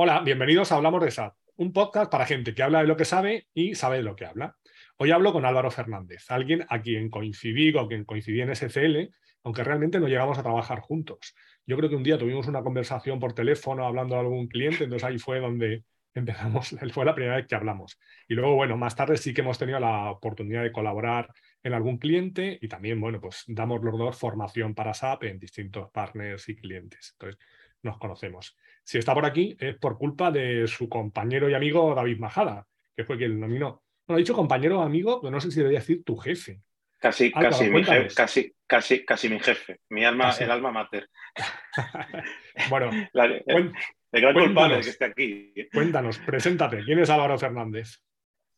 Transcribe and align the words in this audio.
Hola, 0.00 0.20
bienvenidos 0.20 0.70
a 0.70 0.76
Hablamos 0.76 1.02
de 1.02 1.10
SAP, 1.10 1.34
un 1.56 1.72
podcast 1.72 2.08
para 2.08 2.24
gente 2.24 2.54
que 2.54 2.62
habla 2.62 2.82
de 2.82 2.86
lo 2.86 2.96
que 2.96 3.04
sabe 3.04 3.48
y 3.52 3.74
sabe 3.74 3.96
de 3.96 4.04
lo 4.04 4.14
que 4.14 4.26
habla. 4.26 4.54
Hoy 4.96 5.10
hablo 5.10 5.32
con 5.32 5.44
Álvaro 5.44 5.72
Fernández, 5.72 6.30
alguien 6.30 6.64
a 6.68 6.80
quien 6.80 7.10
coincidí, 7.10 7.72
con 7.72 7.88
quien 7.88 8.04
coincidí 8.04 8.40
en 8.40 8.54
SCL, 8.54 9.12
aunque 9.42 9.64
realmente 9.64 9.98
no 9.98 10.06
llegamos 10.06 10.38
a 10.38 10.44
trabajar 10.44 10.78
juntos. 10.78 11.34
Yo 11.66 11.76
creo 11.76 11.90
que 11.90 11.96
un 11.96 12.04
día 12.04 12.16
tuvimos 12.16 12.46
una 12.46 12.62
conversación 12.62 13.18
por 13.18 13.32
teléfono 13.32 13.84
hablando 13.84 14.14
de 14.14 14.20
algún 14.20 14.46
cliente, 14.46 14.84
entonces 14.84 15.02
ahí 15.02 15.18
fue 15.18 15.40
donde 15.40 15.82
empezamos, 16.14 16.76
fue 16.92 17.04
la 17.04 17.16
primera 17.16 17.34
vez 17.34 17.48
que 17.48 17.56
hablamos. 17.56 17.98
Y 18.28 18.34
luego, 18.34 18.54
bueno, 18.54 18.76
más 18.76 18.94
tarde 18.94 19.16
sí 19.16 19.34
que 19.34 19.40
hemos 19.40 19.58
tenido 19.58 19.80
la 19.80 20.12
oportunidad 20.12 20.62
de 20.62 20.70
colaborar 20.70 21.28
en 21.60 21.74
algún 21.74 21.98
cliente 21.98 22.56
y 22.62 22.68
también, 22.68 23.00
bueno, 23.00 23.20
pues 23.20 23.42
damos 23.48 23.82
los 23.82 23.98
dos 23.98 24.16
formación 24.16 24.76
para 24.76 24.94
SAP 24.94 25.24
en 25.24 25.40
distintos 25.40 25.90
partners 25.90 26.48
y 26.48 26.54
clientes. 26.54 27.14
Entonces, 27.14 27.40
nos 27.82 27.98
conocemos. 27.98 28.56
Si 28.88 28.96
está 28.96 29.12
por 29.12 29.26
aquí 29.26 29.54
es 29.60 29.76
por 29.76 29.98
culpa 29.98 30.30
de 30.30 30.66
su 30.66 30.88
compañero 30.88 31.50
y 31.50 31.52
amigo 31.52 31.94
David 31.94 32.20
Majada, 32.20 32.66
que 32.96 33.04
fue 33.04 33.18
quien 33.18 33.38
nominó. 33.38 33.82
Bueno, 34.06 34.16
ha 34.16 34.20
dicho 34.20 34.32
compañero 34.32 34.80
o 34.80 34.82
amigo, 34.82 35.20
pero 35.20 35.30
no 35.30 35.42
sé 35.42 35.50
si 35.50 35.58
debería 35.58 35.80
decir 35.80 36.02
tu 36.04 36.16
jefe. 36.16 36.62
Casi, 36.98 37.30
casi, 37.30 37.68
mi 37.68 37.84
jefe, 37.84 38.14
casi, 38.14 38.54
casi, 38.66 39.04
casi 39.04 39.28
mi 39.28 39.40
jefe, 39.40 39.80
mi 39.90 40.06
alma, 40.06 40.34
el 40.40 40.50
alma 40.50 40.72
mater. 40.72 41.10
bueno, 42.70 42.88
el, 42.90 43.72
gran 44.10 44.32
culpable 44.32 44.80
que 44.80 44.88
esté 44.88 45.04
aquí. 45.04 45.52
Cuéntanos, 45.70 46.18
preséntate. 46.20 46.82
¿Quién 46.82 47.00
es 47.00 47.10
Álvaro 47.10 47.38
Fernández? 47.38 48.02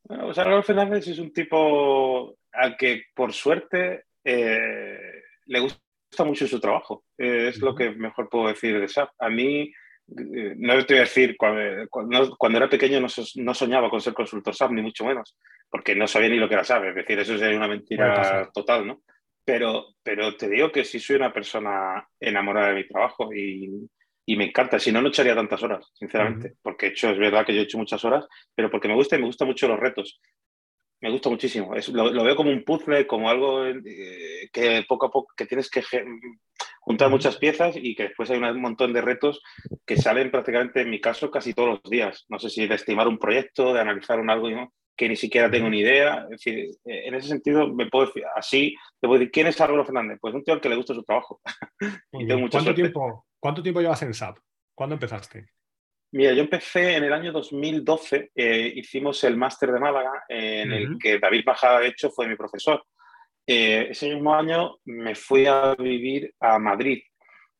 Bueno, 0.04 0.26
pues 0.26 0.38
Álvaro 0.38 0.62
Fernández 0.62 1.08
es 1.08 1.18
un 1.18 1.32
tipo 1.32 2.38
al 2.52 2.76
que, 2.76 3.06
por 3.16 3.32
suerte, 3.32 4.04
eh, 4.22 5.22
le 5.46 5.58
gusta 5.58 6.24
mucho 6.24 6.46
su 6.46 6.60
trabajo. 6.60 7.04
Eh, 7.18 7.48
es 7.48 7.58
lo 7.58 7.74
que 7.74 7.90
mejor 7.90 8.28
puedo 8.28 8.46
decir 8.46 8.80
de 8.80 8.86
SAP. 8.86 9.10
A 9.18 9.28
mí, 9.28 9.62
eh, 9.62 9.72
no 10.10 10.86
te 10.86 10.94
voy 10.94 10.98
a 10.98 11.04
decir, 11.04 11.36
cuando, 11.36 11.88
cuando, 12.36 12.58
era 12.58 12.68
pequeño 12.68 13.00
no, 13.00 13.54
soñaba 13.54 13.90
con 13.90 14.00
ser 14.00 14.12
consultor 14.12 14.54
SAP, 14.54 14.72
ni 14.72 14.82
mucho 14.82 15.04
menos, 15.04 15.36
porque 15.68 15.94
no 15.94 16.06
sabía 16.06 16.28
ni 16.28 16.36
lo 16.36 16.48
que 16.48 16.54
era 16.54 16.64
SAP. 16.64 16.84
Es 16.84 16.94
decir, 16.94 17.18
eso 17.18 17.38
sería 17.38 17.56
una 17.56 17.68
mentira 17.68 18.50
total, 18.52 18.86
¿no? 18.86 19.02
Pero, 19.44 19.94
pero 20.02 20.36
te 20.36 20.48
digo 20.48 20.70
que 20.70 20.84
sí 20.84 21.00
soy 21.00 21.16
una 21.16 21.32
persona 21.32 22.06
enamorada 22.18 22.68
de 22.68 22.74
mi 22.74 22.86
trabajo 22.86 23.32
y, 23.34 23.88
y 24.26 24.36
me 24.36 24.44
encanta. 24.44 24.78
Si 24.78 24.92
no, 24.92 25.00
no 25.00 25.08
echaría 25.08 25.34
tantas 25.34 25.62
horas, 25.62 25.90
sinceramente, 25.94 26.54
porque 26.62 26.86
he 26.86 26.88
hecho, 26.90 27.10
es 27.10 27.18
verdad 27.18 27.44
que 27.44 27.54
yo 27.54 27.60
he 27.60 27.64
hecho 27.64 27.78
muchas 27.78 28.04
horas, 28.04 28.26
pero 28.54 28.70
porque 28.70 28.88
me 28.88 28.94
gusta 28.94 29.16
y 29.16 29.20
me 29.20 29.26
gustan 29.26 29.48
mucho 29.48 29.68
los 29.68 29.80
retos 29.80 30.20
me 31.00 31.10
gusta 31.10 31.30
muchísimo. 31.30 31.74
lo, 31.92 32.24
veo 32.24 32.36
como 32.36 32.50
un 32.50 32.64
puzzle, 32.64 33.06
como 33.06 33.30
algo 33.30 33.66
eh, 33.66 34.48
que 34.52 34.84
poco 34.86 35.06
a 35.06 35.10
poco 35.10 35.32
que 35.36 35.46
tienes 35.46 35.70
que 35.70 35.82
juntar 36.80 37.10
muchas 37.10 37.36
piezas 37.36 37.76
y 37.76 37.94
que 37.94 38.04
después 38.04 38.30
hay 38.30 38.38
un 38.38 38.60
montón 38.60 38.92
de 38.92 39.00
retos 39.00 39.42
que 39.86 39.96
salen 39.96 40.30
prácticamente, 40.30 40.82
en 40.82 40.90
mi 40.90 41.00
caso, 41.00 41.30
casi 41.30 41.54
todos 41.54 41.80
los 41.82 41.90
días. 41.90 42.26
No 42.28 42.38
sé 42.38 42.50
si 42.50 42.66
de 42.66 42.74
estimar 42.74 43.08
un 43.08 43.18
proyecto, 43.18 43.72
de 43.72 43.80
analizar 43.80 44.20
un 44.20 44.30
algo 44.30 44.48
que 44.96 45.08
ni 45.08 45.16
siquiera 45.16 45.50
tengo 45.50 45.70
ni 45.70 45.80
idea. 45.80 46.24
Es 46.24 46.44
decir, 46.44 46.58
eh, 46.84 47.06
en 47.06 47.14
ese 47.14 47.28
sentido, 47.28 47.72
me 47.72 47.88
puedo 47.88 48.06
decir, 48.06 48.24
así, 48.36 48.74
te 49.00 49.08
puedo 49.08 49.18
decir, 49.18 49.32
¿quién 49.32 49.46
es 49.46 49.60
Álvaro 49.60 49.86
Fernández? 49.86 50.18
Pues 50.20 50.34
un 50.34 50.44
tío 50.44 50.52
al 50.52 50.60
que 50.60 50.68
le 50.68 50.76
gusta 50.76 50.94
su 50.94 51.02
trabajo. 51.02 51.40
¿Cuánto, 52.50 52.74
tiempo, 52.74 53.26
¿Cuánto 53.38 53.62
tiempo 53.62 53.80
llevas 53.80 54.02
en 54.02 54.12
SAP? 54.12 54.38
¿Cuándo 54.74 54.94
empezaste? 54.94 55.46
Mira, 56.12 56.32
yo 56.32 56.42
empecé 56.42 56.96
en 56.96 57.04
el 57.04 57.12
año 57.12 57.30
2012, 57.32 58.32
eh, 58.34 58.72
hicimos 58.74 59.22
el 59.24 59.36
máster 59.36 59.70
de 59.70 59.78
Málaga, 59.78 60.24
en 60.28 60.72
el 60.72 60.98
que 60.98 61.18
David 61.18 61.44
Bajada, 61.44 61.80
de 61.80 61.88
hecho, 61.88 62.10
fue 62.10 62.26
mi 62.26 62.36
profesor. 62.36 62.84
Eh, 63.46 63.88
ese 63.90 64.08
mismo 64.08 64.34
año 64.34 64.78
me 64.84 65.14
fui 65.14 65.46
a 65.46 65.74
vivir 65.74 66.32
a 66.40 66.58
Madrid 66.58 67.02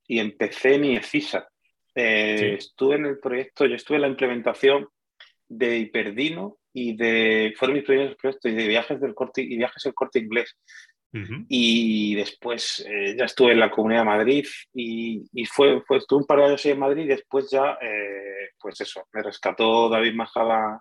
y 0.07 0.19
empecé 0.19 0.79
mi 0.79 0.97
EFISA. 0.97 1.49
Eh, 1.95 2.55
estuve 2.59 2.97
en 2.97 3.07
el 3.07 3.19
proyecto, 3.19 3.67
yo 3.67 3.75
estuve 3.75 3.97
en 3.97 4.03
la 4.03 4.09
implementación 4.09 4.89
de 5.49 5.79
Hiperdino 5.79 6.59
y 6.73 6.97
de, 6.97 7.55
fueron 7.57 7.77
mis 7.77 7.85
primeros 7.85 8.17
proyectos 8.17 8.55
de 8.55 8.69
viajes 8.69 9.01
del 9.01 9.15
corte 9.15 9.43
y 9.43 9.57
viajes 9.57 9.83
del 9.83 9.95
corte 9.95 10.21
inglés. 10.21 10.57
Y 11.49 12.15
después 12.15 12.85
eh, 12.89 13.17
ya 13.19 13.25
estuve 13.25 13.53
en 13.53 13.61
la 13.61 13.71
Comunidad 13.71 14.03
de 14.03 14.07
Madrid 14.07 14.47
y, 14.73 15.45
fue, 15.47 15.81
fue, 15.83 15.99
estuve 15.99 16.21
un 16.21 16.27
par 16.27 16.39
de 16.39 16.45
años 16.45 16.67
en 16.67 16.79
Madrid 16.79 17.05
y 17.05 17.09
después 17.09 17.51
ya, 17.51 17.79
eh, 17.81 18.51
pues 18.59 18.81
eso, 18.81 19.07
me 19.13 19.23
rescató 19.23 19.89
David 19.89 20.15
Majada 20.15 20.81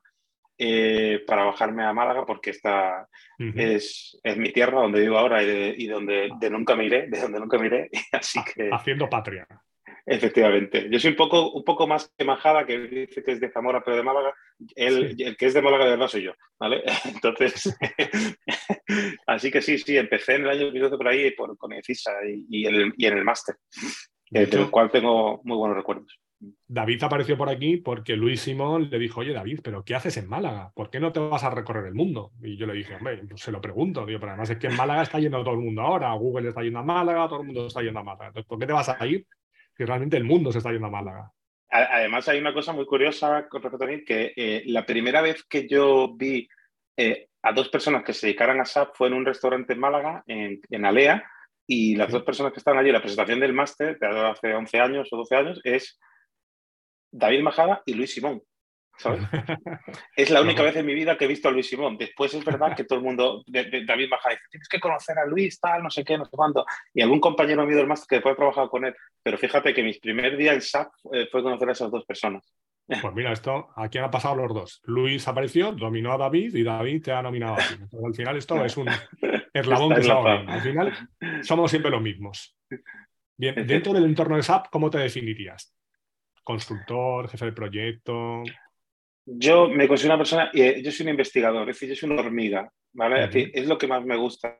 eh, 0.57 1.23
para 1.25 1.45
bajarme 1.45 1.83
a 1.83 1.93
Málaga 1.93 2.25
porque 2.25 2.51
esta 2.51 3.07
es, 3.55 4.19
es, 4.21 4.37
mi 4.37 4.51
tierra 4.51 4.81
donde 4.81 4.99
vivo 4.99 5.17
ahora 5.17 5.41
y, 5.41 5.87
donde 5.87 6.29
de 6.39 6.49
nunca 6.49 6.75
me 6.75 6.85
iré, 6.85 7.07
de 7.07 7.21
donde 7.21 7.39
nunca 7.39 7.57
me 7.57 7.65
iré. 7.65 7.89
Así 8.11 8.39
que... 8.43 8.69
Haciendo 8.71 9.09
patria. 9.09 9.47
Efectivamente. 10.11 10.87
Yo 10.89 10.99
soy 10.99 11.11
un 11.11 11.17
poco, 11.17 11.51
un 11.51 11.63
poco 11.63 11.85
más 11.85 12.11
que 12.17 12.25
Majada, 12.25 12.65
que 12.65 12.79
dice 12.79 13.23
que 13.23 13.33
es 13.33 13.39
de 13.39 13.51
Zamora, 13.51 13.83
pero 13.83 13.95
de 13.95 14.01
Málaga. 14.01 14.33
El, 14.75 15.15
el 15.21 15.37
que 15.37 15.45
es 15.45 15.53
de 15.53 15.61
Málaga 15.61 15.85
de 15.85 15.91
verdad 15.91 16.07
soy 16.07 16.23
yo, 16.23 16.33
¿vale? 16.59 16.81
Entonces, 17.05 17.77
así 19.27 19.51
que 19.51 19.61
sí, 19.61 19.77
sí, 19.77 19.97
empecé 19.97 20.35
en 20.35 20.45
el 20.45 20.49
año 20.49 20.65
2012 20.65 20.97
por 20.97 21.07
ahí 21.07 21.31
por, 21.31 21.55
con 21.59 21.73
EFISA 21.73 22.11
y, 22.27 22.45
y, 22.49 22.65
el, 22.65 22.91
y 22.97 23.05
en 23.05 23.19
el 23.19 23.23
máster, 23.23 23.55
eh, 24.31 24.47
del 24.47 24.71
cual 24.71 24.89
tengo 24.89 25.41
muy 25.43 25.57
buenos 25.57 25.77
recuerdos. 25.77 26.19
David 26.67 27.03
apareció 27.03 27.37
por 27.37 27.49
aquí 27.49 27.77
porque 27.77 28.15
Luis 28.15 28.41
Simón 28.41 28.89
le 28.89 28.97
dijo, 28.97 29.19
oye 29.19 29.33
David, 29.33 29.59
pero 29.63 29.83
¿qué 29.83 29.93
haces 29.93 30.17
en 30.17 30.27
Málaga? 30.27 30.71
¿Por 30.73 30.89
qué 30.89 30.99
no 30.99 31.11
te 31.11 31.19
vas 31.19 31.43
a 31.43 31.51
recorrer 31.51 31.85
el 31.85 31.93
mundo? 31.93 32.31
Y 32.41 32.57
yo 32.57 32.65
le 32.65 32.73
dije, 32.73 32.95
hombre, 32.95 33.21
pues 33.29 33.41
se 33.41 33.51
lo 33.51 33.61
pregunto, 33.61 34.05
digo, 34.05 34.19
pero 34.21 34.31
además 34.31 34.49
es 34.49 34.57
que 34.57 34.67
en 34.67 34.75
Málaga 34.77 35.03
está 35.03 35.19
yendo 35.19 35.43
todo 35.43 35.53
el 35.53 35.59
mundo 35.59 35.81
ahora, 35.81 36.13
Google 36.13 36.49
está 36.49 36.63
yendo 36.63 36.79
a 36.79 36.83
Málaga, 36.83 37.27
todo 37.27 37.41
el 37.41 37.47
mundo 37.47 37.67
está 37.67 37.83
yendo 37.83 37.99
a 37.99 38.03
Málaga. 38.03 38.27
Entonces, 38.27 38.47
¿por 38.47 38.57
qué 38.57 38.65
te 38.65 38.73
vas 38.73 38.89
a 38.89 39.05
ir 39.05 39.27
que 39.79 39.85
realmente 39.85 40.17
el 40.17 40.25
mundo 40.25 40.51
se 40.51 40.57
está 40.57 40.73
yendo 40.73 40.87
a 40.87 40.91
Málaga. 40.91 41.31
Además, 41.69 42.27
hay 42.27 42.37
una 42.37 42.53
cosa 42.53 42.73
muy 42.73 42.85
curiosa 42.85 43.47
con 43.47 43.61
respecto 43.61 43.85
a 43.85 43.87
mí, 43.87 44.03
que 44.03 44.33
eh, 44.35 44.63
la 44.65 44.85
primera 44.85 45.21
vez 45.21 45.45
que 45.45 45.69
yo 45.69 46.13
vi 46.17 46.49
eh, 46.97 47.29
a 47.43 47.53
dos 47.53 47.69
personas 47.69 48.03
que 48.03 48.11
se 48.11 48.27
dedicaran 48.27 48.59
a 48.59 48.65
SAP 48.65 48.93
fue 48.93 49.07
en 49.07 49.13
un 49.13 49.25
restaurante 49.25 49.71
en 49.71 49.79
Málaga, 49.79 50.21
en, 50.27 50.85
Alea, 50.85 51.23
y 51.65 51.95
las 51.95 52.11
dos 52.11 52.23
personas 52.23 52.51
que 52.51 52.59
estaban 52.59 52.77
allí, 52.77 52.91
la 52.91 52.99
presentación 52.99 53.39
del 53.39 53.53
máster, 53.53 53.97
de 53.97 54.07
hace 54.07 54.53
11 54.53 54.79
años 54.81 55.07
o 55.13 55.15
12 55.15 55.35
años, 55.37 55.61
es 55.63 55.97
David 57.09 57.41
Majada 57.41 57.81
y 57.85 57.93
Luis 57.93 58.13
Simón. 58.13 58.41
Es 60.15 60.29
la 60.29 60.41
única 60.41 60.63
vez 60.63 60.75
en 60.75 60.85
mi 60.85 60.93
vida 60.93 61.17
que 61.17 61.25
he 61.25 61.27
visto 61.27 61.47
a 61.47 61.51
Luis 61.51 61.67
Simón. 61.67 61.97
Después 61.97 62.33
es 62.33 62.43
verdad 62.43 62.75
que 62.75 62.83
todo 62.83 62.99
el 62.99 63.05
mundo, 63.05 63.43
David 63.47 64.09
Majada 64.09 64.35
dice, 64.35 64.45
tienes 64.51 64.69
que 64.69 64.79
conocer 64.79 65.17
a 65.17 65.25
Luis, 65.25 65.59
tal, 65.59 65.83
no 65.83 65.89
sé 65.89 66.03
qué, 66.03 66.17
no 66.17 66.25
sé 66.25 66.31
cuándo. 66.31 66.65
Y 66.93 67.01
algún 67.01 67.19
compañero 67.19 67.65
mío 67.65 67.77
del 67.77 67.87
máster 67.87 68.07
que 68.07 68.15
después 68.15 68.33
he 68.33 68.37
trabajado 68.37 68.69
con 68.69 68.85
él. 68.85 68.95
Pero 69.23 69.37
fíjate 69.37 69.73
que 69.73 69.83
mi 69.83 69.93
primer 69.93 70.37
día 70.37 70.53
en 70.53 70.61
SAP 70.61 70.91
eh, 71.13 71.27
fue 71.31 71.43
conocer 71.43 71.69
a 71.69 71.71
esas 71.71 71.91
dos 71.91 72.05
personas. 72.05 72.53
Pues 73.01 73.13
mira, 73.13 73.31
esto, 73.31 73.69
aquí 73.75 73.99
han 73.99 74.09
pasado 74.09 74.35
los 74.35 74.51
dos. 74.51 74.81
Luis 74.85 75.27
apareció, 75.27 75.73
dominó 75.73 76.11
a 76.11 76.17
David 76.17 76.55
y 76.55 76.63
David 76.63 77.03
te 77.03 77.11
ha 77.11 77.21
nominado 77.21 77.53
a 77.53 77.57
ti. 77.57 77.75
al 78.03 78.15
final 78.15 78.35
esto 78.35 78.65
es 78.65 78.75
un 78.77 78.87
eslabón 79.53 79.93
de 79.93 80.11
Al 80.11 80.61
final 80.61 81.09
somos 81.43 81.69
siempre 81.69 81.91
los 81.91 82.01
mismos. 82.01 82.57
Bien, 83.37 83.55
dentro 83.67 83.93
del 83.93 84.05
entorno 84.05 84.35
de 84.35 84.43
SAP, 84.43 84.69
¿cómo 84.71 84.89
te 84.89 84.97
definirías? 84.97 85.73
¿Consultor, 86.43 87.29
jefe 87.29 87.45
de 87.45 87.51
proyecto? 87.51 88.43
Yo 89.31 89.69
me 89.69 89.87
considero 89.87 90.15
una 90.15 90.23
persona, 90.23 90.49
eh, 90.53 90.81
yo 90.83 90.91
soy 90.91 91.05
un 91.05 91.11
investigador, 91.11 91.69
es 91.69 91.75
decir, 91.75 91.89
yo 91.89 91.95
soy 91.95 92.09
una 92.09 92.21
hormiga, 92.21 92.71
¿vale? 92.93 93.29
es, 93.53 93.67
lo 93.67 93.77
que 93.77 93.87
más 93.87 94.03
me 94.03 94.17
gusta. 94.17 94.57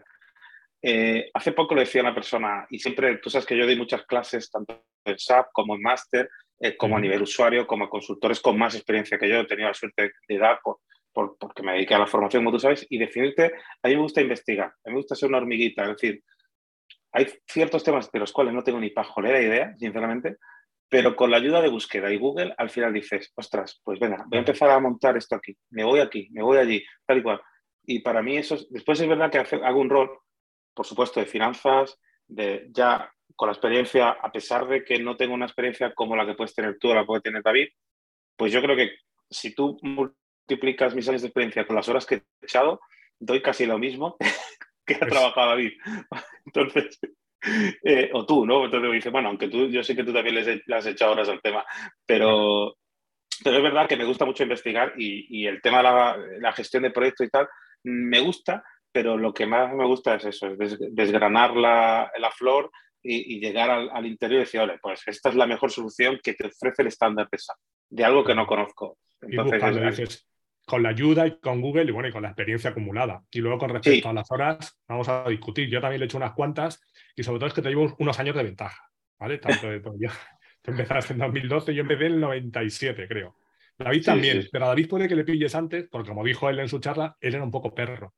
Eh, 0.81 1.30
hace 1.34 1.53
poco 1.53 1.74
le 1.74 1.81
decía 1.81 2.02
a 2.02 2.06
una 2.06 2.13
persona, 2.13 2.68
y 2.69 2.78
siempre, 2.78 3.18
tú 3.18 3.31
sabes 3.31 3.47
que 3.47 3.57
yo 3.57 3.66
doy 3.66 3.75
muchas 3.75 4.06
clases, 4.06 4.51
tanto 4.51 4.83
en 5.06 5.18
SAP 5.18 5.48
como 5.54 5.74
en 5.74 5.81
máster, 5.81 6.30
eh, 6.60 6.77
como 6.77 6.98
a 6.98 7.00
nivel 7.00 7.24
usuario, 7.24 7.66
como 7.66 7.86
a 7.86 7.89
consultores 7.89 8.39
con 8.42 8.60
más 8.60 8.75
experiencia 8.75 9.18
que 9.18 9.27
yo, 9.27 9.39
he 9.39 9.48
tenido 9.48 9.69
la 9.69 9.74
suerte 9.74 10.12
de 10.27 10.38
dar 10.38 10.60
por, 10.63 10.77
por, 11.12 11.36
porque 11.39 11.63
me 11.63 11.74
dediqué 11.74 11.95
a 11.95 12.00
la 12.00 12.07
formación, 12.07 12.44
como 12.44 12.56
tú 12.56 12.60
sabes, 12.60 12.86
y 12.92 13.00
definirte, 13.00 13.51
a 13.81 13.88
mí 13.88 13.95
me 13.95 14.01
gusta 14.04 14.22
investigar, 14.22 14.68
a 14.68 14.89
mí 14.89 14.92
me 14.92 14.98
gusta 14.98 15.15
ser 15.15 15.30
una 15.30 15.39
hormiguita, 15.39 15.81
es 15.83 15.89
decir, 15.89 16.24
hay 17.12 17.27
ciertos 17.48 17.83
temas 17.83 18.12
de 18.12 18.19
los 18.19 18.31
cuales 18.31 18.54
no 18.54 18.63
tengo 18.63 18.80
ni 18.80 18.92
pajolera 18.92 19.42
idea, 19.42 19.75
sinceramente, 19.77 20.38
pero 20.89 21.15
con 21.15 21.30
la 21.30 21.38
ayuda 21.38 21.62
de 21.62 21.69
búsqueda 21.69 22.12
y 22.12 22.18
Google, 22.18 22.53
al 22.57 22.69
final 22.69 22.91
dices, 22.91 23.31
ostras, 23.36 23.80
pues 23.83 24.00
venga, 24.00 24.25
voy 24.27 24.38
a 24.38 24.39
empezar 24.39 24.71
a 24.71 24.80
montar 24.80 25.15
esto 25.15 25.36
aquí, 25.36 25.56
me 25.69 25.83
voy 25.83 26.00
aquí, 26.00 26.27
me 26.31 26.41
voy 26.41 26.57
allí, 26.57 26.83
tal 27.06 27.19
y 27.19 27.24
cual. 27.24 27.41
Y 27.86 28.00
para 28.00 28.21
mí 28.24 28.38
eso, 28.38 28.57
después 28.71 29.00
es 29.00 29.07
verdad 29.07 29.31
que 29.31 29.38
hago 29.38 29.80
un 29.80 29.89
rol, 29.89 30.09
por 30.74 30.86
supuesto, 30.86 31.19
de 31.19 31.27
finanzas, 31.27 32.00
de 32.27 32.68
ya 32.71 33.12
con 33.36 33.47
la 33.47 33.53
experiencia, 33.53 34.09
a 34.09 34.31
pesar 34.31 34.68
de 34.68 34.83
que 34.83 35.00
no 35.00 35.15
tengo 35.15 35.33
una 35.33 35.45
experiencia 35.45 35.94
como 35.94 36.15
la 36.15 36.25
que 36.25 36.33
puedes 36.33 36.56
tener 36.56 36.77
tú 36.80 36.89
o 36.89 36.95
la 36.95 37.06
puede 37.06 37.21
tener 37.21 37.44
David, 37.44 37.69
pues 38.36 38.51
yo 38.51 38.62
creo 38.62 38.75
que 38.75 38.91
si 39.30 39.53
tú 39.53 39.77
multiplicas 39.81 40.95
mis 40.95 41.07
años 41.07 41.21
de 41.21 41.27
experiencia 41.27 41.65
con 41.68 41.75
las 41.75 41.88
horas 41.88 42.06
que 42.06 42.15
he 42.15 42.24
echado, 42.41 42.81
doy 43.19 43.41
casi 43.41 43.65
lo 43.65 43.77
mismo 43.77 44.18
que 44.86 44.95
ha 44.95 45.00
pues 45.00 45.12
trabajado 45.12 45.50
David. 45.50 45.74
Entonces, 46.45 47.00
eh, 47.83 48.09
o 48.13 48.25
tú, 48.25 48.45
¿no? 48.45 48.65
Entonces 48.65 48.89
me 48.89 48.95
dice, 48.95 49.09
bueno, 49.09 49.30
aunque 49.30 49.47
tú, 49.47 49.68
yo 49.68 49.83
sé 49.83 49.95
que 49.95 50.03
tú 50.03 50.13
también 50.13 50.36
le 50.65 50.75
has 50.75 50.86
echado 50.86 51.13
horas 51.13 51.30
al 51.30 51.41
tema, 51.41 51.65
pero, 52.06 52.75
pero 53.44 53.57
es 53.57 53.63
verdad 53.63 53.88
que 53.88 53.97
me 53.97 54.06
gusta 54.06 54.25
mucho 54.25 54.44
investigar 54.44 54.94
y, 54.97 55.45
el 55.45 55.62
tema 55.62 55.77
de 55.77 56.39
la, 56.39 56.53
gestión 56.53 56.83
de 56.83 56.91
proyectos 56.91 57.27
y 57.27 57.30
tal, 57.30 57.47
me 57.83 58.19
gusta, 58.19 58.63
pero 58.91 59.18
lo 59.18 59.33
que 59.33 59.45
más 59.45 59.74
me 59.74 59.86
gusta 59.86 60.15
es 60.15 60.25
eso, 60.25 60.47
es 60.59 60.77
desgranar 60.91 61.56
la, 61.56 62.12
flor 62.38 62.71
y, 63.01 63.39
llegar 63.39 63.69
al, 63.69 64.06
interior 64.06 64.41
y 64.41 64.44
decir, 64.45 64.59
oye, 64.62 64.77
pues 64.81 65.01
esta 65.06 65.30
es 65.30 65.36
la 65.36 65.47
mejor 65.47 65.71
solución 65.71 66.19
que 66.21 66.33
te 66.33 66.47
ofrece 66.47 66.81
el 66.81 66.89
estándar 66.89 67.27
de 67.31 67.38
SAP. 67.38 67.57
de 67.89 68.03
algo 68.03 68.24
que 68.24 68.36
no 68.36 68.45
conozco. 68.45 68.97
Entonces, 69.21 70.29
con 70.69 70.83
la 70.83 70.89
ayuda 70.89 71.25
y 71.25 71.39
con 71.39 71.62
Google 71.62 71.86
y 71.86 71.92
bueno, 71.92 72.10
y 72.10 72.12
con 72.12 72.21
la 72.21 72.27
experiencia 72.27 72.69
acumulada. 72.69 73.24
Y 73.31 73.39
luego 73.39 73.57
con 73.57 73.71
respecto 73.71 74.07
a 74.07 74.13
las 74.13 74.31
horas, 74.31 74.80
vamos 74.88 75.10
a 75.10 75.27
discutir. 75.27 75.68
Yo 75.68 75.81
también 75.81 76.00
le 76.00 76.06
he 76.06 76.07
hecho 76.07 76.18
unas 76.18 76.33
cuantas 76.33 76.80
y 77.16 77.24
sobre 77.24 77.39
todo 77.39 77.48
es 77.48 77.56
que 77.56 77.63
te 77.63 77.69
llevo 77.69 77.95
unos 77.98 78.19
años 78.19 78.36
de 78.36 78.44
ventaja, 78.44 78.88
¿vale? 79.18 79.39
Tanto 79.39 79.68
de, 79.68 79.81
yo, 80.00 80.10
tú 80.62 80.69
empezaste 80.69 81.13
en 81.13 81.19
2012, 81.19 81.74
yo 81.74 81.81
empecé 81.81 82.06
en 82.06 82.13
el 82.13 82.19
97, 82.19 83.07
creo. 83.07 83.36
David 83.80 84.06
también, 84.06 84.48
pero 84.51 84.66
a 84.66 84.68
David 84.68 84.89
puede 84.89 85.07
que 85.07 85.16
le 85.16 85.24
pilles 85.24 85.56
antes, 85.56 85.88
porque 85.89 86.10
como 86.10 86.24
dijo 86.24 86.48
él 86.50 86.60
en 86.60 86.69
su 86.69 86.80
charla, 86.80 87.18
él 87.19 87.33
era 87.33 87.44
un 87.44 87.50
poco 87.50 87.74
perro. 87.74 88.13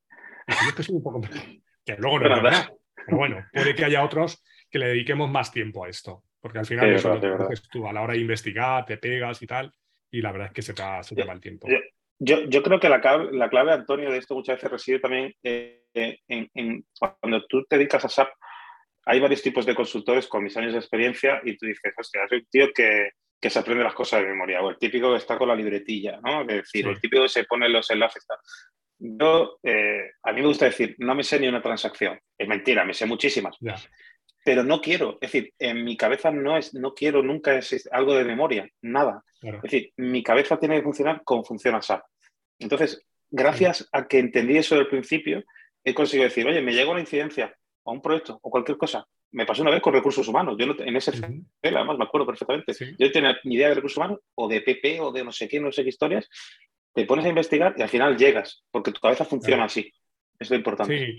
Y 0.45 0.51
yo 0.51 0.69
es 0.69 0.73
que 0.73 0.83
soy 0.83 0.95
un 0.95 1.03
poco 1.03 1.21
perro. 1.21 1.39
Que 1.85 1.95
luego 1.99 2.19
no 2.19 2.25
es 2.25 2.43
verdad. 2.43 2.73
Pero 3.05 3.17
bueno, 3.17 3.45
puede 3.53 3.75
que 3.75 3.85
haya 3.85 4.03
otros 4.03 4.43
que 4.69 4.77
le 4.77 4.87
dediquemos 4.87 5.29
más 5.29 5.53
tiempo 5.53 5.85
a 5.85 5.89
esto. 5.89 6.25
Porque 6.41 6.59
al 6.59 6.65
final 6.65 6.91
eso 6.91 7.15
lo 7.15 7.47
tú 7.71 7.87
a 7.87 7.93
la 7.93 8.01
hora 8.01 8.13
de 8.13 8.19
investigar, 8.19 8.85
te 8.85 8.97
pegas 8.97 9.41
y 9.41 9.47
tal, 9.47 9.71
y 10.09 10.21
la 10.21 10.31
verdad 10.33 10.47
es 10.47 10.53
que 10.53 10.61
se 10.61 10.73
te, 10.73 10.83
se 11.01 11.23
va 11.23 11.33
el 11.33 11.39
tiempo. 11.39 11.67
Yo, 11.69 11.77
yo, 12.23 12.63
creo 12.63 12.79
que 12.79 12.89
la 12.89 13.01
clave, 13.01 13.31
la 13.31 13.49
clave, 13.49 13.71
Antonio, 13.71 14.11
de 14.11 14.19
esto 14.19 14.35
muchas 14.35 14.57
veces 14.57 14.71
reside 14.71 14.99
también 14.99 15.33
eh, 15.41 15.83
en, 15.93 16.49
en, 16.53 16.85
cuando 17.19 17.43
tú 17.47 17.65
te 17.65 17.77
dedicas 17.77 18.05
a 18.05 18.09
SAP, 18.09 18.29
hay 19.05 19.19
varios 19.19 19.41
tipos 19.41 19.65
de 19.65 19.73
consultores 19.73 20.27
con 20.27 20.43
mis 20.43 20.55
años 20.55 20.73
de 20.73 20.79
experiencia 20.79 21.41
y 21.43 21.57
tú 21.57 21.65
dices, 21.65 21.93
hostia, 21.97 22.21
soy 22.29 22.39
un 22.39 22.45
tío 22.45 22.67
que, 22.73 23.09
que 23.41 23.49
se 23.49 23.57
aprende 23.57 23.83
las 23.83 23.95
cosas 23.95 24.21
de 24.21 24.27
memoria, 24.27 24.61
o 24.61 24.69
el 24.69 24.77
típico 24.77 25.09
que 25.09 25.17
está 25.17 25.35
con 25.35 25.47
la 25.47 25.55
libretilla, 25.55 26.19
¿no? 26.23 26.41
Es 26.41 26.47
decir, 26.47 26.87
el 26.87 27.01
típico 27.01 27.23
que 27.23 27.29
se 27.29 27.45
pone 27.45 27.67
los 27.67 27.89
enlaces. 27.89 28.23
Yo, 28.99 29.57
eh, 29.63 30.11
a 30.21 30.31
mí 30.31 30.41
me 30.41 30.47
gusta 30.47 30.65
decir, 30.65 30.95
no 30.99 31.15
me 31.15 31.23
sé 31.23 31.39
ni 31.39 31.47
una 31.47 31.61
transacción. 31.61 32.19
Es 32.37 32.47
mentira, 32.47 32.85
me 32.85 32.93
sé 32.93 33.07
muchísimas. 33.07 33.57
Pero 34.45 34.63
no 34.63 34.79
quiero, 34.79 35.17
es 35.21 35.31
decir, 35.31 35.53
en 35.57 35.83
mi 35.83 35.97
cabeza 35.97 36.29
no 36.29 36.55
es, 36.55 36.75
no 36.75 36.93
quiero 36.93 37.23
nunca 37.23 37.57
es 37.57 37.89
algo 37.91 38.13
de 38.13 38.25
memoria, 38.25 38.69
nada. 38.81 39.23
Es 39.41 39.61
decir, 39.63 39.91
mi 39.97 40.21
cabeza 40.21 40.59
tiene 40.59 40.77
que 40.77 40.83
funcionar 40.83 41.23
como 41.23 41.43
funciona 41.43 41.81
SAP. 41.81 42.03
Entonces, 42.61 43.05
gracias 43.29 43.87
a 43.91 44.07
que 44.07 44.19
entendí 44.19 44.57
eso 44.57 44.75
del 44.75 44.87
principio, 44.87 45.43
he 45.83 45.93
conseguido 45.93 46.29
decir, 46.29 46.47
oye, 46.47 46.61
me 46.61 46.73
llega 46.73 46.91
una 46.91 46.99
incidencia 46.99 47.55
a 47.85 47.91
un 47.91 48.01
proyecto 48.01 48.39
o 48.41 48.49
cualquier 48.49 48.77
cosa, 48.77 49.05
me 49.31 49.45
pasó 49.45 49.61
una 49.61 49.71
vez 49.71 49.81
con 49.81 49.93
recursos 49.93 50.27
humanos. 50.27 50.55
Yo 50.57 50.65
en 50.77 50.95
ese 50.95 51.11
uh 51.11 51.43
además 51.63 51.97
me 51.97 52.03
acuerdo 52.03 52.27
perfectamente. 52.27 52.73
Yo 52.97 53.11
tenía 53.11 53.37
ni 53.43 53.55
idea 53.55 53.69
de 53.69 53.75
recursos 53.75 53.97
humanos 53.97 54.19
o 54.35 54.47
de 54.47 54.61
PP 54.61 54.99
o 54.99 55.11
de 55.11 55.23
no 55.23 55.31
sé 55.31 55.47
qué, 55.47 55.59
no 55.59 55.71
sé 55.71 55.83
qué 55.83 55.89
historias. 55.89 56.29
Te 56.93 57.05
pones 57.05 57.25
a 57.25 57.29
investigar 57.29 57.73
y 57.77 57.81
al 57.81 57.89
final 57.89 58.17
llegas, 58.17 58.63
porque 58.69 58.91
tu 58.91 58.99
cabeza 58.99 59.23
funciona 59.23 59.65
así. 59.65 59.91
Es 60.37 60.49
lo 60.49 60.57
importante. 60.57 61.15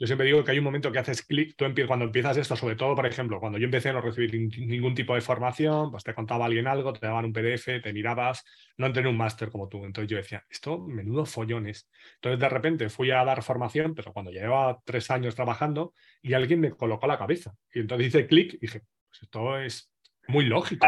Yo 0.00 0.06
siempre 0.06 0.26
digo 0.26 0.44
que 0.44 0.52
hay 0.52 0.58
un 0.58 0.64
momento 0.64 0.92
que 0.92 1.00
haces 1.00 1.22
clic, 1.22 1.56
tú 1.56 1.64
cuando 1.88 2.04
empiezas 2.04 2.36
esto, 2.36 2.54
sobre 2.54 2.76
todo, 2.76 2.94
por 2.94 3.04
ejemplo, 3.06 3.40
cuando 3.40 3.58
yo 3.58 3.64
empecé 3.64 3.92
no 3.92 4.00
recibí 4.00 4.48
ningún 4.48 4.94
tipo 4.94 5.14
de 5.16 5.20
formación, 5.20 5.90
pues 5.90 6.04
te 6.04 6.14
contaba 6.14 6.44
alguien 6.46 6.68
algo, 6.68 6.92
te 6.92 7.04
daban 7.04 7.24
un 7.24 7.32
PDF, 7.32 7.80
te 7.80 7.92
mirabas, 7.92 8.44
no 8.76 8.92
tener 8.92 9.08
un 9.08 9.16
máster 9.16 9.50
como 9.50 9.68
tú. 9.68 9.84
Entonces 9.84 10.08
yo 10.08 10.16
decía, 10.16 10.44
esto 10.48 10.78
menudo 10.78 11.26
follones. 11.26 11.90
Entonces 12.14 12.38
de 12.38 12.48
repente 12.48 12.88
fui 12.90 13.10
a 13.10 13.24
dar 13.24 13.42
formación, 13.42 13.94
pero 13.96 14.12
cuando 14.12 14.30
llevaba 14.30 14.80
tres 14.84 15.10
años 15.10 15.34
trabajando 15.34 15.92
y 16.22 16.34
alguien 16.34 16.60
me 16.60 16.70
colocó 16.70 17.08
la 17.08 17.18
cabeza. 17.18 17.54
Y 17.74 17.80
entonces 17.80 18.06
hice 18.08 18.26
clic 18.28 18.54
y 18.54 18.58
dije, 18.58 18.82
pues 19.08 19.22
esto 19.22 19.58
es 19.58 19.90
muy 20.28 20.44
lógico. 20.44 20.86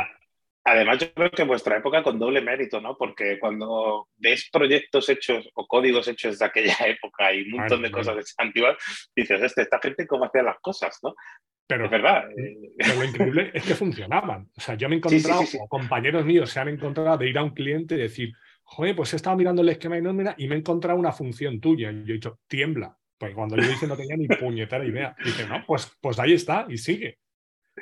Además, 0.65 0.99
yo 0.99 1.13
creo 1.15 1.31
que 1.31 1.43
en 1.43 1.49
vuestra 1.49 1.79
época 1.79 2.03
con 2.03 2.19
doble 2.19 2.43
mérito, 2.43 2.81
¿no? 2.81 2.97
Porque 2.97 3.39
cuando 3.39 4.09
ves 4.17 4.49
proyectos 4.53 5.09
hechos 5.09 5.49
o 5.55 5.67
códigos 5.67 6.07
hechos 6.09 6.39
de 6.39 6.45
aquella 6.45 6.77
época 6.87 7.33
y 7.33 7.43
un 7.43 7.59
montón 7.59 7.83
de 7.83 7.91
cosas 7.91 8.35
antiguas, 8.37 8.77
dices, 9.17 9.41
este, 9.43 9.63
esta 9.63 9.81
gente 9.81 10.07
cómo 10.07 10.27
hacía 10.27 10.43
las 10.43 10.59
cosas, 10.61 10.99
¿no? 11.03 11.15
Pero, 11.67 11.85
es 11.85 11.91
verdad. 11.91 12.25
Eh. 12.37 12.57
Pero 12.77 12.95
lo 12.95 13.05
increíble 13.05 13.51
es 13.55 13.65
que 13.65 13.75
funcionaban. 13.75 14.51
O 14.57 14.61
sea, 14.61 14.75
yo 14.75 14.89
me 14.89 14.97
he 14.97 14.99
encontrado, 14.99 15.43
o 15.61 15.69
compañeros 15.69 16.27
míos 16.27 16.51
se 16.51 16.61
han 16.61 16.69
encontrado 16.69 17.17
de 17.17 17.29
ir 17.29 17.39
a 17.39 17.45
un 17.45 17.51
cliente 17.51 17.95
y 17.95 17.99
decir, 17.99 18.33
joder, 18.65 18.97
pues 18.97 19.13
he 19.13 19.17
estado 19.17 19.37
mirando 19.37 19.63
el 19.63 19.69
esquema 19.69 19.97
y 19.97 20.03
nómina 20.03 20.35
y 20.37 20.49
me 20.49 20.57
he 20.57 20.59
encontrado 20.59 20.99
una 20.99 21.13
función 21.13 21.61
tuya. 21.61 21.91
Y 21.91 22.05
yo 22.05 22.11
he 22.11 22.15
dicho, 22.15 22.41
tiembla. 22.49 22.97
Pues 23.17 23.35
cuando 23.35 23.57
yo 23.57 23.69
dije 23.69 23.87
no 23.87 23.97
tenía 23.97 24.17
ni 24.17 24.27
puñetera 24.27 24.85
idea. 24.85 25.15
Y 25.21 25.25
dije, 25.25 25.47
no, 25.47 25.63
pues, 25.67 25.97
pues 26.01 26.19
ahí 26.19 26.33
está 26.33 26.67
y 26.69 26.77
sigue. 26.79 27.19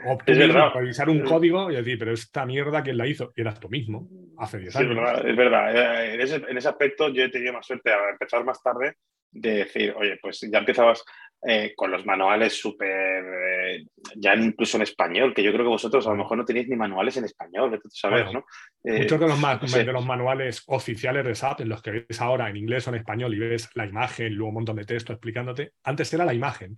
O 0.07 0.17
tú 0.19 0.33
revisar 0.33 1.09
un 1.09 1.21
código 1.21 1.71
y 1.71 1.77
decir, 1.77 1.99
pero 1.99 2.13
esta 2.13 2.47
mierda, 2.47 2.83
¿quién 2.83 2.97
la 2.97 3.07
hizo? 3.07 3.33
Y 3.35 3.41
eras 3.41 3.59
tú 3.59 3.69
mismo, 3.69 4.09
hace 4.37 4.59
10 4.59 4.77
años. 4.77 5.25
es 5.25 5.37
verdad. 5.37 6.05
Eh, 6.05 6.15
en 6.15 6.21
ese, 6.21 6.37
en 6.37 6.57
ese, 6.57 6.69
aspecto 6.69 7.09
yo 7.09 7.25
he 7.25 7.31
tenido 7.31 7.53
más 7.53 7.67
suerte 7.67 7.91
a 7.93 8.11
empezar 8.11 8.45
más 8.45 8.63
tarde 8.63 8.97
de 9.31 9.51
decir, 9.59 9.95
oye, 9.97 10.19
pues 10.23 10.41
ya 10.51 10.59
empezabas 10.59 11.05
eh, 11.47 11.73
con 11.77 11.91
los 11.91 12.05
manuales 12.05 12.61
súper, 12.61 13.25
eh, 13.25 13.85
ya 14.17 14.35
incluso 14.35 14.77
en 14.77 14.83
español, 14.83 15.33
que 15.33 15.43
yo 15.43 15.53
creo 15.53 15.65
que 15.65 15.71
vosotros 15.71 16.07
a 16.07 16.11
lo 16.11 16.17
mejor 16.17 16.37
no 16.37 16.45
tenéis 16.45 16.69
ni 16.69 16.77
manuales 16.77 17.17
en 17.17 17.27
español, 17.27 17.71
de 17.71 17.79
sabes, 17.91 18.33
¿no? 18.33 18.45
muchos 18.83 19.21
de 19.21 19.29
los, 19.29 19.73
de 19.73 19.93
los, 19.93 20.05
manuales 20.05 20.65
oficiales 20.67 21.25
de 21.25 21.35
SAP, 21.35 21.61
en 21.61 21.69
los 21.69 21.81
que 21.81 21.91
ves 21.91 22.21
ahora 22.21 22.49
en 22.49 22.57
inglés 22.57 22.87
o 22.87 22.91
en 22.91 22.97
español 22.97 23.35
y 23.35 23.39
ves 23.39 23.71
la 23.75 23.87
imagen, 23.87 24.35
luego 24.35 24.49
un 24.49 24.55
montón 24.55 24.77
de 24.77 24.85
texto 24.85 25.13
explicándote, 25.13 25.75
antes 25.85 26.13
era 26.13 26.25
la 26.25 26.35
imagen. 26.35 26.77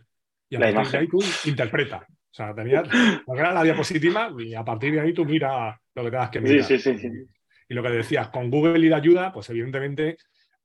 Y 0.50 0.56
a 0.56 0.60
la 0.60 0.70
imagen. 0.70 1.00
ahí 1.00 1.08
tú 1.08 1.20
interpreta. 1.44 2.06
O 2.30 2.34
sea, 2.34 2.54
tenías 2.54 2.88
la 3.26 3.62
diapositiva 3.62 4.30
y 4.38 4.54
a 4.54 4.64
partir 4.64 4.92
de 4.92 5.00
ahí 5.00 5.12
tú 5.12 5.24
mira 5.24 5.80
lo 5.94 6.04
que 6.04 6.10
tengas 6.10 6.30
que 6.30 6.40
mirar. 6.40 6.62
Sí, 6.64 6.78
sí, 6.78 6.98
sí, 6.98 7.08
y 7.68 7.74
lo 7.74 7.82
que 7.82 7.90
decías, 7.90 8.28
con 8.30 8.50
Google 8.50 8.84
y 8.84 8.88
de 8.88 8.94
ayuda, 8.96 9.32
pues 9.32 9.48
evidentemente 9.50 10.16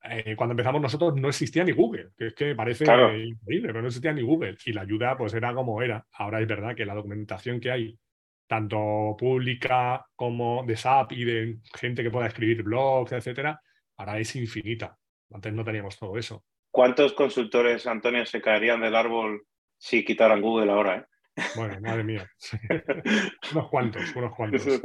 eh, 0.10 0.36
cuando 0.36 0.54
empezamos 0.54 0.82
nosotros 0.82 1.16
no 1.16 1.30
existía 1.30 1.64
ni 1.64 1.72
Google, 1.72 2.10
que 2.18 2.28
es 2.28 2.34
que 2.34 2.56
parece 2.56 2.84
increíble, 2.84 3.68
pero 3.68 3.82
no 3.82 3.88
existía 3.88 4.12
ni 4.12 4.22
Google. 4.22 4.58
Y 4.66 4.74
la 4.74 4.82
ayuda 4.82 5.16
pues 5.16 5.34
era 5.34 5.54
como 5.54 5.82
era. 5.82 6.06
Ahora 6.14 6.42
es 6.42 6.48
verdad 6.48 6.76
que 6.76 6.86
la 6.86 6.96
documentación 6.96 7.60
que 7.60 7.72
hay, 7.72 8.00
tanto 8.48 9.16
pública 9.18 10.06
como 10.16 10.64
de 10.66 10.76
SAP 10.76 11.14
y 11.14 11.24
de 11.26 11.58
gente 11.76 12.04
que 12.04 12.12
pueda 12.12 12.28
escribir 12.28 12.64
blogs, 12.64 13.12
etcétera, 13.12 13.60
ahora 13.98 14.20
es 14.20 14.36
infinita. 14.36 14.98
Antes 15.32 15.54
no 15.54 15.64
teníamos 15.64 15.98
todo 15.98 16.18
eso. 16.18 16.44
¿Cuántos 16.72 17.14
consultores, 17.14 17.88
Antonio, 17.88 18.26
se 18.26 18.42
caerían 18.42 18.82
del 18.82 18.96
árbol 18.96 19.44
si 19.78 20.04
quitaran 20.04 20.42
Google 20.42 20.72
ahora? 20.72 20.98
Eh? 20.98 21.06
Bueno, 21.56 21.80
madre 21.82 22.04
mía. 22.04 22.30
unos 23.52 23.70
cuantos, 23.70 24.16
unos 24.16 24.36
cuantos. 24.36 24.82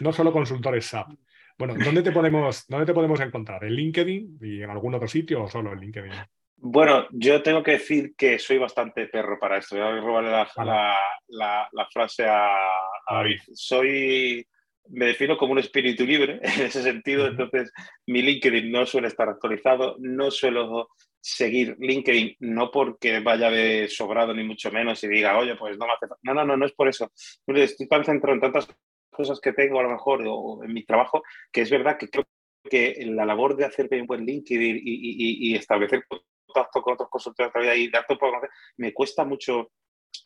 No, 0.00 0.12
solo 0.12 0.32
consultores 0.32 0.86
SAP. 0.86 1.10
Bueno, 1.58 1.74
¿dónde 1.76 2.02
te, 2.02 2.12
podemos, 2.12 2.66
¿dónde 2.68 2.86
te 2.86 2.94
podemos 2.94 3.20
encontrar? 3.20 3.64
¿En 3.64 3.72
LinkedIn 3.72 4.38
y 4.40 4.62
en 4.62 4.70
algún 4.70 4.94
otro 4.94 5.08
sitio 5.08 5.42
o 5.42 5.48
solo 5.48 5.72
en 5.72 5.80
LinkedIn? 5.80 6.12
Bueno, 6.60 7.06
yo 7.10 7.42
tengo 7.42 7.62
que 7.62 7.72
decir 7.72 8.14
que 8.16 8.38
soy 8.38 8.58
bastante 8.58 9.06
perro 9.06 9.38
para 9.38 9.58
esto. 9.58 9.76
Voy 9.76 9.84
a 9.84 10.00
robarle 10.00 10.30
la, 11.28 11.88
frase 11.92 12.26
a, 12.26 12.56
David. 13.08 13.40
Soy, 13.52 14.46
me 14.90 15.06
defino 15.06 15.36
como 15.36 15.52
un 15.52 15.58
espíritu 15.58 16.04
libre 16.04 16.40
en 16.42 16.66
ese 16.66 16.82
sentido, 16.82 17.26
entonces 17.26 17.72
mi 18.06 18.22
LinkedIn 18.22 18.70
no 18.70 18.86
suele 18.86 19.08
estar 19.08 19.28
actualizado, 19.28 19.96
no 19.98 20.30
suelo 20.30 20.88
seguir 21.20 21.76
LinkedIn, 21.78 22.36
no 22.40 22.70
porque 22.70 23.20
vaya 23.20 23.50
de 23.50 23.88
sobrado 23.88 24.32
ni 24.32 24.44
mucho 24.44 24.70
menos 24.70 25.02
y 25.04 25.08
diga, 25.08 25.38
oye, 25.38 25.56
pues 25.56 25.76
no 25.76 25.86
me 25.86 25.92
hace 25.92 26.06
No, 26.22 26.34
no, 26.34 26.44
no, 26.44 26.56
no 26.56 26.66
es 26.66 26.72
por 26.72 26.88
eso. 26.88 27.10
Estoy 27.46 27.88
tan 27.88 28.04
centrado 28.04 28.34
en 28.34 28.40
tantas 28.40 28.68
cosas 29.10 29.40
que 29.40 29.52
tengo 29.52 29.80
a 29.80 29.82
lo 29.82 29.90
mejor 29.90 30.22
o 30.26 30.62
en 30.62 30.72
mi 30.72 30.84
trabajo 30.84 31.22
que 31.50 31.62
es 31.62 31.70
verdad 31.70 31.98
que 31.98 32.08
creo 32.08 32.24
que 32.70 32.96
la 33.06 33.24
labor 33.24 33.56
de 33.56 33.64
hacer 33.64 33.88
un 33.90 34.06
buen 34.06 34.24
LinkedIn 34.24 34.80
y, 34.84 35.54
establecer 35.54 36.04
contacto 36.08 36.82
con 36.82 36.94
otros 36.94 37.08
consultores 37.10 37.78
y 37.78 37.90
dar 37.90 38.04
todo 38.06 38.18
conocer, 38.18 38.50
me 38.76 38.92
cuesta 38.92 39.24
mucho 39.24 39.72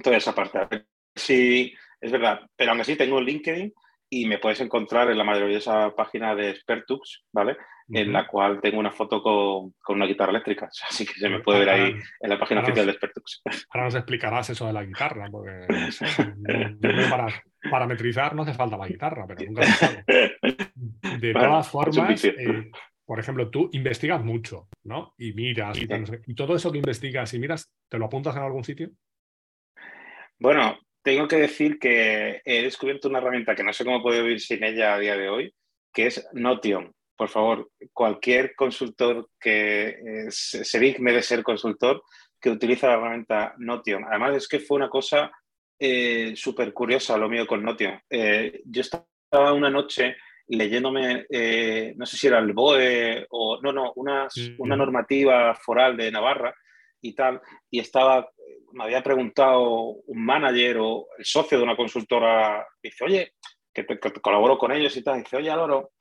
toda 0.03 0.17
esa 0.17 0.35
parte. 0.35 0.87
Sí, 1.15 1.73
es 2.01 2.13
verdad, 2.13 2.41
pero 2.57 2.73
aún 2.73 2.81
así 2.81 2.97
tengo 2.97 3.21
LinkedIn 3.21 3.73
y 4.15 4.27
me 4.27 4.37
puedes 4.37 4.61
encontrar 4.61 5.11
en 5.11 5.17
la 5.17 5.25
maravillosa 5.25 5.91
página 5.97 6.35
de 6.35 6.55
Spertux, 6.55 7.25
¿vale? 7.33 7.57
En 7.89 8.13
la 8.13 8.27
cual 8.27 8.61
tengo 8.61 8.79
una 8.79 8.91
foto 8.91 9.23
con, 9.23 9.73
una 9.97 10.05
guitarra 10.05 10.33
eléctrica, 10.33 10.69
así 10.91 11.07
que 11.07 11.15
se 11.15 11.31
me 11.31 11.41
puede 11.41 11.61
ver 11.61 11.71
ahí 11.71 11.95
en 12.21 12.31
la 12.31 12.39
página 12.39 12.61
oficial 12.61 12.87
de 12.87 12.93
Spertux. 12.93 13.41
Ahora 13.71 13.87
nos 13.87 13.95
explicarás 13.95 14.51
eso 14.51 14.67
de 14.67 14.75
la 14.75 14.85
guitarra, 14.85 15.29
porque 15.31 15.67
para 17.11 17.27
parametrizar 17.71 18.35
no 18.35 18.43
hace 18.43 18.53
falta 18.53 18.77
la 18.77 18.87
guitarra, 18.87 19.25
pero 19.27 19.47
nunca 19.47 19.63
se 19.63 19.73
sabe. 19.73 20.05
De 21.19 21.33
todas 21.33 21.71
formas, 21.71 22.23
eh, 22.27 22.71
por 23.07 23.19
ejemplo, 23.19 23.49
tú 23.49 23.71
investigas 23.73 24.23
mucho, 24.23 24.69
¿no? 24.85 25.15
Y 25.17 25.33
miras, 25.33 25.79
y, 25.79 25.89
y 26.27 26.35
todo 26.35 26.55
eso 26.55 26.71
que 26.71 26.79
investigas 26.79 27.33
y 27.33 27.39
miras, 27.39 27.73
¿te 27.89 27.97
lo 27.97 28.05
apuntas 28.05 28.37
en 28.37 28.43
algún 28.43 28.63
sitio? 28.63 28.91
Bueno, 30.39 30.79
tengo 31.03 31.27
que 31.27 31.37
decir 31.37 31.79
que 31.79 32.41
he 32.45 32.63
descubierto 32.63 33.09
una 33.09 33.19
herramienta 33.19 33.55
que 33.55 33.65
no 33.65 33.73
sé 33.73 33.85
cómo 33.85 34.03
puedo 34.03 34.23
vivir 34.23 34.41
sin 34.41 34.63
ella 34.63 34.95
a 34.95 34.99
día 34.99 35.17
de 35.17 35.29
hoy, 35.29 35.55
que 35.93 36.07
es 36.07 36.27
Notion. 36.33 36.93
Por 37.17 37.29
favor, 37.29 37.71
cualquier 37.93 38.55
consultor 38.55 39.29
que 39.39 39.89
eh, 39.89 40.27
se 40.31 40.79
digne 40.79 41.13
de 41.13 41.23
ser 41.23 41.43
consultor, 41.43 42.03
que 42.41 42.51
utiliza 42.51 42.89
la 42.89 42.95
herramienta 42.95 43.55
Notion. 43.59 44.05
Además, 44.05 44.37
es 44.37 44.49
que 44.49 44.61
fue 44.61 44.77
una 44.77 44.89
cosa 44.89 45.31
eh, 45.79 46.33
súper 46.37 46.73
curiosa 46.73 47.17
lo 47.17 47.29
mío 47.29 47.47
con 47.47 47.63
Notion. 47.63 48.01
Eh, 48.09 48.63
yo 48.65 48.81
estaba 48.81 49.53
una 49.53 49.71
noche 49.71 50.17
leyéndome, 50.49 51.27
no 51.97 52.05
sé 52.05 52.17
si 52.17 52.27
era 52.27 52.39
el 52.39 52.53
BOE 52.53 53.27
o 53.31 53.61
no, 53.63 53.73
no, 53.73 53.93
una, 53.97 54.29
una 54.59 54.77
normativa 54.77 55.55
foral 55.55 55.97
de 55.97 56.11
Navarra 56.11 56.55
y 57.01 57.15
tal, 57.15 57.41
y 57.71 57.81
estaba 57.81 58.29
me 58.73 58.85
había 58.85 59.03
preguntado 59.03 59.63
un 59.63 60.25
manager 60.25 60.79
o 60.79 61.09
el 61.19 61.25
socio 61.25 61.59
de 61.59 61.65
una 61.65 61.77
consultora, 61.77 62.67
dice, 62.83 63.05
oye, 63.05 63.33
que, 63.73 63.85
colaboro 64.21 64.59
con 64.59 64.73
ellos 64.73 64.97
y 64.97 65.03
tal, 65.03 65.23
dice, 65.23 65.37
oye 65.37 65.51
Álvaro, 65.51 65.93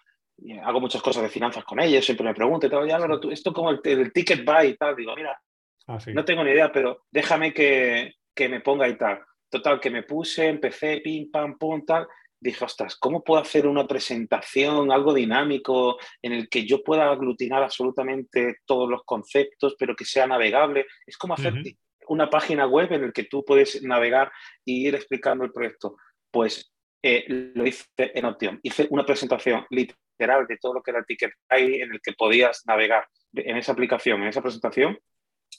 hago 0.63 0.80
muchas 0.80 1.01
cosas 1.01 1.24
de 1.24 1.30
finanzas 1.30 1.63
con 1.63 1.80
ellos, 1.80 2.06
siempre 2.06 2.25
me 2.25 2.34
preguntan, 2.34 2.68
y 2.68 2.72
tal, 2.72 2.84
oye 2.84 2.94
Álvaro, 2.94 3.20
esto 3.32 3.54
como 3.54 3.70
el, 3.70 3.82
ticket 4.13 4.44
buy 4.46 4.68
y 4.68 4.78
tal, 4.78 4.96
digo, 4.96 5.16
mira, 5.16 5.40
ah, 5.88 5.98
no 6.08 6.25
tengo 6.25 6.44
ni 6.44 6.51
idea, 6.51 6.72
pero 6.72 7.06
déjame 7.12 7.54
que, 7.54 8.16
que 8.34 8.50
me 8.50 8.62
ponga 8.62 8.88
y 8.88 8.98
tal. 8.98 9.22
Total, 9.50 9.82
que 9.82 9.90
me 9.90 10.04
puse, 10.04 10.48
empecé, 10.48 11.01
pim, 11.01 11.30
pam, 11.30 11.58
pum, 11.58 11.84
tal, 11.86 12.08
dije, 12.40 12.66
ostras, 12.66 12.96
¿cómo 12.96 13.24
puedo 13.24 13.42
hacer 13.42 13.68
una 13.68 13.86
presentación, 13.86 14.92
algo 14.92 15.13
dinámico, 15.13 15.98
en 16.22 16.34
el 16.34 16.50
que 16.50 16.66
yo 16.66 16.84
pueda 16.84 17.12
aglutinar 17.12 17.62
absolutamente 17.62 18.58
todos 18.66 18.90
los 18.90 19.04
conceptos, 19.04 19.75
pero 19.78 19.96
que 19.96 20.06
sea 20.06 20.25
navegable? 20.25 20.88
Es 21.06 21.18
como 21.18 21.36
hacer 21.36 21.54
una 22.12 22.30
página 22.30 22.68
web 22.68 22.91
en 22.91 23.03
la 23.03 23.12
que 23.12 23.24
tú 23.24 23.44
puedes 23.46 23.82
navegar 23.84 24.32
y 24.65 24.88
ir 24.88 24.96
explicando 24.96 25.46
el 25.46 25.51
proyecto. 25.51 25.96
Pues 26.30 26.74
eh, 27.01 27.25
lo 27.27 27.65
hice 27.65 27.88
en 27.98 28.25
Option. 28.25 28.60
Hice 28.62 28.88
una 28.89 29.06
presentación 29.06 29.65
literal 29.70 30.46
de 30.46 30.58
todo 30.58 30.75
lo 30.75 30.84
que 30.84 30.91
era 30.91 31.00
el 31.00 31.06
ticket 31.06 31.32
ahí 31.50 31.82
en 31.82 31.94
el 31.94 32.01
que 32.01 32.13
podías 32.13 32.63
navegar 32.68 33.08
en 33.34 33.58
esa 33.58 33.72
aplicación, 33.72 34.22
en 34.22 34.27
esa 34.27 34.41
presentación, 34.41 35.00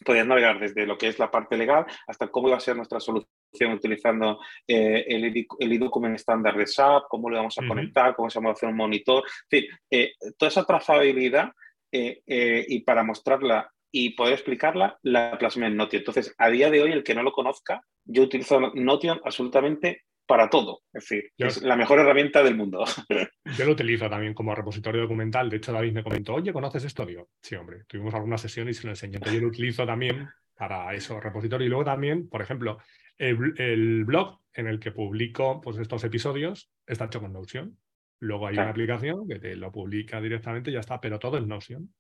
podías 0.05 0.27
navegar 0.27 0.61
desde 0.61 0.87
lo 0.87 0.99
que 0.99 1.09
es 1.09 1.19
la 1.19 1.31
parte 1.31 1.57
legal 1.57 1.87
hasta 2.07 2.29
cómo 2.29 2.49
iba 2.49 2.59
a 2.59 2.61
ser 2.61 2.77
nuestra 2.77 3.01
solución 3.01 3.73
utilizando 3.73 4.39
eh, 4.69 5.05
el, 5.09 5.47
el 5.59 5.79
document 5.79 6.17
estándar 6.17 6.57
de 6.57 6.67
SAP, 6.67 7.05
cómo 7.09 7.31
lo 7.31 7.37
vamos 7.39 7.57
a 7.59 7.67
conectar, 7.67 8.15
cómo 8.15 8.29
se 8.29 8.41
va 8.41 8.51
a 8.51 8.53
hacer 8.53 8.69
un 8.69 8.77
monitor, 8.77 9.25
en 9.51 9.61
fin, 9.61 9.71
eh, 9.91 10.13
toda 10.37 10.49
esa 10.51 10.65
trazabilidad 10.65 11.51
y 11.95 12.81
para 12.81 13.05
mostrarla 13.05 13.71
y 13.93 14.11
poder 14.15 14.33
explicarla, 14.33 14.99
la 15.03 15.39
plasmé 15.39 15.67
en 15.67 15.77
Notion. 15.77 16.01
Entonces, 16.01 16.35
a 16.39 16.49
día 16.49 16.71
de 16.71 16.83
hoy, 16.83 16.93
el 16.93 17.05
que 17.05 17.15
no 17.15 17.23
lo 17.23 17.31
conozca, 17.31 17.83
yo 18.05 18.23
utilizo 18.23 18.59
Notion 18.59 19.21
absolutamente 19.25 20.05
para 20.27 20.49
todo. 20.49 20.81
Es 20.95 21.05
decir, 21.05 21.31
es 21.37 21.63
la 21.63 21.77
mejor 21.77 22.01
herramienta 22.01 22.43
del 22.43 22.57
mundo. 22.57 22.85
Yo 23.59 23.65
lo 23.67 23.73
utilizo 23.73 24.09
también 24.09 24.35
como 24.35 24.55
repositorio 24.55 25.03
documental. 25.03 25.51
De 25.51 25.59
hecho, 25.59 25.73
David 25.73 25.93
me 25.93 26.03
comentó, 26.03 26.35
oye, 26.35 26.53
¿conoces 26.53 26.85
esto? 26.85 27.05
Digo, 27.05 27.29
sí, 27.43 27.55
hombre, 27.55 27.85
tuvimos 27.87 28.15
alguna 28.15 28.39
sesión 28.39 28.69
y 28.69 28.73
se 28.73 28.87
lo 28.87 28.93
enseñé. 28.93 29.17
Entonces, 29.17 29.35
yo 29.35 29.43
lo 29.43 29.49
utilizo 29.49 29.85
también 29.85 30.29
para 30.57 30.95
eso, 30.95 31.21
repositorio. 31.21 31.67
Y 31.67 31.69
luego 31.69 31.85
también, 31.85 32.29
por 32.29 32.41
ejemplo, 32.41 32.79
el, 33.19 34.05
blog 34.05 34.41
en 34.55 34.69
el 34.69 34.81
que 34.81 34.93
publico 34.93 35.61
pues, 35.61 35.77
estos 35.79 36.03
episodios 36.05 36.71
está 36.87 37.07
hecho 37.07 37.21
con 37.21 37.33
Notion. 37.33 37.77
Luego 38.21 38.47
hay 38.47 38.55
una 38.55 38.71
aplicación 38.71 39.27
que 39.29 39.39
te 39.39 39.57
lo 39.57 39.73
publica 39.73 40.21
directamente 40.21 40.71
y 40.71 40.75
ya 40.75 40.81
está, 40.81 41.01
pero 41.01 41.19
todo 41.19 41.37
en 41.37 41.49
Notion. 41.49 41.93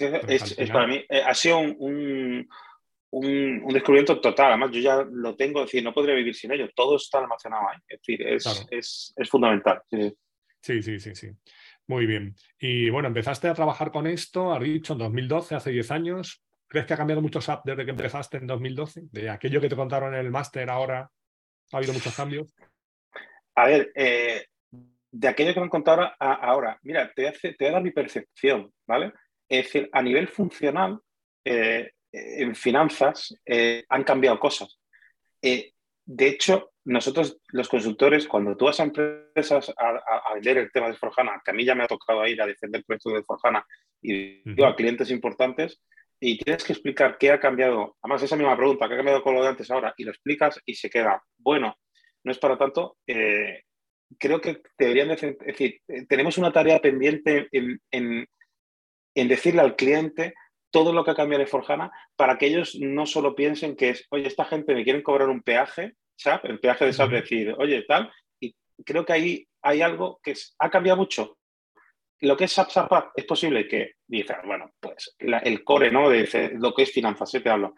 Es, 0.00 0.70
para 0.70 0.86
mí, 0.86 1.04
eh, 1.08 1.22
ha 1.24 1.34
sido 1.34 1.58
un 1.58 2.48
un, 3.14 3.72
descubrimiento 3.72 4.20
total. 4.20 4.52
Además, 4.52 4.70
yo 4.72 4.80
ya 4.80 5.06
lo 5.10 5.36
tengo, 5.36 5.60
es 5.60 5.66
decir, 5.66 5.84
no 5.84 5.94
podría 5.94 6.14
vivir 6.14 6.34
sin 6.34 6.52
ello. 6.52 6.68
Todo 6.74 6.96
está 6.96 7.18
almacenado 7.18 7.68
ahí. 7.68 7.78
Es 7.88 8.00
decir, 8.00 8.26
es, 8.70 9.14
fundamental. 9.30 9.82
Sí. 10.60 10.82
sí, 10.82 10.98
sí, 10.98 11.14
sí, 11.14 11.30
Muy 11.86 12.06
bien. 12.06 12.34
Y 12.58 12.90
bueno, 12.90 13.08
empezaste 13.08 13.48
a 13.48 13.54
trabajar 13.54 13.90
con 13.92 14.06
esto, 14.06 14.52
has 14.52 14.62
dicho, 14.62 14.94
en 14.94 14.98
2012, 15.00 15.54
hace 15.54 15.70
10 15.70 15.90
años. 15.90 16.42
¿Crees 16.66 16.86
que 16.86 16.94
ha 16.94 16.96
cambiado 16.96 17.22
mucho 17.22 17.40
SAP 17.40 17.64
desde 17.66 17.84
que 17.84 17.92
empezaste 17.92 18.38
en 18.38 18.46
2012? 18.46 19.02
De 19.12 19.30
aquello 19.30 19.60
que 19.60 19.68
te 19.68 19.76
contaron 19.76 20.14
en 20.14 20.20
el 20.20 20.30
máster 20.30 20.68
ahora, 20.68 21.08
¿ha 21.72 21.76
habido 21.76 21.92
muchos 21.92 22.16
cambios? 22.16 22.52
A 23.54 23.66
ver, 23.66 23.92
eh, 23.94 24.46
de 25.12 25.28
aquello 25.28 25.54
que 25.54 25.60
me 25.60 25.64
han 25.64 25.70
contado 25.70 26.10
ahora, 26.18 26.76
mira, 26.82 27.12
te, 27.14 27.28
hace, 27.28 27.52
te 27.52 27.64
voy 27.64 27.68
a 27.68 27.72
dar 27.74 27.82
mi 27.82 27.92
percepción, 27.92 28.72
¿vale? 28.84 29.12
Es 29.48 29.66
decir, 29.66 29.88
a 29.92 30.02
nivel 30.02 30.28
funcional, 30.28 31.00
eh, 31.44 31.90
en 32.14 32.54
finanzas 32.54 33.34
eh, 33.44 33.84
han 33.88 34.04
cambiado 34.04 34.38
cosas. 34.38 34.78
Eh, 35.42 35.72
de 36.06 36.28
hecho, 36.28 36.72
nosotros 36.84 37.38
los 37.48 37.68
consultores, 37.68 38.28
cuando 38.28 38.56
tú 38.56 38.66
vas 38.66 38.78
a 38.78 38.84
empresas 38.84 39.72
a, 39.76 40.34
vender 40.34 40.58
el 40.58 40.70
tema 40.70 40.88
de 40.88 40.94
Forjana, 40.94 41.40
que 41.44 41.50
a 41.50 41.54
mí 41.54 41.64
ya 41.64 41.74
me 41.74 41.84
ha 41.84 41.88
tocado 41.88 42.26
ir 42.26 42.40
a 42.40 42.46
defender 42.46 42.84
proyectos 42.84 43.14
de 43.14 43.22
Forjana 43.24 43.66
y 44.02 44.42
digo 44.44 44.66
a 44.66 44.76
clientes 44.76 45.10
importantes, 45.10 45.80
y 46.20 46.38
tienes 46.38 46.62
que 46.62 46.72
explicar 46.72 47.16
qué 47.18 47.32
ha 47.32 47.40
cambiado, 47.40 47.96
además 48.02 48.22
esa 48.22 48.36
misma 48.36 48.56
pregunta, 48.56 48.86
qué 48.86 48.94
ha 48.94 48.98
cambiado 48.98 49.22
con 49.22 49.34
lo 49.34 49.42
de 49.42 49.48
antes 49.48 49.70
ahora, 49.70 49.94
y 49.96 50.04
lo 50.04 50.10
explicas 50.10 50.60
y 50.64 50.74
se 50.74 50.90
queda, 50.90 51.22
bueno, 51.38 51.76
no 52.22 52.32
es 52.32 52.38
para 52.38 52.56
tanto, 52.56 52.98
eh, 53.06 53.62
creo 54.18 54.40
que 54.40 54.62
deberían 54.78 55.08
decir, 55.08 55.36
es 55.40 55.46
decir, 55.46 55.80
tenemos 56.08 56.38
una 56.38 56.52
tarea 56.52 56.80
pendiente 56.80 57.48
en, 57.50 57.80
en 57.90 58.26
decirle 59.14 59.60
al 59.60 59.76
cliente 59.76 60.34
todo 60.70 60.92
lo 60.92 61.04
que 61.04 61.12
ha 61.12 61.14
cambiado 61.14 61.42
en 61.42 61.48
Forjana 61.48 61.92
para 62.16 62.36
que 62.36 62.46
ellos 62.46 62.76
no 62.80 63.06
solo 63.06 63.36
piensen 63.36 63.76
que 63.76 63.90
es, 63.90 64.06
oye, 64.10 64.26
esta 64.26 64.44
gente 64.44 64.74
me 64.74 64.82
quieren 64.82 65.02
cobrar 65.02 65.28
un 65.28 65.42
peaje, 65.42 65.94
SAP, 66.16 66.46
el 66.46 66.58
peaje 66.58 66.86
de 66.86 66.92
SAP, 66.92 67.10
decir, 67.10 67.54
oye, 67.58 67.82
tal, 67.82 68.12
y 68.40 68.54
creo 68.84 69.04
que 69.04 69.12
ahí 69.12 69.48
hay 69.62 69.82
algo 69.82 70.18
que 70.22 70.34
ha 70.58 70.70
cambiado 70.70 70.98
mucho. 70.98 71.38
Lo 72.20 72.36
que 72.36 72.44
es 72.44 72.52
SAP 72.52 72.70
SAP 72.70 72.92
es 73.14 73.24
posible 73.24 73.68
que 73.68 73.92
dice, 74.06 74.34
bueno, 74.44 74.72
pues 74.80 75.14
el 75.18 75.62
core, 75.62 75.92
¿no? 75.92 76.10
De 76.10 76.52
lo 76.58 76.74
que 76.74 76.82
es 76.82 76.92
finanzas, 76.92 77.32
¿eh? 77.34 77.40
te 77.40 77.50
hablo. 77.50 77.74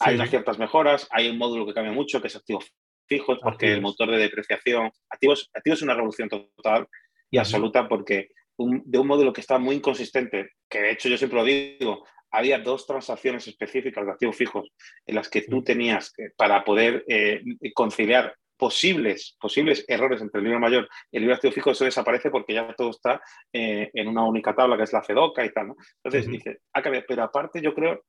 Hay 0.00 0.16
unas 0.16 0.30
ciertas 0.30 0.58
mejoras, 0.58 1.06
hay 1.10 1.28
un 1.28 1.38
módulo 1.38 1.64
que 1.66 1.74
cambia 1.74 1.92
mucho, 1.92 2.20
que 2.20 2.26
es 2.26 2.36
activos 2.36 2.74
fijos, 3.06 3.38
porque 3.40 3.72
el 3.72 3.80
motor 3.80 4.10
de 4.10 4.18
depreciación, 4.18 4.90
activos, 5.08 5.50
activos 5.54 5.78
es 5.78 5.82
una 5.82 5.94
revolución 5.94 6.28
total 6.28 6.88
y 7.30 7.38
absoluta 7.38 7.88
porque 7.88 8.28
de 8.56 8.98
un 8.98 9.06
módulo 9.06 9.32
que 9.32 9.40
está 9.40 9.58
muy 9.58 9.76
inconsistente, 9.76 10.50
que 10.68 10.80
de 10.80 10.90
hecho 10.92 11.08
yo 11.08 11.18
siempre 11.18 11.38
lo 11.38 11.44
digo, 11.44 12.04
había 12.30 12.58
dos 12.58 12.86
transacciones 12.86 13.46
específicas 13.46 14.04
de 14.04 14.12
activos 14.12 14.36
fijos 14.36 14.68
en 15.06 15.14
las 15.14 15.28
que 15.28 15.42
tú 15.42 15.62
tenías 15.62 16.12
para 16.36 16.64
poder 16.64 17.04
eh, 17.08 17.42
conciliar 17.74 18.34
posibles, 18.56 19.36
posibles 19.40 19.84
errores 19.88 20.20
entre 20.20 20.38
el 20.38 20.44
libro 20.44 20.60
mayor 20.60 20.88
y 21.10 21.16
el 21.16 21.22
libro 21.22 21.34
activo 21.34 21.52
fijo, 21.52 21.70
eso 21.70 21.84
desaparece 21.84 22.30
porque 22.30 22.54
ya 22.54 22.72
todo 22.74 22.90
está 22.90 23.20
eh, 23.52 23.90
en 23.92 24.08
una 24.08 24.24
única 24.24 24.54
tabla 24.54 24.76
que 24.76 24.84
es 24.84 24.92
la 24.92 25.02
CEDOCA 25.02 25.44
y 25.44 25.52
tal. 25.52 25.68
¿no? 25.68 25.76
Entonces, 26.02 26.30
dice, 26.30 26.60
ah, 26.72 26.82
pero 26.82 27.22
aparte 27.22 27.60
yo 27.60 27.74
creo, 27.74 28.04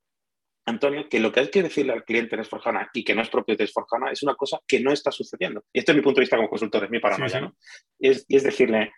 Antonio, 0.68 1.08
que 1.10 1.20
lo 1.20 1.32
que 1.32 1.42
hay 1.42 1.50
que 1.50 1.62
decirle 1.62 1.94
al 1.94 2.04
cliente 2.04 2.36
en 2.36 2.42
Esforjana 2.42 2.90
y 2.94 3.04
que 3.04 3.14
no 3.14 3.22
es 3.22 3.30
propio 3.30 3.56
de 3.56 3.66
Esforjana 3.66 4.12
es 4.12 4.24
una 4.24 4.36
cosa 4.36 4.60
que 4.68 4.80
no 4.80 4.92
está 4.92 5.12
sucediendo. 5.12 5.64
Y 5.72 5.80
esto 5.80 5.92
es 5.92 5.98
mi 5.98 6.02
punto 6.02 6.20
de 6.20 6.24
vista 6.24 6.38
como 6.38 6.50
consultor, 6.50 6.86
es 6.86 6.90
mi 6.90 7.00
paranoia, 7.00 7.42
¿no? 7.42 7.56
es, 8.00 8.26
y 8.28 8.38
es 8.38 8.44
decirle, 8.44 8.92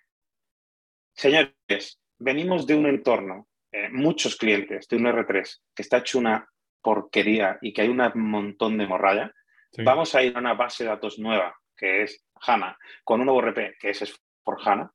señores, 1.18 2.00
venimos 2.20 2.66
de 2.68 2.76
un 2.76 2.86
entorno 2.86 3.48
eh, 3.72 3.90
muchos 3.90 4.38
clientes 4.38 4.88
de 4.88 4.96
un 4.96 5.06
R3 5.06 5.62
que 5.76 5.82
está 5.82 5.98
hecho 5.98 6.20
una 6.20 6.48
porquería 6.82 7.58
y 7.62 7.74
que 7.74 7.82
hay 7.82 7.90
un 7.90 8.02
montón 8.16 8.78
de 8.78 8.88
morralla, 8.88 9.34
vamos 9.80 10.16
a 10.16 10.24
ir 10.24 10.36
a 10.36 10.40
una 10.40 10.54
base 10.54 10.84
de 10.84 10.90
datos 10.90 11.20
nueva, 11.20 11.54
que 11.76 12.04
es 12.04 12.24
HANA, 12.40 12.78
con 13.04 13.20
un 13.20 13.26
nuevo 13.26 13.42
RP, 13.42 13.78
que 13.78 13.90
es 13.90 14.16
por 14.44 14.58
HANA. 14.64 14.90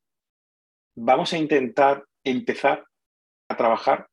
Vamos 0.95 1.33
a 1.33 1.39
intentar 1.39 2.05
empezar 2.25 2.87
a 3.49 3.57
trabajar 3.57 4.09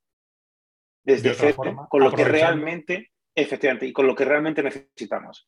desde 1.03 1.33
cero 1.33 1.87
con 1.89 2.03
lo 2.03 2.11
que 2.11 2.25
realmente, 2.25 3.11
efectivamente, 3.33 3.85
y 3.85 3.93
con 3.93 4.07
lo 4.07 4.15
que 4.15 4.25
realmente 4.25 4.61
necesitamos. 4.61 5.47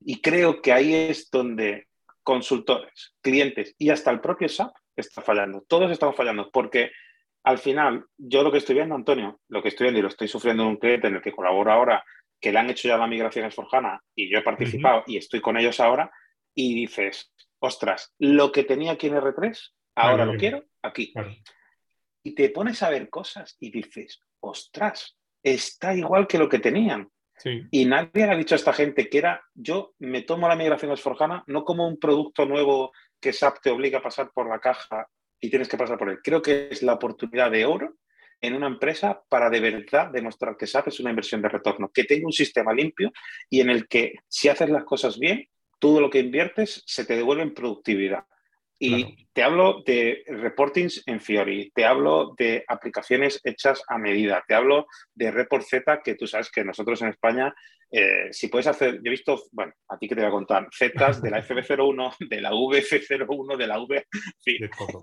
Y 0.00 0.20
creo 0.20 0.62
que 0.62 0.72
ahí 0.72 0.94
es 0.94 1.28
donde 1.30 1.88
consultores, 2.22 3.14
clientes 3.20 3.74
y 3.78 3.90
hasta 3.90 4.10
el 4.10 4.20
propio 4.20 4.48
SAP 4.48 4.72
está 4.96 5.22
fallando. 5.22 5.64
Todos 5.68 5.90
estamos 5.90 6.16
fallando 6.16 6.50
porque 6.50 6.90
al 7.44 7.58
final, 7.58 8.04
yo 8.16 8.42
lo 8.42 8.50
que 8.50 8.58
estoy 8.58 8.74
viendo, 8.74 8.94
Antonio, 8.94 9.40
lo 9.48 9.62
que 9.62 9.68
estoy 9.68 9.84
viendo 9.84 10.00
y 10.00 10.02
lo 10.02 10.08
estoy 10.08 10.26
sufriendo 10.26 10.64
en 10.64 10.70
un 10.70 10.76
cliente 10.78 11.06
en 11.06 11.14
el 11.14 11.22
que 11.22 11.32
colaboro 11.32 11.72
ahora, 11.72 12.04
que 12.40 12.50
le 12.50 12.58
han 12.58 12.70
hecho 12.70 12.88
ya 12.88 12.96
la 12.96 13.06
migración 13.06 13.44
a 13.44 13.48
Esforjana 13.48 14.02
y 14.14 14.28
yo 14.28 14.38
he 14.38 14.42
participado 14.42 15.04
y 15.06 15.16
estoy 15.16 15.40
con 15.40 15.56
ellos 15.56 15.78
ahora, 15.78 16.10
y 16.54 16.74
dices, 16.74 17.32
ostras, 17.60 18.14
lo 18.18 18.50
que 18.50 18.64
tenía 18.64 18.92
aquí 18.92 19.06
en 19.06 19.14
R3, 19.14 19.72
ahora 19.94 20.24
lo 20.24 20.36
quiero 20.36 20.64
aquí. 20.82 21.12
Y 22.24 22.34
te 22.34 22.48
pones 22.48 22.82
a 22.82 22.90
ver 22.90 23.08
cosas 23.10 23.56
y 23.60 23.70
dices, 23.70 24.20
ostras, 24.40 25.16
está 25.42 25.94
igual 25.94 26.26
que 26.26 26.38
lo 26.38 26.48
que 26.48 26.58
tenían. 26.58 27.10
Y 27.70 27.84
nadie 27.84 28.24
ha 28.24 28.34
dicho 28.34 28.54
a 28.54 28.56
esta 28.56 28.72
gente 28.72 29.08
que 29.08 29.18
era, 29.18 29.44
yo 29.54 29.94
me 29.98 30.22
tomo 30.22 30.48
la 30.48 30.56
migración 30.56 30.90
a 30.90 30.94
Esforjana 30.94 31.44
no 31.46 31.64
como 31.64 31.86
un 31.86 31.98
producto 31.98 32.46
nuevo 32.46 32.92
que 33.20 33.32
SAP 33.32 33.60
te 33.62 33.70
obliga 33.70 33.98
a 33.98 34.02
pasar 34.02 34.30
por 34.32 34.48
la 34.48 34.60
caja 34.60 35.06
y 35.40 35.50
tienes 35.50 35.68
que 35.68 35.76
pasar 35.76 35.98
por 35.98 36.10
él. 36.10 36.18
Creo 36.22 36.42
que 36.42 36.68
es 36.70 36.82
la 36.82 36.94
oportunidad 36.94 37.50
de 37.50 37.64
oro 37.64 37.96
en 38.40 38.54
una 38.54 38.66
empresa 38.66 39.22
para 39.28 39.50
de 39.50 39.60
verdad 39.60 40.10
demostrar 40.12 40.56
que 40.56 40.66
SAP 40.66 40.88
es 40.88 41.00
una 41.00 41.10
inversión 41.10 41.42
de 41.42 41.48
retorno, 41.48 41.90
que 41.92 42.04
tenga 42.04 42.26
un 42.26 42.32
sistema 42.32 42.72
limpio 42.72 43.12
y 43.48 43.60
en 43.60 43.70
el 43.70 43.88
que 43.88 44.14
si 44.28 44.48
haces 44.48 44.68
las 44.68 44.84
cosas 44.84 45.18
bien, 45.18 45.48
todo 45.78 46.00
lo 46.00 46.10
que 46.10 46.20
inviertes 46.20 46.82
se 46.86 47.04
te 47.04 47.16
devuelve 47.16 47.42
en 47.42 47.54
productividad. 47.54 48.24
Y 48.78 49.26
te 49.32 49.42
hablo 49.42 49.82
de 49.86 50.22
reportings 50.26 51.02
en 51.06 51.20
Fiori, 51.20 51.70
te 51.74 51.86
hablo 51.86 52.34
de 52.36 52.64
aplicaciones 52.68 53.40
hechas 53.42 53.82
a 53.88 53.96
medida, 53.96 54.44
te 54.46 54.54
hablo 54.54 54.86
de 55.14 55.30
Report 55.30 55.64
Z, 55.64 56.02
que 56.02 56.14
tú 56.14 56.26
sabes 56.26 56.50
que 56.50 56.62
nosotros 56.62 57.00
en 57.00 57.08
España, 57.08 57.54
eh, 57.90 58.28
si 58.32 58.48
puedes 58.48 58.66
hacer, 58.66 58.96
yo 58.96 59.06
he 59.06 59.10
visto, 59.10 59.42
bueno, 59.52 59.72
a 59.88 59.96
ti 59.98 60.08
que 60.08 60.14
te 60.14 60.20
voy 60.20 60.28
a 60.28 60.32
contar, 60.32 60.68
Zetas 60.76 61.22
de 61.22 61.30
la 61.30 61.42
FB01, 61.42 62.16
de 62.28 62.40
la 62.40 62.50
VF01, 62.50 63.56
de 63.56 63.66
la 63.66 63.80
V, 63.80 64.06
de, 64.44 64.68
todo. 64.68 65.00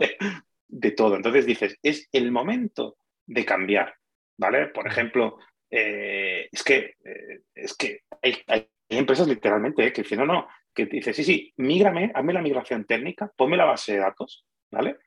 de 0.68 0.92
todo. 0.92 1.16
Entonces 1.16 1.46
dices, 1.46 1.78
es 1.82 2.10
el 2.12 2.32
momento 2.32 2.98
de 3.26 3.46
cambiar, 3.46 3.96
¿vale? 4.38 4.68
Por 4.68 4.88
ejemplo, 4.88 5.40
eh, 5.76 6.48
es 6.52 6.64
que, 6.64 6.96
eh, 7.04 7.42
es 7.56 7.76
que 7.76 8.02
hay, 8.22 8.70
empresas 8.90 9.28
literalmente 9.28 9.92
que 9.92 10.04
dicen, 10.04 10.20
no, 10.20 10.26
no, 10.28 10.48
que 10.74 10.86
dice, 10.86 11.14
sí, 11.14 11.24
sí, 11.24 11.54
mígrame, 11.58 12.12
hazme 12.14 12.34
la 12.34 12.42
migración 12.42 12.86
técnica, 12.86 13.32
ponme 13.36 13.58
la 13.58 13.66
base 13.66 13.94
de 13.94 14.00
datos, 14.00 14.46
¿vale? 14.72 14.98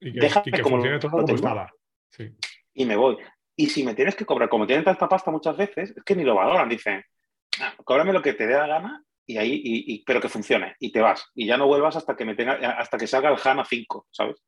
Y 0.00 0.18
que, 0.18 0.30
y 0.46 0.50
que 0.50 0.62
funcione 0.62 0.98
todo 0.98 1.10
como 1.10 1.34
estaba. 1.34 1.70
Sí. 2.10 2.30
Y 2.74 2.84
me 2.84 2.96
voy. 2.96 3.16
Y 3.56 3.66
si 3.66 3.84
me 3.84 3.94
tienes 3.94 4.16
que 4.16 4.24
cobrar, 4.24 4.48
como 4.48 4.66
tienen 4.66 4.84
tanta 4.84 5.08
pasta 5.08 5.30
muchas 5.30 5.56
veces, 5.56 5.94
es 5.96 6.02
que 6.04 6.16
ni 6.16 6.24
lo 6.24 6.34
valoran, 6.34 6.68
dicen, 6.68 7.04
ah, 7.60 7.74
cóbrame 7.84 8.12
lo 8.12 8.22
que 8.22 8.32
te 8.32 8.46
dé 8.46 8.54
la 8.54 8.66
gana 8.66 9.04
y 9.26 9.36
ahí, 9.36 9.60
y, 9.64 10.04
pero 10.04 10.20
que 10.20 10.28
funcione, 10.28 10.74
y 10.80 10.90
te 10.90 11.00
vas. 11.00 11.30
Y 11.34 11.46
ya 11.46 11.56
no 11.56 11.66
vuelvas 11.66 11.96
hasta 11.96 12.16
que 12.16 12.24
me 12.24 12.34
tenga, 12.34 12.54
hasta 12.54 12.98
que 12.98 13.06
salga 13.06 13.30
el 13.30 13.38
HANA 13.42 13.64
5, 13.64 14.08
¿sabes? 14.10 14.42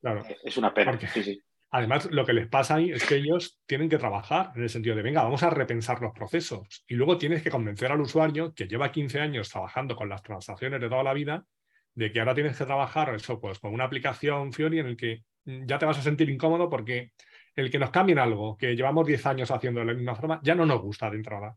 Claro. 0.00 0.22
Es 0.44 0.56
una 0.56 0.74
pena. 0.74 0.98
sí, 0.98 1.22
sí. 1.22 1.40
Además, 1.70 2.08
lo 2.10 2.24
que 2.24 2.32
les 2.32 2.48
pasa 2.48 2.76
ahí 2.76 2.90
es 2.90 3.04
que 3.04 3.16
ellos 3.16 3.60
tienen 3.66 3.88
que 3.88 3.98
trabajar 3.98 4.52
en 4.54 4.62
el 4.62 4.70
sentido 4.70 4.96
de, 4.96 5.02
venga, 5.02 5.22
vamos 5.22 5.42
a 5.42 5.50
repensar 5.50 6.00
los 6.00 6.12
procesos. 6.12 6.84
Y 6.86 6.94
luego 6.94 7.18
tienes 7.18 7.42
que 7.42 7.50
convencer 7.50 7.92
al 7.92 8.00
usuario 8.00 8.54
que 8.54 8.66
lleva 8.66 8.90
15 8.90 9.20
años 9.20 9.50
trabajando 9.50 9.94
con 9.94 10.08
las 10.08 10.22
transacciones 10.22 10.80
de 10.80 10.88
toda 10.88 11.02
la 11.02 11.12
vida, 11.12 11.44
de 11.94 12.10
que 12.10 12.20
ahora 12.20 12.34
tienes 12.34 12.56
que 12.56 12.64
trabajar 12.64 13.14
eso, 13.14 13.40
pues, 13.40 13.58
con 13.58 13.74
una 13.74 13.84
aplicación 13.84 14.52
Fiori 14.52 14.78
en 14.78 14.86
el 14.86 14.96
que 14.96 15.24
ya 15.44 15.78
te 15.78 15.86
vas 15.86 15.98
a 15.98 16.02
sentir 16.02 16.30
incómodo 16.30 16.68
porque 16.68 17.12
el 17.54 17.70
que 17.70 17.78
nos 17.78 17.90
cambien 17.90 18.18
algo 18.18 18.56
que 18.56 18.76
llevamos 18.76 19.06
10 19.06 19.26
años 19.26 19.50
haciendo 19.50 19.80
de 19.80 19.86
la 19.86 19.94
misma 19.94 20.14
forma 20.14 20.40
ya 20.42 20.54
no 20.54 20.64
nos 20.64 20.80
gusta 20.80 21.10
de 21.10 21.16
entrada. 21.16 21.56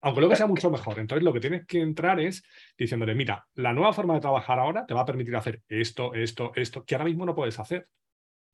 Aunque 0.00 0.20
luego 0.20 0.36
sea 0.36 0.46
mucho 0.46 0.70
mejor. 0.70 0.98
Entonces, 0.98 1.24
lo 1.24 1.32
que 1.32 1.40
tienes 1.40 1.66
que 1.66 1.80
entrar 1.80 2.20
es 2.20 2.44
diciéndole, 2.76 3.14
mira, 3.14 3.46
la 3.54 3.72
nueva 3.72 3.92
forma 3.92 4.14
de 4.14 4.20
trabajar 4.20 4.58
ahora 4.58 4.84
te 4.86 4.94
va 4.94 5.02
a 5.02 5.06
permitir 5.06 5.34
hacer 5.36 5.62
esto, 5.68 6.14
esto, 6.14 6.52
esto, 6.54 6.84
que 6.84 6.94
ahora 6.94 7.06
mismo 7.06 7.24
no 7.24 7.34
puedes 7.34 7.58
hacer. 7.58 7.88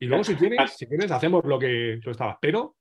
Y 0.02 0.06
luego, 0.06 0.24
si 0.24 0.34
quieres, 0.34 0.72
si 0.72 0.84
quieres, 0.88 1.12
hacemos 1.12 1.44
lo 1.44 1.60
que 1.60 2.00
tú 2.02 2.10
estabas. 2.10 2.36
Pero 2.40 2.74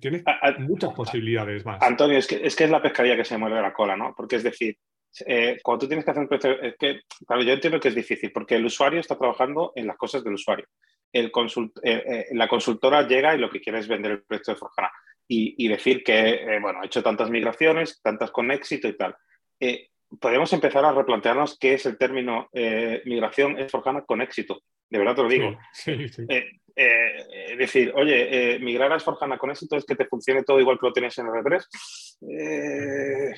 tienes 0.00 0.24
muchas 0.58 0.92
posibilidades 0.92 1.64
más. 1.64 1.80
Antonio, 1.80 2.18
es 2.18 2.26
que, 2.26 2.44
es 2.44 2.56
que 2.56 2.64
es 2.64 2.70
la 2.70 2.82
pescadilla 2.82 3.16
que 3.16 3.24
se 3.24 3.38
mueve 3.38 3.62
la 3.62 3.72
cola, 3.72 3.96
¿no? 3.96 4.12
Porque 4.16 4.36
es 4.36 4.42
decir, 4.42 4.76
eh, 5.24 5.60
cuando 5.62 5.82
tú 5.82 5.86
tienes 5.86 6.04
que 6.04 6.10
hacer 6.10 6.22
un 6.24 6.28
proceso, 6.28 6.60
es 6.60 6.74
que, 6.76 7.02
claro, 7.24 7.44
yo 7.44 7.52
entiendo 7.52 7.78
que 7.78 7.86
es 7.86 7.94
difícil, 7.94 8.32
porque 8.32 8.56
el 8.56 8.64
usuario 8.64 8.98
está 8.98 9.16
trabajando 9.16 9.72
en 9.76 9.86
las 9.86 9.96
cosas 9.96 10.24
del 10.24 10.34
usuario. 10.34 10.66
El 11.12 11.30
consult, 11.30 11.78
eh, 11.84 12.02
eh, 12.06 12.26
la 12.32 12.48
consultora 12.48 13.06
llega 13.06 13.36
y 13.36 13.38
lo 13.38 13.48
que 13.48 13.60
quiere 13.60 13.78
es 13.78 13.86
vender 13.86 14.10
el 14.10 14.22
proyecto 14.24 14.50
de 14.50 14.58
Forjana 14.58 14.90
y, 15.28 15.54
y 15.64 15.68
decir 15.68 16.02
que, 16.02 16.58
bueno, 16.60 16.82
he 16.82 16.86
hecho 16.86 17.04
tantas 17.04 17.30
migraciones, 17.30 18.02
tantas 18.02 18.32
con 18.32 18.50
éxito 18.50 18.88
y 18.88 18.96
tal. 18.96 19.14
Podemos 20.20 20.52
empezar 20.52 20.84
a 20.84 20.92
replantearnos 20.92 21.58
qué 21.58 21.74
es 21.74 21.86
el 21.86 21.98
término 21.98 22.48
migración 23.04 23.58
es 23.58 23.70
Forjana 23.70 24.02
con 24.02 24.22
éxito. 24.22 24.60
De 24.90 24.98
verdad 24.98 25.16
te 25.16 25.22
lo 25.22 25.28
digo. 25.28 25.58
Sí, 25.72 26.08
sí, 26.08 26.26
eh, 26.76 27.56
decir, 27.56 27.92
oye, 27.94 28.54
eh, 28.54 28.58
migrar 28.58 28.92
a 28.92 28.96
Esforjana 28.96 29.38
con 29.38 29.50
éxito 29.50 29.76
es 29.76 29.84
que 29.84 29.94
te 29.94 30.06
funcione 30.06 30.42
todo 30.42 30.58
igual 30.58 30.78
que 30.78 30.86
lo 30.86 30.92
tienes 30.92 31.16
en 31.18 31.26
R3. 31.26 31.64
Eh, 32.28 33.34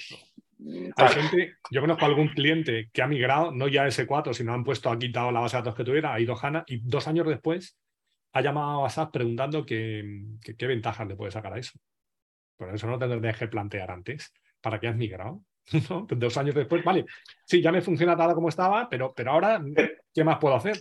Hay 0.96 1.08
gente, 1.08 1.56
yo 1.70 1.82
conozco 1.82 2.04
a 2.04 2.08
algún 2.08 2.28
cliente 2.28 2.88
que 2.92 3.02
ha 3.02 3.06
migrado, 3.06 3.52
no 3.52 3.68
ya 3.68 3.82
a 3.82 3.88
S4, 3.88 4.32
sino 4.32 4.54
han 4.54 4.64
puesto, 4.64 4.90
ha 4.90 4.98
quitado 4.98 5.30
la 5.30 5.40
base 5.40 5.56
de 5.56 5.62
datos 5.62 5.76
que 5.76 5.84
tuviera, 5.84 6.14
ha 6.14 6.20
ido 6.20 6.34
HANA 6.34 6.64
y 6.66 6.78
dos 6.78 7.06
años 7.08 7.26
después 7.26 7.78
ha 8.32 8.40
llamado 8.40 8.84
a 8.84 8.90
SAP 8.90 9.12
preguntando 9.12 9.64
qué 9.64 10.24
ventajas 10.60 11.06
le 11.06 11.16
puede 11.16 11.32
sacar 11.32 11.52
a 11.52 11.58
eso. 11.58 11.78
Por 12.56 12.74
eso 12.74 12.86
no 12.86 12.98
te 12.98 13.32
que 13.32 13.48
plantear 13.48 13.90
antes. 13.90 14.32
¿Para 14.62 14.80
qué 14.80 14.88
has 14.88 14.96
migrado? 14.96 15.42
Dos 16.10 16.36
años 16.36 16.54
después, 16.54 16.84
vale, 16.84 17.06
sí, 17.44 17.60
ya 17.60 17.72
me 17.72 17.82
funciona 17.82 18.16
tal 18.16 18.34
como 18.34 18.48
estaba, 18.48 18.88
pero, 18.88 19.12
pero 19.14 19.32
ahora, 19.32 19.60
¿qué 20.14 20.24
más 20.24 20.38
puedo 20.38 20.54
hacer? 20.54 20.76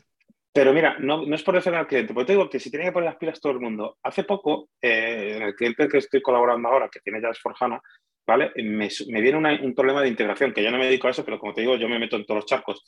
Pero 0.56 0.72
mira, 0.72 0.96
no, 1.00 1.24
es 1.36 1.44
por 1.44 1.54
defender 1.54 1.82
al 1.82 1.88
cliente, 1.88 2.14
porque 2.14 2.28
te 2.28 2.34
digo 2.34 2.50
que 2.50 2.62
si 2.62 2.70
tiene 2.70 2.86
que 2.86 2.94
poner 2.94 3.10
las 3.10 3.18
pilas 3.18 3.42
todo 3.42 3.52
el 3.52 3.60
mundo. 3.60 3.98
Hace 4.02 4.24
poco, 4.24 4.70
eh, 4.82 5.34
en 5.36 5.42
el 5.42 5.54
cliente 5.54 5.90
que 5.90 5.98
estoy 5.98 6.22
colaborando 6.22 6.70
ahora, 6.70 6.88
que 6.88 7.02
tiene 7.02 7.22
ya 7.22 7.34
Forjana, 7.34 7.82
¿vale? 8.26 8.52
Me, 8.56 8.88
viene 9.22 9.60
un 9.62 9.76
problema 9.76 10.02
de 10.02 10.08
integración, 10.08 10.54
que 10.54 10.64
yo 10.64 10.72
no 10.72 10.78
me 10.78 10.86
dedico 10.86 11.08
a 11.08 11.12
eso, 11.12 11.26
pero 11.26 11.40
como 11.40 11.54
te 11.54 11.60
digo, 11.60 11.76
yo 11.76 11.90
me 11.90 12.00
meto 12.00 12.16
en 12.16 12.26
todos 12.26 12.38
los 12.38 12.46
charcos. 12.46 12.86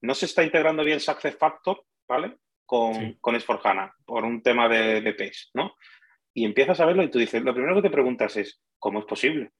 No 0.00 0.12
se 0.12 0.26
está 0.26 0.42
integrando 0.42 0.82
bien 0.82 0.98
Success 0.98 1.36
Factor, 1.38 1.84
¿vale? 2.08 2.36
Con, 2.66 3.14
con 3.20 3.36
S4HANA, 3.36 3.92
por 4.04 4.24
un 4.24 4.42
tema 4.42 4.68
de, 4.68 5.00
de 5.00 5.14
pace, 5.14 5.50
¿no? 5.54 5.76
Y 6.34 6.44
empiezas 6.44 6.80
a 6.80 6.86
verlo 6.86 7.04
y 7.04 7.10
tú 7.10 7.20
dices, 7.20 7.44
lo 7.44 7.54
primero 7.54 7.76
que 7.76 7.82
te 7.82 7.94
preguntas 7.94 8.36
es, 8.38 8.60
¿cómo 8.76 8.98
es 8.98 9.04
posible? 9.04 9.52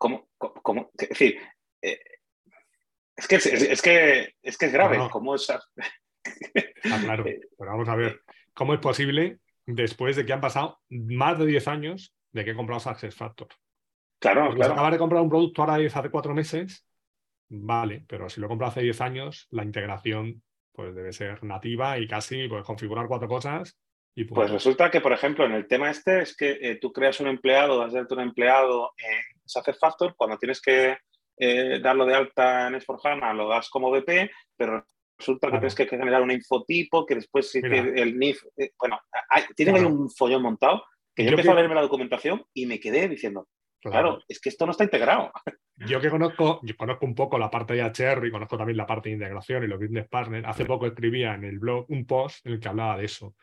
¿Cómo? 0.00 0.30
cómo? 0.38 0.90
Es 0.98 1.10
decir, 1.10 1.38
eh, 1.82 2.00
es 3.14 3.28
que 3.28 3.36
es, 3.36 3.82
que, 3.82 4.34
es, 4.40 4.56
que 4.56 4.66
es 4.66 4.72
grave. 4.72 4.98
¿Cómo 5.10 5.34
es? 5.34 5.50
Ah, 5.50 5.60
claro, 7.04 7.24
pero 7.58 7.70
vamos 7.70 7.86
a 7.86 7.96
ver. 7.96 8.22
¿Cómo 8.54 8.72
es 8.72 8.80
posible 8.80 9.40
después 9.66 10.16
de 10.16 10.24
que 10.24 10.32
han 10.32 10.40
pasado 10.40 10.80
más 10.88 11.38
de 11.38 11.44
10 11.44 11.68
años 11.68 12.14
de 12.32 12.44
que 12.46 12.52
he 12.52 12.54
comprado 12.54 12.80
Success 12.80 13.14
Factor? 13.14 13.48
Claro, 14.18 14.54
claro. 14.54 14.72
Acabas 14.72 14.92
de 14.92 14.98
comprar 14.98 15.22
un 15.22 15.28
producto 15.28 15.62
ahora 15.62 15.74
hace 15.74 16.10
cuatro 16.10 16.34
meses, 16.34 16.86
vale, 17.50 18.02
pero 18.08 18.30
si 18.30 18.40
lo 18.40 18.46
he 18.46 18.48
comprado 18.48 18.70
hace 18.70 18.80
10 18.80 19.02
años, 19.02 19.48
la 19.50 19.64
integración 19.64 20.42
pues 20.72 20.94
debe 20.94 21.12
ser 21.12 21.44
nativa 21.44 21.98
y 21.98 22.08
casi 22.08 22.48
puedes 22.48 22.64
configurar 22.64 23.06
cuatro 23.06 23.28
cosas. 23.28 23.78
Y 24.14 24.24
pues 24.24 24.50
resulta 24.50 24.90
que, 24.90 25.00
por 25.00 25.12
ejemplo, 25.12 25.46
en 25.46 25.52
el 25.52 25.68
tema 25.68 25.90
este 25.90 26.22
es 26.22 26.36
que 26.36 26.58
eh, 26.60 26.78
tú 26.80 26.92
creas 26.92 27.20
un 27.20 27.28
empleado, 27.28 27.78
das 27.78 27.92
de 27.92 28.06
un 28.10 28.20
empleado 28.20 28.92
en 28.98 29.40
Success 29.44 29.78
Factor, 29.78 30.14
cuando 30.16 30.36
tienes 30.36 30.60
que 30.60 30.98
eh, 31.38 31.80
darlo 31.80 32.04
de 32.04 32.14
alta 32.14 32.68
en 32.68 32.74
S4HANA, 32.74 33.34
lo 33.34 33.48
das 33.48 33.70
como 33.70 33.90
BP, 33.90 34.30
pero 34.56 34.84
resulta 35.16 35.48
que 35.48 35.58
tienes 35.58 35.74
que 35.74 35.86
generar 35.86 36.22
un 36.22 36.30
infotipo, 36.30 37.06
que 37.06 37.14
después 37.14 37.54
el 37.54 38.18
NIF, 38.18 38.42
eh, 38.56 38.72
bueno, 38.78 38.98
hay, 39.28 39.44
tienen 39.54 39.76
ahí 39.76 39.84
un 39.84 40.10
follón 40.10 40.42
montado, 40.42 40.84
que 41.14 41.24
yo, 41.24 41.30
empecé 41.30 41.50
a 41.50 41.54
verme 41.54 41.74
la 41.74 41.82
documentación 41.82 42.44
y 42.52 42.66
me 42.66 42.80
quedé 42.80 43.08
diciendo, 43.08 43.48
claro. 43.80 44.22
es 44.28 44.40
que 44.40 44.48
esto 44.48 44.66
no 44.66 44.72
está 44.72 44.84
integrado. 44.84 45.30
Yo 45.86 45.98
que 45.98 46.10
conozco, 46.10 46.60
yo 46.62 46.76
conozco 46.76 47.06
un 47.06 47.14
poco 47.14 47.38
la 47.38 47.50
parte 47.50 47.72
de 47.72 47.82
HR 47.82 48.26
y 48.26 48.30
conozco 48.30 48.58
también 48.58 48.76
la 48.76 48.86
parte 48.86 49.08
de 49.08 49.14
integración 49.14 49.64
y 49.64 49.66
los 49.66 49.80
business 49.80 50.08
partners, 50.08 50.46
hace 50.46 50.66
poco 50.66 50.86
escribía 50.86 51.34
en 51.34 51.44
el 51.44 51.58
blog 51.58 51.86
un 51.88 52.04
post 52.04 52.44
en 52.44 52.52
el 52.52 52.60
que 52.60 52.68
hablaba 52.68 52.98
de 52.98 53.06
eso. 53.06 53.34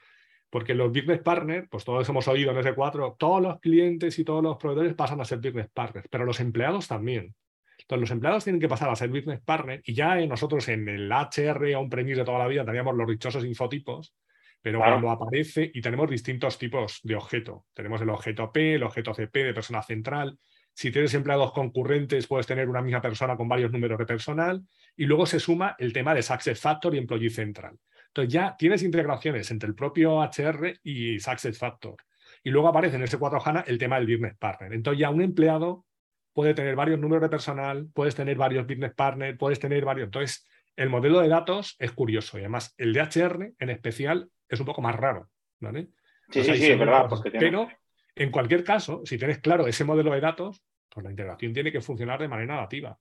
Porque 0.50 0.74
los 0.74 0.92
business 0.92 1.20
partners, 1.22 1.68
pues 1.70 1.84
todos 1.84 2.08
hemos 2.08 2.28
oído 2.28 2.52
en 2.52 2.58
ese 2.58 2.74
4, 2.74 3.18
todos 3.20 3.42
los 3.42 3.60
clientes 3.60 4.18
y 4.18 4.24
todos 4.24 4.42
los 4.42 4.58
proveedores 4.58 4.94
pasan 4.94 5.20
a 5.20 5.26
ser 5.26 5.40
business 5.40 5.70
partners, 5.74 6.08
pero 6.10 6.26
los 6.26 6.40
empleados 6.40 6.88
también. 6.88 7.36
Entonces, 7.80 8.02
los 8.02 8.12
empleados 8.12 8.44
tienen 8.44 8.60
que 8.60 8.68
pasar 8.68 8.90
a 8.90 8.96
ser 8.96 9.10
business 9.10 9.42
partner 9.42 9.82
y 9.86 9.94
ya 9.94 10.16
nosotros 10.26 10.68
en 10.70 10.90
el 10.90 11.12
HR 11.12 11.76
o 11.76 11.82
un 11.82 11.90
premis 11.90 12.18
de 12.18 12.26
toda 12.26 12.40
la 12.40 12.48
vida 12.48 12.66
teníamos 12.66 12.96
los 12.96 13.08
dichosos 13.08 13.46
infotipos, 13.46 14.14
pero 14.62 14.80
cuando 14.80 15.10
aparece 15.10 15.72
y 15.74 15.82
tenemos 15.82 16.10
distintos 16.10 16.58
tipos 16.58 17.00
de 17.04 17.16
objeto. 17.16 17.66
Tenemos 17.74 18.02
el 18.02 18.10
objeto 18.10 18.52
P, 18.52 18.76
el 18.76 18.84
objeto 18.84 19.14
CP 19.14 19.44
de 19.44 19.54
persona 19.54 19.82
central. 19.82 20.38
Si 20.74 20.92
tienes 20.92 21.14
empleados 21.14 21.54
concurrentes, 21.54 22.28
puedes 22.28 22.48
tener 22.48 22.68
una 22.68 22.82
misma 22.82 23.02
persona 23.02 23.38
con 23.38 23.48
varios 23.48 23.72
números 23.72 23.98
de 23.98 24.06
personal. 24.06 24.62
Y 24.96 25.06
luego 25.06 25.26
se 25.26 25.40
suma 25.40 25.76
el 25.80 25.94
tema 25.94 26.14
de 26.14 26.22
Success 26.22 26.60
Factor 26.60 26.94
y 26.96 26.98
Employee 26.98 27.30
Central. 27.30 27.78
Entonces 28.18 28.34
ya 28.34 28.56
tienes 28.58 28.82
integraciones 28.82 29.52
entre 29.52 29.70
el 29.70 29.76
propio 29.76 30.24
HR 30.24 30.80
y 30.84 31.20
Success 31.20 31.56
Factor. 31.56 31.98
Y 32.44 32.50
luego 32.50 32.68
aparece 32.68 32.96
en 32.96 33.04
ese 33.04 33.20
4 33.20 33.40
HANA 33.46 33.66
el 33.68 33.78
tema 33.78 33.98
del 33.98 34.08
business 34.08 34.36
partner. 34.40 34.74
Entonces 34.74 35.00
ya 35.00 35.12
un 35.12 35.22
empleado 35.22 35.86
puede 36.34 36.56
tener 36.56 36.76
varios 36.76 37.00
números 37.00 37.22
de 37.22 37.30
personal, 37.30 37.88
puedes 37.94 38.16
tener 38.16 38.36
varios 38.36 38.66
business 38.66 38.96
partners, 38.96 39.38
puedes 39.38 39.60
tener 39.60 39.86
varios. 39.86 40.06
Entonces, 40.06 40.48
el 40.76 40.90
modelo 40.90 41.20
de 41.20 41.28
datos 41.28 41.76
es 41.78 41.92
curioso 41.92 42.38
y 42.38 42.42
además 42.42 42.74
el 42.80 42.92
de 42.92 43.02
HR 43.02 43.54
en 43.60 43.70
especial 43.70 44.32
es 44.50 44.60
un 44.60 44.66
poco 44.66 44.82
más 44.82 44.96
raro. 44.96 45.30
¿vale? 45.60 45.90
Sí, 46.32 46.44
sí, 46.44 46.58
sí, 46.58 46.72
es 46.72 46.80
verdad. 46.80 47.08
Pero 47.40 47.68
en 48.16 48.32
cualquier 48.32 48.64
caso, 48.64 49.02
si 49.06 49.20
tienes 49.20 49.38
claro 49.38 49.68
ese 49.68 49.84
modelo 49.84 50.12
de 50.12 50.22
datos, 50.22 50.64
pues 50.90 51.04
la 51.04 51.12
integración 51.12 51.54
tiene 51.54 51.72
que 51.72 51.82
funcionar 51.82 52.20
de 52.20 52.28
manera 52.28 52.56
nativa. 52.56 52.98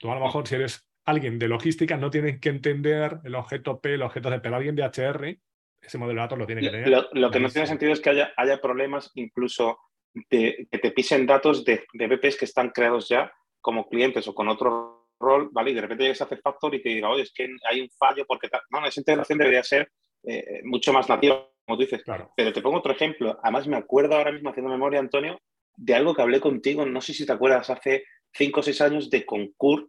Tú 0.00 0.10
a 0.10 0.16
lo 0.16 0.24
mejor 0.24 0.44
si 0.48 0.56
eres 0.56 0.88
alguien 1.06 1.38
de 1.38 1.48
logística 1.48 1.96
no 1.96 2.10
tienes 2.10 2.40
que 2.40 2.48
entender 2.48 3.20
el 3.24 3.34
objeto 3.34 3.80
P, 3.80 3.94
el 3.94 4.02
objeto 4.02 4.28
C, 4.30 4.40
pero 4.40 4.56
alguien 4.56 4.74
de 4.74 4.84
HR, 4.84 5.38
ese 5.80 5.98
modelo 5.98 6.20
de 6.20 6.24
datos 6.24 6.38
lo 6.38 6.46
tiene 6.46 6.60
que 6.60 6.70
tener. 6.70 7.06
Lo, 7.12 7.30
que 7.30 7.40
no 7.40 7.48
tiene 7.48 7.66
sentido 7.66 7.92
es 7.92 8.00
que 8.00 8.10
haya, 8.10 8.32
haya 8.36 8.60
problemas 8.60 9.12
incluso 9.14 9.78
que 10.28 10.66
te 10.70 10.90
pisen 10.90 11.26
datos 11.26 11.64
de, 11.64 11.84
de 11.92 12.06
BPs 12.06 12.36
que 12.36 12.44
están 12.44 12.70
creados 12.70 13.08
ya 13.08 13.32
como 13.60 13.88
clientes 13.88 14.26
o 14.28 14.34
con 14.34 14.48
otro 14.48 15.10
rol, 15.18 15.50
¿vale? 15.52 15.70
Y 15.70 15.74
de 15.74 15.80
repente 15.80 16.04
llegues 16.04 16.20
a 16.20 16.24
hacer 16.24 16.40
Factor 16.40 16.74
y 16.74 16.82
te 16.82 16.88
diga, 16.88 17.08
oye, 17.08 17.22
es 17.22 17.32
que 17.32 17.48
hay 17.70 17.80
un 17.80 17.90
fallo 17.90 18.24
porque... 18.26 18.48
No, 18.70 18.84
esa 18.86 19.00
integración 19.00 19.38
debería 19.38 19.62
ser 19.62 19.90
eh, 20.24 20.60
mucho 20.64 20.92
más 20.92 21.08
nativa, 21.08 21.48
como 21.64 21.76
tú 21.76 21.82
dices. 21.82 22.02
Claro. 22.02 22.32
Pero 22.36 22.52
te 22.52 22.62
pongo 22.62 22.78
otro 22.78 22.92
ejemplo. 22.92 23.38
Además, 23.42 23.66
me 23.66 23.76
acuerdo 23.76 24.16
ahora 24.16 24.32
mismo, 24.32 24.50
haciendo 24.50 24.70
memoria, 24.70 25.00
Antonio, 25.00 25.40
de 25.76 25.94
algo 25.94 26.14
que 26.14 26.22
hablé 26.22 26.40
contigo, 26.40 26.84
no 26.86 27.00
sé 27.00 27.12
si 27.12 27.26
te 27.26 27.32
acuerdas, 27.32 27.68
hace 27.70 28.04
cinco 28.32 28.60
o 28.60 28.62
seis 28.62 28.80
años 28.80 29.10
de 29.10 29.24
Concur, 29.24 29.88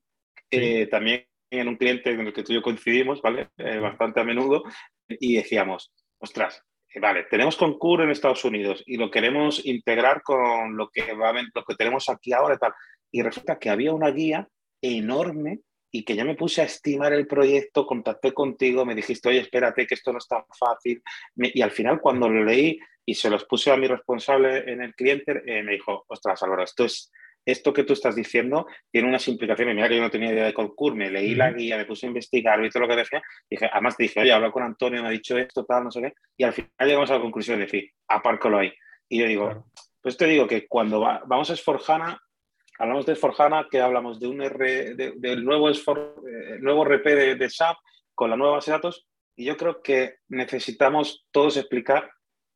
eh, 0.52 0.88
también 0.88 1.26
en 1.50 1.68
un 1.68 1.78
cliente 1.78 2.12
en 2.12 2.22
el 2.22 2.34
que 2.34 2.44
tú 2.44 2.52
y 2.52 2.56
yo 2.56 2.62
coincidimos, 2.62 3.22
¿vale? 3.22 3.50
Eh, 3.58 3.80
bastante 3.80 4.20
a 4.20 4.24
menudo, 4.24 4.64
y 5.08 5.38
decíamos, 5.38 5.94
ostras, 6.20 6.62
vale, 7.00 7.24
tenemos 7.30 7.56
Concur 7.56 8.02
en 8.02 8.10
Estados 8.10 8.44
Unidos 8.44 8.84
y 8.86 8.98
lo 8.98 9.10
queremos 9.10 9.66
integrar 9.66 10.22
con 10.24 10.76
lo 10.76 10.90
que, 10.90 11.14
va, 11.14 11.34
lo 11.34 11.64
que 11.64 11.76
tenemos 11.76 12.10
aquí 12.10 12.34
ahora 12.34 12.56
y 12.56 12.58
tal. 12.58 12.74
Y 13.12 13.22
resulta 13.22 13.58
que 13.58 13.70
había 13.70 13.94
una 13.94 14.12
guía 14.12 14.48
enorme 14.82 15.60
y 15.92 16.04
que 16.04 16.16
ya 16.16 16.26
me 16.26 16.36
puse 16.36 16.62
a 16.62 16.66
estimar 16.66 17.14
el 17.14 17.28
proyecto, 17.28 17.86
contacté 17.86 18.34
contigo, 18.34 18.86
me 18.86 18.96
dijiste, 18.96 19.30
oye, 19.30 19.40
espérate, 19.40 19.88
que 19.88 19.96
esto 19.96 20.12
no 20.12 20.18
es 20.18 20.28
tan 20.28 20.44
fácil. 20.60 21.02
y 21.36 21.62
al 21.62 21.72
final, 21.72 22.02
cuando 22.02 22.28
lo 22.28 22.44
leí 22.44 22.80
y 23.06 23.16
se 23.16 23.30
los 23.30 23.46
puse 23.46 23.72
a 23.72 23.78
mi 23.78 23.88
responsable 23.88 24.70
en 24.72 24.82
el 24.82 24.94
cliente, 24.94 25.42
eh, 25.46 25.64
me 25.64 25.74
dijo, 25.74 26.04
ostras, 26.08 26.44
Álvaro, 26.44 26.64
esto 26.64 26.86
es, 26.86 27.12
esto 27.48 27.74
que 27.74 27.84
tú 27.84 27.94
estás 27.94 28.16
diciendo 28.16 28.68
tiene 28.92 29.08
unas 29.08 29.28
implicaciones. 29.28 29.74
Mira 29.74 29.88
que 29.88 29.96
yo 29.96 30.02
no 30.02 30.12
tenía 30.12 30.32
idea 30.32 30.46
de 30.46 30.54
concurso, 30.54 30.98
me 30.98 31.10
leí 31.10 31.34
la 31.34 31.52
guía, 31.52 31.78
me 31.78 31.86
puse 31.86 32.06
a 32.06 32.10
investigar, 32.10 32.62
vi 32.62 32.70
todo 32.70 32.84
lo 32.84 32.90
que 32.90 32.98
decía. 32.98 33.22
Dije, 33.50 33.70
además 33.72 33.96
dije, 33.98 34.20
oye, 34.20 34.34
hablo 34.34 34.52
con 34.52 34.64
Antonio, 34.64 35.02
me 35.02 35.08
ha 35.08 35.12
dicho 35.12 35.38
esto, 35.38 35.66
tal, 35.66 35.86
no 35.86 35.92
sé 35.92 36.02
qué. 36.02 36.14
Y 36.36 36.44
al 36.44 36.54
final 36.54 36.72
llegamos 36.82 37.10
a 37.10 37.16
la 37.16 37.22
conclusión 37.22 37.58
de 37.58 37.66
decir, 37.66 37.90
apárcalo 38.08 38.60
ahí. 38.60 38.74
Y 39.08 39.20
yo 39.20 39.28
digo, 39.28 39.72
pues 40.02 40.18
te 40.18 40.26
digo 40.26 40.46
que 40.46 40.68
cuando 40.68 41.00
vamos 41.00 41.50
a 41.50 41.54
Esforjana, 41.54 42.22
hablamos 42.78 43.06
de 43.06 43.14
Esforjana, 43.14 43.68
que 43.72 43.80
hablamos 43.80 44.20
de 44.20 44.28
un 44.28 44.42
R, 44.42 44.96
del 44.96 45.46
nuevo, 45.46 45.70
Esfor, 45.70 46.22
eh, 46.28 46.58
nuevo 46.60 46.84
RP 46.84 47.06
de, 47.06 47.36
de 47.36 47.50
SAP 47.50 47.78
con 48.14 48.30
la 48.30 48.36
nueva 48.36 48.56
base 48.56 48.72
de 48.72 48.78
datos, 48.78 49.08
y 49.38 49.46
yo 49.46 49.56
creo 49.56 49.82
que 49.82 50.18
necesitamos 50.30 51.28
todos 51.32 51.58
explicar 51.58 52.10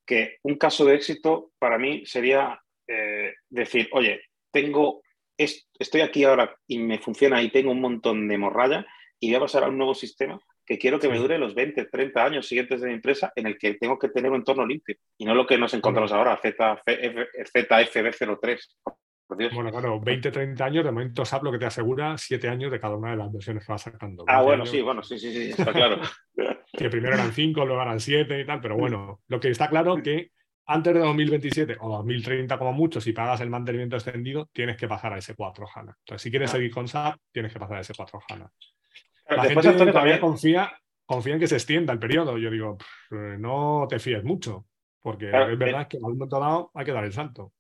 que 0.06 0.38
un 0.44 0.56
caso 0.56 0.84
de 0.84 0.96
éxito 0.96 1.52
para 1.60 1.78
mí 1.78 2.06
sería 2.06 2.60
eh, 2.88 3.36
decir, 3.50 3.88
oye, 3.94 4.22
tengo, 4.52 5.02
estoy 5.38 6.02
aquí 6.02 6.24
ahora 6.24 6.56
y 6.68 6.80
me 6.80 7.00
funciona 7.00 7.42
y 7.42 7.50
tengo 7.50 7.72
un 7.72 7.82
montón 7.82 8.28
de 8.28 8.38
morralla 8.38 8.86
y 9.20 9.30
voy 9.30 9.38
a 9.38 9.42
pasar 9.42 9.64
a 9.64 9.70
un 9.70 9.78
nuevo 9.78 9.94
sistema 9.94 10.40
que 10.66 10.78
quiero 10.78 11.00
que 11.00 11.10
me 11.10 11.18
dure 11.18 11.38
los 11.38 11.54
20, 11.54 11.86
30 11.86 12.24
años 12.24 12.48
siguientes 12.48 12.82
de 12.82 12.88
mi 12.88 12.94
empresa 12.94 13.32
en 13.36 13.48
el 13.48 13.58
que 13.58 13.74
tengo 13.74 14.00
que 14.00 14.10
tener 14.10 14.32
un 14.32 14.38
entorno 14.38 14.66
limpio 14.66 14.96
y 15.18 15.26
no 15.26 15.36
lo 15.36 15.46
que 15.46 15.58
nos 15.58 15.74
encontramos 15.74 16.12
ahora, 16.12 16.40
ZFB03. 16.42 18.60
Bueno, 19.54 19.72
claro, 19.72 20.00
20, 20.00 20.30
30 20.30 20.66
años, 20.66 20.84
de 20.84 20.92
momento 20.92 21.24
SAP 21.24 21.44
lo 21.44 21.52
que 21.52 21.60
te 21.60 21.66
asegura 21.66 22.18
7 22.18 22.50
años 22.50 22.72
de 22.72 22.80
cada 22.80 22.96
una 22.96 23.12
de 23.12 23.18
las 23.18 23.32
versiones 23.32 23.66
que 23.66 23.72
vas 23.72 23.82
sacando. 23.82 24.26
Ah, 24.28 24.42
bueno, 24.42 24.66
sí, 24.66 24.82
bueno, 24.82 25.02
sí, 25.04 25.18
sí, 25.18 25.32
sí, 25.32 25.50
está 25.52 25.72
claro. 25.72 26.02
que 26.74 26.90
primero 26.90 27.16
eran 27.16 27.32
5, 27.32 27.66
luego 27.66 27.82
eran 27.82 28.00
7 28.00 28.40
y 28.40 28.46
tal, 28.46 28.60
pero 28.60 28.76
bueno, 28.76 29.22
lo 29.28 29.40
que 29.40 29.50
está 29.50 29.70
claro 29.70 30.02
que 30.04 30.32
antes 30.74 30.94
de 30.94 31.00
2027 31.00 31.78
o 31.82 31.90
2030 31.90 32.58
como 32.58 32.72
mucho, 32.72 33.02
si 33.02 33.12
pagas 33.12 33.42
el 33.42 33.50
mantenimiento 33.50 33.98
extendido, 33.98 34.50
tienes 34.54 34.78
que 34.78 34.88
pasar 34.88 35.14
a 35.14 35.18
ese 35.18 35.36
4 35.36 35.66
HANA. 35.76 35.98
Entonces, 36.00 36.22
si 36.22 36.30
quieres 36.30 36.50
ah. 36.52 36.54
seguir 36.54 36.72
con 36.72 36.88
SAP, 36.88 37.20
tienes 37.32 37.52
que 37.52 37.60
pasar 37.60 37.78
a 37.78 37.82
ese 37.82 37.94
4 37.94 38.20
HANA. 38.30 38.52
La 39.30 39.44
gente 39.44 39.86
todavía 39.86 40.20
confía, 40.20 40.72
confía 41.06 41.34
en 41.34 41.40
que 41.40 41.48
se 41.48 41.56
extienda 41.56 41.94
el 41.94 42.00
periodo. 42.00 42.38
Yo 42.38 42.50
digo, 42.50 42.78
no 43.10 43.86
te 43.90 44.00
fíes 44.00 44.24
mucho, 44.24 44.66
porque 45.02 45.28
es 45.28 45.58
verdad 45.58 45.88
que 45.88 45.98
en 45.98 46.06
algún 46.06 46.20
momento 46.20 46.40
dado 46.40 46.72
hay 46.74 46.86
que 46.86 46.92
dar 46.92 47.04
el 47.04 47.14
salto. 47.14 47.54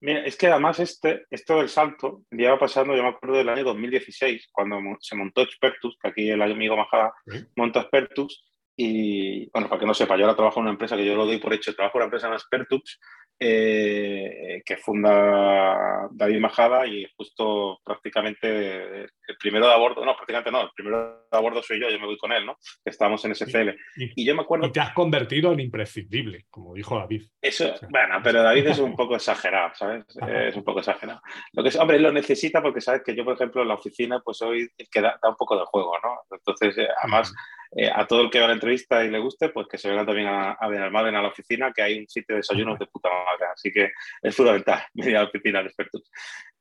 Mira, 0.00 0.24
es 0.24 0.36
que 0.36 0.46
además 0.46 0.78
este, 0.78 1.24
esto 1.30 1.58
del 1.58 1.68
salto 1.68 2.22
lleva 2.30 2.58
pasando, 2.58 2.94
yo 2.94 3.02
me 3.02 3.08
acuerdo 3.08 3.36
del 3.36 3.48
año 3.48 3.64
2016, 3.64 4.48
cuando 4.52 4.78
se 5.00 5.16
montó 5.16 5.42
Expertus, 5.42 5.98
que 6.00 6.08
aquí 6.08 6.30
el 6.30 6.40
amigo 6.40 6.76
Majada 6.76 7.12
montó 7.56 7.80
Expertus, 7.80 8.44
y 8.80 9.50
bueno, 9.50 9.68
para 9.68 9.80
que 9.80 9.86
no 9.86 9.92
sepa, 9.92 10.16
yo 10.16 10.24
ahora 10.24 10.36
trabajo 10.36 10.60
en 10.60 10.66
una 10.66 10.70
empresa 10.70 10.96
que 10.96 11.04
yo 11.04 11.16
lo 11.16 11.26
doy 11.26 11.38
por 11.38 11.52
hecho, 11.52 11.74
trabajo 11.74 11.98
en 11.98 12.02
una 12.02 12.04
empresa 12.04 12.28
en 12.28 12.34
Expertux, 12.34 13.00
eh, 13.40 14.62
que 14.64 14.76
funda 14.76 16.08
David 16.12 16.38
Majada 16.38 16.86
y 16.86 17.04
justo 17.16 17.80
prácticamente 17.84 19.08
el 19.28 19.36
primero 19.36 19.66
de 19.66 19.74
abordo, 19.74 20.04
no, 20.04 20.16
prácticamente 20.16 20.50
no, 20.50 20.62
el 20.62 20.70
primero 20.74 21.26
de 21.30 21.38
abordo 21.38 21.62
soy 21.62 21.78
yo, 21.78 21.90
yo 21.90 22.00
me 22.00 22.06
voy 22.06 22.16
con 22.16 22.32
él, 22.32 22.46
¿no? 22.46 22.56
Que 22.82 22.90
estamos 22.90 23.22
en 23.26 23.34
SCL. 23.34 23.76
Y, 23.96 24.24
yo 24.24 24.34
me 24.34 24.40
acuerdo... 24.40 24.66
Y 24.66 24.72
te 24.72 24.80
has 24.80 24.92
convertido 24.94 25.52
en 25.52 25.60
imprescindible, 25.60 26.46
como 26.50 26.74
dijo 26.74 26.98
David. 26.98 27.28
Eso, 27.40 27.74
bueno, 27.90 28.20
pero 28.24 28.42
David 28.42 28.68
es 28.68 28.78
un 28.78 28.96
poco 28.96 29.16
exagerado, 29.16 29.74
¿sabes? 29.74 30.04
Es 30.26 30.56
un 30.56 30.64
poco 30.64 30.80
exagerado. 30.80 31.20
Lo 31.52 31.62
que 31.62 31.68
es, 31.68 31.76
hombre, 31.76 32.00
lo 32.00 32.10
necesita 32.10 32.62
porque 32.62 32.80
sabes 32.80 33.02
que 33.04 33.14
yo, 33.14 33.24
por 33.24 33.34
ejemplo, 33.34 33.60
en 33.60 33.68
la 33.68 33.74
oficina, 33.74 34.20
pues 34.24 34.40
hoy 34.40 34.68
que 34.90 35.00
da, 35.02 35.20
un 35.22 35.36
poco 35.36 35.58
de 35.58 35.66
juego, 35.66 35.92
¿no? 36.02 36.36
Entonces, 36.36 36.78
eh, 36.78 36.88
además... 37.02 37.32
Eh, 37.76 37.90
a 37.94 38.06
todo 38.06 38.22
el 38.22 38.30
que 38.30 38.38
va 38.38 38.46
a 38.46 38.48
la 38.48 38.54
entrevista 38.54 39.04
y 39.04 39.10
le 39.10 39.18
guste, 39.18 39.50
pues 39.50 39.66
que 39.68 39.76
se 39.76 39.90
venga 39.90 40.06
también 40.06 40.26
a, 40.26 40.52
a 40.52 40.68
Benalmádena 40.68 41.18
a 41.18 41.22
la 41.22 41.28
oficina, 41.28 41.70
que 41.70 41.82
hay 41.82 41.98
un 41.98 42.08
sitio 42.08 42.34
de 42.34 42.38
desayunos 42.38 42.78
de 42.78 42.86
puta 42.86 43.10
madre. 43.10 43.52
Así 43.52 43.70
que 43.70 43.90
es 44.22 44.34
fundamental 44.34 44.84
venir 44.94 45.18
a 45.18 45.24
la 45.24 45.28
oficina 45.28 45.60
de 45.60 45.66
expertos. 45.66 46.10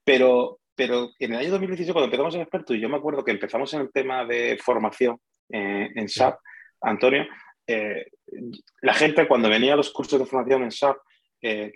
Pero, 0.03 0.59
pero 0.77 1.09
en 1.19 1.33
el 1.33 1.39
año 1.39 1.51
2016, 1.51 1.91
cuando 1.91 2.05
empezamos 2.05 2.35
en 2.35 2.41
expertos, 2.41 2.75
y 2.75 2.79
yo 2.79 2.87
me 2.87 2.97
acuerdo 2.97 3.23
que 3.23 3.31
empezamos 3.31 3.73
en 3.73 3.81
el 3.81 3.91
tema 3.91 4.23
de 4.25 4.57
formación 4.63 5.19
eh, 5.51 5.89
en 5.93 6.07
SAP, 6.07 6.39
Antonio, 6.81 7.25
eh, 7.65 8.05
la 8.81 8.93
gente 8.93 9.27
cuando 9.27 9.49
venía 9.49 9.73
a 9.73 9.77
los 9.77 9.91
cursos 9.91 10.19
de 10.19 10.25
formación 10.25 10.63
en 10.63 10.71
SAP, 10.71 10.97
que, 11.39 11.73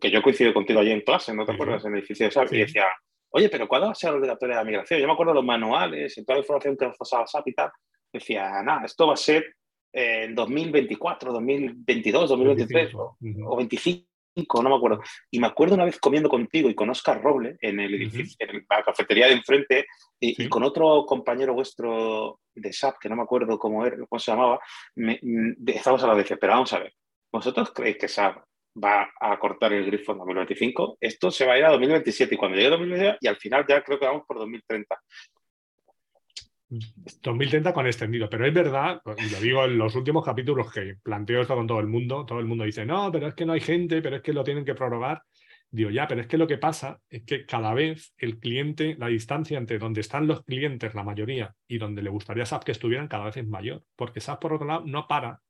que, 0.00 0.10
yo 0.10 0.22
coincido 0.22 0.52
contigo 0.52 0.80
allí 0.80 0.90
en 0.90 1.00
clase, 1.00 1.34
¿no 1.34 1.46
te 1.46 1.52
acuerdas? 1.52 1.84
En 1.84 1.92
el 1.92 1.98
edificio 1.98 2.26
de 2.26 2.32
SAP, 2.32 2.52
y 2.52 2.58
decía, 2.58 2.86
oye, 3.30 3.48
pero 3.48 3.68
¿cuándo 3.68 3.86
va 3.86 3.92
a 3.92 3.94
ser 3.94 4.10
obligatoria 4.10 4.56
la 4.56 4.64
migración? 4.64 5.00
Yo 5.00 5.06
me 5.06 5.12
acuerdo 5.12 5.34
los 5.34 5.44
manuales 5.44 6.16
y 6.16 6.24
toda 6.24 6.36
la 6.36 6.42
información 6.42 6.76
que 6.76 6.86
nos 6.86 6.96
pasaba 6.96 7.26
SAP 7.26 7.48
y 7.48 7.54
tal, 7.54 7.70
decía, 8.12 8.62
nada, 8.62 8.84
esto 8.84 9.06
va 9.06 9.14
a 9.14 9.16
ser 9.16 9.54
en 9.92 10.34
2024, 10.34 11.32
2022, 11.32 12.28
2023 12.30 12.94
o, 12.94 13.56
25, 13.56 14.06
no 14.34 14.68
me 14.68 14.76
acuerdo. 14.76 15.02
Y 15.30 15.40
me 15.40 15.46
acuerdo 15.46 15.74
una 15.74 15.84
vez 15.84 15.98
comiendo 15.98 16.28
contigo 16.28 16.68
y 16.68 16.74
con 16.74 16.90
Oscar 16.90 17.22
Roble 17.22 17.56
en, 17.60 17.80
el 17.80 17.94
edificio, 17.94 18.36
en 18.40 18.64
la 18.68 18.82
cafetería 18.82 19.26
de 19.26 19.34
enfrente 19.34 19.86
y, 20.18 20.48
con 20.48 20.62
otro 20.62 21.04
compañero 21.06 21.54
vuestro 21.54 22.40
de 22.54 22.72
SAP, 22.72 22.98
que 23.00 23.08
no 23.08 23.16
me 23.16 23.22
acuerdo 23.22 23.58
cómo, 23.58 23.84
era, 23.84 23.96
cómo 24.08 24.18
se 24.18 24.30
llamaba, 24.30 24.60
me, 24.96 25.20
estábamos 25.66 26.04
a 26.04 26.06
la 26.06 26.14
vez, 26.14 26.28
pero 26.40 26.52
vamos 26.52 26.72
a 26.72 26.80
ver, 26.80 26.92
¿vosotros 27.32 27.72
creéis 27.72 27.98
que 27.98 28.08
SAP 28.08 28.38
va 28.82 29.10
a 29.20 29.38
cortar 29.38 29.72
el 29.72 29.86
grifo 29.86 30.12
en 30.12 30.18
2025? 30.18 30.98
Esto 31.00 31.30
se 31.30 31.46
va 31.46 31.54
a 31.54 31.58
ir 31.58 31.64
a 31.64 31.70
2027 31.70 32.34
y 32.34 32.38
cuando 32.38 32.56
llegue 32.56 32.70
2027 32.70 33.18
y 33.20 33.28
al 33.28 33.36
final 33.36 33.64
ya 33.68 33.82
creo 33.82 33.98
que 33.98 34.06
vamos 34.06 34.24
por 34.26 34.38
2030. 34.38 35.00
2030 36.70 37.74
con 37.74 37.86
extendido, 37.86 38.30
pero 38.30 38.46
es 38.46 38.54
verdad, 38.54 39.02
y 39.18 39.30
lo 39.30 39.40
digo 39.40 39.64
en 39.64 39.76
los 39.76 39.96
últimos 39.96 40.24
capítulos 40.24 40.72
que 40.72 40.96
planteo 41.02 41.42
esto 41.42 41.56
con 41.56 41.66
todo 41.66 41.80
el 41.80 41.88
mundo, 41.88 42.24
todo 42.24 42.38
el 42.38 42.46
mundo 42.46 42.64
dice, 42.64 42.86
no, 42.86 43.10
pero 43.10 43.26
es 43.26 43.34
que 43.34 43.44
no 43.44 43.52
hay 43.52 43.60
gente, 43.60 44.00
pero 44.00 44.16
es 44.16 44.22
que 44.22 44.32
lo 44.32 44.44
tienen 44.44 44.64
que 44.64 44.74
prorrogar. 44.74 45.22
Digo, 45.72 45.90
ya, 45.90 46.08
pero 46.08 46.20
es 46.20 46.26
que 46.26 46.38
lo 46.38 46.46
que 46.46 46.58
pasa 46.58 47.00
es 47.08 47.22
que 47.22 47.46
cada 47.46 47.74
vez 47.74 48.12
el 48.18 48.38
cliente, 48.38 48.96
la 48.98 49.06
distancia 49.06 49.58
entre 49.58 49.78
donde 49.78 50.00
están 50.00 50.26
los 50.26 50.44
clientes, 50.44 50.94
la 50.94 51.04
mayoría, 51.04 51.54
y 51.66 51.78
donde 51.78 52.02
le 52.02 52.10
gustaría 52.10 52.46
SAP 52.46 52.64
que 52.64 52.72
estuvieran, 52.72 53.08
cada 53.08 53.24
vez 53.24 53.36
es 53.36 53.46
mayor, 53.46 53.84
porque 53.96 54.20
SAP, 54.20 54.40
por 54.40 54.52
otro 54.54 54.66
lado, 54.66 54.82
no 54.86 55.06
para 55.06 55.40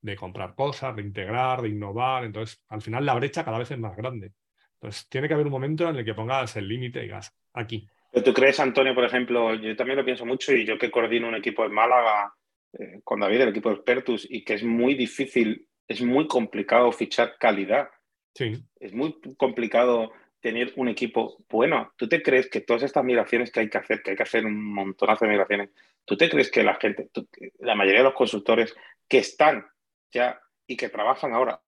de 0.00 0.16
comprar 0.16 0.54
cosas, 0.54 0.94
de 0.94 1.02
integrar, 1.02 1.62
de 1.62 1.68
innovar, 1.70 2.24
entonces 2.24 2.62
al 2.68 2.82
final 2.82 3.04
la 3.04 3.14
brecha 3.14 3.44
cada 3.44 3.58
vez 3.58 3.70
es 3.70 3.78
más 3.78 3.96
grande. 3.96 4.32
Entonces 4.74 5.08
tiene 5.08 5.26
que 5.26 5.34
haber 5.34 5.46
un 5.46 5.52
momento 5.52 5.88
en 5.88 5.96
el 5.96 6.04
que 6.04 6.14
pongas 6.14 6.54
el 6.56 6.68
límite 6.68 7.00
y 7.00 7.02
digas, 7.02 7.34
aquí, 7.52 7.88
¿Tú 8.12 8.32
crees, 8.32 8.58
Antonio, 8.58 8.94
por 8.94 9.04
ejemplo, 9.04 9.54
yo 9.54 9.76
también 9.76 9.98
lo 9.98 10.04
pienso 10.04 10.24
mucho 10.24 10.54
y 10.54 10.64
yo 10.64 10.78
que 10.78 10.90
coordino 10.90 11.28
un 11.28 11.34
equipo 11.34 11.64
en 11.64 11.72
Málaga 11.72 12.32
eh, 12.72 13.00
con 13.04 13.20
David, 13.20 13.42
el 13.42 13.48
equipo 13.50 13.68
de 13.68 13.76
Expertus, 13.76 14.26
y 14.28 14.44
que 14.44 14.54
es 14.54 14.62
muy 14.62 14.94
difícil, 14.94 15.66
es 15.86 16.02
muy 16.02 16.26
complicado 16.26 16.90
fichar 16.92 17.36
calidad. 17.38 17.88
Sí. 18.34 18.54
Es 18.80 18.94
muy 18.94 19.18
complicado 19.36 20.12
tener 20.40 20.72
un 20.76 20.88
equipo 20.88 21.44
bueno. 21.48 21.92
¿Tú 21.96 22.08
te 22.08 22.22
crees 22.22 22.48
que 22.48 22.60
todas 22.60 22.82
estas 22.82 23.04
migraciones 23.04 23.50
que 23.50 23.60
hay 23.60 23.68
que 23.68 23.78
hacer, 23.78 24.02
que 24.02 24.10
hay 24.10 24.16
que 24.16 24.22
hacer 24.22 24.46
un 24.46 24.62
montonazo 24.72 25.24
de 25.24 25.32
migraciones, 25.32 25.70
¿tú 26.04 26.16
te 26.16 26.30
crees 26.30 26.50
que 26.50 26.62
la 26.62 26.74
gente, 26.76 27.10
la 27.58 27.74
mayoría 27.74 28.00
de 28.00 28.04
los 28.04 28.14
consultores 28.14 28.74
que 29.08 29.18
están 29.18 29.66
ya 30.10 30.40
y 30.66 30.76
que 30.76 30.88
trabajan 30.88 31.32
ahora, 31.32 31.60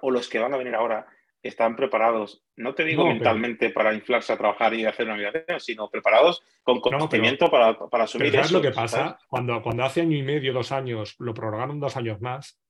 o 0.00 0.10
los 0.10 0.28
que 0.28 0.38
van 0.38 0.54
a 0.54 0.58
venir 0.58 0.74
ahora, 0.74 1.06
están 1.42 1.74
preparados, 1.74 2.44
no 2.56 2.74
te 2.74 2.84
digo 2.84 3.06
mentalmente 3.06 3.70
para 3.70 3.92
inflarse 3.94 4.32
a 4.32 4.38
trabajar 4.38 4.74
y 4.74 4.86
hacer 4.86 5.06
una 5.06 5.16
migración, 5.16 5.60
sino 5.60 5.90
preparados 5.90 6.42
con 6.62 6.80
conocimiento 6.80 7.50
para, 7.50 7.78
para, 7.78 8.04
asumir 8.04 8.32
¿sabes 8.32 8.52
lo 8.52 8.62
que 8.62 8.70
pasa? 8.70 9.18
Cuando, 9.28 9.60
cuando 9.60 9.82
hace 9.82 10.02
año 10.02 10.16
y 10.16 10.22
medio, 10.22 10.52
dos 10.52 10.70
años, 10.70 11.16
lo 11.18 11.34
prorrogaron 11.34 11.80
dos 11.80 11.96
años 11.96 12.20
más, 12.20 12.60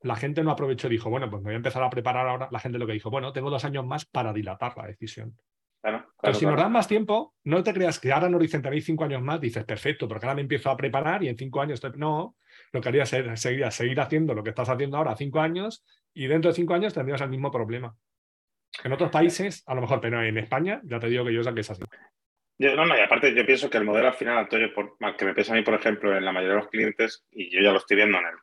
la 0.00 0.16
gente 0.16 0.42
no 0.42 0.50
aprovechó 0.50 0.86
y 0.86 0.90
dijo, 0.90 1.10
bueno, 1.10 1.28
pues 1.30 1.42
me 1.42 1.48
voy 1.48 1.54
a 1.54 1.56
empezar 1.56 1.82
a 1.82 1.90
preparar 1.90 2.28
ahora. 2.28 2.48
La 2.50 2.60
gente 2.60 2.78
lo 2.78 2.86
que 2.86 2.92
dijo, 2.92 3.10
bueno, 3.10 3.32
tengo 3.32 3.50
dos 3.50 3.64
años 3.64 3.84
más 3.84 4.04
para 4.04 4.32
dilatar 4.32 4.76
la 4.76 4.86
decisión. 4.86 5.36
Claro, 5.80 6.06
Pero 6.20 6.34
si 6.34 6.44
nos 6.44 6.56
dan 6.56 6.72
más 6.72 6.88
tiempo, 6.88 7.34
no 7.44 7.62
te 7.62 7.72
creas 7.72 8.00
que 8.00 8.12
ahora 8.12 8.28
no 8.28 8.38
dicen 8.38 8.62
tenéis 8.62 8.84
cinco 8.84 9.04
años 9.04 9.22
más, 9.22 9.40
dices, 9.40 9.64
perfecto, 9.64 10.08
porque 10.08 10.26
ahora 10.26 10.34
me 10.34 10.42
empiezo 10.42 10.70
a 10.70 10.76
preparar 10.76 11.22
y 11.22 11.28
en 11.28 11.36
cinco 11.36 11.60
años. 11.60 11.80
No, 11.96 12.36
lo 12.72 12.80
que 12.80 12.88
haría 12.88 13.06
sería 13.06 13.70
seguir 13.70 14.00
haciendo 14.00 14.34
lo 14.34 14.42
que 14.42 14.50
estás 14.50 14.68
haciendo 14.68 14.96
ahora 14.96 15.16
cinco 15.16 15.40
años 15.40 15.84
y 16.12 16.26
dentro 16.26 16.50
de 16.50 16.56
cinco 16.56 16.74
años 16.74 16.94
tendrías 16.94 17.20
el 17.20 17.30
mismo 17.30 17.50
problema. 17.50 17.96
En 18.84 18.92
otros 18.92 19.10
países, 19.10 19.64
a 19.66 19.74
lo 19.74 19.80
mejor, 19.80 20.00
pero 20.00 20.22
en 20.22 20.38
España, 20.38 20.80
ya 20.84 20.98
te 20.98 21.08
digo 21.08 21.24
que 21.24 21.32
yo 21.32 21.42
sé 21.42 21.52
que 21.54 21.60
es 21.60 21.70
así. 21.70 21.82
no, 22.58 22.86
no, 22.86 22.96
y 22.96 23.00
aparte 23.00 23.34
yo 23.34 23.44
pienso 23.44 23.68
que 23.68 23.78
el 23.78 23.84
modelo 23.84 24.08
al 24.08 24.14
final, 24.14 24.38
Antonio, 24.38 24.72
por, 24.74 24.96
que 25.16 25.24
me 25.24 25.34
pesa 25.34 25.52
a 25.52 25.56
mí, 25.56 25.62
por 25.62 25.74
ejemplo, 25.74 26.16
en 26.16 26.24
la 26.24 26.32
mayoría 26.32 26.56
de 26.56 26.60
los 26.60 26.70
clientes, 26.70 27.24
y 27.30 27.50
yo 27.50 27.60
ya 27.60 27.72
lo 27.72 27.78
estoy 27.78 27.96
viendo 27.96 28.18
en 28.18 28.26
el, 28.26 28.34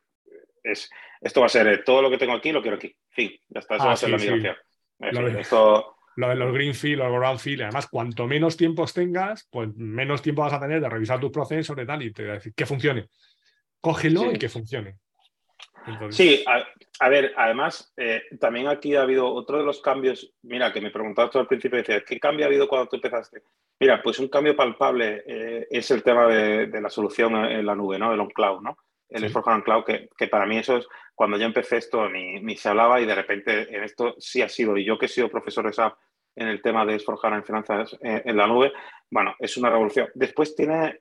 es, 0.62 0.90
esto 1.20 1.40
va 1.40 1.46
a 1.46 1.50
ser 1.50 1.66
eh, 1.68 1.78
todo 1.78 2.02
lo 2.02 2.10
que 2.10 2.18
tengo 2.18 2.34
aquí, 2.34 2.52
lo 2.52 2.60
quiero 2.60 2.76
aquí. 2.76 2.94
Fin, 3.10 3.32
ya 3.48 3.60
está, 3.60 3.76
eso 3.76 3.84
ah, 3.84 3.86
va 3.88 3.92
a 3.92 3.96
ser 3.96 4.10
la 4.10 4.18
migración. 4.18 4.56
Lo, 4.98 5.30
de, 5.30 5.40
esto... 5.40 5.96
lo, 6.16 6.28
de, 6.28 6.36
los 6.36 6.52
greenfield, 6.52 6.98
los 6.98 7.12
brownfield, 7.12 7.62
además, 7.62 7.86
cuanto 7.88 8.26
menos 8.26 8.56
tiempos 8.56 8.92
tengas, 8.94 9.46
pues 9.50 9.74
menos 9.76 10.22
tiempo 10.22 10.42
vas 10.42 10.52
a 10.52 10.60
tener 10.60 10.80
de 10.80 10.88
revisar 10.88 11.20
tus 11.20 11.30
procesos 11.30 11.76
y 11.78 11.86
tal, 11.86 12.02
y 12.02 12.12
te 12.12 12.22
voy 12.22 12.30
a 12.32 12.34
decir 12.34 12.54
que 12.54 12.66
funcione. 12.66 13.08
Cógelo 13.80 14.32
y 14.32 14.38
que 14.38 14.48
funcione. 14.48 14.96
Sí, 16.10 16.44
a, 16.98 17.08
ver, 17.08 17.32
además, 17.36 17.92
eh, 17.96 18.22
también 18.40 18.66
aquí 18.68 18.94
ha 18.96 19.02
habido 19.02 19.32
otro 19.32 19.58
de 19.58 19.64
los 19.64 19.80
cambios, 19.80 20.32
mira, 20.42 20.72
que 20.72 20.80
me 20.80 20.90
preguntabas 20.90 21.36
al 21.36 21.46
principio, 21.46 21.78
decías, 21.78 22.02
¿qué 22.06 22.18
cambio 22.18 22.44
ha 22.44 22.48
habido 22.48 22.68
cuando 22.68 22.88
tú 22.88 22.96
empezaste? 22.96 23.42
Mira, 23.78 24.02
pues 24.02 24.18
un 24.18 24.28
cambio 24.28 24.56
palpable 24.56 25.22
eh, 25.26 25.66
es 25.70 25.90
el 25.90 26.02
tema 26.02 26.26
de, 26.26 26.68
la 26.80 26.90
solución 26.90 27.36
en 27.36 27.64
la 27.64 27.74
nube, 27.74 27.98
¿no? 27.98 28.12
El 28.12 28.20
on-cloud, 28.20 28.62
¿no? 28.62 28.78
El 29.08 29.28
sí. 29.28 29.34
cloud 29.64 29.84
que, 29.84 30.08
que, 30.16 30.26
para 30.26 30.46
mí 30.46 30.58
eso 30.58 30.78
es, 30.78 30.88
cuando 31.14 31.36
yo 31.36 31.44
empecé 31.44 31.76
esto 31.76 32.08
ni, 32.08 32.40
ni, 32.40 32.56
se 32.56 32.68
hablaba 32.68 33.00
y 33.00 33.06
de 33.06 33.14
repente 33.14 33.74
en 33.74 33.84
esto 33.84 34.16
sí 34.18 34.42
ha 34.42 34.48
sido, 34.48 34.76
y 34.76 34.84
yo 34.84 34.98
que 34.98 35.06
he 35.06 35.08
sido 35.08 35.28
profesor 35.28 35.66
de 35.66 35.72
SAP 35.72 35.96
en 36.34 36.48
el 36.48 36.60
tema 36.60 36.84
de 36.84 36.96
Esforjana 36.96 37.36
en 37.36 37.44
finanzas 37.44 37.96
eh, 38.02 38.22
en 38.24 38.36
la 38.36 38.46
nube, 38.46 38.72
bueno, 39.10 39.34
es 39.38 39.56
una 39.56 39.70
revolución. 39.70 40.08
Después 40.14 40.56
tiene, 40.56 41.00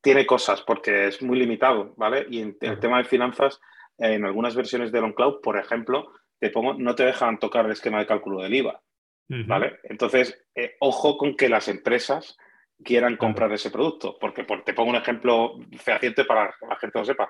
tiene 0.00 0.26
cosas 0.26 0.62
porque 0.62 1.08
es 1.08 1.22
muy 1.22 1.38
limitado, 1.38 1.94
¿vale? 1.96 2.26
Y 2.30 2.40
en 2.40 2.56
el 2.60 2.80
tema 2.80 2.98
de 2.98 3.04
finanzas, 3.04 3.60
en 3.98 4.24
algunas 4.24 4.54
versiones 4.54 4.92
de 4.92 5.00
OnCloud, 5.00 5.40
por 5.42 5.58
ejemplo, 5.58 6.12
te 6.38 6.50
pongo, 6.50 6.74
no 6.74 6.94
te 6.94 7.04
dejan 7.04 7.38
tocar 7.38 7.66
el 7.66 7.72
esquema 7.72 7.98
de 7.98 8.06
cálculo 8.06 8.42
del 8.42 8.54
IVA, 8.54 8.80
¿vale? 9.46 9.78
Entonces, 9.84 10.42
eh, 10.54 10.76
ojo 10.80 11.18
con 11.18 11.36
que 11.36 11.48
las 11.48 11.68
empresas 11.68 12.36
quieran 12.82 13.16
comprar 13.16 13.52
ese 13.52 13.70
producto, 13.70 14.16
porque 14.18 14.44
te 14.64 14.72
pongo 14.72 14.90
un 14.90 14.96
ejemplo 14.96 15.58
fehaciente 15.78 16.24
para 16.24 16.54
que 16.58 16.66
la 16.66 16.76
gente 16.76 16.98
lo 16.98 17.04
sepa. 17.04 17.28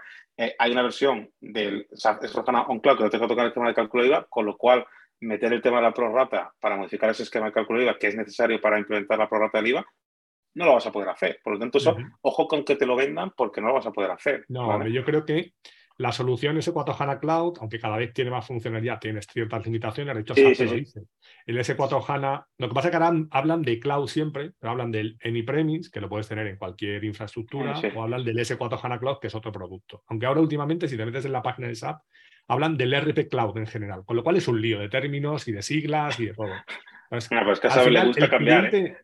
hay 0.59 0.71
una 0.71 0.83
versión 0.83 1.31
del 1.41 1.89
SAP 1.93 2.23
OnCloud 2.69 2.97
que 2.97 3.05
no 3.05 3.11
te 3.11 3.17
deja 3.17 3.29
tocar 3.29 3.45
el 3.45 3.49
esquema 3.49 3.69
de 3.69 3.75
cálculo 3.75 4.03
del 4.03 4.13
IVA, 4.13 4.27
con 4.29 4.47
lo 4.47 4.57
cual 4.57 4.87
meter 5.21 5.53
el 5.53 5.61
tema 5.61 5.79
de 5.79 5.83
la 5.83 5.93
prorrata 5.93 6.55
para 6.61 6.77
modificar 6.77 7.11
ese 7.11 7.25
esquema 7.25 7.47
de 7.47 7.53
cálculo 7.53 7.83
IVA 7.83 7.99
que 7.99 8.07
es 8.07 8.17
necesario 8.17 8.61
para 8.61 8.79
implementar 8.79 9.19
la 9.19 9.29
prorrata 9.29 9.59
del 9.59 9.69
IVA, 9.69 9.87
no 10.55 10.65
lo 10.67 10.75
vas 10.75 10.87
a 10.87 10.93
poder 10.93 11.09
hacer. 11.09 11.41
Por 11.43 11.55
lo 11.55 11.59
tanto, 11.59 11.79
eso, 11.79 11.97
ojo 12.23 12.49
con 12.49 12.65
que 12.65 12.77
te 12.77 12.87
lo 12.87 12.97
vendan 12.97 13.33
porque 13.37 13.61
no 13.61 13.69
lo 13.69 13.75
vas 13.75 13.87
a 13.87 13.93
poder 13.93 14.11
hacer. 14.11 14.45
No, 14.49 14.87
yo 14.87 15.05
creo 15.05 15.25
que 15.25 15.55
la 16.01 16.13
solución 16.13 16.57
S4 16.57 16.97
HANA 16.99 17.21
Cloud, 17.21 17.59
aunque 17.61 17.79
cada 17.79 17.99
vez 17.99 18.15
tiene 18.15 18.31
más 18.31 18.47
funcionalidad, 18.47 18.99
tiene 18.99 19.21
ciertas 19.21 19.63
limitaciones, 19.67 20.15
de 20.15 20.23
hecho, 20.23 20.35
sí, 20.35 20.65
lo 20.65 20.73
dice. 20.73 21.03
El 21.45 21.59
S4 21.59 22.03
HANA, 22.09 22.47
lo 22.57 22.69
que 22.69 22.75
pasa 22.75 22.89
es 22.89 22.91
que 22.91 22.97
ahora 22.97 23.27
hablan 23.31 23.61
de 23.61 23.79
cloud 23.79 24.09
siempre, 24.09 24.53
pero 24.59 24.71
hablan 24.71 24.91
del 24.91 25.19
AnyPremise, 25.23 25.91
que 25.91 26.01
lo 26.01 26.09
puedes 26.09 26.27
tener 26.27 26.47
en 26.47 26.57
cualquier 26.57 27.05
infraestructura, 27.05 27.79
o 27.95 28.03
hablan 28.03 28.25
del 28.25 28.39
S4 28.39 28.81
HANA 28.83 28.99
Cloud, 28.99 29.19
que 29.21 29.27
es 29.27 29.35
otro 29.35 29.53
producto. 29.53 30.03
Aunque 30.07 30.25
ahora 30.25 30.41
últimamente, 30.41 30.89
si 30.89 30.97
te 30.97 31.05
metes 31.05 31.27
en 31.27 31.33
la 31.33 31.43
página 31.43 31.69
de 31.69 31.75
SAP, 31.75 32.01
hablan 32.49 32.79
del 32.79 32.95
RP 32.95 33.29
Cloud 33.29 33.59
en 33.59 33.67
general, 33.67 34.03
con 34.07 34.17
lo 34.17 34.25
cual 34.25 34.37
es 34.37 34.49
un 34.49 34.59
lío 34.61 34.79
de 34.81 34.89
términos 34.89 35.47
y 35.49 35.53
de 35.53 35.61
siglas 35.61 36.19
y 36.19 36.27
de 36.27 36.33
todo. 36.33 36.49
pues 37.11 37.29
que 37.29 37.69
a 37.69 37.85
le 37.85 38.07
gusta 38.07 38.31
cambiar. 38.31 38.75
¿eh? 38.75 38.97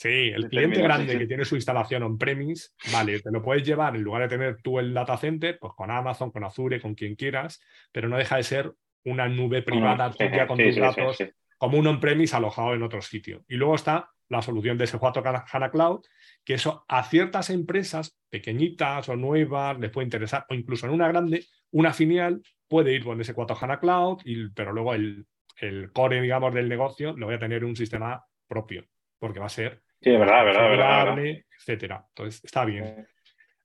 Sí, 0.00 0.08
el 0.34 0.48
cliente 0.48 0.80
grande 0.80 1.18
que 1.18 1.26
tiene 1.26 1.44
su 1.44 1.56
instalación 1.56 2.02
on-premise, 2.02 2.70
vale, 2.90 3.20
te 3.20 3.30
lo 3.30 3.42
puedes 3.42 3.66
llevar 3.66 3.94
en 3.94 4.02
lugar 4.02 4.22
de 4.22 4.28
tener 4.28 4.56
tú 4.62 4.78
el 4.78 4.94
data 4.94 5.18
center, 5.18 5.58
pues 5.60 5.74
con 5.76 5.90
Amazon, 5.90 6.30
con 6.30 6.42
Azure, 6.42 6.80
con 6.80 6.94
quien 6.94 7.16
quieras, 7.16 7.62
pero 7.92 8.08
no 8.08 8.16
deja 8.16 8.38
de 8.38 8.42
ser 8.42 8.72
una 9.04 9.28
nube 9.28 9.60
privada 9.60 10.10
tuya 10.10 10.46
con 10.46 10.56
tus 10.56 10.76
datos, 10.76 11.18
como 11.58 11.76
un 11.76 11.86
on-premise 11.86 12.34
alojado 12.34 12.72
en 12.72 12.82
otro 12.82 13.02
sitio. 13.02 13.44
Y 13.46 13.56
luego 13.56 13.74
está 13.74 14.08
la 14.30 14.40
solución 14.40 14.78
de 14.78 14.84
ese 14.84 14.96
4 14.96 15.22
HANA 15.22 15.70
Cloud, 15.70 16.00
que 16.44 16.54
eso 16.54 16.82
a 16.88 17.04
ciertas 17.04 17.50
empresas 17.50 18.18
pequeñitas 18.30 19.06
o 19.10 19.16
nuevas 19.16 19.78
les 19.78 19.90
puede 19.90 20.06
interesar, 20.06 20.46
o 20.48 20.54
incluso 20.54 20.86
en 20.86 20.94
una 20.94 21.08
grande, 21.08 21.44
una 21.72 21.92
filial 21.92 22.40
puede 22.68 22.94
ir 22.94 23.04
con 23.04 23.20
ese 23.20 23.34
4 23.34 23.54
HANA 23.60 23.78
Cloud, 23.78 24.22
y, 24.24 24.48
pero 24.48 24.72
luego 24.72 24.94
el, 24.94 25.26
el, 25.58 25.92
core, 25.92 26.22
digamos, 26.22 26.54
del 26.54 26.70
negocio 26.70 27.14
lo 27.18 27.26
voy 27.26 27.34
a 27.34 27.38
tener 27.38 27.66
un 27.66 27.76
sistema 27.76 28.24
propio, 28.48 28.86
porque 29.18 29.40
va 29.40 29.44
a 29.44 29.50
ser 29.50 29.82
sí, 30.00 30.10
verdad, 30.10 30.44
verdad, 30.44 30.70
verdad, 30.70 31.18
etcétera. 31.58 32.04
Entonces, 32.08 32.44
está 32.44 32.64
bien. 32.64 33.06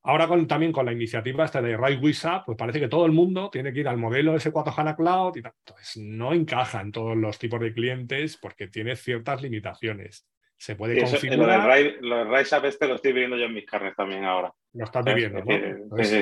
Ahora 0.03 0.27
con, 0.27 0.47
también 0.47 0.71
con 0.71 0.85
la 0.85 0.93
iniciativa 0.93 1.45
esta 1.45 1.61
de 1.61 1.75
Right 1.77 1.99
pues 1.99 2.57
parece 2.57 2.79
que 2.79 2.87
todo 2.87 3.05
el 3.05 3.11
mundo 3.11 3.49
tiene 3.49 3.73
que 3.73 3.79
ir 3.79 3.87
al 3.87 3.97
modelo 3.97 4.35
S4 4.35 4.73
HANA 4.77 4.95
Cloud 4.95 5.35
y 5.37 5.41
tal. 5.41 5.53
Entonces, 5.65 5.97
no 5.97 6.33
encaja 6.33 6.81
en 6.81 6.91
todos 6.91 7.17
los 7.17 7.39
tipos 7.39 7.59
de 7.59 7.73
clientes 7.73 8.37
porque 8.37 8.67
tiene 8.67 8.95
ciertas 8.95 9.41
limitaciones 9.41 10.27
se 10.57 10.75
puede 10.75 10.99
configurar. 11.01 11.67
lo 12.01 12.17
de 12.17 12.23
Rise 12.37 12.57
Up 12.57 12.65
este 12.65 12.87
lo 12.87 12.95
estoy 12.95 13.13
viviendo 13.13 13.37
yo 13.37 13.45
en 13.45 13.53
mis 13.53 13.65
carnes 13.65 13.95
también 13.95 14.23
ahora. 14.23 14.53
Lo 14.73 14.85
estás 14.85 15.05
viviendo, 15.05 15.43
¿no? 15.43 16.03
sí, 16.03 16.21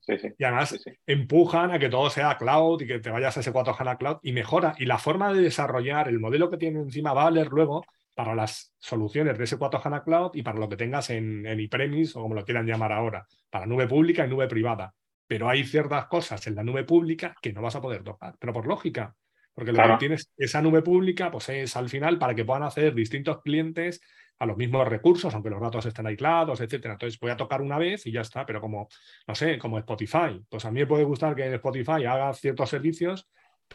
sí, 0.00 0.18
sí, 0.18 0.28
y 0.36 0.44
además 0.44 0.78
empujan 1.06 1.70
a 1.70 1.78
que 1.78 1.88
todo 1.88 2.10
sea 2.10 2.36
cloud 2.36 2.82
y 2.82 2.86
que 2.86 2.98
te 2.98 3.10
vayas 3.10 3.36
a 3.36 3.40
ese 3.40 3.52
4 3.52 3.76
HANA 3.78 3.96
Cloud 3.96 4.18
y 4.22 4.32
mejora. 4.32 4.74
Y 4.78 4.86
la 4.86 4.98
forma 4.98 5.32
de 5.32 5.40
desarrollar 5.40 6.08
el 6.08 6.18
modelo 6.18 6.50
que 6.50 6.56
tiene 6.56 6.80
encima 6.80 7.12
va 7.12 7.22
a 7.22 7.24
valer 7.26 7.48
luego 7.48 7.84
para 8.14 8.34
las 8.34 8.74
soluciones 8.78 9.36
de 9.36 9.44
ese 9.44 9.56
4 9.56 9.80
HANA 9.82 10.04
Cloud 10.04 10.30
y 10.34 10.42
para 10.42 10.58
lo 10.58 10.68
que 10.68 10.76
tengas 10.76 11.10
en, 11.10 11.46
en 11.46 11.60
e-premise 11.60 12.18
o 12.18 12.22
como 12.22 12.34
lo 12.34 12.44
quieran 12.44 12.66
llamar 12.66 12.92
ahora, 12.92 13.26
para 13.50 13.66
nube 13.66 13.86
pública 13.88 14.24
y 14.24 14.28
nube 14.28 14.48
privada. 14.48 14.94
Pero 15.26 15.48
hay 15.48 15.64
ciertas 15.64 16.06
cosas 16.06 16.46
en 16.46 16.54
la 16.54 16.62
nube 16.62 16.84
pública 16.84 17.34
que 17.40 17.52
no 17.52 17.62
vas 17.62 17.76
a 17.76 17.80
poder 17.80 18.02
tocar, 18.02 18.36
pero 18.38 18.52
por 18.52 18.66
lógica. 18.66 19.14
Porque 19.54 19.72
lo 19.72 19.82
que 19.82 19.96
tienes, 19.98 20.30
esa 20.36 20.60
nube 20.60 20.82
pública, 20.82 21.30
pues 21.30 21.48
es 21.48 21.76
al 21.76 21.88
final 21.88 22.18
para 22.18 22.34
que 22.34 22.44
puedan 22.44 22.64
hacer 22.64 22.92
distintos 22.92 23.40
clientes 23.40 24.00
a 24.38 24.46
los 24.46 24.56
mismos 24.56 24.86
recursos, 24.88 25.32
aunque 25.32 25.50
los 25.50 25.60
datos 25.60 25.86
estén 25.86 26.06
aislados, 26.06 26.60
etcétera. 26.60 26.94
Entonces 26.94 27.18
voy 27.20 27.30
a 27.30 27.36
tocar 27.36 27.62
una 27.62 27.78
vez 27.78 28.04
y 28.06 28.12
ya 28.12 28.22
está, 28.22 28.44
pero 28.44 28.60
como, 28.60 28.88
no 29.26 29.34
sé, 29.34 29.58
como 29.58 29.78
Spotify. 29.78 30.44
Pues 30.48 30.64
a 30.64 30.72
mí 30.72 30.80
me 30.80 30.86
puede 30.86 31.04
gustar 31.04 31.36
que 31.36 31.54
Spotify 31.54 32.04
haga 32.04 32.32
ciertos 32.34 32.68
servicios, 32.68 33.28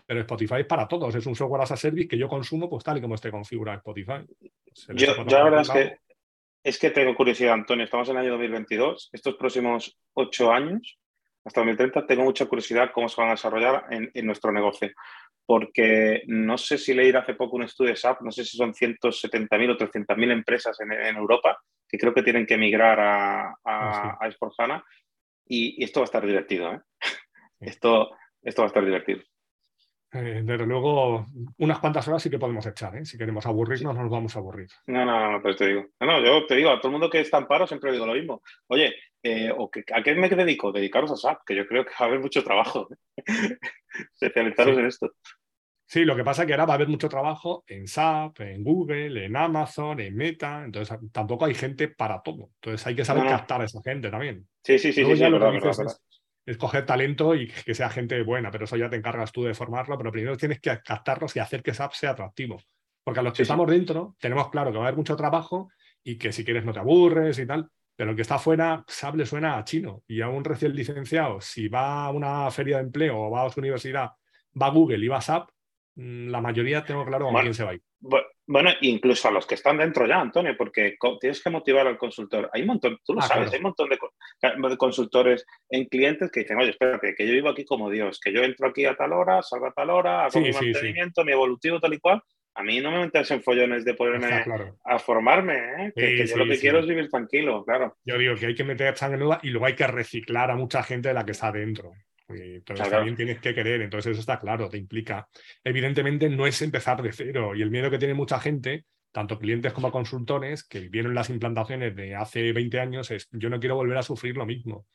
pero 0.06 0.21
Spotify 0.21 0.56
es 0.60 0.65
para 0.65 0.88
todos, 0.88 1.13
es 1.15 1.25
un 1.25 1.36
software 1.36 1.62
as 1.62 1.71
a 1.71 1.78
service 1.78 2.08
que 2.08 2.17
yo 2.17 2.28
consumo 2.28 2.69
pues 2.69 2.84
tal 2.84 2.97
y 2.97 3.02
como 3.02 3.15
esté 3.15 3.32
configurado 3.32 3.78
Spotify. 3.78 4.25
Yo, 4.95 5.23
la 5.23 5.43
verdad 5.43 5.62
es 5.62 5.69
que, 5.69 5.97
es 6.63 6.80
que 6.80 6.89
tengo 6.91 7.15
curiosidad, 7.15 7.54
Antonio, 7.54 7.86
estamos 7.86 8.08
en 8.10 8.17
el 8.17 8.21
año 8.23 8.32
2022, 8.32 9.10
estos 9.12 9.36
próximos 9.36 9.97
ocho 10.13 10.52
años, 10.52 10.97
hasta 11.43 11.62
2030, 11.62 12.06
tengo 12.06 12.23
mucha 12.23 12.45
curiosidad 12.45 12.91
cómo 12.93 13.10
se 13.10 13.19
van 13.19 13.30
a 13.30 13.34
desarrollar 13.34 13.86
en, 13.91 14.12
en 14.13 14.25
nuestro 14.25 14.52
negocio 14.52 14.89
porque 15.49 16.21
no 16.28 16.60
sé 16.60 16.78
si 16.78 16.93
leí 16.93 17.10
hace 17.12 17.34
poco 17.34 17.56
un 17.56 17.63
estudio 17.63 17.89
de 17.89 17.95
SAP, 17.95 18.21
no 18.21 18.32
sé 18.32 18.45
si 18.45 18.56
son 18.56 18.71
170.000 18.71 19.71
o 19.71 19.78
300.000 19.80 20.32
empresas 20.32 20.80
en, 20.80 21.17
Europa 21.17 21.60
que 21.88 21.97
creo 21.97 22.13
que 22.13 22.21
tienen 22.21 22.45
que 22.45 22.56
migrar 22.56 22.99
a, 22.99 23.49
a, 23.63 24.19
ah, 24.21 24.84
y, 25.47 25.84
esto 25.84 26.02
va 26.02 26.04
a 26.04 26.06
estar 26.06 26.23
divertido. 26.23 26.71
¿eh? 26.71 26.80
Esto, 27.62 28.12
esto 28.43 28.62
va 28.62 28.67
a 28.67 28.69
estar 28.69 28.86
divertido. 28.86 29.23
Eh, 30.12 30.41
desde 30.43 30.65
luego, 30.65 31.28
unas 31.58 31.80
cuantas 31.80 32.08
horas 32.08 32.24
sí 32.24 32.30
que 32.32 32.39
podemos 32.39 32.65
echar, 32.65 32.95
¿eh? 32.95 33.06
Si 33.06 33.17
queremos 33.17 33.45
aburrirnos, 33.45 33.93
no 33.95 34.02
nos 34.02 34.12
vamos 34.12 34.36
a 34.36 34.39
aburrir. 34.39 34.67
No, 34.88 35.06
no, 35.06 35.32
no, 35.32 35.41
pero 35.41 35.56
te 35.56 35.67
digo. 35.67 35.86
No, 36.00 36.19
yo 36.24 36.48
te 36.48 36.56
digo, 36.56 36.72
a 36.72 36.80
todo 36.80 36.88
el 36.88 36.93
mundo 36.93 37.10
que 37.10 37.19
está 37.19 37.38
en 37.38 37.45
paro 37.45 37.67
siempre 37.67 37.91
digo 37.91 38.08
lo 38.08 38.13
mismo. 38.13 38.41
Oye, 38.67 38.95
eh, 39.22 39.52
¿a 39.93 40.04
qué 40.04 40.15
me 40.15 40.30
dedico? 40.30 40.72
Dedicaros 40.72 41.12
a 41.12 41.15
SAP, 41.15 41.41
que 41.45 41.56
yo 41.56 41.67
creo 41.67 41.86
que 41.86 41.91
va 41.91 42.06
a 42.06 42.10
haber 42.10 42.19
mucho 42.19 42.43
trabajo. 42.43 42.88
Especializaros 44.13 44.78
en 44.80 44.86
esto. 44.86 45.12
Sí, 45.86 46.06
lo 46.06 46.15
que 46.15 46.24
pasa 46.24 46.43
es 46.43 46.48
que 46.48 46.54
ahora 46.54 46.65
va 46.65 46.74
a 46.74 46.76
haber 46.76 46.88
mucho 46.88 47.10
trabajo 47.10 47.63
en 47.67 47.88
SAP, 47.88 48.41
en 48.41 48.63
Google, 48.63 49.26
en 49.26 49.36
Amazon, 49.36 50.00
en 50.00 50.15
Meta, 50.15 50.63
entonces 50.63 50.95
tampoco 51.12 51.45
hay 51.45 51.56
gente 51.56 51.88
para 51.88 52.22
todo. 52.22 52.52
Entonces 52.62 52.86
hay 52.86 52.95
que 52.95 53.04
saber 53.04 53.26
captar 53.26 53.62
a 53.62 53.65
esa 53.65 53.82
gente 53.84 54.12
también. 54.12 54.48
Sí, 54.63 54.78
sí, 54.78 54.93
sí, 54.93 55.04
sí, 55.04 55.30
lo 55.30 55.39
que 55.52 55.58
es, 55.67 56.02
coger 56.58 56.86
talento 56.86 57.36
y 57.36 57.47
que 57.47 57.75
sea 57.75 57.89
gente 57.89 58.21
buena, 58.23 58.52
pero 58.52 58.65
eso 58.65 58.75
ya 58.75 58.89
te 58.89 58.95
encargas 58.95 59.32
tú 59.32 59.43
de 59.43 59.54
formarlo, 59.54 59.97
pero 59.97 60.12
primero 60.12 60.36
tienes 60.38 60.60
que 60.60 60.80
captarlos 60.82 61.36
y 61.36 61.39
hacer 61.39 61.62
que 61.62 61.73
SAP 61.73 61.93
sea 61.93 62.12
atractivo. 62.12 62.62
Porque 63.04 63.19
a 63.19 63.23
los 63.23 63.34
que 63.34 63.43
estamos 63.43 63.69
dentro 63.69 64.15
tenemos 64.19 64.49
claro 64.49 64.71
que 64.71 64.78
va 64.78 64.86
a 64.86 64.88
haber 64.88 64.97
mucho 64.97 65.15
trabajo 65.15 65.69
y 66.04 66.17
que 66.17 66.32
si 66.32 66.43
quieres 66.43 66.65
no 66.65 66.73
te 66.73 66.80
aburres 66.80 67.38
y 67.39 67.45
tal, 67.45 67.69
pero 67.95 68.12
el 68.12 68.15
que 68.15 68.23
está 68.23 68.36
afuera, 68.36 68.84
SAP 68.88 69.15
le 69.15 69.25
suena 69.25 69.58
a 69.58 69.63
chino 69.63 70.04
y 70.08 70.21
a 70.21 70.30
un 70.30 70.43
recién 70.43 70.75
licenciado, 70.75 71.41
si 71.41 71.67
va 71.67 72.06
a 72.06 72.12
una 72.12 72.49
feria 72.52 72.78
de 72.78 72.84
empleo 72.84 73.17
o 73.19 73.30
va 73.30 73.45
a 73.45 73.49
su 73.49 73.60
universidad, 73.60 74.12
va 74.60 74.67
a 74.67 74.71
Google 74.71 75.04
y 75.04 75.08
va 75.08 75.17
a 75.17 75.21
SAP, 75.21 75.49
Mm, 75.99 76.30
la 76.30 76.39
mayoría 76.39 76.86
tengo 76.86 77.06
claro 77.06 77.25
con 77.25 77.41
quién 77.41 77.54
se 77.54 77.63
va 77.63 77.71
a 77.71 77.73
ir. 77.73 77.84
Bueno, 78.02 78.72
incluso 78.82 79.28
a 79.28 79.32
los 79.32 79.46
que 79.46 79.56
están 79.56 79.78
dentro 79.78 80.08
ya, 80.08 80.22
Antonio, 80.22 80.56
porque 80.58 80.96
tienes 81.20 81.44
que 81.44 81.50
motivar 81.50 81.86
al 81.86 81.98
consultor. 81.98 82.50
Hay 82.54 82.62
un 82.62 82.68
montón, 82.68 82.98
tú 83.06 83.14
lo 83.14 83.20
ah, 83.20 83.28
sabes, 83.28 83.52
hay 83.52 83.58
un 83.58 83.64
montón 83.64 83.90
de, 83.90 84.78
consultores 84.78 85.46
en 85.70 85.86
clientes 85.86 86.32
que 86.32 86.42
dicen, 86.42 86.58
oye, 86.58 86.72
espérate, 86.72 87.14
que 87.16 87.28
yo 87.28 87.34
vivo 87.34 87.50
aquí 87.50 87.66
como 87.66 87.90
Dios, 87.90 88.20
que 88.20 88.32
yo 88.32 88.42
entro 88.42 88.70
aquí 88.70 88.86
a 88.86 88.96
tal 88.96 89.14
hora, 89.14 89.42
salgo 89.44 89.68
a 89.68 89.74
tal 89.74 89.90
hora, 89.90 90.26
hago 90.26 90.40
mi 90.40 90.52
mantenimiento, 90.52 91.26
mi 91.26 91.34
evolutivo, 91.34 91.80
tal 91.80 91.94
y 91.94 92.00
cual. 92.00 92.22
A 92.56 92.64
mí 92.64 92.80
no 92.82 92.92
me 92.92 93.00
metes 93.02 93.30
en 93.32 93.44
follones 93.44 93.86
de 93.86 93.94
ponerme 93.94 94.44
a 94.84 95.00
formarme, 95.00 95.56
¿eh? 95.56 95.94
que, 95.96 96.26
yo 96.26 96.38
lo 96.38 96.46
que 96.46 96.58
quiero 96.58 96.80
es 96.80 96.88
vivir 96.88 97.10
tranquilo, 97.10 97.64
claro. 97.64 97.98
Yo 98.04 98.18
digo 98.18 98.36
que 98.36 98.48
hay 98.48 98.56
que 98.56 98.64
meter 98.64 98.98
sangre 98.98 99.20
nueva 99.20 99.40
y 99.44 99.50
luego 99.50 99.68
hay 99.68 99.76
que 99.76 99.88
reciclar 99.88 100.52
a 100.52 100.56
mucha 100.56 100.84
gente 100.84 101.10
de 101.10 101.14
la 101.14 101.26
que 101.26 101.32
está 101.32 101.52
dentro. 101.52 101.92
Entonces 102.30 102.89
también 102.89 103.15
tienes 103.15 103.39
que 103.39 103.54
querer, 103.54 103.82
entonces 103.82 104.12
eso 104.12 104.20
está 104.20 104.39
claro, 104.39 104.70
te 104.70 104.78
implica. 104.78 105.28
Evidentemente 105.63 106.30
no 106.30 106.46
es 106.46 106.62
empezar 106.62 107.02
de 107.02 107.12
cero 107.12 107.56
y 107.56 107.62
el 107.62 107.72
miedo 107.72 107.89
que 107.89 107.98
tiene 107.98 108.13
mucha 108.13 108.39
gente, 108.39 108.86
tanto 109.12 109.39
clientes 109.39 109.74
como 109.74 109.92
consultores, 109.92 110.63
que 110.63 110.89
vieron 110.89 111.15
las 111.15 111.30
implantaciones 111.30 111.96
de 111.96 112.15
hace 112.15 112.54
20 112.54 112.80
años, 112.80 113.10
es 113.12 113.28
yo 113.32 113.50
no 113.50 113.60
quiero 113.60 113.76
volver 113.76 113.98
a 113.98 114.04
sufrir 114.04 114.38
lo 114.38 114.46
mismo. 114.46 114.86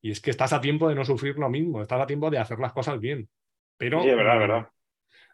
Y 0.00 0.10
es 0.10 0.20
que 0.20 0.30
estás 0.30 0.52
a 0.52 0.60
tiempo 0.60 0.88
de 0.88 0.96
no 0.96 1.04
sufrir 1.04 1.38
lo 1.38 1.48
mismo, 1.48 1.80
estás 1.80 2.00
a 2.00 2.06
tiempo 2.06 2.28
de 2.30 2.38
hacer 2.38 2.58
las 2.58 2.72
cosas 2.72 2.98
bien. 2.98 3.28
Pero 3.76 4.04
verdad, 4.04 4.38
verdad. 4.38 4.68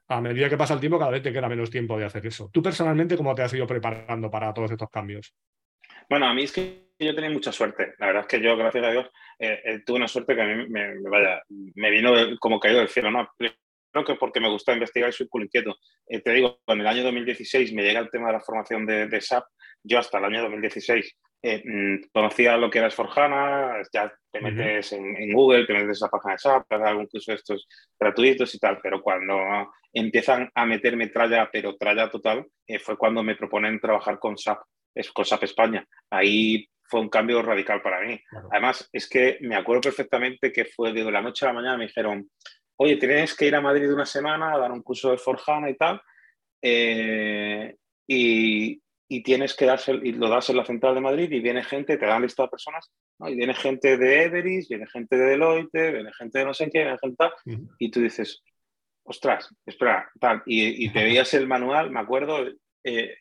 a 0.09 0.21
medida 0.21 0.51
que 0.51 0.59
pasa 0.59 0.75
el 0.75 0.81
tiempo, 0.81 0.99
cada 0.99 1.11
vez 1.11 1.23
te 1.23 1.33
queda 1.33 1.49
menos 1.49 1.71
tiempo 1.71 1.99
de 1.99 2.05
hacer 2.05 2.27
eso. 2.27 2.51
¿Tú 2.53 2.63
personalmente 2.63 3.17
cómo 3.17 3.35
te 3.35 3.43
has 3.43 3.55
ido 3.55 3.67
preparando 3.67 4.31
para 4.31 4.53
todos 4.53 4.71
estos 4.71 4.91
cambios? 4.91 5.35
Bueno, 6.11 6.27
a 6.27 6.35
mí 6.35 6.43
es 6.43 6.53
que 6.53 6.88
yo 7.07 7.15
tenía 7.15 7.31
mucha 7.31 7.53
suerte. 7.53 7.95
La 7.99 8.07
verdad 8.07 8.23
es 8.23 8.29
que 8.29 8.41
yo, 8.41 8.57
gracias 8.57 8.85
a 8.85 8.91
Dios, 8.91 9.11
eh, 9.39 9.61
eh, 9.65 9.83
tuve 9.87 9.99
una 9.99 10.09
suerte 10.09 10.35
que 10.35 10.43
a 10.43 10.47
mí 10.47 10.69
me, 10.69 10.99
vaya, 11.09 11.43
me 11.49 11.91
vino 11.91 12.13
como 12.41 12.59
caído 12.59 12.81
del 12.81 12.89
cielo. 12.89 13.11
¿no? 13.11 13.29
Creo 13.39 14.05
que 14.05 14.17
porque 14.17 14.41
me 14.41 14.51
gusta 14.51 14.73
investigar 14.73 15.11
y 15.11 15.13
soy 15.13 15.29
culo 15.29 15.45
inquieto. 15.45 15.77
Eh, 16.09 16.21
te 16.21 16.33
digo, 16.33 16.61
en 16.67 16.81
el 16.81 16.87
año 16.87 17.05
2016 17.05 17.73
me 17.73 17.83
llega 17.83 18.01
el 18.01 18.11
tema 18.11 18.29
de 18.29 18.35
la 18.35 18.41
formación 18.41 18.85
de, 18.85 19.07
de 19.07 19.21
SAP. 19.21 19.45
Yo 19.85 19.99
hasta 19.99 20.19
el 20.19 20.25
año 20.25 20.43
2016 20.43 21.17
mm, 21.43 21.97
conocía 22.13 22.57
lo 22.57 22.69
que 22.69 22.79
era 22.79 22.89
Esforjana, 22.89 23.81
ya 23.93 24.13
te 24.33 24.41
metes 24.41 24.93
en, 24.93 25.33
Google, 25.33 25.67
te 25.67 25.73
metes 25.73 25.87
en 25.87 25.93
esa 25.93 26.09
página 26.09 26.33
de 26.33 26.39
SAP, 26.39 26.73
haces 26.73 26.87
algún 26.87 27.07
curso 27.07 27.31
de 27.31 27.37
estos 27.37 27.69
gratuitos 27.99 28.55
y 28.55 28.59
tal, 28.59 28.81
pero 28.83 29.01
cuando 29.01 29.39
empiezan 29.93 30.51
a 30.53 30.67
meterme 30.67 31.07
tralla, 31.07 31.49
pero 31.51 31.77
tralla 31.77 32.11
total, 32.11 32.45
fue 32.81 32.99
cuando 32.99 33.23
me 33.23 33.37
proponen 33.37 33.79
trabajar 33.79 34.19
con 34.19 34.37
SAP, 34.37 34.59
con 35.15 35.25
SAP 35.25 35.45
España. 35.45 35.87
Ahí 36.11 36.69
fue 36.89 37.01
un 37.01 37.09
cambio 37.09 37.43
radical 37.43 37.83
para 37.83 38.01
mí. 38.01 38.19
Además, 38.51 38.89
es 38.93 39.09
que 39.09 39.39
me 39.43 39.57
acuerdo 39.57 39.83
perfectamente 39.83 40.53
que 40.53 40.65
fue 40.65 40.93
de 40.93 41.11
la 41.11 41.23
noche 41.23 41.45
a 41.45 41.49
la 41.49 41.55
mañana, 41.55 41.77
me 41.77 41.87
dijeron, 41.87 42.29
oye, 42.77 42.97
tienes 42.97 43.35
que 43.35 43.47
ir 43.47 43.55
a 43.55 43.61
Madrid 43.61 43.93
una 43.93 44.07
semana 44.07 44.55
a 44.55 44.59
dar 44.59 44.73
un 44.73 44.83
curso 44.83 45.11
de 45.11 45.19
Forjana 45.19 45.69
y 45.69 45.77
tal, 45.77 46.01
eh, 46.63 47.77
y, 48.07 48.81
y, 49.09 49.23
tienes 49.23 49.55
que 49.55 49.67
darse, 49.67 49.93
y 49.93 50.13
lo 50.13 50.29
das 50.29 50.49
en 50.49 50.57
la 50.57 50.65
central 50.65 50.95
de 50.95 51.01
Madrid 51.01 51.31
y 51.31 51.41
viene 51.41 51.63
gente, 51.63 51.99
te 51.99 52.07
dan 52.07 52.23
lista 52.23 52.45
de 52.45 52.49
personas, 52.49 52.91
y 53.21 53.35
viene 53.35 53.55
gente 53.55 53.99
de 53.99 54.23
Everest, 54.25 54.71
viene 54.71 54.87
gente 54.87 55.17
de 55.17 55.27
Deloitte, 55.27 55.93
viene 55.93 56.13
gente 56.13 56.39
de 56.39 56.45
no 56.45 56.55
sé 56.55 56.71
qué, 56.71 56.81
viene 56.81 56.99
gente 56.99 57.17
tal, 57.17 57.33
y 57.79 57.91
tú 57.91 58.01
dices, 58.01 58.43
ostras, 59.03 59.55
espera, 59.67 60.11
tal, 60.19 60.43
y, 60.47 60.91
te 60.91 61.03
veías 61.03 61.35
el 61.35 61.47
manual, 61.47 61.91
me 61.91 62.01
acuerdo, 62.01 62.47
eh, 62.85 63.17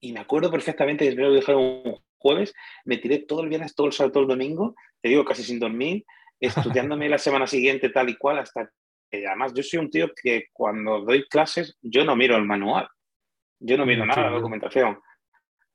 y 0.00 0.12
me 0.12 0.20
acuerdo 0.20 0.50
perfectamente, 0.50 1.08
que 1.08 1.14
lo 1.14 1.32
dijeron 1.32 2.02
jueves, 2.22 2.54
me 2.84 2.96
tiré 2.98 3.18
todo 3.18 3.42
el 3.42 3.48
viernes, 3.48 3.74
todo 3.74 3.88
el 3.88 3.92
sábado, 3.92 4.12
todo 4.12 4.22
el 4.22 4.28
domingo, 4.28 4.74
te 5.00 5.10
digo 5.10 5.24
casi 5.24 5.42
sin 5.42 5.58
dormir, 5.58 6.04
estudiándome 6.40 7.08
la 7.08 7.18
semana 7.18 7.46
siguiente 7.46 7.90
tal 7.90 8.08
y 8.08 8.16
cual 8.16 8.38
hasta 8.38 8.70
que 9.10 9.26
además 9.26 9.52
yo 9.54 9.62
soy 9.62 9.80
un 9.80 9.90
tío 9.90 10.10
que 10.20 10.46
cuando 10.52 11.02
doy 11.02 11.28
clases 11.28 11.76
yo 11.82 12.04
no 12.04 12.16
miro 12.16 12.36
el 12.36 12.44
manual, 12.44 12.88
yo 13.60 13.76
no 13.76 13.84
miro 13.84 14.06
nada, 14.06 14.22
la 14.22 14.30
documentación. 14.30 14.98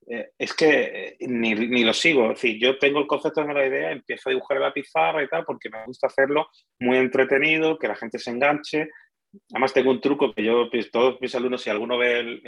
Eh, 0.10 0.32
es 0.38 0.54
que 0.54 0.70
eh, 0.70 1.18
ni, 1.28 1.54
ni, 1.54 1.84
lo 1.84 1.94
sigo, 1.94 2.32
es 2.32 2.42
decir, 2.42 2.58
yo 2.60 2.78
tengo 2.78 3.00
el 3.00 3.08
concepto, 3.08 3.44
de 3.44 3.54
la 3.54 3.68
idea, 3.68 3.92
empiezo 3.92 4.30
a 4.30 4.32
dibujar 4.32 4.58
en 4.58 4.64
la 4.64 4.74
pizarra 4.74 5.22
y 5.22 5.28
tal, 5.28 5.44
porque 5.44 5.70
me 5.70 5.84
gusta 5.86 6.08
hacerlo 6.08 6.48
muy 6.80 6.98
entretenido, 6.98 7.78
que 7.78 7.90
la 7.90 7.96
gente 7.96 8.18
se 8.18 8.32
enganche. 8.32 8.90
Además 9.52 9.74
tengo 9.74 9.92
un 9.92 10.02
truco 10.02 10.34
que 10.34 10.44
yo, 10.44 10.70
pues, 10.70 10.90
todos 10.92 11.20
mis 11.22 11.34
alumnos, 11.36 11.62
si 11.62 11.70
alguno 11.70 11.98
ve 11.98 12.42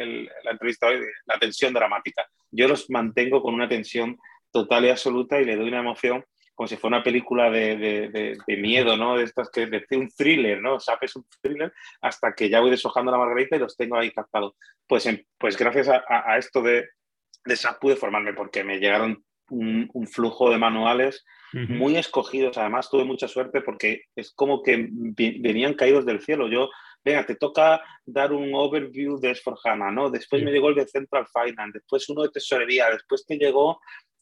la 0.44 0.52
entrevista 0.52 0.88
hoy, 0.88 1.00
la 1.26 1.38
tensión 1.38 1.74
dramática. 1.74 2.26
Yo 2.52 2.68
los 2.68 2.90
mantengo 2.90 3.42
con 3.42 3.54
una 3.54 3.70
tensión 3.70 4.18
total 4.52 4.86
y 4.86 4.90
absoluta 4.90 5.40
y 5.40 5.46
le 5.46 5.56
doy 5.56 5.68
una 5.68 5.80
emoción 5.80 6.24
como 6.60 6.68
si 6.68 6.76
fuera 6.76 6.98
una 6.98 7.04
película 7.06 7.50
de, 7.50 8.38
miedo, 8.48 8.98
¿no? 8.98 9.16
De 9.16 9.24
estas 9.24 9.50
que 9.50 9.68
de 9.68 9.86
un 9.92 10.10
thriller, 10.10 10.62
¿no? 10.62 10.78
Sapes 10.78 11.16
un 11.16 11.26
thriller 11.42 11.72
hasta 12.02 12.34
que 12.34 12.50
ya 12.50 12.60
voy 12.60 12.70
deshojando 12.70 13.14
la 13.14 13.18
margarita 13.18 13.56
y 13.56 13.60
los 13.60 13.78
tengo 13.78 13.96
ahí 13.96 14.12
captados. 14.12 14.56
Pues, 14.86 15.08
pues 15.38 15.56
gracias 15.56 15.88
a, 15.88 16.38
esto 16.38 16.62
de, 16.62 16.90
de 17.46 17.56
SAP 17.56 17.80
pude 17.80 17.96
formarme 17.96 18.34
porque 18.34 18.66
me 18.66 18.78
llegaron 18.78 19.24
un, 19.50 20.08
flujo 20.08 20.50
de 20.50 20.58
manuales 20.58 21.26
muy 21.54 21.98
escogidos. 21.98 22.58
Además, 22.58 22.90
tuve 22.90 23.04
mucha 23.04 23.28
suerte 23.28 23.62
porque 23.62 24.04
es 24.16 24.32
como 24.34 24.62
que 24.62 24.88
venían 24.92 25.74
caídos 25.74 26.06
del 26.06 26.22
cielo. 26.22 26.48
Yo, 26.48 26.70
venga, 27.04 27.26
te 27.26 27.36
toca 27.36 27.82
dar 28.06 28.34
un 28.34 28.54
overview 28.54 29.20
de 29.20 29.32
s 29.32 29.42
¿no? 29.92 30.10
Después 30.10 30.44
me 30.44 30.52
llegó 30.52 30.70
el 30.70 30.76
de 30.76 30.88
Central 30.88 31.26
Finance, 31.34 31.80
después 31.80 32.08
uno 32.10 32.24
de 32.24 32.30
tesorería, 32.30 32.90
después 32.92 33.26
te 33.26 33.38
llegó 33.38 33.80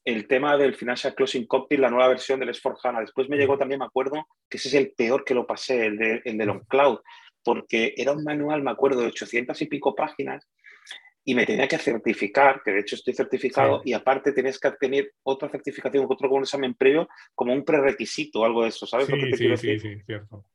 el 0.08 0.26
tema 0.26 0.56
del 0.56 0.74
Financial 0.74 1.14
Closing 1.14 1.48
Copy, 1.48 1.76
la 1.76 1.90
nueva 1.90 2.08
versión 2.08 2.40
del 2.40 2.48
S4HANA. 2.50 3.02
Después 3.02 3.28
me 3.28 3.36
llegó 3.36 3.58
también, 3.58 3.80
me 3.80 3.86
acuerdo, 3.86 4.26
que 4.50 4.56
ese 4.56 4.70
es 4.70 4.74
el 4.76 4.92
peor 4.92 5.26
que 5.26 5.34
lo 5.34 5.46
pasé, 5.46 5.86
el 5.86 5.98
de, 5.98 6.22
el 6.24 6.38
de 6.38 6.62
Cloud, 6.70 7.00
porque 7.44 7.94
era 7.98 8.14
un 8.14 8.24
manual, 8.24 8.64
me 8.64 8.72
acuerdo, 8.72 9.02
de 9.02 9.08
800 9.08 9.62
y 9.62 9.66
pico 9.66 9.96
páginas 9.96 10.48
y 11.28 11.36
me 11.36 11.46
tenía 11.46 11.68
que 11.68 11.78
certificar, 11.78 12.62
que 12.64 12.72
de 12.72 12.80
hecho 12.80 12.96
estoy 12.96 13.14
certificado, 13.14 13.82
y 13.84 13.92
aparte 13.92 14.32
tenías 14.32 14.58
que 14.58 14.72
tener 14.72 15.12
otra 15.24 15.50
certificación, 15.50 16.06
otro 16.08 16.30
con 16.30 16.38
un 16.38 16.44
examen 16.44 16.74
previo, 16.74 17.10
como 17.36 17.52
un 17.52 17.66
prerequisito 17.66 18.40
o 18.40 18.46
algo 18.46 18.64
de 18.64 18.70
eso, 18.70 18.88
¿sabes 18.88 19.08
sí, 19.08 19.12
lo 19.12 19.18
que 19.18 19.32
te 19.32 19.38
quiero 19.38 19.52
decir? 19.52 19.82
Sí, 19.82 19.96
sí, 19.96 20.04
cierto. 20.06 20.46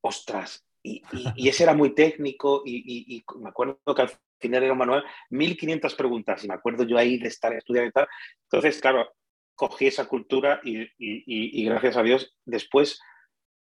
Ostras, 0.00 0.64
y, 0.80 1.02
y, 1.34 1.48
ese 1.48 1.64
era 1.64 1.74
muy 1.74 1.92
técnico 1.92 2.62
y, 2.64 3.16
y, 3.16 3.24
me 3.40 3.48
acuerdo 3.48 3.80
que 3.96 4.02
al 4.02 4.12
final 4.38 4.62
era 4.62 4.72
un 4.72 4.78
manual, 4.78 5.04
1500 5.30 5.92
preguntas 5.96 6.44
y 6.44 6.46
me 6.46 6.54
acuerdo 6.54 6.84
yo 6.84 6.96
ahí 6.98 7.18
de 7.18 7.26
estar 7.26 7.52
estudiando 7.52 7.88
y 7.88 7.92
tal. 7.92 8.06
Entonces, 8.44 8.80
claro, 8.80 9.12
cogí 9.56 9.88
esa 9.88 10.06
cultura 10.06 10.60
y, 10.62 11.64
gracias 11.64 11.96
a 11.96 12.02
Dios, 12.04 12.38
después, 12.44 13.00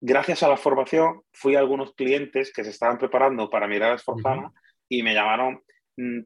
gracias 0.01 0.43
a 0.43 0.49
la 0.49 0.57
formación, 0.57 1.21
fui 1.33 1.55
a 1.55 1.59
algunos 1.59 1.93
clientes 1.95 2.51
que 2.51 2.65
se 2.65 2.71
estaban 2.71 2.97
preparando 2.97 3.51
para 3.51 3.69
mirar 3.69 3.93
a 3.93 3.97
Esforzana 3.97 4.51
y 4.89 5.03
me 5.03 5.13
llamaron 5.13 5.63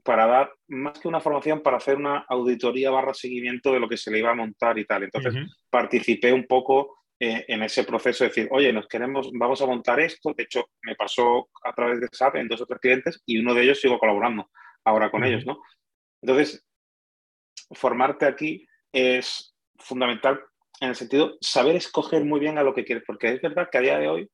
para 0.02 0.26
dar 0.26 0.52
más 0.68 0.98
que 0.98 1.08
una 1.08 1.20
formación, 1.20 1.62
para 1.62 1.76
hacer 1.76 1.96
una 1.96 2.24
auditoría 2.28 2.90
barra 2.90 3.14
seguimiento 3.14 3.72
de 3.72 3.80
lo 3.80 3.88
que 3.88 3.96
se 3.96 4.10
le 4.10 4.18
iba 4.18 4.30
a 4.30 4.34
montar 4.34 4.78
y 4.78 4.84
tal. 4.84 5.04
Entonces, 5.04 5.34
participé 5.70 6.32
un 6.32 6.46
poco 6.46 6.98
eh, 7.20 7.44
en 7.48 7.62
ese 7.62 7.84
proceso 7.84 8.24
de 8.24 8.28
decir, 8.28 8.48
oye, 8.50 8.72
nos 8.72 8.88
queremos, 8.88 9.30
vamos 9.32 9.60
a 9.62 9.66
montar 9.66 10.00
esto. 10.00 10.32
De 10.34 10.42
hecho, 10.44 10.70
me 10.82 10.96
pasó 10.96 11.48
a 11.62 11.72
través 11.72 12.00
de 12.00 12.08
SAP 12.10 12.36
en 12.36 12.48
dos 12.48 12.60
o 12.62 12.66
tres 12.66 12.80
clientes 12.80 13.22
y 13.26 13.38
uno 13.38 13.54
de 13.54 13.62
ellos 13.62 13.80
sigo 13.80 13.98
colaborando 13.98 14.50
ahora 14.84 15.10
con 15.10 15.24
ellos, 15.24 15.46
¿no? 15.46 15.60
Entonces, 16.22 16.66
formarte 17.72 18.26
aquí 18.26 18.66
es 18.92 19.54
fundamental 19.76 20.40
en 20.80 20.88
el 20.88 20.96
sentido 20.96 21.36
saber 21.40 21.76
escoger 21.76 22.24
muy 22.24 22.40
bien 22.40 22.58
a 22.58 22.62
lo 22.62 22.74
que 22.74 22.84
quieres, 22.84 23.04
porque 23.06 23.28
es 23.28 23.40
verdad 23.40 23.68
que 23.70 23.78
a 23.78 23.82
día 23.82 23.98
de 23.98 24.08
hoy 24.08 24.30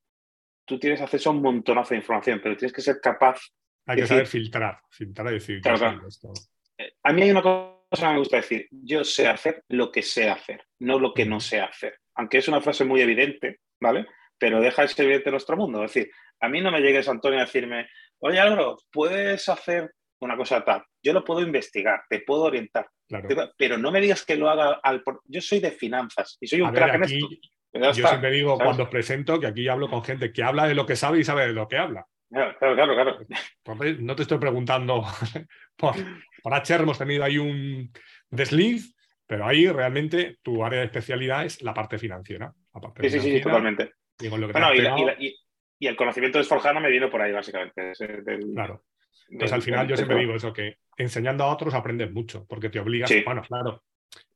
tú 0.65 0.79
tienes 0.79 1.01
acceso 1.01 1.31
a 1.31 1.33
un 1.33 1.43
montonazo 1.43 1.91
de 1.91 1.97
información, 1.97 2.41
pero 2.43 2.57
tienes 2.57 2.73
que 2.73 2.83
ser 2.83 3.01
capaz. 3.01 3.41
Hay 3.87 3.97
que 3.97 4.07
saber 4.07 4.27
filtrar, 4.27 4.81
filtrar 4.91 5.29
y 5.29 5.35
decir. 5.35 5.61
Eh, 6.79 6.93
a 7.03 7.13
mí 7.13 7.23
hay 7.23 7.31
una 7.31 7.43
cosa 7.43 8.09
que 8.09 8.13
me 8.13 8.19
gusta 8.19 8.37
decir: 8.37 8.69
yo 8.71 9.05
sé 9.05 9.29
hacer 9.29 9.63
lo 9.69 9.91
que 9.91 10.03
sé 10.03 10.29
hacer, 10.29 10.65
no 10.81 10.99
lo 10.99 11.15
que 11.15 11.25
no 11.25 11.41
sé 11.41 11.61
hacer 11.61 11.99
aunque 12.17 12.39
es 12.39 12.49
una 12.49 12.61
frase 12.61 12.85
muy 12.85 13.01
evidente, 13.01 13.61
¿vale? 13.81 14.07
Pero 14.39 14.61
deja 14.61 14.83
de 14.83 14.89
ser 14.89 15.05
evidente 15.05 15.29
en 15.29 15.33
nuestro 15.33 15.57
mundo. 15.57 15.85
Es 15.85 15.93
decir, 15.93 16.11
a 16.41 16.49
mí 16.49 16.61
no 16.61 16.71
me 16.71 16.81
llegues, 16.81 17.09
Antonio, 17.09 17.39
a 17.39 17.45
decirme, 17.45 17.89
oye, 18.19 18.41
Álvaro, 18.41 18.79
puedes 18.91 19.49
hacer 19.49 19.93
una 20.21 20.37
cosa 20.37 20.65
tal. 20.65 20.83
Yo 21.03 21.13
lo 21.13 21.25
puedo 21.25 21.41
investigar, 21.41 22.03
te 22.09 22.21
puedo 22.21 22.43
orientar. 22.45 22.89
Pero 23.57 23.79
no 23.79 23.93
me 23.93 24.01
digas 24.01 24.25
que 24.25 24.37
lo 24.37 24.51
haga 24.51 24.81
al. 24.83 25.03
Yo 25.25 25.41
soy 25.41 25.61
de 25.61 25.71
finanzas 25.71 26.37
y 26.41 26.47
soy 26.47 26.63
un 26.63 26.73
crack 26.73 26.95
en 26.95 27.03
esto. 27.05 27.29
Yo 27.73 27.93
siempre 27.93 28.31
digo 28.31 28.57
cuando 28.59 28.85
os 28.85 28.89
presento 28.89 29.39
que 29.39 29.47
aquí 29.47 29.69
hablo 29.69 29.89
con 29.89 30.03
gente 30.03 30.33
que 30.33 30.43
habla 30.43 30.67
de 30.67 30.75
lo 30.75 30.87
que 30.87 30.97
sabe 30.97 31.21
y 31.21 31.25
sabe 31.25 31.47
de 31.47 31.53
lo 31.53 31.69
que 31.69 31.77
habla. 31.77 32.07
Claro, 32.29 32.57
claro, 32.59 32.95
claro. 33.65 33.97
no 34.01 34.17
te 34.17 34.23
estoy 34.23 34.39
preguntando. 34.39 35.05
por, 35.77 35.95
por 36.43 36.53
HR 36.53 36.83
hemos 36.83 36.99
tenido 36.99 37.25
ahí 37.25 37.39
un 37.39 37.93
desliz 38.31 38.97
pero 39.27 39.47
ahí 39.47 39.67
realmente 39.69 40.39
tu 40.43 40.65
área 40.65 40.81
de 40.81 40.87
especialidad 40.87 41.45
es 41.45 41.61
la 41.63 41.75
parte 41.75 41.99
financiera. 41.99 42.53
sí, 43.01 43.11
sí, 43.11 43.21
sí, 43.21 43.41
totalmente. 43.41 43.93
y, 45.79 45.87
el 45.87 45.97
conocimiento 45.97 46.39
de 46.39 46.45
Sforjana 46.45 46.81
me 46.81 46.91
vino 46.91 47.11
por 47.11 47.21
ahí, 47.21 47.33
básicamente. 47.33 47.93
claro. 48.55 48.85
Entonces, 49.29 49.53
al 49.53 49.63
final, 49.63 49.89
yo 49.89 49.97
siempre 49.97 50.19
digo 50.19 50.35
eso, 50.35 50.53
que 50.53 50.77
enseñando 50.97 51.45
a 51.45 51.53
otros 51.53 51.75
aprendes 51.75 52.13
mucho, 52.13 52.47
porque 52.49 52.71
te 52.71 52.79
obligas, 52.79 53.11
bueno, 53.25 53.43
claro, 53.43 53.83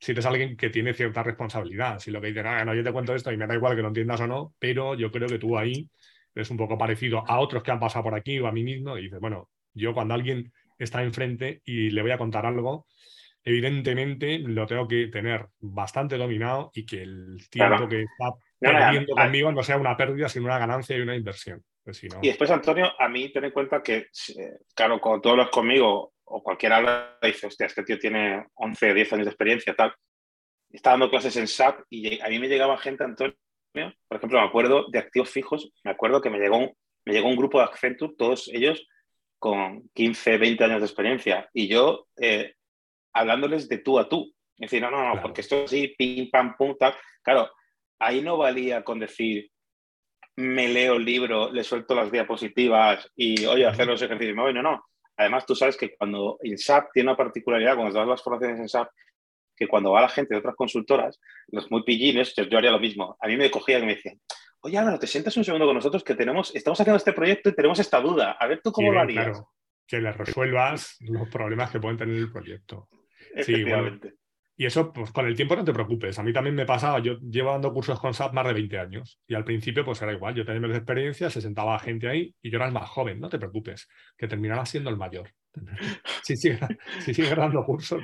si 0.00 0.12
eres 0.12 0.26
alguien 0.26 0.56
que 0.56 0.68
tiene 0.68 0.94
cierta 0.94 1.22
responsabilidad, 1.22 2.00
si 2.00 2.10
lo 2.10 2.20
que 2.20 2.28
dices, 2.28 2.44
ah, 2.44 2.64
no, 2.64 2.74
yo 2.74 2.82
te 2.82 2.92
cuento 2.92 3.14
esto 3.14 3.30
y 3.30 3.36
me 3.36 3.46
da 3.46 3.54
igual 3.54 3.76
que 3.76 3.82
lo 3.82 3.88
entiendas 3.88 4.20
o 4.20 4.26
no, 4.26 4.54
pero 4.58 4.96
yo 4.96 5.12
creo 5.12 5.28
que 5.28 5.38
tú 5.38 5.56
ahí 5.56 5.88
eres 6.34 6.50
un 6.50 6.56
poco 6.56 6.78
parecido 6.78 7.24
a 7.26 7.40
otros 7.40 7.62
que 7.62 7.70
han 7.70 7.80
pasado 7.80 8.04
por 8.04 8.14
aquí 8.14 8.38
o 8.38 8.46
a 8.46 8.52
mí 8.52 8.62
mismo 8.62 8.96
y 8.96 9.02
dices, 9.02 9.20
bueno, 9.20 9.48
yo 9.74 9.94
cuando 9.94 10.14
alguien 10.14 10.52
está 10.78 11.02
enfrente 11.02 11.62
y 11.64 11.90
le 11.90 12.02
voy 12.02 12.10
a 12.10 12.18
contar 12.18 12.46
algo, 12.46 12.86
evidentemente 13.44 14.38
lo 14.38 14.66
tengo 14.66 14.86
que 14.86 15.08
tener 15.08 15.46
bastante 15.58 16.16
dominado 16.16 16.70
y 16.74 16.84
que 16.86 17.02
el 17.02 17.48
tiempo 17.50 17.88
que 17.88 18.02
está 18.02 18.32
perdiendo 18.58 19.14
conmigo 19.14 19.52
no 19.52 19.62
sea 19.62 19.76
una 19.76 19.96
pérdida, 19.96 20.28
sino 20.28 20.46
una 20.46 20.58
ganancia 20.58 20.96
y 20.96 21.00
una 21.00 21.16
inversión. 21.16 21.62
Pues 21.82 22.04
y 22.04 22.08
después, 22.28 22.50
Antonio, 22.50 22.92
a 22.98 23.08
mí 23.08 23.32
ten 23.32 23.44
en 23.44 23.52
cuenta 23.52 23.82
que, 23.82 23.96
eh, 23.96 24.58
claro, 24.74 25.00
cuando 25.00 25.22
tú 25.22 25.30
hablas 25.30 25.48
conmigo 25.48 26.12
o 26.24 26.42
cualquiera 26.42 26.76
habla, 26.76 27.18
dice, 27.22 27.46
hostia, 27.46 27.66
este 27.66 27.82
tío 27.84 27.98
tiene 27.98 28.46
11, 28.54 28.94
10 28.94 29.12
años 29.14 29.26
de 29.26 29.30
experiencia, 29.30 29.74
tal. 29.74 29.94
Está 30.70 30.90
dando 30.90 31.10
clases 31.10 31.36
en 31.36 31.48
SAP 31.48 31.80
y 31.88 32.20
a 32.20 32.28
mí 32.28 32.38
me 32.38 32.48
llegaba 32.48 32.76
gente, 32.76 33.02
Antonio, 33.02 33.34
por 33.72 34.16
ejemplo, 34.16 34.40
me 34.40 34.46
acuerdo 34.46 34.86
de 34.90 34.98
activos 34.98 35.30
fijos, 35.30 35.72
me 35.84 35.90
acuerdo 35.90 36.20
que 36.20 36.30
me 36.30 36.38
llegó 36.38 36.58
un, 36.58 36.72
me 37.04 37.12
llegó 37.12 37.28
un 37.28 37.36
grupo 37.36 37.58
de 37.58 37.64
Accenture, 37.64 38.14
todos 38.16 38.48
ellos 38.52 38.86
con 39.38 39.88
15, 39.94 40.38
20 40.38 40.64
años 40.64 40.80
de 40.80 40.86
experiencia. 40.86 41.48
Y 41.52 41.68
yo 41.68 42.06
eh, 42.20 42.54
hablándoles 43.12 43.68
de 43.68 43.78
tú 43.78 43.98
a 43.98 44.08
tú. 44.08 44.32
Es 44.58 44.70
decir, 44.70 44.82
no, 44.82 44.90
no, 44.90 45.14
no, 45.14 45.22
porque 45.22 45.40
esto 45.40 45.56
es 45.56 45.64
así, 45.64 45.94
pim, 45.96 46.30
pam, 46.30 46.56
pum, 46.56 46.76
tal. 46.78 46.94
Claro, 47.22 47.50
ahí 47.98 48.20
no 48.20 48.36
valía 48.36 48.84
con 48.84 48.98
decir, 48.98 49.50
me 50.36 50.68
leo 50.68 50.94
el 50.94 51.04
libro, 51.04 51.50
le 51.50 51.64
suelto 51.64 51.94
las 51.94 52.12
diapositivas 52.12 53.10
y, 53.16 53.46
oye, 53.46 53.66
hacer 53.66 53.86
los 53.86 54.02
ejercicios. 54.02 54.36
No, 54.36 54.52
no, 54.52 54.62
no. 54.62 54.84
Además, 55.16 55.46
tú 55.46 55.54
sabes 55.54 55.76
que 55.76 55.94
cuando 55.96 56.38
en 56.42 56.58
SAP 56.58 56.92
tiene 56.92 57.10
una 57.10 57.16
particularidad, 57.16 57.76
cuando 57.76 57.98
das 57.98 58.08
las 58.08 58.22
formaciones 58.22 58.58
en 58.58 58.68
SAP, 58.68 58.88
que 59.60 59.68
cuando 59.68 59.92
va 59.92 60.00
la 60.00 60.08
gente 60.08 60.32
de 60.32 60.38
otras 60.38 60.56
consultoras, 60.56 61.20
los 61.48 61.70
muy 61.70 61.82
pillines, 61.82 62.34
yo, 62.34 62.56
haría 62.56 62.70
lo 62.70 62.80
mismo. 62.80 63.18
A 63.20 63.28
mí 63.28 63.36
me 63.36 63.50
cogían 63.50 63.82
y 63.82 63.86
me 63.86 63.94
decían, 63.94 64.18
oye, 64.60 64.78
Álvaro, 64.78 64.98
te 64.98 65.06
sientas 65.06 65.36
un 65.36 65.44
segundo 65.44 65.66
con 65.66 65.74
nosotros 65.74 66.02
que 66.02 66.14
tenemos, 66.14 66.56
estamos 66.56 66.80
haciendo 66.80 66.96
este 66.96 67.12
proyecto 67.12 67.50
y 67.50 67.54
tenemos 67.54 67.78
esta 67.78 68.00
duda. 68.00 68.38
A 68.40 68.46
ver 68.46 68.62
tú 68.64 68.72
cómo 68.72 68.90
lo 68.90 69.00
harías. 69.00 69.26
Claro, 69.26 69.50
que 69.86 70.00
le 70.00 70.12
resuelvas 70.12 70.96
los 71.00 71.28
problemas 71.28 71.70
que 71.70 71.78
pueden 71.78 71.98
tener 71.98 72.16
el 72.16 72.32
proyecto. 72.32 72.88
Efectivamente. 73.34 74.14
Y 74.56 74.64
eso, 74.64 74.94
pues 74.94 75.10
con 75.10 75.26
el 75.26 75.36
tiempo 75.36 75.56
no 75.56 75.64
te 75.64 75.74
preocupes. 75.74 76.18
A 76.18 76.22
mí 76.22 76.32
también 76.32 76.56
me 76.56 76.64
pasaba, 76.64 77.00
yo 77.00 77.18
llevo 77.18 77.50
dando 77.50 77.74
cursos 77.74 78.00
con 78.00 78.14
SAP 78.14 78.32
más 78.32 78.46
de 78.46 78.54
20 78.54 78.78
años 78.78 79.20
y 79.26 79.34
al 79.34 79.44
principio 79.44 79.84
pues 79.84 80.00
era 80.00 80.12
igual, 80.12 80.34
yo 80.34 80.44
tenía 80.46 80.60
menos 80.60 80.76
experiencia, 80.78 81.28
se 81.28 81.42
sentaba 81.42 81.78
gente 81.78 82.08
ahí 82.08 82.34
y 82.40 82.50
yo 82.50 82.56
era 82.56 82.66
el 82.66 82.72
más 82.72 82.88
joven, 82.88 83.20
no 83.20 83.28
te 83.28 83.38
preocupes, 83.38 83.88
que 84.16 84.26
terminarás 84.26 84.70
siendo 84.70 84.88
el 84.88 84.96
mayor. 84.96 85.32
Si 86.22 86.36
sigues 86.36 86.60
si 87.00 87.22
dando 87.22 87.64
cursos, 87.64 88.02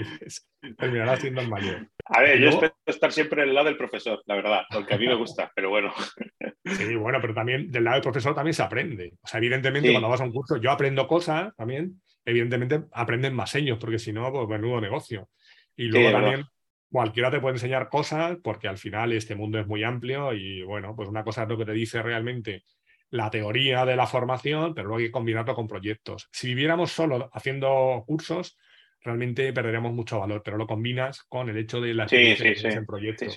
terminarás 0.77 1.21
siendo 1.21 1.41
el 1.41 1.49
mayor. 1.49 1.89
A 2.07 2.21
ver, 2.21 2.41
yo 2.41 2.49
espero 2.49 2.75
estar 2.87 3.13
siempre 3.13 3.43
en 3.43 3.51
el 3.51 3.55
lado 3.55 3.67
del 3.67 3.77
profesor, 3.77 4.23
la 4.27 4.35
verdad, 4.35 4.63
porque 4.71 4.95
a 4.95 4.99
mí 4.99 5.07
me 5.07 5.15
gusta, 5.15 5.53
pero 5.55 5.71
bueno. 5.71 5.93
Sí, 6.67 6.97
bueno, 6.97 7.21
pero 7.21 7.33
también 7.33 7.71
del 7.71 7.85
lado 7.85 7.95
del 7.95 8.03
profesor 8.03 8.35
también 8.35 8.53
se 8.53 8.63
aprende. 8.63 9.13
O 9.23 9.27
sea, 9.29 9.39
evidentemente 9.39 9.93
cuando 9.93 10.09
vas 10.09 10.21
a 10.21 10.25
un 10.25 10.33
curso, 10.33 10.57
yo 10.57 10.73
aprendo 10.73 11.07
cosas 11.07 11.55
también, 11.55 12.03
evidentemente 12.25 12.83
aprenden 12.91 13.35
más 13.35 13.55
ellos, 13.55 13.79
porque 13.79 14.01
si 14.01 14.13
no, 14.13 14.33
pues 14.33 14.49
menudo 14.49 14.81
negocio. 14.81 15.29
Y 15.77 15.85
luego 15.85 16.11
también 16.11 16.45
cualquiera 16.91 17.31
te 17.31 17.41
puede 17.41 17.55
enseñar 17.55 17.89
cosas 17.89 18.39
porque 18.43 18.67
al 18.67 18.79
final 18.79 19.13
este 19.13 19.37
mundo 19.37 19.61
es 19.61 19.67
muy 19.67 19.85
amplio 19.85 20.33
y 20.33 20.63
bueno, 20.63 20.95
pues 20.97 21.09
una 21.09 21.23
cosa 21.23 21.45
es 21.45 21.49
lo 21.49 21.57
que 21.57 21.67
te 21.67 21.73
dice 21.73 22.03
realmente 22.03 22.65
la 23.11 23.31
teoría 23.31 23.85
de 23.85 23.97
la 23.97 24.07
formación, 24.07 24.75
pero 24.75 24.89
luego 24.89 24.99
hay 24.99 25.07
que 25.07 25.13
combinarlo 25.13 25.55
con 25.55 25.69
proyectos. 25.69 26.29
Si 26.33 26.49
viviéramos 26.49 26.93
solo 26.93 27.31
haciendo 27.33 28.05
cursos, 28.07 28.59
realmente 29.01 29.53
perderíamos 29.53 29.93
mucho 29.93 30.19
valor, 30.19 30.43
pero 30.45 30.57
lo 30.57 30.67
combinas 30.67 31.23
con 31.25 31.49
el 31.49 31.57
hecho 31.57 31.81
de 31.81 31.95
las 31.95 32.11
sí, 32.11 32.35
en 32.39 32.87
proyectos. 32.87 33.37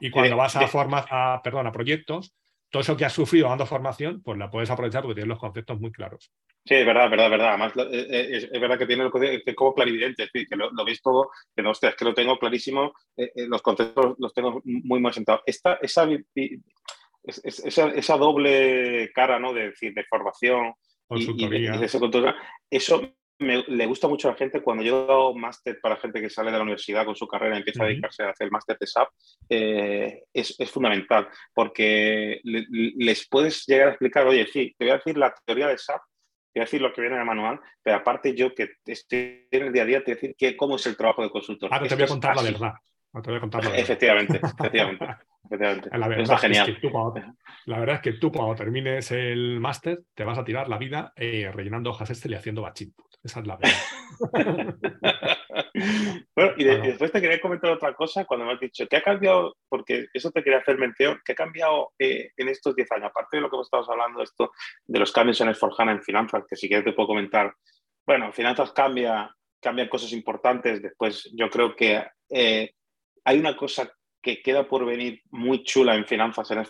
Y 0.00 0.10
cuando 0.10 0.36
vas 0.36 0.56
a, 0.56 1.34
a, 1.34 1.42
perdón, 1.42 1.66
a 1.66 1.72
proyectos, 1.72 2.34
todo 2.70 2.82
eso 2.82 2.96
que 2.96 3.04
has 3.04 3.12
sufrido 3.12 3.48
dando 3.48 3.64
formación, 3.64 4.22
pues 4.22 4.36
la 4.38 4.50
puedes 4.50 4.70
aprovechar 4.70 5.02
porque 5.02 5.14
tienes 5.14 5.28
los 5.28 5.38
conceptos 5.38 5.80
muy 5.80 5.92
claros. 5.92 6.32
Sí, 6.64 6.74
es 6.74 6.84
verdad, 6.84 7.04
es 7.04 7.10
verdad, 7.10 7.26
es 7.26 7.30
verdad. 7.30 7.48
Además, 7.50 7.72
eh, 7.76 8.06
eh, 8.10 8.48
es, 8.52 8.60
verdad 8.60 8.76
que 8.76 8.86
tiene 8.86 9.04
el 9.04 9.54
como 9.54 9.72
clarividente, 9.72 10.24
es 10.24 10.32
decir, 10.32 10.48
que 10.48 10.56
lo, 10.56 10.84
veis 10.84 11.00
todo, 11.00 11.30
que 11.54 11.62
no, 11.62 11.70
hostia, 11.70 11.90
es 11.90 11.94
que 11.94 12.04
lo 12.04 12.12
tengo 12.12 12.38
clarísimo, 12.38 12.92
eh, 13.16 13.30
los 13.46 13.62
conceptos 13.62 14.16
los 14.18 14.34
tengo 14.34 14.60
muy 14.64 15.00
mal 15.00 15.14
sentados. 15.14 15.42
Esta, 15.46 15.74
esa, 15.80 16.08
esa, 17.26 17.88
esa, 17.88 18.16
doble 18.16 19.10
cara, 19.14 19.38
¿no? 19.38 19.52
De, 19.52 19.70
decir, 19.70 19.92
de 19.94 20.04
formación 20.04 20.74
y, 21.10 21.48
de, 21.48 21.84
eso, 21.84 22.00
eso 22.70 23.02
me, 23.38 23.62
le 23.66 23.86
gusta 23.86 24.08
mucho 24.08 24.28
a 24.28 24.32
la 24.32 24.36
gente 24.36 24.62
cuando 24.62 24.82
yo 24.82 25.06
doy 25.06 25.34
máster 25.34 25.78
para 25.80 25.96
gente 25.96 26.20
que 26.20 26.30
sale 26.30 26.50
de 26.50 26.56
la 26.56 26.62
universidad 26.62 27.04
con 27.04 27.16
su 27.16 27.26
carrera 27.26 27.56
y 27.56 27.58
empieza 27.58 27.84
a 27.84 27.86
dedicarse 27.86 28.22
a 28.22 28.30
hacer 28.30 28.46
el 28.46 28.50
máster 28.50 28.76
de 28.78 28.86
SAP, 28.86 29.08
eh, 29.48 30.22
es, 30.32 30.54
es, 30.58 30.70
fundamental 30.70 31.28
porque 31.54 32.40
les 32.42 33.28
puedes 33.28 33.64
llegar 33.66 33.88
a 33.88 33.90
explicar, 33.90 34.26
oye, 34.26 34.46
sí, 34.46 34.74
te 34.78 34.84
voy 34.84 34.92
a 34.92 34.96
decir 34.96 35.18
la 35.18 35.34
teoría 35.44 35.68
de 35.68 35.78
SAP, 35.78 36.00
te 36.52 36.60
voy 36.60 36.62
a 36.62 36.64
decir 36.64 36.80
lo 36.80 36.92
que 36.92 37.02
viene 37.02 37.16
en 37.16 37.20
el 37.20 37.26
manual, 37.26 37.60
pero 37.82 37.96
aparte 37.96 38.34
yo 38.34 38.54
que 38.54 38.70
estoy 38.86 39.46
en 39.50 39.66
el 39.66 39.72
día 39.72 39.82
a 39.82 39.86
día, 39.86 39.98
te 39.98 40.12
voy 40.12 40.12
a 40.12 40.14
decir 40.14 40.34
que, 40.38 40.56
cómo 40.56 40.76
es 40.76 40.86
el 40.86 40.96
trabajo 40.96 41.22
de 41.22 41.30
consultor. 41.30 41.72
Ahora 41.72 41.86
te 41.86 41.94
voy 41.94 42.04
a 42.04 42.08
contar 42.08 42.36
la 42.36 42.42
verdad. 42.42 42.72
te 43.12 43.30
voy 43.30 43.36
a 43.36 43.40
contar 43.40 43.64
la 43.64 43.70
verdad. 43.70 43.84
Efectivamente, 43.84 44.40
efectivamente. 44.42 45.06
La 45.50 46.08
verdad, 46.08 46.38
genial. 46.38 46.68
Es 46.68 46.74
que 46.74 46.80
tú, 46.80 46.90
cuando, 46.90 47.14
la 47.66 47.78
verdad 47.78 47.96
es 47.96 48.02
que 48.02 48.12
tú 48.14 48.32
cuando 48.32 48.54
termines 48.54 49.10
el 49.10 49.60
máster 49.60 50.02
te 50.14 50.24
vas 50.24 50.38
a 50.38 50.44
tirar 50.44 50.68
la 50.68 50.78
vida 50.78 51.12
eh, 51.16 51.50
rellenando 51.52 51.90
hojas 51.90 52.10
Excel 52.10 52.32
y 52.32 52.34
haciendo 52.34 52.62
batch 52.62 52.82
input. 52.82 53.06
Esa 53.22 53.40
es 53.40 53.46
la 53.46 53.56
verdad. 53.56 53.76
bueno, 56.34 56.52
y, 56.56 56.64
después 56.64 57.10
te 57.10 57.20
quería 57.20 57.40
comentar 57.40 57.70
otra 57.70 57.94
cosa 57.94 58.24
cuando 58.24 58.46
me 58.46 58.52
has 58.52 58.60
dicho, 58.60 58.86
¿qué 58.88 58.98
ha 58.98 59.02
cambiado? 59.02 59.56
Porque 59.68 60.06
eso 60.14 60.30
te 60.30 60.42
quería 60.42 60.60
hacer 60.60 60.78
mención, 60.78 61.20
¿qué 61.24 61.32
ha 61.32 61.36
cambiado 61.36 61.92
eh, 61.98 62.30
en 62.36 62.48
estos 62.48 62.76
10 62.76 62.92
años? 62.92 63.10
Aparte 63.10 63.36
de 63.36 63.40
lo 63.40 63.50
que 63.50 63.56
hemos 63.56 63.66
estado 63.66 63.90
hablando, 63.90 64.22
esto 64.22 64.52
de 64.86 64.98
los 64.98 65.12
cambios 65.12 65.40
en 65.40 65.48
el 65.48 65.56
Forjana 65.56 65.92
en 65.92 66.02
finanzas, 66.02 66.44
que 66.48 66.56
si 66.56 66.68
quieres 66.68 66.84
te 66.84 66.92
puedo 66.92 67.08
comentar. 67.08 67.52
Bueno, 68.06 68.32
finanzas 68.32 68.72
cambia, 68.72 69.34
cambian 69.60 69.88
cosas 69.88 70.12
importantes. 70.12 70.80
Después 70.80 71.28
yo 71.34 71.50
creo 71.50 71.74
que 71.74 72.04
eh, 72.30 72.70
hay 73.24 73.40
una 73.40 73.56
cosa 73.56 73.92
que 74.26 74.42
queda 74.42 74.66
por 74.66 74.84
venir 74.84 75.22
muy 75.30 75.62
chula 75.62 75.94
en 75.94 76.04
finanzas 76.04 76.50
en 76.50 76.64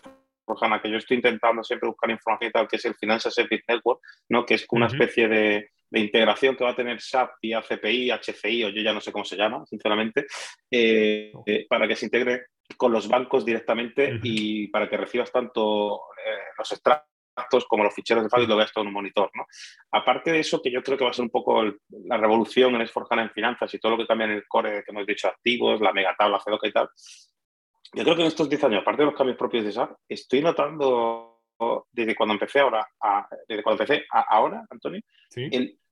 Forjana, 0.45 0.83
que 0.83 0.91
yo 0.91 0.99
estoy 0.99 1.17
intentando 1.17 1.65
siempre 1.65 1.89
buscar 1.89 2.11
información 2.11 2.51
y 2.51 2.53
tal, 2.53 2.69
que 2.69 2.77
es 2.77 2.85
el 2.85 2.95
Financial 2.97 3.33
Service 3.33 3.65
Network, 3.67 4.03
¿no? 4.29 4.45
que 4.45 4.55
es 4.55 4.67
una 4.71 4.89
especie 4.89 5.27
de, 5.27 5.71
integración 5.91 6.55
que 6.55 6.65
va 6.65 6.73
a 6.73 6.77
tener 6.77 7.01
SAP 7.01 7.31
y 7.41 7.55
ACPI, 7.55 8.11
HCI, 8.11 8.65
o 8.65 8.69
yo 8.69 8.83
ya 8.83 8.93
no 8.93 9.01
sé 9.01 9.11
cómo 9.11 9.25
se 9.25 9.37
llama, 9.37 9.65
sinceramente, 9.65 10.27
eh, 10.71 11.33
eh, 11.47 11.67
para 11.67 11.89
que 11.89 11.97
se 11.97 12.05
integre 12.05 12.49
con 12.77 12.93
los 12.93 13.09
bancos 13.09 13.47
directamente 13.47 14.21
y 14.23 14.69
para 14.69 14.91
que 14.91 14.99
recibas 14.99 15.33
tanto 15.33 15.95
eh, 15.95 16.53
los 16.59 16.71
extractos 16.73 17.65
como 17.67 17.85
los 17.85 17.95
ficheros 17.95 18.25
de 18.25 18.29
pago 18.29 18.45
y 18.45 18.47
lo 18.47 18.57
veas 18.57 18.73
todo 18.75 18.83
en 18.83 18.89
un 18.89 18.95
monitor. 18.95 19.31
¿no? 19.35 19.47
Aparte 19.93 20.33
de 20.33 20.41
eso, 20.41 20.61
que 20.61 20.71
yo 20.71 20.83
creo 20.83 20.99
que 20.99 21.05
va 21.05 21.11
a 21.11 21.15
ser 21.15 21.25
un 21.25 21.31
poco 21.31 21.63
la 21.65 22.19
revolución 22.19 22.75
en 22.75 22.83
Esforjana 22.83 23.23
en 23.23 23.31
finanzas 23.31 23.73
y 23.73 23.79
todo 23.79 23.93
lo 23.93 23.99
que 23.99 24.07
cambia 24.07 24.27
en 24.27 24.33
el 24.33 24.47
core 24.47 24.85
que 24.85 24.91
hemos 24.91 25.07
dicho, 25.07 25.29
activos, 25.29 25.81
la 25.81 25.95
megatabla, 25.95 26.41
FEDOCA 26.41 26.69
y 26.69 26.73
tal, 26.73 26.91
yo 27.93 28.05
creo 28.05 28.17
que 28.17 28.23
en 28.23 28.29
estos 28.29 28.49
10 28.49 28.65
años, 28.65 28.83
aparte 28.83 29.03
de 29.03 29.07
los 29.07 29.17
cambios 29.17 29.39
propios 29.39 29.65
de 29.65 29.73
SAP, 29.73 29.97
estoy 30.09 30.43
notando 30.43 31.43
desde 31.91 32.15
cuando 32.15 32.35
empecé 32.35 32.61
ahora, 32.61 32.87
desde 33.49 33.63
cuando 33.63 33.83
empecé 33.83 34.05
ahora, 34.11 34.65
Antonio, 34.71 35.01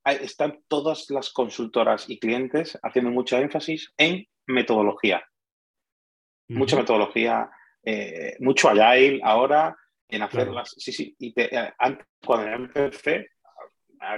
están 0.05 0.61
todas 0.68 1.11
las 1.11 1.32
consultoras 1.32 2.09
y 2.09 2.18
clientes 2.18 2.78
haciendo 2.82 3.11
mucho 3.11 3.38
énfasis 3.38 3.92
en 3.97 4.26
metodología. 4.47 5.24
Mucha 6.49 6.76
metodología, 6.76 7.51
eh, 7.82 8.36
mucho 8.40 8.68
agile 8.68 9.20
ahora 9.22 9.74
en 10.09 10.22
hacerlas. 10.22 10.74
Sí, 10.76 10.92
sí. 10.92 11.16
Y 11.18 11.32
eh, 11.40 11.72
antes, 11.78 12.07
cuando 12.24 12.49
empecé, 12.49 13.30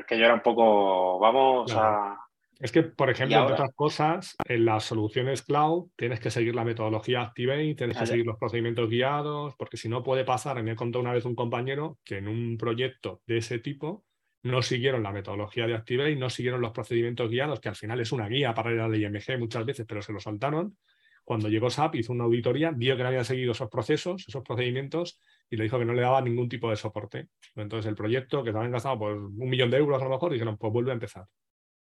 que 0.09 0.19
yo 0.19 0.25
era 0.25 0.35
un 0.35 0.43
poco, 0.43 1.21
vamos 1.21 1.73
a 1.77 2.19
es 2.59 2.73
que, 2.73 2.83
por 2.83 3.11
ejemplo, 3.11 3.39
entre 3.39 3.55
otras 3.55 3.75
cosas, 3.75 4.37
en 4.47 4.65
las 4.65 4.85
soluciones 4.85 5.43
cloud 5.43 5.91
tienes 5.97 6.21
que 6.21 6.31
seguir 6.31 6.55
la 6.55 6.65
metodología 6.65 7.23
Activate, 7.23 7.75
tienes 7.75 7.99
que 7.99 8.07
seguir 8.07 8.25
los 8.25 8.39
procedimientos 8.39 8.89
guiados, 8.89 9.55
porque 9.59 9.77
si 9.77 9.89
no 9.89 10.03
puede 10.03 10.25
pasar, 10.25 10.63
me 10.63 10.75
contó 10.75 11.01
una 11.01 11.13
vez 11.13 11.25
un 11.25 11.35
compañero 11.35 11.99
que 12.05 12.19
en 12.19 12.29
un 12.29 12.57
proyecto 12.57 13.21
de 13.27 13.39
ese 13.39 13.59
tipo 13.59 14.05
no 14.43 14.63
siguieron 14.63 15.03
la 15.03 15.13
metodología 15.13 15.67
de 15.67 15.75
Activate, 15.75 16.17
no 16.17 16.31
siguieron 16.31 16.61
los 16.61 16.71
procedimientos 16.71 17.31
guiados, 17.31 17.61
que 17.61 17.69
al 17.69 17.77
final 17.77 18.01
es 18.01 18.13
una 18.13 18.29
guía 18.29 18.55
para 18.55 18.89
la 18.89 18.97
IMG 18.97 19.39
muchas 19.39 19.67
veces, 19.67 19.85
pero 19.87 20.01
se 20.01 20.13
lo 20.13 20.21
saltaron. 20.21 20.79
Cuando 21.25 21.49
llegó 21.49 21.69
SAP, 21.69 21.97
hizo 21.97 22.13
una 22.13 22.25
auditoría, 22.25 22.71
vio 22.71 22.97
que 22.97 23.03
no 23.03 23.09
habían 23.09 23.25
seguido 23.25 23.53
esos 23.53 23.69
procesos, 23.69 24.25
esos 24.29 24.45
procedimientos, 24.45 25.21
y 25.51 25.57
le 25.57 25.65
dijo 25.65 25.79
que 25.79 25.85
no 25.85 25.93
le 25.93 26.03
daba 26.03 26.21
ningún 26.21 26.49
tipo 26.49 26.71
de 26.71 26.77
soporte. 26.77 27.29
Entonces, 27.57 27.89
el 27.89 27.97
proyecto, 27.97 28.45
que 28.45 28.53
se 28.53 28.57
habían 28.57 28.71
gastado 28.71 28.99
pues, 29.01 29.17
un 29.17 29.49
millón 29.49 29.71
de 29.71 29.79
euros 29.79 30.01
a 30.01 30.05
lo 30.05 30.11
mejor, 30.11 30.33
dijeron, 30.33 30.57
pues 30.57 30.73
vuelve 30.73 30.93
a 30.93 30.95
empezar. 30.95 31.27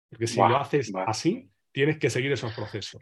Porque 0.09 0.27
si 0.27 0.37
lo 0.37 0.57
haces 0.57 0.91
así, 1.05 1.49
tienes 1.71 1.97
que 1.97 2.09
seguir 2.09 2.31
esos 2.31 2.53
procesos. 2.53 3.01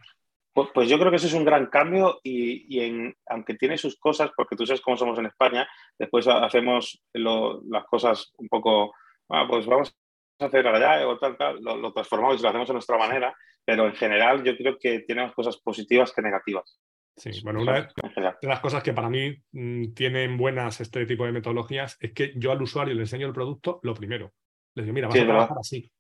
Pues, 0.54 0.70
pues, 0.74 0.88
yo 0.88 1.00
creo 1.00 1.10
que 1.10 1.18
eso 1.18 1.28
es 1.28 1.34
un 1.34 1.46
gran 1.46 1.66
cambio 1.68 2.20
y, 2.24 2.80
en, 2.80 3.16
aunque 3.26 3.56
tiene 3.56 3.78
sus 3.78 3.98
cosas, 3.98 4.32
porque 4.36 4.56
tú 4.56 4.68
sabes 4.68 4.82
cómo 4.82 4.98
somos 4.98 5.18
en 5.18 5.26
España, 5.26 5.68
después 5.98 6.28
hacemos 6.28 7.04
las 7.14 7.86
cosas 7.86 8.32
un 8.38 8.48
poco, 8.50 8.94
ah, 9.30 9.46
pues 9.50 9.66
vamos 9.66 9.96
a 10.40 10.46
hacer 10.46 10.68
allá 10.68 11.08
o 11.08 11.18
tal, 11.18 11.38
tal, 11.38 11.60
lo, 11.60 11.92
transformamos 11.92 12.40
y 12.40 12.44
lo 12.44 12.50
hacemos 12.50 12.70
a 12.70 12.74
nuestra 12.74 12.98
manera, 13.00 13.36
pero 13.66 13.88
en 13.88 13.96
general 13.96 14.44
yo 14.44 14.56
creo 14.56 14.78
que 14.78 15.00
tiene 15.00 15.24
más 15.24 15.34
cosas 15.34 15.58
positivas 15.58 16.12
que 16.12 16.22
negativas. 16.22 16.80
Sí, 17.16 17.30
bueno, 17.44 17.62
una 17.62 17.82
de, 17.82 18.34
las 18.42 18.60
cosas 18.60 18.82
que 18.82 18.94
para 18.94 19.10
mí 19.10 19.36
mm, 19.52 19.94
tienen 19.94 20.36
buenas 20.36 20.82
este 20.82 21.06
tipo 21.06 21.26
de 21.26 21.32
metodologías 21.32 21.96
es 22.00 22.12
que 22.12 22.34
yo 22.36 22.52
al 22.52 22.62
usuario 22.62 22.96
le 22.96 23.02
enseño 23.02 23.28
el 23.28 23.34
producto 23.34 23.80
lo 23.84 23.94
primero. 23.94 24.34
Le 24.76 24.84
digo, 24.84 24.94
mira, 24.94 25.08
vas 25.08 25.20
a 25.20 25.26
trabajar 25.26 25.58
así. 25.60 25.92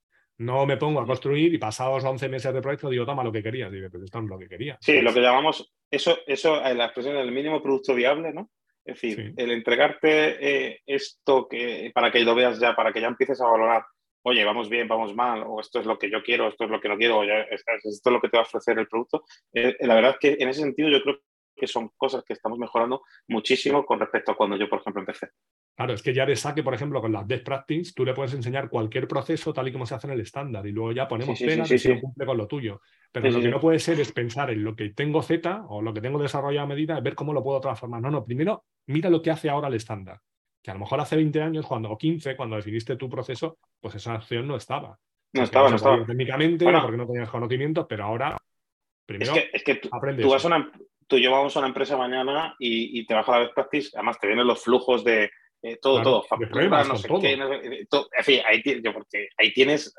No 0.44 0.66
me 0.66 0.78
pongo 0.78 1.00
a 1.00 1.06
construir 1.06 1.54
y 1.54 1.58
pasados 1.58 2.04
11 2.04 2.30
meses 2.30 2.54
de 2.54 2.62
proyecto 2.62 2.90
digo, 2.90 3.06
toma 3.06 3.24
lo 3.24 3.32
que 3.32 3.44
querías. 3.44 3.72
Digo, 3.72 3.90
pues 3.90 4.04
esto 4.04 4.20
es 4.20 4.26
lo 4.26 4.38
que 4.38 4.48
quería. 4.48 4.78
Sí, 4.82 5.02
lo 5.02 5.14
que 5.14 5.22
llamamos, 5.22 5.74
eso, 5.90 6.20
eso 6.28 6.62
la 6.62 6.86
expresión 6.86 7.16
del 7.16 7.32
mínimo 7.32 7.62
producto 7.62 7.94
viable, 7.96 8.34
¿no? 8.34 8.50
Es 8.86 9.02
decir, 9.02 9.34
el 9.38 9.52
entregarte 9.52 10.72
eh, 10.72 10.82
esto 10.86 11.48
que, 11.48 11.92
para 11.94 12.12
que 12.12 12.20
lo 12.20 12.36
veas 12.36 12.60
ya, 12.60 12.76
para 12.76 12.92
que 12.92 13.00
ya 13.00 13.08
empieces 13.08 13.40
a 13.40 13.48
valorar, 13.48 13.86
oye, 14.24 14.44
vamos 14.44 14.70
bien, 14.70 14.90
vamos 14.90 15.16
mal, 15.16 15.44
o 15.48 15.62
esto 15.62 15.80
es 15.80 15.86
lo 15.86 15.98
que 15.98 16.10
yo 16.10 16.22
quiero, 16.22 16.50
esto 16.50 16.66
es 16.66 16.70
lo 16.70 16.82
que 16.82 16.90
no 16.90 16.98
quiero, 16.98 17.20
o 17.20 17.24
esto 17.24 17.72
es 17.90 18.02
lo 18.06 18.20
que 18.20 18.28
te 18.28 18.38
va 18.38 18.44
a 18.44 18.46
ofrecer 18.46 18.78
el 18.78 18.88
producto. 18.88 19.24
Eh, 19.54 19.78
la 19.82 19.96
verdad 19.96 20.12
es 20.12 20.18
que 20.20 20.44
en 20.44 20.50
ese 20.50 20.62
sentido 20.62 20.90
yo 20.90 21.02
creo 21.02 21.20
que 21.56 21.68
son 21.68 21.90
cosas 21.96 22.24
que 22.24 22.34
estamos 22.34 22.58
mejorando 22.58 23.04
muchísimo 23.28 23.86
con 23.86 24.00
respecto 24.00 24.32
a 24.32 24.36
cuando 24.36 24.56
yo, 24.58 24.70
por 24.70 24.80
ejemplo, 24.80 25.02
empecé. 25.02 25.30
Claro, 25.76 25.94
es 25.94 26.04
que 26.04 26.14
ya 26.14 26.26
de 26.26 26.36
saque, 26.36 26.62
por 26.62 26.74
ejemplo, 26.74 27.02
con 27.02 27.12
las 27.12 27.26
best 27.26 27.46
practice, 27.46 27.94
tú 27.96 28.06
le 28.06 28.14
puedes 28.14 28.34
enseñar 28.34 28.70
cualquier 28.70 29.08
proceso 29.08 29.54
tal 29.54 29.68
y 29.68 29.72
como 29.72 29.86
se 29.86 29.96
hace 29.96 30.08
en 30.08 30.14
el 30.14 30.20
estándar 30.20 30.66
y 30.68 30.72
luego 30.72 30.92
ya 30.92 31.08
ponemos 31.08 31.40
pena 31.40 31.64
penas 31.64 31.82
si 31.82 32.00
cumple 32.00 32.26
con 32.26 32.38
lo 32.38 32.48
tuyo. 32.48 32.82
Pero 33.12 33.30
lo 33.30 33.42
que 33.42 33.50
no 33.50 33.60
puede 33.60 33.80
ser 33.80 34.00
es 34.00 34.12
pensar 34.12 34.52
en 34.52 34.64
lo 34.64 34.76
que 34.76 34.90
tengo 34.90 35.22
Z 35.22 35.66
o 35.68 35.82
lo 35.82 35.94
que 35.94 36.02
tengo 36.02 36.22
desarrollado 36.22 36.66
a 36.66 36.70
medida, 36.70 37.00
ver 37.00 37.16
cómo 37.16 37.34
lo 37.34 37.44
puedo 37.44 37.60
transformar. 37.60 38.02
No, 38.02 38.12
no, 38.12 38.24
primero 38.24 38.66
mira 38.88 39.10
lo 39.10 39.22
que 39.22 39.32
hace 39.32 39.50
ahora 39.50 39.68
el 39.68 39.76
estándar. 39.76 40.20
Que 40.62 40.72
a 40.72 40.76
lo 40.76 40.80
mejor 40.80 41.00
hace 41.00 41.16
20 41.16 41.42
años, 41.42 41.66
cuando, 41.66 41.92
o 41.92 41.98
15, 41.98 42.36
cuando 42.36 42.56
definiste 42.56 42.96
tu 42.96 43.10
proceso, 43.10 43.58
pues 43.80 43.96
esa 43.96 44.14
acción 44.14 44.48
no 44.48 44.56
estaba. 44.56 44.98
No 45.34 45.44
estaba, 45.44 45.70
no 45.70 45.76
estaba. 45.76 46.06
Técnicamente, 46.06 46.66
porque 46.66 46.98
no 46.98 47.08
tenías 47.08 47.30
conocimientos, 47.30 47.86
pero 47.90 48.06
ahora, 48.06 48.38
primero, 49.06 49.34
es 49.52 49.64
que, 49.64 49.76
tú, 49.76 49.90
tú 50.22 50.30
vas 50.30 50.46
a 50.46 50.48
una, 50.48 50.72
tú 51.08 51.18
llevamos 51.18 51.56
a 51.56 51.60
una 51.60 51.70
empresa 51.70 51.98
mañana 51.98 52.56
y, 52.60 53.00
y 53.00 53.06
te 53.06 53.14
baja 53.14 53.32
la 53.34 53.40
best 53.40 53.54
practice, 53.54 53.90
además 53.94 54.20
te 54.20 54.28
vienen 54.28 54.48
los 54.48 54.64
flujos 54.64 55.04
de 55.04 55.30
Eh, 55.66 55.78
todo, 55.82 56.02
todo, 56.02 56.24
facturas, 56.24 56.90
no 56.90 56.98
sé 56.98 57.08
qué, 57.22 57.40
en 57.40 58.24
fin, 58.26 58.42
ahí, 58.46 58.62
porque 58.92 59.30
ahí 59.38 59.54
tienes 59.54 59.96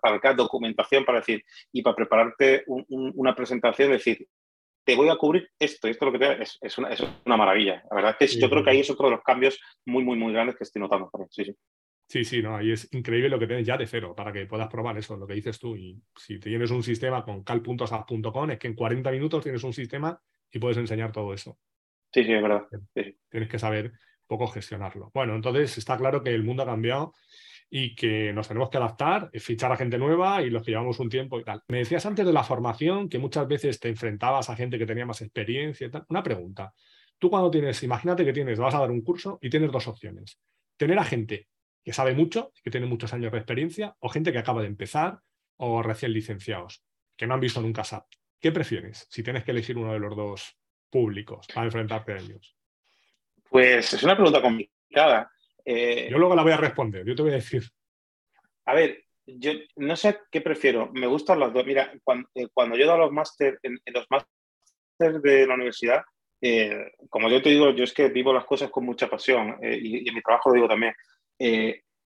para 0.00 0.18
cada 0.18 0.34
documentación 0.34 1.04
para 1.04 1.20
decir, 1.20 1.44
y 1.72 1.82
para 1.82 1.94
prepararte 1.94 2.64
una 2.66 3.32
presentación, 3.32 3.92
decir, 3.92 4.26
te 4.84 4.96
voy 4.96 5.08
a 5.08 5.14
cubrir 5.14 5.48
esto, 5.56 5.86
esto 5.86 6.06
lo 6.06 6.10
que 6.10 6.18
te 6.18 6.42
es, 6.42 6.58
es, 6.60 6.78
una, 6.78 6.88
es 6.88 7.00
una 7.24 7.36
maravilla. 7.36 7.84
La 7.90 7.94
verdad 7.94 8.16
es 8.18 8.34
que 8.34 8.40
yo 8.40 8.50
creo 8.50 8.64
que 8.64 8.70
ahí 8.70 8.80
es 8.80 8.90
otro 8.90 9.06
de 9.06 9.14
los 9.14 9.22
cambios 9.22 9.56
muy, 9.86 10.02
muy, 10.02 10.16
muy 10.16 10.32
grandes 10.32 10.56
que 10.56 10.64
estoy 10.64 10.82
notando. 10.82 11.08
Sí, 11.30 11.54
sí. 12.12 12.24
Sí, 12.24 12.42
no, 12.42 12.56
ahí 12.56 12.72
es 12.72 12.92
increíble 12.92 13.28
lo 13.28 13.38
que 13.38 13.46
tienes 13.46 13.66
ya 13.66 13.76
de 13.76 13.86
cero 13.86 14.14
para 14.14 14.32
que 14.32 14.46
puedas 14.46 14.68
probar 14.68 14.98
eso, 14.98 15.16
lo 15.16 15.26
que 15.26 15.34
dices 15.34 15.58
tú. 15.58 15.76
Y 15.76 16.00
si 16.16 16.38
tienes 16.38 16.70
un 16.70 16.82
sistema 16.82 17.24
con 17.24 17.42
cal.sap.com, 17.42 18.50
es 18.50 18.58
que 18.58 18.68
en 18.68 18.74
40 18.74 19.10
minutos 19.10 19.42
tienes 19.42 19.62
un 19.64 19.72
sistema 19.72 20.20
y 20.50 20.58
puedes 20.58 20.76
enseñar 20.78 21.12
todo 21.12 21.32
eso. 21.32 21.58
Sí, 22.12 22.24
sí, 22.24 22.32
es 22.32 22.42
verdad. 22.42 22.66
Tienes 23.30 23.48
que 23.48 23.58
saber 23.58 23.92
poco 24.26 24.46
gestionarlo. 24.46 25.10
Bueno, 25.14 25.34
entonces 25.34 25.76
está 25.78 25.96
claro 25.96 26.22
que 26.22 26.34
el 26.34 26.42
mundo 26.42 26.62
ha 26.62 26.66
cambiado 26.66 27.14
y 27.70 27.94
que 27.94 28.34
nos 28.34 28.48
tenemos 28.48 28.68
que 28.68 28.76
adaptar, 28.76 29.30
fichar 29.32 29.72
a 29.72 29.76
gente 29.76 29.96
nueva 29.96 30.42
y 30.42 30.50
los 30.50 30.62
que 30.62 30.72
llevamos 30.72 31.00
un 31.00 31.08
tiempo 31.08 31.40
y 31.40 31.44
tal. 31.44 31.62
Me 31.68 31.78
decías 31.78 32.04
antes 32.04 32.26
de 32.26 32.32
la 32.32 32.44
formación 32.44 33.08
que 33.08 33.18
muchas 33.18 33.48
veces 33.48 33.80
te 33.80 33.88
enfrentabas 33.88 34.50
a 34.50 34.56
gente 34.56 34.78
que 34.78 34.84
tenía 34.84 35.06
más 35.06 35.22
experiencia 35.22 35.86
y 35.86 35.90
tal. 35.90 36.04
Una 36.10 36.22
pregunta. 36.22 36.74
Tú 37.18 37.30
cuando 37.30 37.50
tienes, 37.50 37.82
imagínate 37.82 38.26
que 38.26 38.32
tienes, 38.34 38.58
vas 38.58 38.74
a 38.74 38.80
dar 38.80 38.90
un 38.90 39.00
curso 39.00 39.38
y 39.40 39.48
tienes 39.48 39.72
dos 39.72 39.88
opciones. 39.88 40.38
Tener 40.76 40.98
a 40.98 41.04
gente 41.04 41.48
que 41.84 41.92
sabe 41.92 42.14
mucho, 42.14 42.52
que 42.62 42.70
tiene 42.70 42.86
muchos 42.86 43.12
años 43.12 43.32
de 43.32 43.38
experiencia, 43.38 43.96
o 44.00 44.08
gente 44.08 44.32
que 44.32 44.38
acaba 44.38 44.62
de 44.62 44.68
empezar 44.68 45.20
o 45.56 45.82
recién 45.82 46.12
licenciados, 46.12 46.84
que 47.16 47.26
no 47.26 47.34
han 47.34 47.40
visto 47.40 47.60
nunca 47.60 47.84
SAP. 47.84 48.06
¿Qué 48.40 48.50
prefieres 48.50 49.06
si 49.10 49.22
tienes 49.22 49.44
que 49.44 49.52
elegir 49.52 49.78
uno 49.78 49.92
de 49.92 50.00
los 50.00 50.16
dos 50.16 50.58
públicos 50.90 51.46
para 51.52 51.66
enfrentarte 51.66 52.12
a 52.12 52.16
ellos? 52.16 52.56
Pues 53.48 53.92
es 53.92 54.02
una 54.02 54.16
pregunta 54.16 54.42
complicada. 54.42 55.30
Eh, 55.64 56.08
yo 56.10 56.18
luego 56.18 56.34
la 56.34 56.42
voy 56.42 56.52
a 56.52 56.56
responder, 56.56 57.04
yo 57.06 57.14
te 57.14 57.22
voy 57.22 57.32
a 57.32 57.36
decir. 57.36 57.62
A 58.64 58.74
ver, 58.74 59.04
yo 59.26 59.52
no 59.76 59.94
sé 59.94 60.20
qué 60.30 60.40
prefiero. 60.40 60.90
Me 60.92 61.06
gustan 61.06 61.38
las 61.38 61.52
dos. 61.52 61.64
Mira, 61.64 61.92
cuando, 62.02 62.28
eh, 62.34 62.48
cuando 62.52 62.76
yo 62.76 62.86
dado 62.86 62.98
los 62.98 63.12
máster 63.12 63.58
en, 63.62 63.78
los 63.92 64.06
másteres 64.10 65.22
de 65.22 65.46
la 65.46 65.54
universidad, 65.54 66.02
eh, 66.40 66.92
como 67.08 67.28
yo 67.28 67.40
te 67.40 67.50
digo, 67.50 67.70
yo 67.70 67.84
es 67.84 67.92
que 67.92 68.08
vivo 68.08 68.32
las 68.32 68.44
cosas 68.44 68.70
con 68.70 68.84
mucha 68.84 69.08
pasión 69.08 69.56
y, 69.62 70.08
en 70.08 70.14
mi 70.14 70.22
trabajo 70.22 70.50
lo 70.50 70.56
digo 70.56 70.68
también. 70.68 70.94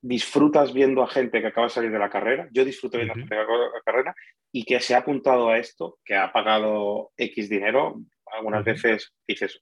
Disfrutas 0.00 0.72
viendo 0.72 1.02
a 1.02 1.08
gente 1.08 1.40
que 1.40 1.48
acaba 1.48 1.66
de 1.66 1.72
salir 1.72 1.90
de 1.90 1.98
la 1.98 2.10
carrera. 2.10 2.48
Yo 2.52 2.64
disfruto 2.64 2.96
viendo 2.96 3.12
a 3.12 3.16
gente 3.16 3.34
que 3.34 3.40
acaba 3.40 3.58
de 3.58 3.64
la 3.64 3.82
carrera 3.84 4.14
y 4.52 4.64
que 4.64 4.80
se 4.80 4.94
ha 4.94 4.98
apuntado 4.98 5.50
a 5.50 5.58
esto, 5.58 5.98
que 6.04 6.14
ha 6.14 6.32
pagado 6.32 7.10
X 7.16 7.48
dinero. 7.48 8.00
Algunas 8.26 8.64
veces 8.64 9.12
dices, 9.26 9.60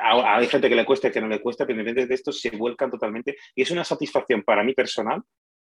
hay 0.00 0.46
gente 0.46 0.68
que 0.68 0.74
le 0.74 0.84
cuesta 0.84 1.08
y 1.08 1.12
que 1.12 1.20
no 1.20 1.28
le 1.28 1.40
cuesta, 1.40 1.64
pero 1.64 1.74
independientemente 1.74 2.08
de 2.08 2.14
esto 2.14 2.32
se 2.32 2.50
vuelcan 2.50 2.90
totalmente. 2.90 3.36
Y 3.54 3.62
es 3.62 3.70
una 3.70 3.84
satisfacción 3.84 4.42
para 4.42 4.62
mí 4.62 4.74
personal 4.74 5.22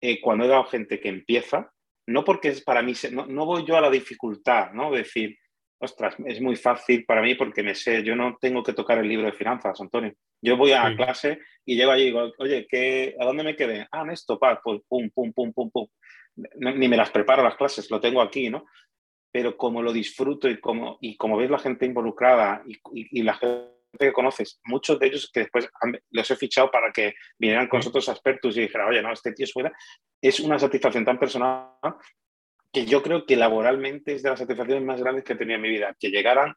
eh, 0.02 0.20
cuando 0.22 0.46
he 0.46 0.48
dado 0.48 0.66
gente 0.66 1.00
que 1.00 1.10
empieza, 1.10 1.72
no 2.08 2.24
porque 2.24 2.50
es 2.50 2.62
para 2.62 2.82
mí, 2.82 2.94
no, 3.12 3.46
voy 3.46 3.66
yo 3.66 3.78
a 3.78 3.82
la 3.82 3.90
dificultad, 3.90 4.74
¿no? 4.74 4.92
Decir, 4.92 5.38
ostras, 5.80 6.16
es 6.26 6.42
muy 6.42 6.56
fácil 6.56 7.06
para 7.06 7.22
mí 7.22 7.36
porque 7.36 7.64
me 7.64 7.76
sé, 7.76 8.04
yo 8.04 8.16
no 8.16 8.38
tengo 8.40 8.64
que 8.64 8.74
tocar 8.74 8.98
el 8.98 9.08
libro 9.08 9.28
de 9.28 9.34
finanzas, 9.34 9.80
Antonio. 9.80 10.14
Yo 10.44 10.58
voy 10.58 10.74
a 10.74 10.96
clase 10.96 11.40
y 11.66 11.76
llego 11.76 11.92
allí 11.92 12.04
y 12.04 12.06
digo, 12.08 12.32
oye, 12.38 12.68
¿qué, 12.70 13.16
¿a 13.20 13.26
dónde 13.26 13.44
me 13.44 13.56
quedé? 13.56 13.88
Ah, 13.92 14.02
en 14.02 14.12
esto, 14.12 14.38
pa, 14.38 14.60
pues, 14.64 14.82
pum, 14.88 15.10
pum, 15.10 15.32
pum, 15.34 15.54
pum, 15.54 15.72
pum. 15.72 15.88
ni 16.36 16.88
me 16.88 16.98
las 16.98 17.10
preparo 17.10 17.44
las 17.44 17.56
clases, 17.56 17.90
lo 17.90 18.00
tengo 18.00 18.22
aquí, 18.22 18.50
¿no? 18.50 18.66
pero 19.34 19.58
como 19.58 19.82
lo 19.82 19.92
disfruto 19.92 20.48
y 20.48 20.60
como, 20.60 21.00
y 21.02 21.18
como 21.18 21.38
ves 21.38 21.50
la 21.50 21.58
gente 21.58 21.88
involucrada 21.88 22.64
y, 22.68 22.78
y, 23.20 23.24
la 23.24 23.34
gente 23.34 23.74
que 23.98 24.14
conoces, 24.14 24.62
muchos 24.66 25.00
de 25.00 25.08
ellos 25.08 25.32
que 25.34 25.42
después 25.42 25.68
los 26.12 26.30
he 26.30 26.36
fichado 26.36 26.70
para 26.70 26.92
que 26.92 27.16
vinieran 27.40 27.68
con 27.68 27.80
nosotros 27.80 28.08
expertos 28.10 28.56
y 28.56 28.62
dijeran, 28.62 28.90
oye, 28.90 29.02
no, 29.02 29.12
este 29.12 29.32
tío 29.34 29.46
es 29.46 29.52
fuera, 29.52 29.74
es 30.22 30.40
una 30.40 30.60
satisfacción 30.60 31.04
tan 31.04 31.18
personal 31.18 31.72
que 32.72 32.86
yo 32.86 33.02
creo 33.02 33.26
que 33.26 33.36
laboralmente 33.36 34.14
es 34.14 34.22
de 34.22 34.30
las 34.30 34.40
satisfacciones 34.40 34.84
más 34.84 35.02
grandes 35.02 35.24
que 35.24 35.34
he 35.34 35.36
tenido 35.36 35.56
en 35.56 35.62
mi 35.64 35.70
vida, 35.70 35.96
que 36.00 36.12
llegaran 36.12 36.54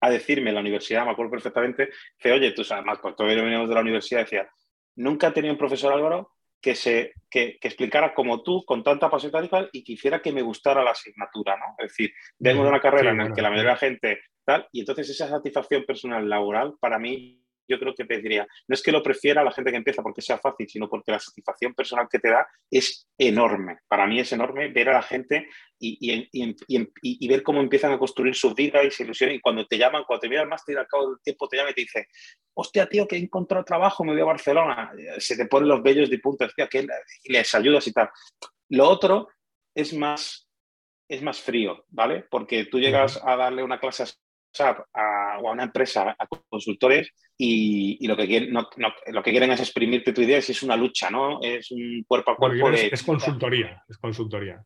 a 0.00 0.10
decirme 0.10 0.50
en 0.50 0.54
la 0.54 0.60
universidad, 0.60 1.04
me 1.04 1.12
acuerdo 1.12 1.32
perfectamente, 1.32 1.90
que 2.18 2.32
oye, 2.32 2.52
tú 2.52 2.64
sabes, 2.64 2.84
más, 2.84 2.98
porque 2.98 3.16
todavía 3.16 3.42
venimos 3.42 3.68
de 3.68 3.74
la 3.74 3.80
universidad, 3.80 4.20
decía, 4.20 4.48
nunca 4.96 5.28
he 5.28 5.32
tenido 5.32 5.52
un 5.52 5.58
profesor 5.58 5.92
Álvaro 5.92 6.32
que, 6.60 6.74
se, 6.74 7.12
que, 7.30 7.58
explicara 7.62 8.14
como 8.14 8.42
tú, 8.42 8.64
con 8.64 8.82
tanta 8.82 9.08
pasión 9.10 9.32
tal 9.32 9.70
y, 9.72 9.84
quisiera 9.84 10.20
que 10.20 10.32
me 10.32 10.42
gustara 10.42 10.82
la 10.82 10.90
asignatura, 10.90 11.56
¿no? 11.56 11.74
Es 11.78 11.92
decir, 11.92 12.12
vengo 12.38 12.62
de 12.62 12.70
una 12.70 12.80
carrera 12.80 13.10
en 13.10 13.18
la 13.18 13.32
que 13.32 13.42
la 13.42 13.50
mayoría 13.50 13.70
de 13.70 13.74
la 13.74 13.78
gente 13.78 14.20
tal, 14.44 14.68
y 14.72 14.80
entonces 14.80 15.10
esa 15.10 15.28
satisfacción 15.28 15.84
personal 15.84 16.28
laboral 16.28 16.74
para 16.80 16.98
mí 16.98 17.45
yo 17.68 17.78
creo 17.78 17.94
que 17.94 18.04
te 18.04 18.20
diría, 18.20 18.46
no 18.68 18.74
es 18.74 18.82
que 18.82 18.92
lo 18.92 19.02
prefiera 19.02 19.40
a 19.40 19.44
la 19.44 19.52
gente 19.52 19.70
que 19.70 19.76
empieza 19.76 20.02
porque 20.02 20.22
sea 20.22 20.38
fácil, 20.38 20.68
sino 20.68 20.88
porque 20.88 21.12
la 21.12 21.18
satisfacción 21.18 21.74
personal 21.74 22.08
que 22.10 22.18
te 22.18 22.30
da 22.30 22.46
es 22.70 23.08
enorme. 23.18 23.78
Para 23.88 24.06
mí 24.06 24.20
es 24.20 24.32
enorme 24.32 24.68
ver 24.68 24.88
a 24.90 24.94
la 24.94 25.02
gente 25.02 25.48
y, 25.78 25.98
y, 26.30 27.28
ver 27.28 27.42
cómo 27.42 27.60
empiezan 27.60 27.92
a 27.92 27.98
construir 27.98 28.34
su 28.34 28.54
vida 28.54 28.82
y 28.82 28.90
su 28.90 29.02
ilusión. 29.02 29.30
Y 29.32 29.40
cuando 29.40 29.66
te 29.66 29.78
llaman, 29.78 30.04
cuando 30.06 30.20
te 30.22 30.28
miran 30.28 30.48
más, 30.48 30.62
al 30.68 30.86
cabo 30.86 31.10
del 31.10 31.20
tiempo 31.22 31.48
te 31.48 31.56
llama 31.56 31.70
y 31.70 31.74
te 31.74 31.80
dice, 31.82 32.08
hostia, 32.54 32.86
tío, 32.86 33.06
que 33.06 33.16
he 33.16 33.18
encontrado 33.18 33.64
trabajo, 33.64 34.04
me 34.04 34.12
voy 34.12 34.22
a 34.22 34.26
Barcelona. 34.26 34.92
Se 35.18 35.36
te 35.36 35.46
ponen 35.46 35.68
los 35.68 35.82
vellos 35.82 36.08
de 36.10 36.18
punta, 36.18 36.48
que 36.56 36.86
y 37.24 37.32
les 37.32 37.54
ayudas 37.54 37.86
y 37.86 37.92
tal. 37.92 38.08
Lo 38.70 38.88
otro 38.88 39.28
es 39.74 39.92
más, 39.92 40.48
es 41.08 41.22
más 41.22 41.40
frío, 41.40 41.84
¿vale? 41.88 42.24
Porque 42.30 42.64
tú 42.64 42.78
llegas 42.78 43.20
a 43.22 43.36
darle 43.36 43.62
una 43.62 43.78
clase 43.78 44.04
a 44.60 45.38
o 45.40 45.48
a 45.48 45.52
una 45.52 45.64
empresa, 45.64 46.16
a 46.18 46.26
consultores, 46.48 47.12
y, 47.38 48.06
lo, 48.06 48.16
que 48.16 48.26
quieren, 48.26 48.52
no, 48.52 48.68
lo 49.08 49.22
que 49.22 49.30
quieren 49.30 49.52
es 49.52 49.60
exprimirte 49.60 50.12
tu 50.12 50.22
idea, 50.22 50.40
si 50.40 50.52
es 50.52 50.62
una 50.62 50.76
lucha, 50.76 51.10
¿no? 51.10 51.38
Es 51.42 51.70
un 51.70 52.04
cuerpo 52.06 52.30
a 52.32 52.36
cuerpo. 52.36 52.70
es, 52.70 53.02
consultoría, 53.02 53.82
es 53.88 53.98
consultoría. 53.98 54.64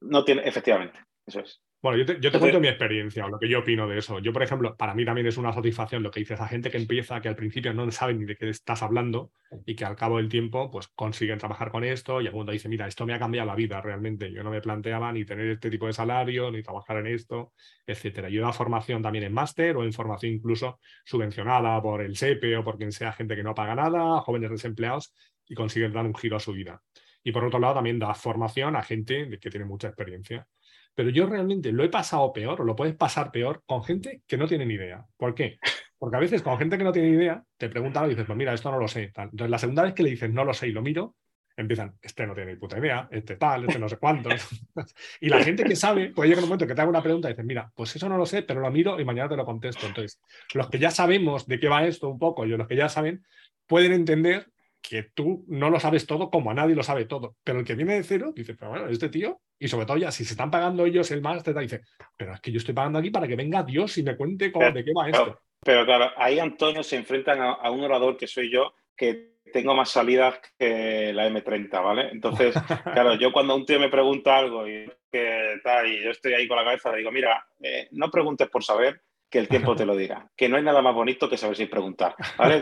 no 0.00 0.24
tiene, 0.24 0.42
efectivamente, 0.44 0.98
eso 1.26 1.40
es. 1.40 1.60
Bueno, 1.84 1.98
yo 1.98 2.32
te, 2.32 2.38
cuento 2.38 2.60
mi 2.60 2.68
experiencia 2.68 3.26
o 3.26 3.28
lo 3.28 3.38
que 3.38 3.46
yo 3.46 3.58
opino 3.58 3.86
de 3.86 3.98
eso. 3.98 4.18
Yo, 4.18 4.32
por 4.32 4.42
ejemplo, 4.42 4.74
para 4.74 4.94
mí 4.94 5.04
también 5.04 5.26
es 5.26 5.36
una 5.36 5.52
satisfacción 5.52 6.02
lo 6.02 6.10
que 6.10 6.20
dice 6.20 6.32
esa 6.32 6.48
gente 6.48 6.70
que 6.70 6.78
empieza, 6.78 7.20
que 7.20 7.28
al 7.28 7.36
principio 7.36 7.74
no 7.74 7.90
sabe 7.90 8.14
ni 8.14 8.24
de 8.24 8.36
qué 8.36 8.48
estás 8.48 8.82
hablando 8.82 9.32
y 9.66 9.76
que 9.76 9.84
al 9.84 9.94
cabo 9.94 10.16
del 10.16 10.30
tiempo 10.30 10.70
pues 10.70 10.88
consiguen 10.88 11.38
trabajar 11.38 11.70
con 11.70 11.84
esto 11.84 12.22
y 12.22 12.26
alguno 12.26 12.52
dice, 12.52 12.70
mira, 12.70 12.86
esto 12.86 13.04
me 13.04 13.12
ha 13.12 13.18
cambiado 13.18 13.46
la 13.48 13.54
vida 13.54 13.82
realmente. 13.82 14.32
Yo 14.32 14.42
no 14.42 14.50
me 14.50 14.62
planteaba 14.62 15.12
ni 15.12 15.26
tener 15.26 15.46
este 15.50 15.68
tipo 15.68 15.86
de 15.86 15.92
salario, 15.92 16.50
ni 16.50 16.62
trabajar 16.62 16.96
en 16.96 17.08
esto, 17.08 17.52
etcétera. 17.86 18.30
Yo 18.30 18.38
he 18.38 18.40
dado 18.40 18.54
formación 18.54 19.02
también 19.02 19.24
en 19.24 19.34
máster 19.34 19.76
o 19.76 19.84
en 19.84 19.92
formación 19.92 20.32
incluso 20.32 20.80
subvencionada 21.04 21.82
por 21.82 22.00
el 22.00 22.16
SEPE 22.16 22.56
o 22.56 22.64
por 22.64 22.78
quien 22.78 22.92
sea 22.92 23.12
gente 23.12 23.36
que 23.36 23.42
no 23.42 23.54
paga 23.54 23.74
nada, 23.74 24.22
jóvenes 24.22 24.48
desempleados 24.48 25.12
y 25.46 25.54
consiguen 25.54 25.92
dar 25.92 26.06
un 26.06 26.14
giro 26.14 26.38
a 26.38 26.40
su 26.40 26.52
vida. 26.52 26.80
Y 27.22 27.32
por 27.32 27.44
otro 27.44 27.58
lado, 27.58 27.74
también 27.74 27.98
da 27.98 28.14
formación 28.14 28.74
a 28.74 28.82
gente 28.82 29.38
que 29.38 29.50
tiene 29.50 29.66
mucha 29.66 29.88
experiencia. 29.88 30.46
Pero 30.94 31.10
yo 31.10 31.26
realmente 31.26 31.72
lo 31.72 31.84
he 31.84 31.88
pasado 31.88 32.32
peor, 32.32 32.60
o 32.60 32.64
lo 32.64 32.76
puedes 32.76 32.94
pasar 32.94 33.30
peor, 33.30 33.62
con 33.66 33.82
gente 33.82 34.22
que 34.26 34.36
no 34.36 34.46
tiene 34.46 34.66
ni 34.66 34.74
idea. 34.74 35.04
¿Por 35.16 35.34
qué? 35.34 35.58
Porque 35.98 36.16
a 36.16 36.20
veces 36.20 36.42
con 36.42 36.58
gente 36.58 36.78
que 36.78 36.84
no 36.84 36.92
tiene 36.92 37.10
ni 37.10 37.16
idea, 37.16 37.42
te 37.56 37.68
preguntan 37.68 38.06
y 38.06 38.10
dices, 38.10 38.26
pues 38.26 38.36
mira, 38.36 38.54
esto 38.54 38.70
no 38.70 38.78
lo 38.78 38.88
sé. 38.88 39.12
Entonces, 39.16 39.50
la 39.50 39.58
segunda 39.58 39.82
vez 39.82 39.94
que 39.94 40.02
le 40.02 40.10
dices 40.10 40.30
no 40.30 40.44
lo 40.44 40.54
sé 40.54 40.68
y 40.68 40.72
lo 40.72 40.82
miro, 40.82 41.16
empiezan, 41.56 41.96
este 42.02 42.26
no 42.26 42.34
tiene 42.34 42.52
ni 42.52 42.58
puta 42.58 42.78
idea, 42.78 43.08
este 43.10 43.36
tal, 43.36 43.64
este 43.64 43.78
no 43.78 43.88
sé 43.88 43.96
cuánto. 43.96 44.28
y 45.20 45.28
la 45.28 45.42
gente 45.42 45.64
que 45.64 45.76
sabe, 45.76 46.10
pues 46.10 46.28
llega 46.28 46.40
un 46.40 46.48
momento 46.48 46.66
que 46.66 46.74
te 46.74 46.80
haga 46.80 46.90
una 46.90 47.02
pregunta 47.02 47.28
y 47.28 47.32
dices, 47.32 47.44
mira, 47.44 47.70
pues 47.74 47.94
eso 47.96 48.08
no 48.08 48.16
lo 48.16 48.26
sé, 48.26 48.42
pero 48.42 48.60
lo 48.60 48.70
miro 48.70 49.00
y 49.00 49.04
mañana 49.04 49.28
te 49.28 49.36
lo 49.36 49.44
contesto. 49.44 49.86
Entonces, 49.86 50.20
los 50.54 50.68
que 50.68 50.78
ya 50.78 50.90
sabemos 50.90 51.46
de 51.46 51.58
qué 51.58 51.68
va 51.68 51.86
esto 51.86 52.08
un 52.08 52.18
poco 52.18 52.44
y 52.44 52.48
los 52.48 52.66
que 52.66 52.76
ya 52.76 52.88
saben, 52.88 53.24
pueden 53.66 53.92
entender 53.92 54.48
que 54.86 55.02
tú 55.14 55.44
no 55.48 55.70
lo 55.70 55.80
sabes 55.80 56.06
todo 56.06 56.30
como 56.30 56.50
a 56.50 56.54
nadie 56.54 56.74
lo 56.74 56.82
sabe 56.82 57.06
todo. 57.06 57.36
Pero 57.42 57.60
el 57.60 57.64
que 57.64 57.74
viene 57.74 57.94
de 57.94 58.04
cero 58.04 58.32
dice, 58.36 58.54
pero 58.54 58.70
bueno, 58.70 58.88
este 58.88 59.08
tío, 59.08 59.40
y 59.58 59.66
sobre 59.66 59.86
todo 59.86 59.96
ya, 59.96 60.12
si 60.12 60.24
se 60.24 60.34
están 60.34 60.50
pagando 60.50 60.84
ellos 60.84 61.10
el 61.10 61.22
máster, 61.22 61.58
dice, 61.58 61.80
pero 62.16 62.34
es 62.34 62.40
que 62.40 62.52
yo 62.52 62.58
estoy 62.58 62.74
pagando 62.74 62.98
aquí 62.98 63.10
para 63.10 63.26
que 63.26 63.34
venga 63.34 63.62
Dios 63.62 63.96
y 63.96 64.02
me 64.02 64.16
cuente 64.16 64.52
cómo, 64.52 64.70
de 64.70 64.84
qué 64.84 64.92
va 64.92 65.08
esto. 65.08 65.40
Pero, 65.64 65.86
claro, 65.86 66.10
ahí 66.18 66.38
Antonio 66.38 66.82
se 66.82 66.96
enfrentan 66.96 67.40
a, 67.40 67.70
un 67.70 67.82
orador 67.82 68.18
que 68.18 68.26
soy 68.26 68.52
yo, 68.52 68.74
que 68.94 69.38
tengo 69.50 69.74
más 69.74 69.90
salidas 69.90 70.38
que 70.58 71.12
la 71.14 71.30
M30, 71.30 71.82
¿vale? 71.82 72.10
Entonces, 72.12 72.54
claro, 72.92 73.14
yo 73.14 73.32
cuando 73.32 73.56
un 73.56 73.64
tío 73.64 73.80
me 73.80 73.88
pregunta 73.88 74.36
algo 74.36 74.68
y, 74.68 74.86
que, 75.10 75.60
tal, 75.64 75.86
y 75.86 76.04
yo 76.04 76.10
estoy 76.10 76.34
ahí 76.34 76.46
con 76.46 76.58
la 76.58 76.64
cabeza, 76.64 76.92
le 76.92 76.98
digo, 76.98 77.10
mira, 77.10 77.46
eh, 77.62 77.88
no 77.92 78.10
preguntes 78.10 78.50
por 78.50 78.62
saber, 78.62 79.00
que 79.34 79.40
el 79.40 79.48
tiempo 79.48 79.74
te 79.74 79.84
lo 79.84 79.96
dirá. 79.96 80.30
Que 80.36 80.48
no 80.48 80.56
hay 80.56 80.62
nada 80.62 80.80
más 80.80 80.94
bonito 80.94 81.28
que 81.28 81.36
saber 81.36 81.56
sin 81.56 81.68
preguntar. 81.68 82.14
¿vale? 82.38 82.60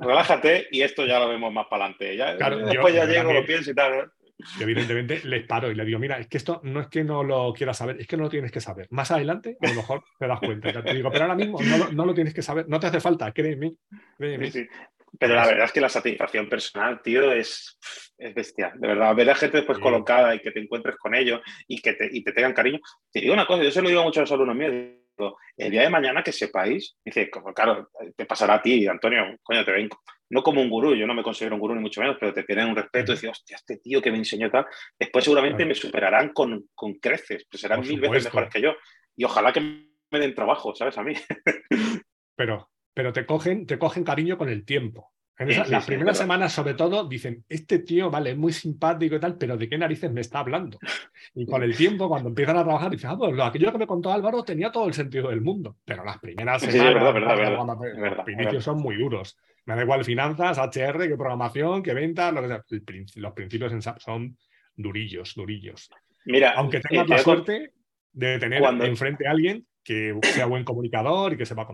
Relájate 0.00 0.68
y 0.70 0.80
esto 0.80 1.04
ya 1.04 1.18
lo 1.18 1.28
vemos 1.28 1.52
más 1.52 1.66
para 1.66 1.84
adelante. 1.84 2.16
Ya, 2.16 2.34
después 2.34 2.94
ya 2.94 3.04
llego, 3.04 3.30
lo 3.30 3.44
pienso 3.44 3.72
y 3.72 3.74
tal. 3.74 4.10
Yo 4.58 4.62
evidentemente 4.62 5.20
les 5.24 5.46
paro 5.46 5.70
y 5.70 5.74
le 5.74 5.84
digo, 5.84 5.98
mira, 5.98 6.18
es 6.18 6.26
que 6.26 6.38
esto 6.38 6.62
no 6.64 6.80
es 6.80 6.88
que 6.88 7.04
no 7.04 7.22
lo 7.22 7.52
quieras 7.52 7.76
saber, 7.76 8.00
es 8.00 8.06
que 8.06 8.16
no 8.16 8.22
lo 8.22 8.30
tienes 8.30 8.50
que 8.50 8.62
saber. 8.62 8.86
Más 8.88 9.10
adelante 9.10 9.58
a 9.60 9.68
lo 9.68 9.74
mejor 9.74 10.02
te 10.18 10.26
das 10.26 10.40
cuenta. 10.40 10.72
Ya 10.72 10.82
te 10.82 10.94
digo, 10.94 11.10
pero 11.10 11.24
ahora 11.24 11.36
mismo 11.36 11.58
no, 11.92 12.06
lo 12.06 12.14
tienes 12.14 12.32
que 12.32 12.40
saber, 12.40 12.66
no 12.70 12.80
te 12.80 12.86
hace 12.86 13.00
falta, 13.00 13.30
créeme. 13.30 13.74
créeme. 14.16 14.50
Pero 15.18 15.34
la 15.34 15.46
verdad 15.46 15.66
es 15.66 15.72
que 15.72 15.80
la 15.82 15.90
satisfacción 15.90 16.48
personal, 16.48 17.02
tío, 17.02 17.32
es, 17.32 17.78
es 18.16 18.34
bestial. 18.34 18.80
De 18.80 18.88
verdad, 18.88 19.14
ver 19.14 19.28
a 19.28 19.34
gente 19.34 19.58
después 19.58 19.78
colocada 19.78 20.34
y 20.34 20.40
que 20.40 20.52
te 20.52 20.60
encuentres 20.60 20.96
con 20.96 21.14
ellos 21.14 21.42
y 21.68 21.82
que 21.82 21.92
te, 21.92 22.08
y 22.10 22.24
te 22.24 22.32
tengan 22.32 22.54
cariño. 22.54 22.80
Te 23.12 23.20
digo 23.20 23.34
una 23.34 23.46
cosa, 23.46 23.62
yo 23.62 23.70
se 23.70 23.82
lo 23.82 23.90
digo 23.90 24.00
a 24.00 24.04
muchos 24.04 24.32
alumnos 24.32 24.56
míos, 24.56 24.72
el 25.56 25.70
día 25.70 25.82
de 25.82 25.90
mañana 25.90 26.22
que 26.22 26.32
sepáis, 26.32 26.96
dice, 27.04 27.30
como, 27.30 27.52
claro, 27.52 27.90
te 28.16 28.26
pasará 28.26 28.54
a 28.54 28.62
ti, 28.62 28.86
Antonio, 28.86 29.36
coño, 29.42 29.64
te 29.64 29.72
ven, 29.72 29.88
no 30.30 30.42
como 30.42 30.60
un 30.60 30.70
gurú, 30.70 30.94
yo 30.94 31.06
no 31.06 31.14
me 31.14 31.22
considero 31.22 31.54
un 31.54 31.60
gurú 31.60 31.74
ni 31.74 31.80
mucho 31.80 32.00
menos, 32.00 32.16
pero 32.18 32.32
te 32.32 32.42
tienen 32.42 32.68
un 32.68 32.76
respeto 32.76 33.12
y 33.12 33.26
hostia, 33.26 33.56
este 33.56 33.76
tío 33.76 34.02
que 34.02 34.10
me 34.10 34.18
enseñó 34.18 34.50
tal, 34.50 34.66
después 34.98 35.24
seguramente 35.24 35.64
me 35.64 35.74
superarán 35.74 36.30
con, 36.30 36.68
con 36.74 36.94
creces, 36.94 37.46
pues 37.50 37.60
serán 37.60 37.80
mil 37.80 38.00
veces 38.00 38.24
mejores 38.24 38.50
que 38.50 38.60
yo. 38.60 38.74
Y 39.16 39.24
ojalá 39.24 39.52
que 39.52 39.60
me 39.60 40.18
den 40.18 40.34
trabajo, 40.34 40.74
¿sabes? 40.74 40.98
A 40.98 41.02
mí. 41.02 41.14
pero, 42.36 42.70
pero 42.92 43.12
te 43.12 43.26
cogen, 43.26 43.66
te 43.66 43.78
cogen 43.78 44.04
cariño 44.04 44.36
con 44.36 44.48
el 44.48 44.64
tiempo. 44.64 45.13
En 45.36 45.70
las 45.70 45.84
primeras 45.84 46.16
semanas, 46.16 46.52
sobre 46.52 46.74
todo, 46.74 47.08
dicen, 47.08 47.44
este 47.48 47.80
tío, 47.80 48.08
vale, 48.08 48.30
es 48.30 48.36
muy 48.36 48.52
simpático 48.52 49.16
y 49.16 49.20
tal, 49.20 49.36
pero 49.36 49.56
¿de 49.56 49.68
qué 49.68 49.76
narices 49.76 50.12
me 50.12 50.20
está 50.20 50.38
hablando? 50.38 50.78
Y 51.34 51.44
con 51.46 51.62
el 51.64 51.76
tiempo, 51.76 52.08
cuando 52.08 52.28
empiezan 52.28 52.56
a 52.56 52.62
trabajar, 52.62 52.90
dicen, 52.90 53.10
ah, 53.10 53.18
pues 53.18 53.40
aquello 53.40 53.72
que 53.72 53.78
me 53.78 53.86
contó 53.86 54.12
Álvaro 54.12 54.44
tenía 54.44 54.70
todo 54.70 54.86
el 54.86 54.94
sentido 54.94 55.30
del 55.30 55.40
mundo. 55.40 55.76
Pero 55.84 56.04
las 56.04 56.18
primeras 56.18 56.62
semanas, 56.62 57.16
los 57.16 58.28
inicios 58.28 58.62
son 58.62 58.80
muy 58.80 58.96
duros. 58.96 59.36
Me 59.66 59.74
da 59.74 59.82
igual 59.82 60.04
finanzas, 60.04 60.58
HR, 60.58 61.08
que 61.08 61.16
programación, 61.16 61.82
que 61.82 61.94
ventas, 61.94 62.32
lo 62.32 62.42
que 62.42 62.48
sea. 62.48 62.62
Los 63.16 63.32
principios 63.32 63.72
en 63.72 63.82
SAP 63.82 63.98
son 63.98 64.36
durillos, 64.76 65.34
durillos. 65.34 65.90
Mira, 66.26 66.52
Aunque 66.52 66.80
tengas 66.80 67.08
la 67.08 67.18
suerte 67.18 67.72
de 68.12 68.38
tener 68.38 68.62
enfrente 68.62 69.26
a 69.26 69.32
alguien 69.32 69.66
que 69.82 70.16
sea 70.22 70.46
buen 70.46 70.64
comunicador 70.64 71.32
y 71.32 71.36
que 71.36 71.46
sepa 71.46 71.66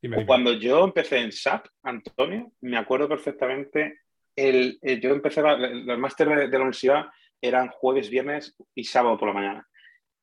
contar. 0.00 0.26
Cuando 0.26 0.52
yo 0.52 0.84
empecé 0.84 1.18
en 1.18 1.32
SAP, 1.32 1.66
Antonio, 1.82 2.52
me 2.60 2.76
acuerdo 2.76 3.08
perfectamente, 3.08 4.00
el, 4.36 4.78
yo 5.00 5.10
empecé, 5.10 5.42
los 5.42 5.98
máster 5.98 6.28
de, 6.28 6.48
la 6.48 6.58
universidad 6.58 7.06
eran 7.40 7.68
jueves, 7.68 8.08
viernes 8.10 8.54
y 8.74 8.84
sábado 8.84 9.18
por 9.18 9.28
la 9.28 9.34
mañana. 9.34 9.68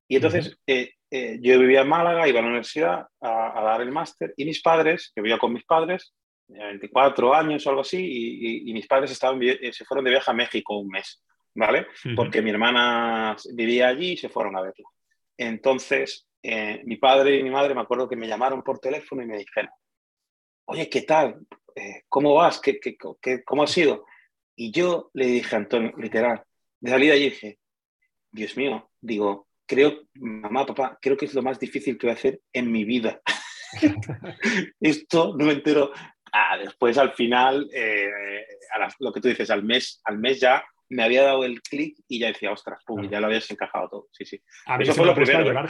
Y 0.07 0.17
entonces 0.17 0.57
eh, 0.67 0.93
eh, 1.11 1.39
yo 1.41 1.59
vivía 1.59 1.81
en 1.81 1.89
Málaga, 1.89 2.27
iba 2.27 2.39
a 2.39 2.41
la 2.41 2.47
universidad 2.47 3.07
a, 3.21 3.61
dar 3.63 3.81
el 3.81 3.91
máster 3.91 4.33
y 4.37 4.45
mis 4.45 4.61
padres, 4.61 5.11
que 5.13 5.21
vivía 5.21 5.37
con 5.37 5.53
mis 5.53 5.65
padres, 5.65 6.13
24 6.47 7.33
años 7.33 7.65
o 7.65 7.69
algo 7.69 7.81
así, 7.81 8.63
y, 8.67 8.73
mis 8.73 8.87
padres 8.87 9.11
estaban, 9.11 9.41
eh, 9.41 9.71
se 9.73 9.85
fueron 9.85 10.05
de 10.05 10.11
viaje 10.11 10.29
a 10.29 10.33
México 10.33 10.77
un 10.77 10.89
mes, 10.89 11.23
¿vale? 11.55 11.87
Porque 12.15 12.41
mi 12.41 12.51
hermana 12.51 13.35
vivía 13.53 13.87
allí 13.87 14.11
y 14.11 14.17
se 14.17 14.29
fueron 14.29 14.55
a 14.55 14.61
verlo. 14.61 14.85
Entonces, 15.37 16.27
eh, 16.47 16.81
mi 16.85 16.97
padre 16.97 17.37
y 17.37 17.43
mi 17.43 17.49
madre 17.49 17.73
me 17.73 17.81
acuerdo 17.81 18.07
que 18.07 18.15
me 18.15 18.27
llamaron 18.27 18.61
por 18.61 18.77
teléfono 18.77 19.23
y 19.23 19.25
me 19.25 19.37
dijeron, 19.37 19.71
oye, 20.65 20.87
¿qué 20.89 21.01
tal? 21.01 21.39
Eh, 21.75 22.03
¿Cómo 22.07 22.35
vas? 22.35 22.59
¿Qué, 22.59 22.79
qué, 22.79 22.95
cómo 23.43 23.63
ha 23.63 23.67
sido? 23.67 24.05
Y 24.55 24.71
yo 24.71 25.09
le 25.13 25.25
dije 25.25 25.55
a 25.55 25.59
Antonio, 25.59 25.93
literal, 25.97 26.43
de 26.79 26.91
salida 26.91 27.15
y 27.15 27.23
dije, 27.23 27.57
Dios 28.31 28.55
mío, 28.57 28.91
digo, 29.01 29.47
creo, 29.65 30.03
mamá, 30.13 30.67
papá, 30.67 30.99
creo 31.01 31.17
que 31.17 31.25
es 31.25 31.33
lo 31.33 31.41
más 31.41 31.59
difícil 31.59 31.97
que 31.97 32.05
voy 32.05 32.11
a 32.11 32.17
hacer 32.17 32.39
en 32.53 32.71
mi 32.71 32.85
vida. 32.85 33.21
Esto 34.79 35.35
no 35.35 35.45
me 35.45 35.53
entero. 35.53 35.91
Ah, 36.31 36.57
después 36.57 36.97
al 36.99 37.13
final, 37.13 37.67
eh, 37.73 38.07
lo 38.99 39.11
que 39.11 39.21
tú 39.21 39.29
dices, 39.29 39.49
al 39.49 39.63
mes, 39.63 39.99
al 40.03 40.19
mes 40.19 40.39
ya 40.39 40.63
me 40.89 41.03
había 41.03 41.23
dado 41.23 41.43
el 41.43 41.63
clic 41.63 41.97
y 42.07 42.19
ya 42.19 42.27
decía, 42.27 42.51
ostras, 42.51 42.83
pum, 42.85 43.09
ya 43.09 43.19
lo 43.19 43.27
habías 43.27 43.49
encajado 43.49 43.89
todo. 43.89 44.07
Sí, 44.11 44.25
sí. 44.25 44.43
Eso 44.79 44.93
fue 44.93 45.07
lo 45.07 45.15
primero 45.15 45.65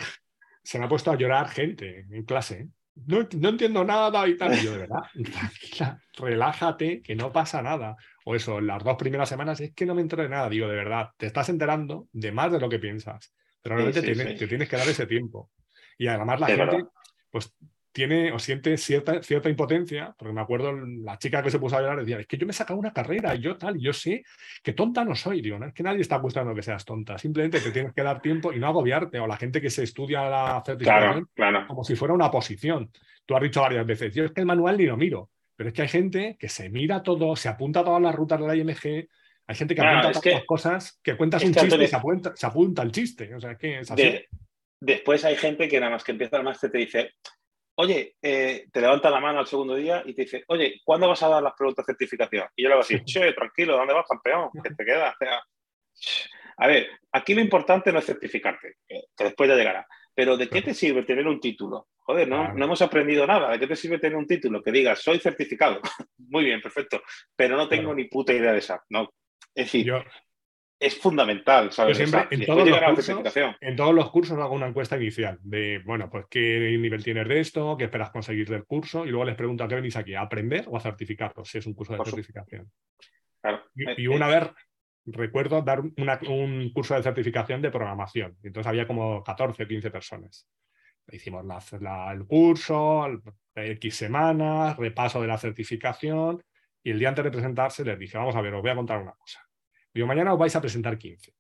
se 0.66 0.80
me 0.80 0.86
ha 0.86 0.90
puesto 0.90 1.12
a 1.12 1.18
llorar 1.18 1.48
gente 1.50 2.06
en 2.12 2.24
clase. 2.24 2.70
No, 2.96 3.28
no, 3.38 3.50
entiendo 3.50 3.84
nada 3.84 4.28
y 4.28 4.38
tal. 4.38 4.58
yo, 4.60 4.72
de 4.72 4.78
verdad, 4.80 5.02
tranquila, 5.14 6.02
relájate, 6.18 7.02
que 7.02 7.16
no 7.16 7.32
pasa 7.32 7.62
nada. 7.62 7.96
O 8.24 8.36
eso, 8.36 8.62
las 8.62 8.84
dos 8.84 8.96
primeras 8.96 9.30
semanas 9.30 9.60
es 9.60 9.74
que 9.74 9.86
no 9.86 9.94
me 9.94 10.02
entero 10.02 10.24
de 10.24 10.30
nada. 10.30 10.50
Digo, 10.50 10.68
de 10.68 10.76
verdad, 10.76 11.10
te 11.18 11.26
estás 11.26 11.50
enterando 11.50 12.08
de 12.14 12.32
más 12.32 12.52
de 12.52 12.60
lo 12.60 12.70
que 12.70 12.80
piensas. 12.80 13.34
Pero 13.62 13.76
realmente 13.76 14.02
tienes, 14.02 14.40
te 14.40 14.48
tienes 14.48 14.70
que 14.70 14.78
dar 14.78 14.88
ese 14.88 15.06
tiempo. 15.06 15.52
Y 15.98 16.08
además 16.08 16.40
la 16.40 16.48
gente, 16.48 16.86
pues 17.30 17.54
tiene 17.96 18.34
o 18.34 18.40
siente 18.40 18.76
cierta, 18.76 19.24
cierta 19.24 19.50
impotencia, 19.50 20.14
porque 20.18 20.34
me 20.34 20.42
acuerdo 20.42 20.74
la 20.76 21.18
chica 21.18 21.42
que 21.42 21.50
se 21.50 21.60
puso 21.60 21.78
a 21.78 21.82
llorar 21.82 22.00
decía, 22.00 22.20
es 22.20 22.28
que 22.28 22.38
yo 22.38 22.46
me 22.46 22.52
he 22.52 22.54
sacado 22.54 22.78
una 22.78 22.92
carrera 22.92 23.34
y 23.34 23.40
yo 23.40 23.56
tal, 23.56 23.78
y 23.78 23.84
yo 23.84 23.94
sé 23.94 24.26
que 24.62 24.74
tonta 24.74 25.06
no 25.06 25.16
soy, 25.16 25.42
digo, 25.42 25.58
no 25.58 25.68
es 25.68 25.74
que 25.74 25.82
nadie 25.82 26.02
está 26.02 26.18
buscando 26.18 26.54
que 26.54 26.62
seas 26.62 26.84
tonta, 26.84 27.18
simplemente 27.18 27.62
te 27.62 27.72
tienes 27.72 27.94
que 27.94 28.04
dar 28.04 28.22
tiempo 28.22 28.52
y 28.52 28.60
no 28.60 28.68
agobiarte, 28.68 29.18
o 29.18 29.28
la 29.28 29.38
gente 29.38 29.62
que 29.62 29.70
se 29.70 29.84
estudia 29.84 30.28
la 30.30 30.62
certificación 30.66 31.30
como 31.70 31.86
si 31.86 31.96
fuera 31.96 32.14
una 32.14 32.30
posición. 32.30 32.92
Tú 33.26 33.34
has 33.34 33.42
dicho 33.42 33.62
varias 33.62 33.86
veces, 33.86 34.14
yo 34.14 34.26
es 34.26 34.34
que 34.34 34.42
el 34.42 34.46
manual 34.46 34.78
ni 34.78 34.88
lo 34.88 34.98
miro, 34.98 35.30
pero 35.56 35.70
es 35.70 35.74
que 35.74 35.84
hay 35.84 35.88
gente 35.88 36.36
que 36.38 36.50
se 36.50 36.70
mira 36.70 37.02
todo, 37.02 37.38
se 37.38 37.48
apunta 37.48 37.80
a 37.80 37.86
todas 37.86 38.02
las 38.02 38.14
rutas 38.14 38.42
de 38.42 38.48
la 38.48 38.58
IMG, 38.58 39.08
hay 39.48 39.56
gente 39.56 39.74
que 39.74 39.80
apunta 39.80 40.10
a 40.10 40.12
todas 40.12 40.34
las 40.34 40.46
cosas, 40.46 41.00
que 41.02 41.16
cuentas 41.16 41.46
un 41.46 41.54
chiste 41.54 41.82
y 41.82 41.88
se 41.88 41.96
apunta, 41.96 42.36
se 42.36 42.46
apunta 42.46 42.82
el 42.82 42.92
chiste, 42.92 43.34
o 43.34 43.40
sea, 43.40 43.52
es 43.52 43.58
que 43.58 43.80
es 43.80 43.90
así. 43.90 44.20
después 44.82 45.24
hay 45.24 45.38
gente 45.38 45.70
que 45.70 45.80
nada 45.80 45.94
más 45.94 46.04
que 46.04 46.12
empieza 46.12 46.36
el 46.36 46.44
máster 46.44 46.70
te 46.70 46.80
dice, 46.80 47.14
oye, 47.76 48.16
eh, 48.22 48.68
te 48.72 48.82
levanta 48.82 49.10
la 49.10 49.20
mano 49.20 49.40
al 49.40 49.48
segundo 49.48 49.76
día 49.76 50.04
y 50.06 50.14
te 50.14 50.24
dice, 50.24 50.44
oye, 50.48 50.82
¿cuándo 50.84 51.08
vas 51.08 51.22
a 51.24 51.30
dar 51.30 51.44
las 51.44 51.54
preguntas 51.54 51.86
de 51.86 51.94
certificación? 51.94 52.48
Y 52.56 52.64
yo 52.64 52.70
le 52.70 52.76
voy 52.76 52.84
a 52.84 52.88
decir, 52.88 53.04
che, 53.04 53.34
tranquilo, 53.34 53.76
¿dónde 53.76 53.94
vas, 53.94 54.06
campeón? 54.08 54.50
Que 54.64 54.74
te 54.74 54.86
queda. 54.86 55.16
a 56.58 56.68
ver, 56.68 56.90
aquí 57.12 57.34
lo 57.34 57.42
importante 57.42 57.92
no 57.92 58.00
es 58.00 58.06
certificarte, 58.06 58.78
que, 58.88 59.04
después 59.18 59.50
ya 59.50 59.56
llegará. 59.56 59.88
Pero 60.14 60.38
¿de 60.38 60.48
qué 60.48 60.62
te 60.62 60.74
sirve 60.74 61.04
tener 61.04 61.28
un 61.28 61.42
título? 61.42 61.90
Joder, 61.98 62.28
no, 62.28 62.54
no 62.54 62.66
hemos 62.66 62.82
aprendido 62.82 63.28
nada. 63.28 63.52
¿De 63.52 63.60
qué 63.60 63.68
te 63.68 63.76
sirve 63.76 64.00
tener 64.00 64.18
un 64.18 64.28
título 64.28 64.64
que 64.64 64.72
diga, 64.72 64.96
soy 64.96 65.20
certificado? 65.20 65.82
Muy 66.18 66.46
bien, 66.46 66.62
perfecto. 66.62 67.02
Pero 67.36 67.58
no 67.58 67.68
tengo 67.68 67.94
ni 67.94 68.06
puta 68.06 68.32
idea 68.32 68.54
de 68.54 68.60
esa. 68.60 68.82
No. 68.90 69.10
Es 69.54 69.66
decir, 69.66 69.92
es 70.80 70.98
fundamental, 71.00 71.72
¿sabes? 71.72 71.98
siempre, 71.98 72.28
en, 72.32 72.46
todos 72.46 72.68
los 72.68 72.80
cursos, 72.80 73.36
en 73.62 73.76
todos 73.76 73.94
los 73.94 74.12
cursos 74.12 74.38
hago 74.38 74.54
una 74.54 74.68
encuesta 74.68 74.98
inicial 74.98 75.40
de, 75.42 75.82
bueno, 75.86 76.10
pues 76.10 76.26
qué 76.30 76.78
nivel 76.78 77.04
tienes 77.04 77.28
de 77.28 77.40
esto, 77.40 77.78
qué 77.78 77.86
esperas 77.86 78.10
conseguir 78.10 78.50
del 78.50 78.66
curso, 78.66 79.06
y 79.06 79.10
luego 79.10 79.26
les 79.26 79.36
pregunto 79.36 79.64
a 79.64 79.68
qué 79.68 79.76
venís 79.76 79.96
aquí, 79.96 80.16
a 80.16 80.22
aprender 80.22 80.66
o 80.68 80.76
a 80.76 80.82
certificaros, 80.82 81.50
si 81.50 81.60
es 81.60 81.66
un 81.66 81.74
curso 81.74 81.94
de 81.94 82.04
certificación. 82.04 82.70
Y, 83.76 84.06
eh, 84.06 84.10
una 84.10 84.30
eh. 84.30 84.40
vez 84.40 84.52
recuerdo 85.06 85.62
dar 85.62 85.82
un 85.82 86.72
curso 86.74 86.96
de 86.96 87.04
certificación 87.04 87.62
de 87.62 87.72
programación, 87.72 88.38
entonces 88.44 88.68
había 88.68 88.88
como 88.88 89.24
14 89.24 89.64
o 89.64 89.68
15 89.68 89.92
personas. 89.92 90.48
Hicimos 91.10 91.46
el 91.72 92.26
curso, 92.26 93.08
X 93.54 93.96
semanas, 93.96 94.76
repaso 94.76 95.22
de 95.22 95.28
la 95.28 95.38
certificación, 95.38 96.44
y 96.84 96.92
el 96.92 97.00
día 97.00 97.10
antes 97.10 97.24
de 97.24 97.32
presentarse 97.32 97.86
les 97.86 97.98
dije, 97.98 98.18
vamos 98.18 98.36
a 98.36 98.42
ver, 98.42 98.54
os 98.56 98.62
voy 98.62 98.72
a 98.72 98.76
contar 98.76 99.02
una 99.02 99.14
cosa 99.14 99.45
Digo, 99.96 100.08
mañana 100.08 100.34
os 100.34 100.40
vais 100.40 100.54
a 100.54 100.60
presentar 100.60 100.98
15. 100.98 101.34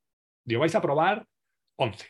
Digo, 0.46 0.62
vais 0.62 0.74
a 0.74 0.82
probar 0.82 1.28
11. 1.76 2.08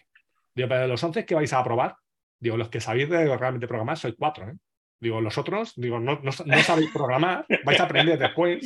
Digo, 0.53 0.69
pero 0.69 0.81
de 0.81 0.87
los 0.87 1.03
11 1.03 1.25
que 1.25 1.33
vais 1.33 1.51
a 1.51 1.59
aprobar, 1.59 1.97
digo, 2.39 2.55
los 2.55 2.69
que 2.69 2.79
sabéis 2.79 3.09
realmente 3.09 3.67
programar 3.67 3.97
sois 3.97 4.13
4. 4.15 4.49
¿eh? 4.49 4.53
Digo, 4.99 5.21
los 5.21 5.39
otros, 5.39 5.73
digo, 5.75 5.99
no, 5.99 6.21
no, 6.21 6.31
sabéis 6.31 6.91
programar, 6.93 7.47
vais 7.65 7.79
a 7.79 7.85
aprender 7.85 8.19
después. 8.19 8.61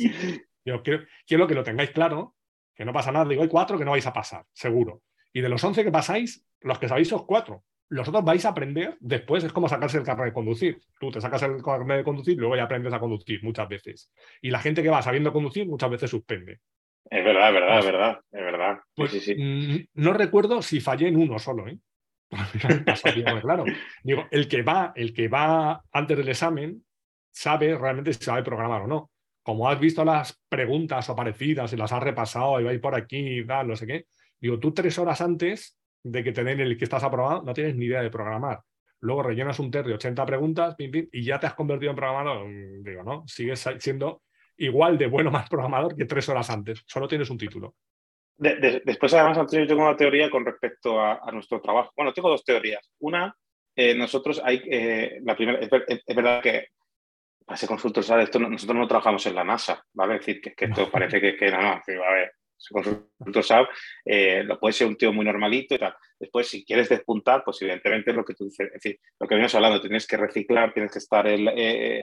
Digo, 0.62 0.82
quiero, 0.82 1.04
quiero, 1.26 1.46
que 1.46 1.54
lo 1.54 1.64
tengáis 1.64 1.90
claro, 1.90 2.36
que 2.74 2.84
no 2.84 2.92
pasa 2.92 3.12
nada. 3.12 3.24
Digo, 3.24 3.42
hay 3.42 3.48
4 3.48 3.78
que 3.78 3.84
no 3.86 3.92
vais 3.92 4.06
a 4.06 4.12
pasar, 4.12 4.44
seguro. 4.52 5.00
Y 5.32 5.40
de 5.40 5.48
los 5.48 5.64
11 5.64 5.82
que 5.82 5.90
pasáis, 5.90 6.44
los 6.60 6.78
que 6.78 6.86
sabéis 6.86 7.08
son 7.08 7.24
4. 7.24 7.64
Los 7.88 8.06
otros 8.06 8.22
vais 8.22 8.44
a 8.44 8.50
aprender 8.50 8.98
después, 9.00 9.42
es 9.42 9.54
como 9.54 9.70
sacarse 9.70 9.96
el 9.96 10.04
carnet 10.04 10.26
de 10.26 10.32
conducir. 10.34 10.82
Tú 11.00 11.10
te 11.10 11.20
sacas 11.22 11.42
el 11.44 11.62
carnet 11.62 11.96
de 11.96 12.04
conducir 12.04 12.36
luego 12.36 12.56
ya 12.56 12.64
aprendes 12.64 12.92
a 12.92 13.00
conducir 13.00 13.42
muchas 13.42 13.68
veces. 13.70 14.12
Y 14.42 14.50
la 14.50 14.60
gente 14.60 14.82
que 14.82 14.90
va 14.90 15.00
sabiendo 15.00 15.32
conducir 15.32 15.66
muchas 15.66 15.90
veces 15.90 16.10
suspende. 16.10 16.60
Es 17.08 17.24
verdad, 17.24 17.48
es 17.48 17.54
verdad, 17.54 17.78
es 17.78 17.84
pues 17.84 17.92
verdad, 17.92 18.20
es 18.30 18.44
verdad. 18.44 18.78
Pues, 18.94 19.34
mm, 19.36 19.76
no 19.94 20.12
recuerdo 20.12 20.62
si 20.62 20.80
fallé 20.80 21.08
en 21.08 21.16
uno 21.16 21.38
solo, 21.38 21.66
¿eh? 21.68 21.78
claro. 23.42 23.64
Digo, 24.02 24.26
el 24.30 24.46
que 24.46 24.62
va, 24.62 24.92
el 24.94 25.12
que 25.12 25.28
va 25.28 25.82
antes 25.92 26.16
del 26.16 26.28
examen 26.28 26.84
sabe 27.32 27.76
realmente 27.76 28.12
si 28.12 28.24
sabe 28.24 28.42
programar 28.42 28.82
o 28.82 28.86
no. 28.86 29.10
Como 29.42 29.68
has 29.68 29.80
visto 29.80 30.04
las 30.04 30.40
preguntas 30.48 31.08
o 31.08 31.16
parecidas 31.16 31.72
y 31.72 31.76
las 31.76 31.92
has 31.92 32.02
repasado 32.02 32.60
y 32.60 32.64
vais 32.64 32.80
por 32.80 32.94
aquí 32.94 33.40
y 33.40 33.46
tal, 33.46 33.68
no 33.68 33.76
sé 33.76 33.86
qué. 33.86 34.06
Digo, 34.40 34.58
tú 34.60 34.72
tres 34.72 34.98
horas 34.98 35.20
antes 35.20 35.76
de 36.02 36.22
que 36.22 36.32
te 36.32 36.44
den 36.44 36.60
el 36.60 36.76
que 36.76 36.84
estás 36.84 37.02
aprobado, 37.02 37.42
no 37.42 37.52
tienes 37.52 37.74
ni 37.74 37.86
idea 37.86 38.02
de 38.02 38.10
programar. 38.10 38.60
Luego 39.00 39.22
rellenas 39.22 39.58
un 39.58 39.70
test 39.70 39.86
de 39.86 39.94
80 39.94 40.26
preguntas 40.26 40.76
y 40.78 41.24
ya 41.24 41.40
te 41.40 41.46
has 41.46 41.54
convertido 41.54 41.90
en 41.90 41.96
programador. 41.96 42.46
Digo, 42.82 43.02
no, 43.02 43.24
sigues 43.26 43.66
siendo 43.78 44.22
igual 44.60 44.98
de 44.98 45.06
bueno 45.06 45.30
más 45.30 45.48
programador 45.48 45.96
que 45.96 46.04
tres 46.04 46.28
horas 46.28 46.48
antes. 46.50 46.82
Solo 46.86 47.08
tienes 47.08 47.30
un 47.30 47.38
título. 47.38 47.74
después, 48.36 49.12
además, 49.14 49.38
Antonio, 49.38 49.64
yo 49.64 49.68
tengo 49.68 49.82
una 49.82 49.96
teoría 49.96 50.30
con 50.30 50.44
respecto 50.44 51.00
a, 51.00 51.30
nuestro 51.32 51.60
trabajo. 51.60 51.92
Bueno, 51.96 52.12
tengo 52.12 52.30
dos 52.30 52.44
teorías. 52.44 52.90
Una, 53.00 53.34
eh, 53.74 53.94
nosotros 53.94 54.40
hay, 54.44 54.62
eh, 54.70 55.20
la 55.22 55.36
primera, 55.36 55.58
es, 55.58 55.70
verdad 56.14 56.42
que 56.42 56.68
para 57.44 57.56
ser 57.56 57.68
consultor, 57.68 58.04
¿sabes? 58.04 58.24
Esto, 58.24 58.38
nosotros 58.38 58.78
no 58.78 58.86
trabajamos 58.86 59.26
en 59.26 59.34
la 59.34 59.44
NASA, 59.44 59.84
¿vale? 59.92 60.14
Es 60.16 60.26
decir, 60.26 60.40
que, 60.40 60.54
esto 60.56 60.90
parece 60.90 61.20
que, 61.20 61.36
que 61.36 61.50
no, 61.50 61.60
no, 61.60 61.68
a 61.68 61.82
ver, 62.12 62.32
consultor 62.70 63.44
SAP, 63.44 63.68
eh, 64.04 64.44
lo 64.44 64.60
puede 64.60 64.72
ser 64.72 64.86
un 64.86 64.96
tío 64.96 65.12
muy 65.12 65.24
normalito 65.24 65.74
y 65.74 65.78
tal. 65.78 65.94
Después, 66.18 66.46
si 66.46 66.64
quieres 66.64 66.88
despuntar, 66.88 67.42
pues 67.44 67.60
evidentemente 67.62 68.12
lo 68.12 68.24
que 68.24 68.34
tú 68.34 68.44
dices, 68.44 68.68
es 68.68 68.72
decir, 68.74 69.00
lo 69.18 69.26
que 69.26 69.34
venimos 69.34 69.54
hablando, 69.54 69.80
tienes 69.80 70.06
que 70.06 70.16
reciclar, 70.16 70.72
tienes 70.72 70.92
que 70.92 70.98
estar 70.98 71.26
el, 71.26 71.48
eh, 71.48 72.00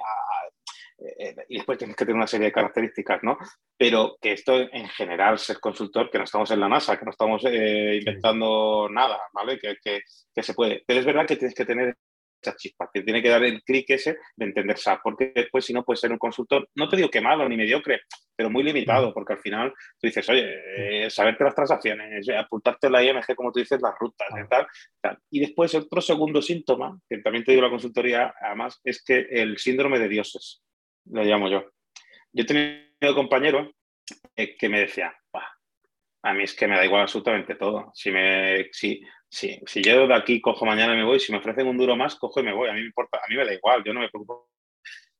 y 1.48 1.58
después 1.58 1.78
tienes 1.78 1.96
que 1.96 2.06
tener 2.06 2.18
una 2.18 2.28
serie 2.28 2.48
de 2.48 2.52
características, 2.52 3.24
¿no? 3.24 3.38
Pero 3.78 4.18
que 4.20 4.32
esto 4.34 4.60
en 4.60 4.88
general, 4.90 5.38
ser 5.38 5.60
consultor, 5.60 6.10
que 6.10 6.18
no 6.18 6.24
estamos 6.24 6.50
en 6.52 6.60
la 6.60 6.70
NASA, 6.70 6.98
que 6.98 7.06
no 7.06 7.12
estamos 7.12 7.44
eh, 7.46 7.98
inventando 8.00 8.88
nada, 8.90 9.20
¿vale? 9.34 9.60
Que, 9.60 9.76
que, 9.84 10.02
que, 10.34 10.44
se 10.44 10.54
puede. 10.54 10.84
Pero 10.86 11.00
es 11.00 11.06
verdad 11.06 11.28
que 11.28 11.36
tienes 11.36 11.56
que 11.56 11.66
tener 11.66 11.96
esa 12.42 12.56
chispa, 12.56 12.90
que 12.94 13.02
tiene 13.02 13.22
que 13.22 13.30
dar 13.30 13.44
el 13.44 13.62
clic 13.64 13.90
ese 13.90 14.18
de 14.36 14.46
entender 14.46 14.78
SAP, 14.78 15.02
porque 15.04 15.32
después 15.36 15.66
si 15.66 15.74
no 15.74 15.84
puedes 15.84 16.00
ser 16.00 16.12
un 16.12 16.18
consultor, 16.18 16.70
no 16.76 16.88
te 16.88 16.96
digo 16.96 17.10
que 17.10 17.22
malo 17.22 17.48
ni 17.48 17.58
mediocre, 17.58 18.02
pero 18.36 18.50
muy 18.50 18.64
limitado, 18.64 19.14
porque 19.14 19.34
al 19.34 19.40
final 19.40 19.72
tú 20.00 20.08
dices, 20.08 20.28
oye, 20.30 21.06
eh, 21.06 21.10
saberte 21.10 21.44
las 21.44 21.56
transacciones, 21.56 22.28
eh, 22.28 22.38
apuntarte 22.38 22.90
la 22.90 23.04
IMG, 23.04 23.36
como 23.36 23.52
tú 23.52 23.60
dices, 23.60 23.82
las 23.82 23.96
rutas, 24.00 24.28
y 24.32 24.48
tal, 24.48 24.68
tal. 25.02 25.18
Y 25.32 25.40
después 25.40 25.74
otro 25.74 26.02
segundo 26.02 26.42
síntoma, 26.42 27.00
que 27.10 27.18
también 27.20 27.44
te 27.44 27.52
digo 27.52 27.64
la 27.64 27.72
consultoría, 27.72 28.34
además, 28.40 28.80
es 28.84 29.04
que 29.04 29.28
el 29.32 29.58
síndrome 29.58 29.98
de 29.98 30.08
dioses, 30.08 30.62
lo 31.12 31.24
llamo 31.24 31.50
yo. 31.50 31.72
Yo 32.32 32.44
he 32.44 32.46
tenido 32.46 33.16
compañeros 33.16 33.70
eh, 34.36 34.56
que 34.58 34.70
me 34.70 34.82
decían, 34.82 35.12
a 36.24 36.34
mí 36.34 36.44
es 36.44 36.54
que 36.54 36.68
me 36.68 36.76
da 36.76 36.86
igual 36.86 37.04
absolutamente 37.04 37.56
todo. 37.56 37.92
Si, 37.94 38.12
me, 38.12 38.68
si, 38.72 39.02
si, 39.30 39.60
si 39.66 39.82
yo 39.82 40.08
de 40.08 40.14
aquí 40.14 40.42
cojo 40.42 40.66
mañana 40.66 40.94
y 40.94 40.98
me 40.98 41.06
voy, 41.06 41.20
si 41.20 41.32
me 41.32 41.38
ofrecen 41.38 41.68
un 41.68 41.78
duro 41.78 41.96
más, 41.96 42.16
cojo 42.16 42.40
y 42.40 42.44
me 42.44 42.54
voy. 42.54 42.70
A 42.70 42.74
mí 42.74 42.82
me 42.82 42.88
importa, 42.88 43.18
a 43.18 43.30
mí 43.30 43.36
me 43.36 43.46
da 43.46 43.54
igual, 43.54 43.84
yo 43.84 43.94
no 43.94 44.02
me 44.02 44.10
preocupo. 44.10 44.50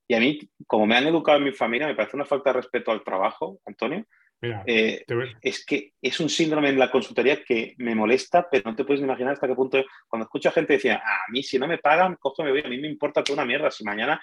Y 0.08 0.16
a 0.16 0.20
mí, 0.20 0.40
como 0.66 0.86
me 0.86 0.96
han 0.96 1.08
educado 1.08 1.38
en 1.38 1.46
mi 1.46 1.52
familia, 1.52 1.88
me 1.88 1.96
parece 1.96 2.16
una 2.16 2.26
falta 2.26 2.50
de 2.50 2.58
respeto 2.58 2.92
al 2.92 3.04
trabajo, 3.04 3.60
Antonio. 3.66 4.06
Eh, 4.42 5.04
es 5.42 5.66
que 5.66 5.94
es 6.02 6.20
un 6.20 6.30
síndrome 6.30 6.70
en 6.70 6.78
la 6.78 6.92
consultoría 6.92 7.44
que 7.44 7.74
me 7.78 7.96
molesta, 7.96 8.48
pero 8.50 8.70
no 8.70 8.76
te 8.76 8.86
puedes 8.86 9.02
imaginar 9.02 9.34
hasta 9.34 9.48
qué 9.48 9.56
punto. 9.56 9.84
Cuando 10.08 10.26
escucho 10.26 10.50
a 10.50 10.54
gente 10.54 10.74
decir, 10.74 10.92
a 10.92 11.02
mí 11.30 11.42
si 11.44 11.58
no 11.58 11.68
me 11.68 11.78
pagan, 11.78 12.16
cojo 12.16 12.44
y 12.44 12.46
me 12.46 12.52
voy, 12.52 12.62
a 12.64 12.70
mí 12.70 12.78
me 12.78 12.88
importa 12.88 13.24
toda 13.24 13.38
una 13.38 13.46
mierda. 13.46 13.72
Si 13.72 13.84
mañana, 13.84 14.22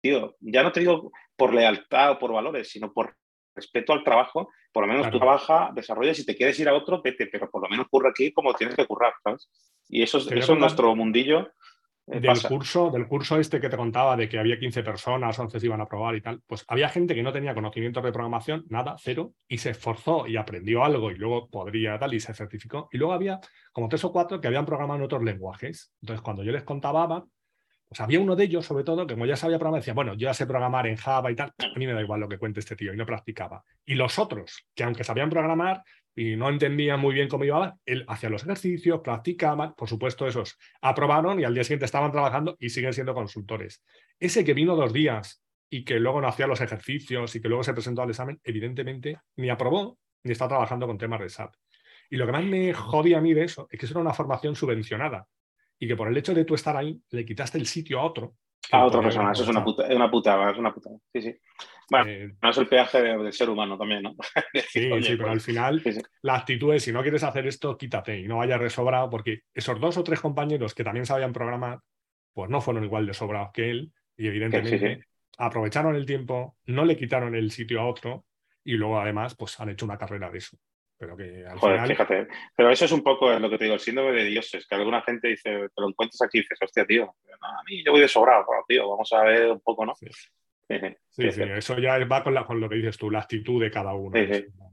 tío, 0.00 0.36
ya 0.40 0.62
no 0.62 0.72
te 0.72 0.80
digo 0.80 1.12
por 1.36 1.54
lealtad 1.54 2.12
o 2.12 2.18
por 2.18 2.32
valores, 2.32 2.70
sino 2.70 2.92
por 2.92 3.14
respeto 3.54 3.92
al 3.92 4.04
trabajo, 4.04 4.48
por 4.72 4.86
lo 4.86 4.92
menos 4.92 5.10
tú 5.10 5.18
trabajas, 5.18 5.74
desarrollas 5.74 6.18
y 6.18 6.26
te 6.26 6.36
quieres 6.36 6.58
ir 6.60 6.68
a 6.68 6.74
otro, 6.74 7.02
vete, 7.02 7.26
pero 7.26 7.50
por 7.50 7.62
lo 7.62 7.68
menos 7.68 7.86
curra 7.88 8.10
aquí 8.10 8.32
como 8.32 8.54
tienes 8.54 8.76
que 8.76 8.86
currar, 8.86 9.12
¿sabes? 9.22 9.48
Y 9.88 10.02
eso, 10.02 10.18
eso 10.18 10.52
es 10.52 10.58
nuestro 10.58 10.94
mundillo. 10.94 11.50
Eh, 12.06 12.20
del 12.20 12.42
curso, 12.42 12.90
del 12.90 13.06
curso 13.06 13.38
este 13.38 13.60
que 13.60 13.68
te 13.68 13.76
contaba 13.76 14.16
de 14.16 14.28
que 14.28 14.38
había 14.38 14.58
15 14.58 14.82
personas, 14.82 15.38
11 15.38 15.60
se 15.60 15.66
iban 15.66 15.80
a 15.80 15.86
probar 15.86 16.16
y 16.16 16.20
tal, 16.20 16.40
pues 16.46 16.64
había 16.66 16.88
gente 16.88 17.14
que 17.14 17.22
no 17.22 17.32
tenía 17.32 17.54
conocimientos 17.54 18.02
de 18.02 18.12
programación, 18.12 18.64
nada, 18.68 18.96
cero, 18.98 19.34
y 19.46 19.58
se 19.58 19.70
esforzó 19.70 20.26
y 20.26 20.36
aprendió 20.36 20.84
algo 20.84 21.10
y 21.10 21.16
luego 21.16 21.48
podría 21.48 21.98
tal 21.98 22.14
y 22.14 22.20
se 22.20 22.34
certificó. 22.34 22.88
Y 22.92 22.98
luego 22.98 23.12
había 23.12 23.40
como 23.72 23.88
tres 23.88 24.04
o 24.04 24.12
cuatro 24.12 24.40
que 24.40 24.48
habían 24.48 24.66
programado 24.66 24.98
en 24.98 25.04
otros 25.04 25.22
lenguajes. 25.22 25.92
Entonces, 26.00 26.22
cuando 26.22 26.42
yo 26.42 26.52
les 26.52 26.64
contaba, 26.64 27.24
pues 27.90 28.00
había 28.00 28.20
uno 28.20 28.36
de 28.36 28.44
ellos, 28.44 28.64
sobre 28.64 28.84
todo, 28.84 29.04
que 29.04 29.14
como 29.14 29.26
ya 29.26 29.34
sabía 29.34 29.58
programar, 29.58 29.80
decía, 29.80 29.94
bueno, 29.94 30.12
yo 30.14 30.28
ya 30.28 30.34
sé 30.34 30.46
programar 30.46 30.86
en 30.86 30.94
Java 30.94 31.32
y 31.32 31.34
tal, 31.34 31.52
a 31.58 31.76
mí 31.76 31.88
me 31.88 31.92
da 31.92 32.00
igual 32.00 32.20
lo 32.20 32.28
que 32.28 32.38
cuente 32.38 32.60
este 32.60 32.76
tío, 32.76 32.94
y 32.94 32.96
no 32.96 33.04
practicaba. 33.04 33.64
Y 33.84 33.96
los 33.96 34.16
otros, 34.20 34.64
que 34.76 34.84
aunque 34.84 35.02
sabían 35.02 35.28
programar 35.28 35.82
y 36.14 36.36
no 36.36 36.50
entendían 36.50 37.00
muy 37.00 37.14
bien 37.14 37.26
cómo 37.26 37.42
iba, 37.42 37.74
él 37.84 38.04
hacía 38.06 38.30
los 38.30 38.44
ejercicios, 38.44 39.00
practicaban, 39.02 39.74
por 39.74 39.88
supuesto, 39.88 40.28
esos 40.28 40.56
aprobaron 40.80 41.40
y 41.40 41.44
al 41.44 41.52
día 41.52 41.64
siguiente 41.64 41.84
estaban 41.84 42.12
trabajando 42.12 42.56
y 42.60 42.68
siguen 42.68 42.92
siendo 42.92 43.12
consultores. 43.12 43.82
Ese 44.20 44.44
que 44.44 44.54
vino 44.54 44.76
dos 44.76 44.92
días 44.92 45.42
y 45.68 45.84
que 45.84 45.98
luego 45.98 46.20
no 46.20 46.28
hacía 46.28 46.46
los 46.46 46.60
ejercicios 46.60 47.34
y 47.34 47.40
que 47.40 47.48
luego 47.48 47.64
se 47.64 47.72
presentó 47.72 48.02
al 48.02 48.10
examen, 48.10 48.38
evidentemente 48.44 49.18
ni 49.34 49.50
aprobó 49.50 49.98
ni 50.22 50.30
está 50.30 50.46
trabajando 50.46 50.86
con 50.86 50.96
temas 50.96 51.18
de 51.18 51.28
SAP. 51.28 51.54
Y 52.08 52.18
lo 52.18 52.26
que 52.26 52.32
más 52.32 52.44
me 52.44 52.72
jodía 52.72 53.18
a 53.18 53.20
mí 53.20 53.34
de 53.34 53.42
eso 53.42 53.66
es 53.68 53.80
que 53.80 53.86
eso 53.86 53.94
era 53.94 54.02
una 54.02 54.14
formación 54.14 54.54
subvencionada 54.54 55.26
y 55.80 55.88
que 55.88 55.96
por 55.96 56.06
el 56.08 56.16
hecho 56.16 56.34
de 56.34 56.44
tú 56.44 56.54
estar 56.54 56.76
ahí 56.76 57.00
le 57.10 57.24
quitaste 57.24 57.58
el 57.58 57.66
sitio 57.66 57.98
a 57.98 58.04
otro. 58.04 58.36
A 58.70 58.84
otra 58.84 59.00
persona, 59.00 59.32
eso 59.32 59.42
es 59.42 59.48
una 59.48 59.64
puta, 59.64 59.86
es 59.88 59.96
una 59.96 60.10
putada, 60.10 60.50
es 60.50 60.58
una 60.58 60.72
putada. 60.72 60.96
Sí, 61.12 61.22
sí. 61.22 61.34
Bueno, 61.90 62.08
eh, 62.08 62.30
no 62.40 62.50
es 62.50 62.58
el 62.58 62.68
peaje 62.68 63.02
del 63.02 63.32
ser 63.32 63.48
humano 63.48 63.76
también, 63.76 64.02
¿no? 64.02 64.14
sí, 64.68 64.90
sí, 65.02 65.16
pero 65.16 65.30
al 65.30 65.40
final 65.40 65.82
la 66.22 66.36
actitud 66.36 66.74
es, 66.74 66.84
si 66.84 66.92
no 66.92 67.02
quieres 67.02 67.24
hacer 67.24 67.46
esto, 67.46 67.76
quítate 67.76 68.20
y 68.20 68.28
no 68.28 68.36
vayas 68.36 68.60
resobrado, 68.60 69.08
porque 69.08 69.40
esos 69.54 69.80
dos 69.80 69.96
o 69.96 70.04
tres 70.04 70.20
compañeros 70.20 70.74
que 70.74 70.84
también 70.84 71.06
sabían 71.06 71.32
programar, 71.32 71.80
pues 72.34 72.50
no 72.50 72.60
fueron 72.60 72.84
igual 72.84 73.06
de 73.06 73.14
sobrados 73.14 73.50
que 73.52 73.70
él 73.70 73.92
y 74.16 74.28
evidentemente 74.28 75.06
aprovecharon 75.38 75.96
el 75.96 76.04
tiempo, 76.04 76.56
no 76.66 76.84
le 76.84 76.96
quitaron 76.96 77.34
el 77.34 77.50
sitio 77.50 77.80
a 77.80 77.86
otro 77.86 78.26
y 78.62 78.74
luego 78.74 79.00
además 79.00 79.34
pues 79.34 79.58
han 79.58 79.70
hecho 79.70 79.86
una 79.86 79.98
carrera 79.98 80.30
de 80.30 80.38
eso. 80.38 80.58
Pero 81.00 81.16
que 81.16 81.46
al 81.46 81.58
Joder, 81.58 81.86
fíjate. 81.86 82.28
Pero 82.54 82.70
eso 82.70 82.84
es 82.84 82.92
un 82.92 83.02
poco 83.02 83.32
lo 83.32 83.48
que 83.48 83.56
te 83.56 83.64
digo, 83.64 83.74
el 83.74 83.80
síndrome 83.80 84.12
de 84.12 84.26
dioses, 84.26 84.66
que 84.66 84.74
alguna 84.74 85.00
gente 85.00 85.28
dice, 85.28 85.50
te 85.74 85.80
lo 85.80 85.88
encuentras 85.88 86.20
aquí 86.20 86.38
y 86.38 86.40
dices, 86.42 86.58
hostia, 86.60 86.84
tío, 86.84 87.04
a 87.40 87.62
mí 87.66 87.82
yo 87.82 87.92
voy 87.92 88.02
de 88.02 88.08
sobrado, 88.08 88.44
tío, 88.68 88.86
vamos 88.90 89.10
a 89.14 89.22
ver 89.22 89.50
un 89.50 89.60
poco, 89.60 89.86
¿no? 89.86 89.94
Sí, 89.94 90.06
sí, 91.08 91.42
eso 91.42 91.78
ya 91.78 91.98
va 92.04 92.22
con, 92.22 92.34
con, 92.44 92.60
lo 92.60 92.68
que 92.68 92.76
dices 92.76 92.98
tú, 92.98 93.10
la 93.10 93.20
actitud 93.20 93.62
de 93.62 93.70
cada 93.70 93.94
uno. 93.94 94.20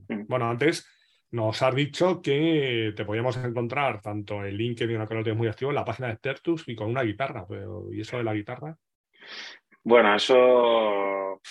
Mm. 0.09 0.27
Bueno, 0.27 0.49
antes 0.49 0.85
nos 1.31 1.61
has 1.61 1.73
dicho 1.73 2.21
que 2.21 2.91
te 2.93 3.05
podíamos 3.05 3.37
encontrar 3.37 4.01
tanto 4.01 4.43
en 4.43 4.57
LinkedIn, 4.57 5.07
que 5.07 5.15
lo 5.15 5.23
tienes 5.23 5.37
muy 5.37 5.47
activo, 5.47 5.71
en 5.71 5.75
la 5.75 5.85
página 5.85 6.09
de 6.09 6.17
Tertus 6.17 6.67
y 6.67 6.75
con 6.75 6.89
una 6.89 7.03
guitarra. 7.03 7.45
Pero, 7.47 7.87
¿Y 7.93 8.01
eso 8.01 8.17
de 8.17 8.25
la 8.25 8.33
guitarra? 8.33 8.77
Bueno, 9.81 10.13
eso, 10.13 11.41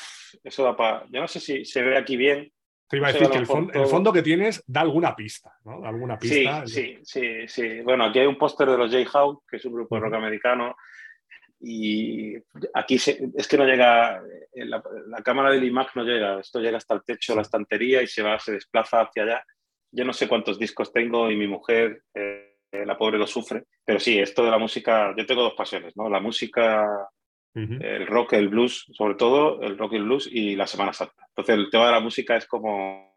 eso 0.44 0.64
da 0.64 0.76
para. 0.76 1.06
Yo 1.10 1.22
no 1.22 1.28
sé 1.28 1.40
si 1.40 1.64
se 1.64 1.82
ve 1.82 1.96
aquí 1.96 2.18
bien, 2.18 2.52
te 2.88 2.96
iba 2.98 3.08
a 3.08 3.12
decir 3.12 3.28
que 3.28 3.38
el, 3.38 3.46
fondo, 3.46 4.12
que 4.12 4.22
tienes 4.22 4.62
da 4.66 4.82
alguna 4.82 5.14
pista, 5.16 5.56
¿no? 5.64 5.84
alguna 5.84 6.18
pista. 6.18 6.66
Sí, 6.66 6.98
sí, 7.02 7.48
sí, 7.48 7.80
Bueno, 7.80 8.04
aquí 8.04 8.20
hay 8.20 8.26
un 8.26 8.38
póster 8.38 8.68
de 8.70 8.78
los 8.78 8.92
J-Howe, 8.92 9.40
que 9.48 9.56
es 9.56 9.64
un 9.64 9.74
grupo 9.74 9.96
de 9.96 10.02
rock 10.02 10.14
americano, 10.14 10.76
y 11.60 12.36
aquí 12.74 12.96
es 12.96 13.48
que 13.48 13.58
no 13.58 13.64
llega, 13.64 14.22
eh, 14.52 14.66
la, 14.66 14.82
cámara 15.24 15.50
del 15.50 15.64
iMac 15.64 15.96
no 15.96 16.04
llega, 16.04 16.40
esto 16.40 16.60
llega 16.60 16.76
hasta 16.76 16.94
el 16.94 17.02
techo, 17.02 17.34
la 17.34 17.42
estantería 17.42 18.02
y 18.02 18.06
se 18.06 18.22
va, 18.22 18.38
se 18.38 18.52
desplaza 18.52 19.00
hacia 19.00 19.22
allá. 19.22 19.44
Yo 19.90 20.04
no 20.04 20.12
sé 20.12 20.28
cuántos 20.28 20.58
discos 20.58 20.92
tengo 20.92 21.30
y 21.30 21.36
mi 21.36 21.48
mujer, 21.48 22.02
eh, 22.14 22.56
la 22.72 22.96
pobre, 22.96 23.18
lo 23.18 23.26
sufre, 23.26 23.64
pero 23.84 23.98
sí, 23.98 24.18
esto 24.18 24.44
de 24.44 24.50
la 24.50 24.58
música, 24.58 25.14
yo 25.16 25.24
tengo 25.24 25.42
dos 25.42 25.54
pasiones, 25.54 25.96
¿no? 25.96 26.10
La 26.10 26.20
música 26.20 26.86
el 27.56 28.06
rock, 28.06 28.34
el 28.34 28.48
blues, 28.48 28.86
sobre 28.92 29.14
todo 29.14 29.62
el 29.62 29.78
rock 29.78 29.94
y 29.94 29.96
el 29.96 30.04
blues 30.04 30.28
y 30.30 30.56
la 30.56 30.66
Semana 30.66 30.92
Santa. 30.92 31.26
Entonces 31.28 31.54
el 31.54 31.70
tema 31.70 31.86
de 31.86 31.92
la 31.92 32.00
música 32.00 32.36
es 32.36 32.46
como... 32.46 33.16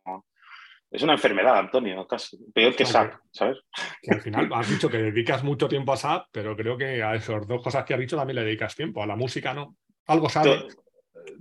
Es 0.91 1.03
una 1.03 1.13
enfermedad, 1.13 1.55
Antonio, 1.55 2.07
casi. 2.07 2.35
Peor 2.51 2.75
que 2.75 2.83
SAP, 2.83 3.13
¿sabes? 3.31 3.59
Que 4.01 4.11
al 4.11 4.21
final 4.21 4.49
has 4.53 4.67
dicho 4.67 4.89
que 4.89 4.97
dedicas 4.97 5.43
mucho 5.43 5.67
tiempo 5.67 5.93
a 5.93 5.97
SAP, 5.97 6.27
pero 6.31 6.55
creo 6.55 6.77
que 6.77 7.03
a 7.03 7.13
esas 7.13 7.47
dos 7.47 7.61
cosas 7.61 7.85
que 7.85 7.93
has 7.93 7.99
dicho 7.99 8.17
también 8.17 8.37
le 8.37 8.43
dedicas 8.43 8.75
tiempo. 8.75 9.03
A 9.03 9.05
la 9.05 9.15
música, 9.15 9.53
¿no? 9.53 9.75
Algo 10.07 10.29
sabes. 10.29 10.65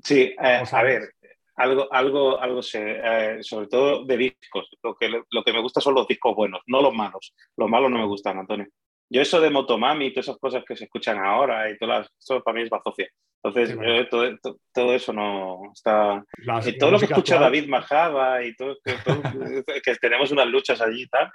Sí, 0.05 0.35
eh, 0.39 0.63
a 0.71 0.83
ver, 0.83 1.15
algo, 1.59 1.93
algo, 1.93 2.41
algo 2.41 2.63
sé, 2.63 3.01
eh, 3.03 3.39
sobre 3.43 3.67
todo 3.67 4.05
de 4.05 4.17
discos. 4.17 4.69
Lo 4.83 4.95
que, 4.95 5.09
lo 5.09 5.43
que 5.43 5.53
me 5.53 5.61
gusta 5.61 5.81
son 5.81 5.95
los 5.95 6.07
discos 6.07 6.37
buenos, 6.37 6.61
no 6.67 6.81
los 6.81 6.95
malos. 6.95 7.35
Los 7.57 7.69
malos 7.69 7.91
no 7.91 7.99
me 7.99 8.07
gustan, 8.07 8.39
Antonio. 8.39 8.69
Yo 9.11 9.23
eso 9.23 9.41
de 9.41 9.51
Motomami 9.51 10.07
y 10.07 10.13
todas 10.13 10.29
esas 10.29 10.39
cosas 10.39 10.65
que 10.67 10.77
se 10.77 10.85
escuchan 10.85 11.19
ahora 11.19 11.71
y 11.71 11.79
todas 11.79 12.09
eso 12.19 12.43
para 12.43 12.57
mí 12.57 12.63
es 12.63 12.71
bazofia. 12.71 13.09
Entonces, 13.43 14.09
todo, 14.11 14.59
todo, 14.73 14.95
eso 14.95 15.13
no 15.13 15.71
está... 15.73 16.25
y 16.67 16.77
todo 16.77 16.91
lo 16.91 16.99
que 16.99 17.05
escucha 17.05 17.39
David 17.39 17.69
Majada 17.69 18.45
y 18.45 18.55
todo, 18.57 18.77
que, 18.85 19.95
tenemos 20.01 20.33
unas 20.33 20.47
luchas 20.49 20.81
allí 20.81 21.03
y 21.03 21.09
tal. 21.09 21.31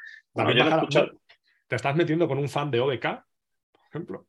¿Te 1.67 1.75
estás 1.75 1.95
metiendo 1.95 2.27
con 2.27 2.37
un 2.37 2.49
fan 2.49 2.69
de 2.69 2.81
OBK, 2.81 3.03
por 3.71 3.81
ejemplo? 3.89 4.27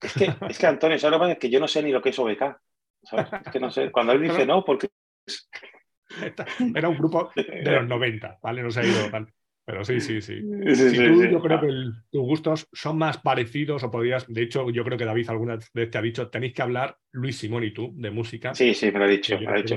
Es 0.00 0.12
que, 0.12 0.34
es 0.48 0.58
que 0.58 0.66
Antonio, 0.66 0.98
¿sabes 0.98 1.12
lo 1.12 1.18
que 1.18 1.22
pasa? 1.22 1.32
Es 1.32 1.38
que 1.38 1.50
yo 1.50 1.60
no 1.60 1.68
sé 1.68 1.82
ni 1.82 1.92
lo 1.92 2.02
que 2.02 2.10
es 2.10 2.18
OBK. 2.18 2.56
¿sabes? 3.04 3.26
Es 3.44 3.52
que 3.52 3.60
no 3.60 3.70
sé. 3.70 3.90
Cuando 3.90 4.12
él 4.12 4.22
dice 4.22 4.46
no, 4.46 4.64
porque... 4.64 4.88
Era 6.74 6.88
un 6.88 6.96
grupo 6.96 7.32
de 7.34 7.62
los 7.62 7.88
90, 7.88 8.38
¿vale? 8.42 8.62
No 8.62 8.70
se 8.70 8.80
ha 8.80 8.84
ido 8.84 9.10
tal. 9.10 9.32
Pero 9.66 9.82
sí, 9.84 9.98
sí, 10.00 10.20
sí. 10.20 10.42
yo 10.42 11.40
creo 11.40 11.60
que 11.60 11.68
tus 12.10 12.22
gustos 12.22 12.68
son 12.72 12.98
más 12.98 13.18
parecidos 13.18 13.82
o 13.82 13.90
podrías, 13.90 14.26
de 14.28 14.42
hecho, 14.42 14.68
yo 14.70 14.84
creo 14.84 14.98
que 14.98 15.06
David 15.06 15.30
alguna 15.30 15.56
vez 15.72 15.90
te 15.90 15.98
ha 15.98 16.02
dicho, 16.02 16.28
tenéis 16.28 16.52
que 16.52 16.62
hablar, 16.62 16.98
Luis 17.12 17.38
Simón 17.38 17.64
y 17.64 17.72
tú, 17.72 17.92
de 17.96 18.10
música. 18.10 18.54
Sí, 18.54 18.74
sí, 18.74 18.90
me 18.92 18.98
lo 18.98 19.06
ha 19.06 19.08
dicho. 19.08 19.38
Me 19.38 19.44
lo 19.44 19.52
ha 19.52 19.56
dicho. 19.56 19.76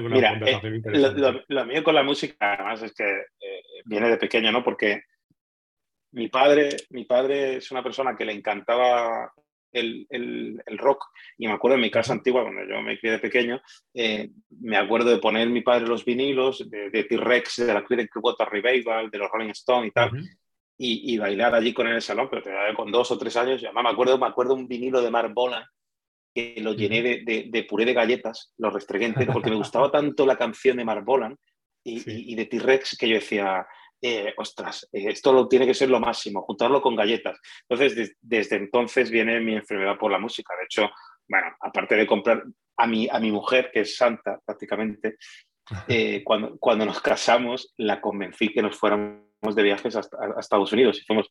Mira, 0.00 0.38
eh, 0.46 1.42
lo, 1.48 1.66
mío 1.66 1.82
con 1.82 1.94
la 1.94 2.02
música, 2.04 2.54
además, 2.54 2.82
es 2.82 2.94
que 2.94 3.04
eh, 3.04 3.62
viene 3.84 4.08
de 4.08 4.16
pequeño, 4.16 4.52
¿no? 4.52 4.62
Porque 4.62 5.02
mi 6.12 6.28
padre, 6.28 6.76
mi 6.90 7.04
padre 7.04 7.56
es 7.56 7.70
una 7.72 7.82
persona 7.82 8.16
que 8.16 8.24
le 8.24 8.32
encantaba 8.32 9.32
el, 9.72 10.06
el, 10.10 10.78
rock. 10.78 11.04
Y 11.38 11.46
me 11.46 11.54
acuerdo 11.54 11.76
en 11.76 11.82
mi 11.82 11.90
casa 11.90 12.12
antigua, 12.12 12.42
cuando 12.42 12.62
yo 12.64 12.80
me 12.82 12.98
crié 12.98 13.12
de 13.12 13.18
pequeño, 13.18 13.60
eh, 13.94 14.30
me 14.60 14.76
acuerdo 14.76 15.10
de 15.10 15.18
poner 15.18 15.48
mi 15.48 15.62
padre 15.62 15.86
los 15.86 16.04
vinilos 16.04 16.68
de, 16.68 17.04
T-Rex, 17.04 17.66
de 17.66 17.74
la 17.74 17.84
Water 18.22 18.48
Revival, 18.48 19.10
de 19.10 19.18
los 19.18 19.30
Rolling 19.30 19.50
Stones 19.50 19.88
y 19.88 19.92
tal. 19.92 20.10
y, 20.78 21.14
y, 21.14 21.18
bailar 21.18 21.54
allí 21.54 21.72
con 21.72 21.86
él 21.86 21.92
en 21.92 21.96
el 21.96 22.02
salón, 22.02 22.28
pero 22.30 22.42
con 22.74 22.90
dos 22.90 23.10
o 23.10 23.18
tres 23.18 23.36
años, 23.36 23.60
ya 23.60 23.72
me 23.72 23.88
acuerdo, 23.88 24.18
me 24.18 24.26
acuerdo 24.26 24.54
un 24.54 24.66
vinilo 24.66 25.00
de 25.00 25.10
Mark 25.10 25.32
Bolan 25.34 25.64
que 26.34 26.54
lo 26.60 26.72
llené 26.72 27.02
de, 27.02 27.48
de, 27.50 27.64
puré 27.64 27.84
de 27.84 27.92
galletas, 27.92 28.54
lo 28.56 28.70
restregué 28.70 29.12
porque 29.30 29.50
me 29.50 29.56
gustaba 29.56 29.90
tanto 29.92 30.24
la 30.24 30.36
canción 30.36 30.78
de 30.78 30.84
Mark 30.84 31.04
Bolan 31.04 31.36
y, 31.84 32.32
y 32.32 32.34
de 32.34 32.46
T-Rex 32.46 32.96
que 32.98 33.08
yo 33.08 33.16
decía, 33.16 33.66
eh, 34.04 34.34
ostras, 34.36 34.88
eh, 34.92 35.04
esto 35.10 35.32
lo, 35.32 35.46
tiene 35.46 35.64
que 35.64 35.74
ser 35.74 35.88
lo 35.88 36.00
máximo, 36.00 36.42
juntarlo 36.42 36.82
con 36.82 36.96
galletas. 36.96 37.38
Entonces, 37.68 38.16
desde 38.20 38.56
entonces 38.56 39.10
viene 39.10 39.38
mi 39.40 39.54
enfermedad 39.54 39.96
por 39.96 40.10
la 40.10 40.18
música. 40.18 40.54
De 40.58 40.64
hecho, 40.64 40.90
bueno, 41.28 41.46
aparte 41.60 41.94
de 41.94 42.06
comprar, 42.06 42.42
a 42.76 42.86
mi, 42.86 43.08
a 43.08 43.20
mi 43.20 43.30
mujer, 43.30 43.70
que 43.72 43.80
es 43.80 43.96
santa 43.96 44.40
prácticamente, 44.44 45.16
eh, 45.86 46.22
cuando, 46.24 46.58
cuando 46.58 46.84
nos 46.84 47.00
casamos, 47.00 47.72
la 47.76 48.00
convencí 48.00 48.52
que 48.52 48.62
nos 48.62 48.76
fuéramos 48.76 49.22
de 49.54 49.62
viajes 49.62 49.94
a, 49.96 50.00
Estados 50.38 50.72
Unidos 50.72 50.98
y 50.98 51.04
fuimos 51.04 51.28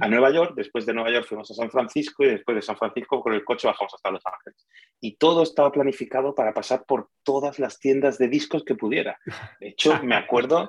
a 0.00 0.08
Nueva 0.08 0.30
York, 0.30 0.52
después 0.56 0.86
de 0.86 0.94
Nueva 0.94 1.10
York 1.10 1.26
fuimos 1.26 1.50
a 1.50 1.54
San 1.54 1.70
Francisco 1.70 2.24
y 2.24 2.28
después 2.28 2.54
de 2.54 2.62
San 2.62 2.76
Francisco 2.76 3.20
con 3.20 3.34
el 3.34 3.44
coche 3.44 3.66
bajamos 3.66 3.92
hasta 3.94 4.10
Los 4.10 4.22
Ángeles. 4.24 4.66
Y 5.00 5.16
todo 5.16 5.42
estaba 5.42 5.72
planificado 5.72 6.34
para 6.34 6.54
pasar 6.54 6.84
por 6.86 7.10
todas 7.22 7.58
las 7.58 7.78
tiendas 7.78 8.16
de 8.16 8.28
discos 8.28 8.64
que 8.64 8.74
pudiera. 8.74 9.18
De 9.60 9.68
hecho, 9.68 10.02
me 10.02 10.14
acuerdo 10.14 10.68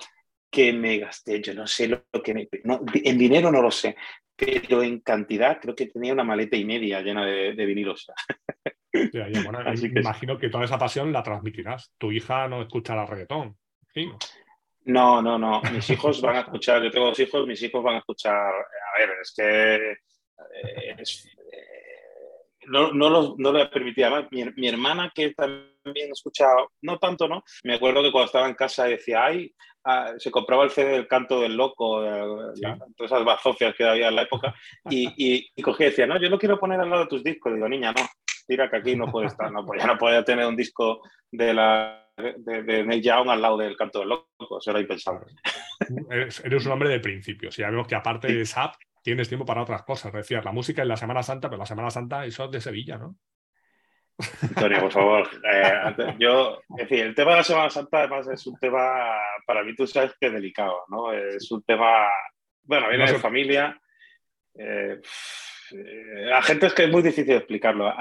que 0.56 0.72
me 0.72 0.98
gasté, 1.00 1.42
yo 1.42 1.54
no 1.54 1.68
sé 1.68 1.90
lo 1.90 2.06
que 2.24 2.34
me, 2.34 2.48
en 2.52 3.18
dinero 3.18 3.52
no 3.52 3.62
lo 3.62 3.70
sé, 3.70 3.98
pero 4.34 4.82
en 4.82 5.02
cantidad 5.02 5.60
creo 5.60 5.76
que 5.76 5.88
tenía 5.88 6.14
una 6.14 6.24
maleta 6.24 6.56
y 6.56 6.64
media 6.64 7.02
llena 7.02 7.26
de, 7.26 7.54
de 7.54 7.66
vinilos. 7.66 8.08
imagino 8.94 10.38
que 10.38 10.50
toda 10.50 10.64
esa 10.64 10.78
pasión 10.78 11.12
la 11.12 11.22
transmitirás. 11.22 11.94
Tu 11.98 12.14
hija 12.14 12.48
no 12.48 12.62
escuchará 12.62 13.06
reggaetón. 13.06 13.58
¿sí? 13.94 14.10
No, 14.86 15.22
no, 15.22 15.38
no. 15.38 15.62
Mis 15.74 15.90
hijos 15.90 16.22
van 16.22 16.38
a 16.38 16.42
escuchar, 16.42 16.82
yo 16.82 16.90
tengo 16.90 17.08
dos 17.08 17.20
hijos, 17.20 17.46
mis 17.46 17.62
hijos 17.62 17.84
van 17.84 17.96
a 17.96 18.00
escuchar. 18.00 18.34
A 18.36 19.00
ver, 19.00 19.10
es 19.22 19.34
que. 19.36 19.76
Eh, 19.76 20.96
eh, 20.98 21.04
no, 22.68 22.94
no, 22.94 23.10
lo, 23.10 23.36
no 23.38 23.52
le 23.52 23.66
permitía. 23.66 24.10
Mi, 24.32 24.46
mi, 24.56 24.70
hermana, 24.70 25.12
que 25.14 25.34
también 25.34 25.75
escucha, 25.94 26.48
no 26.82 26.98
tanto, 26.98 27.28
¿no? 27.28 27.44
Me 27.64 27.76
acuerdo 27.76 28.02
que 28.02 28.12
cuando 28.12 28.26
estaba 28.26 28.48
en 28.48 28.56
casa 28.56 28.86
decía, 28.86 29.26
ay, 29.26 29.54
ah, 29.86 30.14
se 30.18 30.32
compraba 30.32 30.64
el 30.64 30.72
CD 30.72 30.92
del 30.92 31.08
canto 31.08 31.42
del 31.42 31.56
loco, 31.56 32.02
todas 32.02 33.12
esas 33.12 33.26
bazofias 33.26 33.76
que 33.76 33.84
había 33.84 34.10
en 34.10 34.16
la 34.16 34.24
época, 34.24 34.54
y, 34.90 35.52
y, 35.56 35.62
cogía 35.62 35.88
y 35.88 35.90
decía, 35.90 36.08
no, 36.08 36.20
yo 36.20 36.30
no 36.30 36.40
quiero 36.40 36.60
poner 36.60 36.80
al 36.80 36.90
lado 36.90 37.04
de 37.04 37.10
tus 37.10 37.24
discos. 37.24 37.54
Digo, 37.54 37.70
niña, 37.70 37.92
no, 37.92 38.04
tira 38.48 38.70
que 38.70 38.78
aquí 38.78 38.96
no 38.96 39.12
puede 39.12 39.28
estar, 39.28 39.52
no, 39.52 39.66
pues 39.66 39.82
ya 39.82 39.88
no 39.88 39.98
puede 39.98 40.24
tener 40.24 40.46
un 40.46 40.56
disco 40.56 41.02
de 41.32 41.54
la 41.54 42.02
de, 42.18 42.64
de 42.64 42.84
Neil 42.84 43.02
Young 43.02 43.30
al 43.30 43.42
lado 43.42 43.58
del 43.58 43.76
canto 43.76 44.00
del 44.00 44.10
loco, 44.10 44.60
eso 44.60 44.72
era 44.72 44.80
impensable. 44.80 45.26
Eres, 46.10 46.44
eres, 46.46 46.66
un 46.66 46.72
hombre 46.72 46.90
de 46.90 47.00
principios, 47.00 47.58
ya 47.58 47.70
vemos 47.70 47.88
que 47.88 47.96
aparte 47.96 48.34
de 48.34 48.46
SAP 48.46 48.76
tienes 49.02 49.28
tiempo 49.28 49.46
para 49.46 49.62
otras 49.62 49.84
cosas, 49.84 50.14
decías, 50.14 50.44
la 50.46 50.52
música 50.52 50.82
en 50.82 50.88
la 50.88 50.98
Semana 50.98 51.22
Santa, 51.22 51.50
pero 51.50 51.60
la 51.60 51.66
Semana 51.66 51.92
Santa 51.92 52.26
eso 52.26 52.46
es 52.46 52.52
de 52.52 52.62
Sevilla, 52.62 52.98
¿no? 52.98 53.18
Antonio, 54.42 54.80
por 54.80 54.92
favor. 54.92 55.30
Eh, 55.52 56.16
yo, 56.20 56.62
es 56.78 56.90
decir, 56.90 57.06
el 57.06 57.16
tema 57.16 57.32
de 57.32 57.38
la 57.38 57.44
Semana 57.44 57.70
Santa 57.70 58.00
además 58.00 58.28
es 58.28 58.48
un 58.48 58.58
tema, 58.58 59.18
para 59.46 59.64
mí 59.64 59.76
tú 59.76 59.86
sabes 59.86 60.14
que 60.20 60.30
delicado, 60.30 60.86
¿no? 60.88 61.12
Es 61.12 61.52
un 61.52 61.64
tema, 61.64 62.08
bueno, 62.64 62.90
viene 62.90 63.12
de 63.12 63.20
familia. 63.20 63.80
Eh, 64.58 65.02
la 65.72 66.42
gente 66.42 66.68
es 66.68 66.74
que 66.74 66.86
es 66.86 66.92
muy 66.92 67.02
difícil 67.02 67.36
explicarlo. 67.36 67.94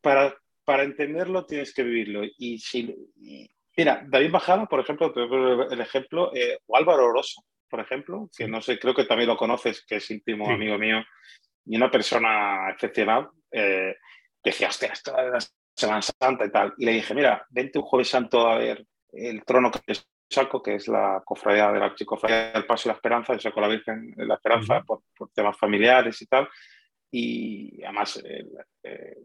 Para 0.00 0.34
para 0.64 0.84
entenderlo 0.84 1.44
tienes 1.44 1.74
que 1.74 1.82
vivirlo. 1.82 2.22
Y 2.38 2.58
si, 2.58 2.94
mira, 3.76 4.04
David 4.06 4.30
Bajada, 4.30 4.66
por 4.66 4.80
ejemplo, 4.80 5.12
el 5.70 5.80
ejemplo, 5.80 6.34
eh, 6.34 6.58
o 6.66 6.76
Álvaro 6.76 7.06
Orosa, 7.06 7.42
por 7.68 7.80
ejemplo, 7.80 8.28
que 8.36 8.46
no 8.46 8.60
sé, 8.60 8.78
creo 8.78 8.94
que 8.94 9.04
también 9.04 9.28
lo 9.28 9.36
conoces, 9.36 9.84
que 9.86 9.96
es 9.96 10.10
íntimo 10.10 10.50
amigo 10.50 10.78
mío 10.78 11.02
y 11.64 11.76
una 11.76 11.90
persona 11.90 12.70
excepcional, 12.70 13.28
eh, 13.50 13.96
decía, 14.50 14.68
hostia, 14.68 14.92
esto 14.92 15.14
es 15.18 15.32
la 15.32 15.40
Semana 15.74 16.02
Santa 16.02 16.44
y 16.44 16.50
tal. 16.50 16.74
Y 16.76 16.84
le 16.84 16.92
dije, 16.92 17.14
mira, 17.14 17.46
vente 17.50 17.78
un 17.78 17.84
Jueves 17.84 18.08
Santo 18.08 18.48
a 18.48 18.58
ver 18.58 18.84
el 19.12 19.44
trono 19.44 19.70
que 19.70 19.94
saco, 20.28 20.62
que 20.62 20.76
es 20.76 20.88
la 20.88 21.22
cofradía 21.24 21.70
de 21.70 21.80
la 21.80 21.94
cofradía 22.06 22.52
del 22.52 22.66
Paso 22.66 22.88
y 22.88 22.90
la 22.90 22.94
Esperanza, 22.94 23.34
yo 23.34 23.40
saco 23.40 23.60
la 23.60 23.68
Virgen 23.68 24.12
de 24.12 24.26
la 24.26 24.34
Esperanza 24.34 24.82
por, 24.82 25.02
temas 25.34 25.56
familiares 25.56 26.20
y 26.22 26.26
tal. 26.26 26.48
Y 27.10 27.84
además, 27.84 28.22
eh, 28.24 29.16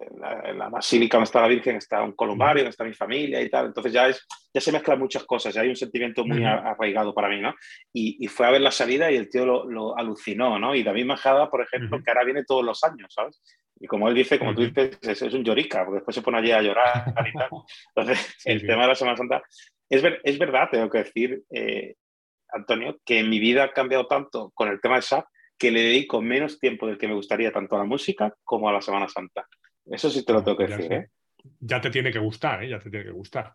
en 0.00 0.58
la, 0.58 0.68
basílica 0.68 1.16
donde 1.16 1.24
está 1.24 1.40
la 1.40 1.48
Virgen 1.48 1.76
está 1.76 2.02
un 2.02 2.12
columbario, 2.12 2.62
donde 2.62 2.70
está 2.70 2.84
mi 2.84 2.94
familia 2.94 3.40
y 3.40 3.48
tal. 3.48 3.66
Entonces 3.66 3.92
ya, 3.92 4.08
es, 4.08 4.26
ya 4.52 4.60
se 4.60 4.72
mezclan 4.72 4.98
muchas 4.98 5.24
cosas, 5.24 5.54
ya 5.54 5.62
hay 5.62 5.68
un 5.68 5.76
sentimiento 5.76 6.24
muy 6.24 6.44
arraigado 6.44 7.14
para 7.14 7.28
mí, 7.28 7.40
¿no? 7.40 7.54
Y, 7.92 8.26
fue 8.28 8.46
a 8.46 8.50
ver 8.50 8.60
la 8.60 8.70
salida 8.70 9.10
y 9.10 9.16
el 9.16 9.28
tío 9.28 9.44
lo, 9.46 9.96
alucinó, 9.96 10.58
¿no? 10.58 10.74
Y 10.74 10.82
David 10.82 11.06
Majada, 11.06 11.50
por 11.50 11.62
ejemplo, 11.62 12.02
que 12.02 12.10
ahora 12.10 12.24
viene 12.24 12.44
todos 12.44 12.64
los 12.64 12.82
años, 12.84 13.12
¿sabes? 13.14 13.40
Y 13.80 13.86
como 13.86 14.08
él 14.08 14.14
dice, 14.14 14.38
como 14.38 14.54
tú 14.54 14.62
dices, 14.62 15.22
es, 15.22 15.34
un 15.34 15.44
llorica, 15.44 15.84
porque 15.84 15.96
después 15.96 16.14
se 16.14 16.22
pone 16.22 16.38
allí 16.38 16.52
a 16.52 16.62
llorar 16.62 17.14
y 17.26 17.32
tal. 17.32 17.48
Entonces, 17.94 18.36
el 18.44 18.66
tema 18.66 18.82
de 18.82 18.88
la 18.88 18.94
Semana 18.94 19.16
Santa, 19.16 19.42
es, 19.88 20.02
es 20.22 20.38
verdad, 20.38 20.68
tengo 20.70 20.88
que 20.88 20.98
decir, 20.98 21.42
eh, 21.50 21.94
Antonio, 22.50 22.98
que 23.04 23.22
mi 23.24 23.38
vida 23.38 23.64
ha 23.64 23.72
cambiado 23.72 24.06
tanto 24.06 24.52
con 24.54 24.68
el 24.68 24.80
tema 24.80 24.96
de 24.96 25.02
SAP 25.02 25.26
que 25.58 25.70
le 25.70 25.82
dedico 25.82 26.20
menos 26.20 26.58
tiempo 26.58 26.86
del 26.86 26.98
que 26.98 27.08
me 27.08 27.14
gustaría 27.14 27.52
tanto 27.52 27.76
a 27.76 27.78
la 27.78 27.84
música 27.84 28.34
como 28.44 28.68
a 28.68 28.72
la 28.72 28.80
Semana 28.80 29.08
Santa. 29.08 29.46
Eso 29.86 30.10
sí 30.10 30.24
te 30.24 30.32
lo 30.32 30.42
tengo 30.42 30.58
que 30.58 30.66
decir, 30.66 30.92
¿eh? 30.92 31.08
Ya 31.60 31.80
te 31.80 31.90
tiene 31.90 32.10
que 32.10 32.18
gustar, 32.18 32.64
¿eh? 32.64 32.70
Ya 32.70 32.78
te 32.78 32.88
tiene 32.88 33.04
que 33.04 33.10
gustar. 33.10 33.54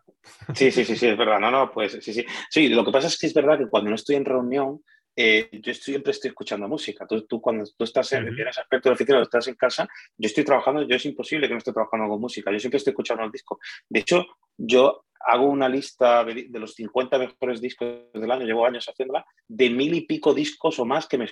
Sí, 0.54 0.70
sí, 0.70 0.84
sí, 0.84 0.96
sí, 0.96 1.06
es 1.08 1.18
verdad. 1.18 1.40
No, 1.40 1.50
no, 1.50 1.70
pues 1.72 1.98
sí, 2.00 2.12
sí. 2.12 2.24
Sí, 2.48 2.68
lo 2.68 2.84
que 2.84 2.92
pasa 2.92 3.08
es 3.08 3.18
que 3.18 3.26
es 3.26 3.34
verdad 3.34 3.58
que 3.58 3.68
cuando 3.68 3.90
no 3.90 3.96
estoy 3.96 4.16
en 4.16 4.24
reunión, 4.24 4.80
eh, 5.16 5.48
yo 5.52 5.74
siempre 5.74 6.12
estoy 6.12 6.28
escuchando 6.28 6.68
música. 6.68 7.06
Tú, 7.06 7.26
tú 7.26 7.40
cuando 7.40 7.64
tú 7.76 7.84
estás 7.84 8.12
en, 8.12 8.28
uh 8.28 8.48
aspecto 8.48 8.88
de 8.88 8.90
la 8.90 8.94
oficina 8.94 9.18
o 9.18 9.22
estás 9.22 9.48
en 9.48 9.54
casa, 9.54 9.88
yo 10.16 10.26
estoy 10.26 10.44
trabajando, 10.44 10.82
yo 10.82 10.96
es 10.96 11.04
imposible 11.06 11.46
que 11.46 11.54
no 11.54 11.58
esté 11.58 11.72
trabajando 11.72 12.08
con 12.08 12.20
música. 12.20 12.50
Yo 12.50 12.58
siempre 12.58 12.78
estoy 12.78 12.92
escuchando 12.92 13.24
el 13.24 13.30
disco. 13.30 13.58
De 13.88 14.00
hecho, 14.00 14.26
yo 14.56 15.04
hago 15.20 15.46
una 15.46 15.68
lista 15.68 16.24
de, 16.24 16.46
de, 16.48 16.58
los 16.58 16.74
50 16.74 17.18
mejores 17.18 17.60
discos 17.60 17.88
del 18.14 18.30
año, 18.30 18.46
llevo 18.46 18.64
años 18.64 18.86
haciéndola, 18.86 19.24
de 19.46 19.68
mil 19.68 19.94
y 19.94 20.06
pico 20.06 20.32
discos 20.32 20.78
o 20.78 20.84
más 20.84 21.06
que 21.06 21.18
me 21.18 21.26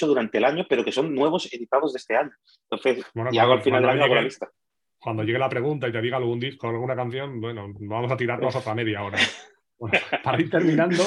durante 0.00 0.38
el 0.38 0.44
año, 0.44 0.66
pero 0.68 0.84
que 0.84 0.92
son 0.92 1.14
nuevos 1.14 1.52
editados 1.52 1.92
de 1.92 1.98
este 1.98 2.16
año. 2.16 2.30
Entonces, 2.70 3.04
y 3.32 3.38
hago 3.38 3.52
al 3.52 3.62
final 3.62 3.82
del 3.82 3.90
año 3.90 4.14
la 4.14 4.22
lista. 4.22 4.50
Cuando 4.98 5.22
llegue 5.22 5.38
la 5.38 5.48
pregunta 5.48 5.88
y 5.88 5.92
te 5.92 6.02
diga 6.02 6.16
algún 6.16 6.40
disco, 6.40 6.68
alguna 6.68 6.96
canción, 6.96 7.40
bueno, 7.40 7.72
vamos 7.78 8.10
a 8.10 8.16
tirarnos 8.16 8.54
otra 8.54 8.74
media 8.74 9.02
hora. 9.02 9.18
para 10.24 10.40
ir 10.40 10.50
terminando, 10.50 11.04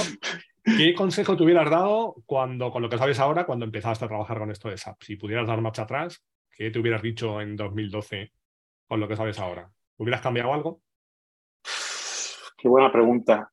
¿qué 0.64 0.94
consejo 0.94 1.36
te 1.36 1.44
hubieras 1.44 1.70
dado 1.70 2.16
cuando, 2.26 2.72
con 2.72 2.82
lo 2.82 2.90
que 2.90 2.98
sabes 2.98 3.20
ahora, 3.20 3.46
cuando 3.46 3.66
empezaste 3.66 4.06
a 4.06 4.08
trabajar 4.08 4.40
con 4.40 4.52
esto 4.52 4.70
de 4.70 4.78
SAP? 4.78 5.02
Si 5.02 5.16
pudieras 5.16 5.48
dar 5.48 5.62
marcha 5.62 5.84
atrás, 5.84 6.24
¿qué 6.50 6.72
te 6.72 6.80
hubieras 6.80 7.02
dicho 7.02 7.42
en 7.42 7.56
2012 7.56 8.32
con 8.88 9.00
lo 9.00 9.08
que 9.08 9.16
sabes 9.16 9.40
ahora? 9.40 9.72
¿Hubieras 9.98 10.22
cambiado 10.22 10.54
algo? 10.54 10.82
Qué 12.58 12.68
buena 12.68 12.92
pregunta. 12.92 13.52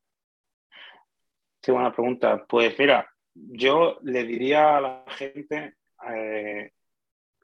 Qué 1.63 1.73
buena 1.73 1.93
pregunta. 1.93 2.45
Pues 2.47 2.79
mira, 2.79 3.09
yo 3.35 3.99
le 4.03 4.25
diría 4.25 4.77
a 4.77 4.81
la 4.81 5.05
gente, 5.09 5.77
eh, 6.11 6.73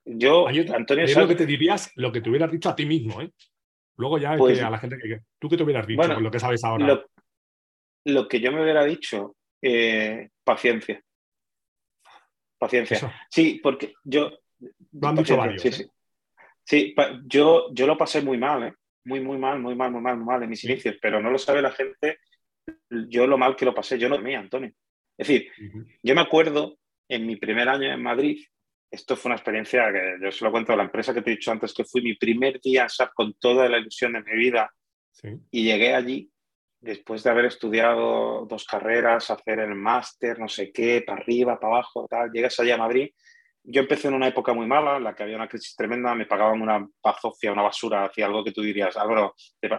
yo, 0.04 0.46
Antonio... 0.48 1.04
Es 1.04 1.16
lo 1.16 1.28
que 1.28 1.34
te 1.34 1.46
dirías, 1.46 1.90
lo 1.96 2.12
que 2.12 2.20
te 2.20 2.30
hubieras 2.30 2.50
dicho 2.50 2.68
a 2.68 2.76
ti 2.76 2.84
mismo, 2.84 3.20
¿eh? 3.22 3.32
Luego 3.96 4.18
ya 4.18 4.36
pues 4.36 4.60
a 4.62 4.70
la 4.70 4.78
gente 4.78 4.98
que... 4.98 5.20
¿Tú 5.38 5.48
qué 5.48 5.56
te 5.56 5.62
hubieras 5.62 5.86
dicho 5.86 6.02
con 6.02 6.22
lo 6.22 6.30
que 6.30 6.40
sabes 6.40 6.64
ahora? 6.64 7.02
Lo, 8.04 8.28
que 8.28 8.40
yo 8.40 8.52
me 8.52 8.62
hubiera 8.62 8.84
dicho, 8.84 9.36
eh, 9.64 10.30
paciencia. 10.44 11.02
Paciencia. 12.58 13.14
Sí, 13.30 13.60
porque 13.62 13.94
yo... 14.04 14.30
Lo 14.92 15.08
han 15.08 15.16
dicho 15.16 15.36
varios. 15.36 15.62
Sí, 15.62 15.72
sí. 15.72 15.86
sí 16.64 16.94
yo, 17.26 17.72
yo 17.72 17.86
lo 17.86 17.98
pasé 17.98 18.22
muy 18.22 18.38
mal, 18.38 18.62
¿eh? 18.62 18.74
Muy, 19.06 19.20
muy 19.20 19.36
mal, 19.36 19.60
muy 19.60 19.74
mal, 19.74 19.90
muy 19.90 20.00
mal, 20.00 20.16
muy 20.16 20.26
mal 20.26 20.42
en 20.42 20.50
mis 20.50 20.64
inicios, 20.64 20.96
pero 21.00 21.20
no 21.20 21.30
lo 21.30 21.38
sabe 21.38 21.60
la 21.60 21.72
gente 21.72 22.18
yo 22.90 23.26
lo 23.26 23.38
mal 23.38 23.56
que 23.56 23.64
lo 23.64 23.74
pasé. 23.74 23.98
Yo 23.98 24.08
no 24.08 24.16
dormía, 24.16 24.38
Antonio. 24.38 24.72
Es 25.16 25.28
decir, 25.28 25.50
yo 26.02 26.14
me 26.14 26.20
acuerdo 26.20 26.78
en 27.08 27.26
mi 27.26 27.36
primer 27.36 27.68
año 27.68 27.92
en 27.92 28.02
Madrid, 28.02 28.44
esto 28.90 29.16
fue 29.16 29.28
una 29.28 29.36
experiencia 29.36 29.92
que 29.92 30.16
yo 30.22 30.32
se 30.32 30.44
lo 30.44 30.50
cuento 30.50 30.72
a 30.72 30.76
la 30.76 30.84
empresa 30.84 31.14
que 31.14 31.22
te 31.22 31.30
he 31.30 31.36
dicho 31.36 31.52
antes, 31.52 31.72
que 31.72 31.84
fui 31.84 32.02
mi 32.02 32.14
primer 32.14 32.60
día 32.60 32.86
con 33.14 33.34
toda 33.34 33.68
la 33.68 33.78
ilusión 33.78 34.12
de 34.14 34.22
mi 34.22 34.36
vida 34.36 34.72
y 35.50 35.64
llegué 35.64 35.94
allí 35.94 36.30
después 36.84 37.22
de 37.22 37.30
haber 37.30 37.46
estudiado 37.46 38.46
dos 38.46 38.64
carreras, 38.64 39.30
hacer 39.30 39.60
el 39.60 39.74
máster, 39.74 40.38
no 40.38 40.48
sé 40.48 40.70
qué, 40.72 41.02
para 41.06 41.20
arriba, 41.20 41.58
para 41.58 41.74
abajo, 41.74 42.06
tal, 42.08 42.30
llegas 42.30 42.58
allá 42.60 42.74
a 42.74 42.78
Madrid 42.78 43.10
yo 43.66 43.80
empecé 43.80 44.08
en 44.08 44.14
una 44.14 44.28
época 44.28 44.52
muy 44.52 44.66
mala, 44.66 44.98
en 44.98 45.04
la 45.04 45.14
que 45.14 45.22
había 45.22 45.36
una 45.36 45.48
crisis 45.48 45.74
tremenda, 45.74 46.14
me 46.14 46.26
pagaban 46.26 46.60
una 46.60 46.86
pazofia, 47.00 47.50
una 47.50 47.62
basura, 47.62 48.04
hacía 48.04 48.26
algo 48.26 48.44
que 48.44 48.52
tú 48.52 48.60
dirías, 48.60 48.94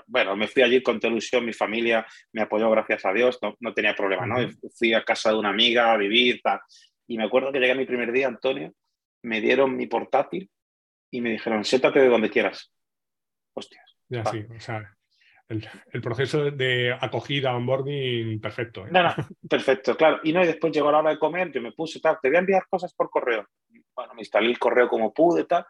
bueno, 0.07 0.35
me 0.35 0.47
fui 0.47 0.63
allí 0.63 0.81
con 0.81 0.99
ilusión, 1.01 1.45
mi 1.45 1.53
familia 1.53 2.05
me 2.33 2.41
apoyó, 2.41 2.69
gracias 2.71 3.05
a 3.05 3.13
Dios, 3.13 3.37
no, 3.43 3.55
no 3.59 3.73
tenía 3.75 3.95
problema, 3.95 4.25
¿no? 4.25 4.37
Fui 4.75 4.93
a 4.93 5.03
casa 5.03 5.29
de 5.29 5.37
una 5.37 5.49
amiga 5.49 5.93
a 5.93 5.97
vivir, 5.97 6.41
tal. 6.41 6.59
Y 7.07 7.17
me 7.17 7.25
acuerdo 7.25 7.51
que 7.51 7.59
llegué 7.59 7.73
a 7.73 7.75
mi 7.75 7.85
primer 7.85 8.11
día, 8.11 8.27
Antonio, 8.27 8.73
me 9.21 9.39
dieron 9.39 9.77
mi 9.77 9.85
portátil 9.85 10.49
y 11.11 11.21
me 11.21 11.29
dijeron, 11.29 11.63
siéntate 11.63 11.99
de 11.99 12.09
donde 12.09 12.31
quieras. 12.31 12.73
Hostias. 13.53 13.97
Ya, 14.09 14.25
sí, 14.25 14.45
o 14.49 14.59
sea, 14.59 14.94
el, 15.47 16.01
proceso 16.01 16.51
de 16.51 16.93
acogida, 16.99 17.55
onboarding, 17.55 18.39
perfecto. 18.39 18.85
¿eh? 18.85 18.89
No, 18.91 19.03
no, 19.03 19.13
perfecto, 19.49 19.95
claro. 19.95 20.19
Y 20.23 20.33
no, 20.33 20.43
y 20.43 20.47
después 20.47 20.73
llegó 20.73 20.91
la 20.91 20.99
hora 20.99 21.11
de 21.11 21.19
comer, 21.19 21.51
yo 21.51 21.61
me 21.61 21.71
puse, 21.71 21.99
tal, 21.99 22.17
te 22.21 22.29
voy 22.29 22.37
a 22.37 22.39
enviar 22.39 22.67
cosas 22.67 22.93
por 22.93 23.09
correo. 23.09 23.47
Bueno, 23.95 24.13
me 24.13 24.21
instalé 24.21 24.47
el 24.47 24.59
correo 24.59 24.87
como 24.87 25.13
pude, 25.13 25.45
tal, 25.45 25.65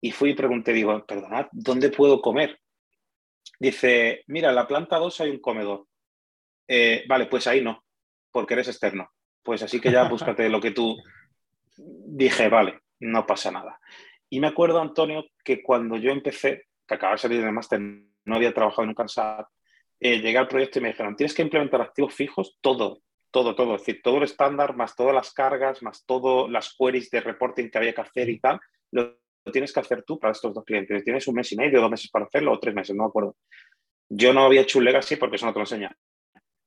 y 0.00 0.10
fui 0.10 0.30
y 0.30 0.34
pregunté, 0.34 0.72
digo, 0.72 1.04
perdonad, 1.06 1.46
¿dónde 1.52 1.90
puedo 1.90 2.20
comer? 2.20 2.60
Dice, 3.58 4.22
mira, 4.26 4.50
en 4.50 4.54
la 4.54 4.66
planta 4.66 4.98
2 4.98 5.20
hay 5.20 5.30
un 5.30 5.40
comedor. 5.40 5.86
Eh, 6.66 7.04
vale, 7.08 7.26
pues 7.26 7.46
ahí 7.46 7.62
no, 7.62 7.84
porque 8.30 8.54
eres 8.54 8.68
externo. 8.68 9.10
Pues 9.42 9.62
así 9.62 9.80
que 9.80 9.90
ya 9.90 10.08
búscate 10.08 10.48
lo 10.48 10.60
que 10.60 10.72
tú. 10.72 10.96
Dije, 11.76 12.48
vale, 12.48 12.80
no 13.00 13.26
pasa 13.26 13.50
nada. 13.50 13.80
Y 14.28 14.40
me 14.40 14.48
acuerdo, 14.48 14.80
Antonio, 14.80 15.24
que 15.42 15.62
cuando 15.62 15.96
yo 15.96 16.10
empecé, 16.10 16.66
que 16.86 16.94
acababa 16.94 17.14
de 17.14 17.22
salir 17.22 17.42
del 17.42 17.52
máster, 17.52 17.80
no 18.28 18.36
había 18.36 18.54
trabajado 18.54 18.84
en 18.84 18.90
un 18.90 18.94
cansado, 18.94 19.48
eh, 20.00 20.20
llegué 20.20 20.38
al 20.38 20.48
proyecto 20.48 20.78
y 20.78 20.82
me 20.82 20.88
dijeron, 20.88 21.16
tienes 21.16 21.34
que 21.34 21.42
implementar 21.42 21.80
activos 21.80 22.14
fijos, 22.14 22.58
todo, 22.60 23.02
todo, 23.30 23.54
todo, 23.54 23.74
es 23.74 23.82
decir, 23.82 24.00
todo 24.02 24.18
el 24.18 24.24
estándar, 24.24 24.76
más 24.76 24.94
todas 24.94 25.14
las 25.14 25.32
cargas, 25.32 25.82
más 25.82 26.04
todas 26.06 26.50
las 26.50 26.74
queries 26.78 27.10
de 27.10 27.20
reporting 27.20 27.68
que 27.68 27.78
había 27.78 27.92
que 27.92 28.00
hacer 28.00 28.28
y 28.28 28.38
tal, 28.38 28.60
lo, 28.92 29.18
tienes 29.52 29.72
que 29.72 29.80
hacer 29.80 30.02
tú 30.04 30.18
para 30.18 30.32
estos 30.32 30.54
dos 30.54 30.64
clientes. 30.64 31.04
Tienes 31.04 31.26
un 31.26 31.34
mes 31.34 31.50
y 31.52 31.56
medio, 31.56 31.80
dos 31.80 31.90
meses 31.90 32.10
para 32.10 32.26
hacerlo, 32.26 32.52
o 32.52 32.58
tres 32.58 32.74
meses, 32.74 32.94
no 32.94 33.04
me 33.04 33.08
acuerdo. 33.08 33.36
Yo 34.08 34.32
no 34.32 34.44
había 34.44 34.62
hecho 34.62 34.78
un 34.78 34.84
legacy 34.84 35.16
porque 35.16 35.36
eso 35.36 35.46
no 35.46 35.52
te 35.52 35.58
lo 35.58 35.62
enseña. 35.62 35.96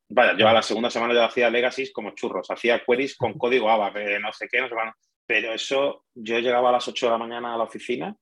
Vaya, 0.10 0.38
yo 0.38 0.48
a 0.48 0.54
la 0.54 0.62
segunda 0.62 0.90
semana 0.90 1.14
ya 1.14 1.26
hacía 1.26 1.50
legacies 1.50 1.92
como 1.94 2.12
churros, 2.12 2.52
hacía 2.52 2.84
queries 2.86 3.16
con 3.16 3.38
código 3.38 3.70
ABAP, 3.70 3.96
no 4.20 4.34
sé 4.34 4.48
qué, 4.52 4.62
no 4.62 4.68
sé 4.68 4.76
qué. 4.76 4.92
Pero 5.26 5.54
eso, 5.54 6.06
yo 6.14 6.40
llegaba 6.40 6.70
a 6.70 6.74
las 6.74 6.88
8 6.88 7.06
de 7.06 7.12
la 7.12 7.18
mañana 7.18 7.54
a 7.54 7.58
la 7.58 7.64
oficina, 7.64 8.16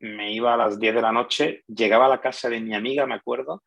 me 0.00 0.32
iba 0.32 0.54
a 0.54 0.56
las 0.56 0.78
10 0.78 0.94
de 0.94 1.02
la 1.02 1.12
noche, 1.12 1.64
llegaba 1.66 2.06
a 2.06 2.10
la 2.10 2.20
casa 2.20 2.48
de 2.48 2.60
mi 2.60 2.74
amiga, 2.74 3.06
me 3.06 3.14
acuerdo, 3.14 3.62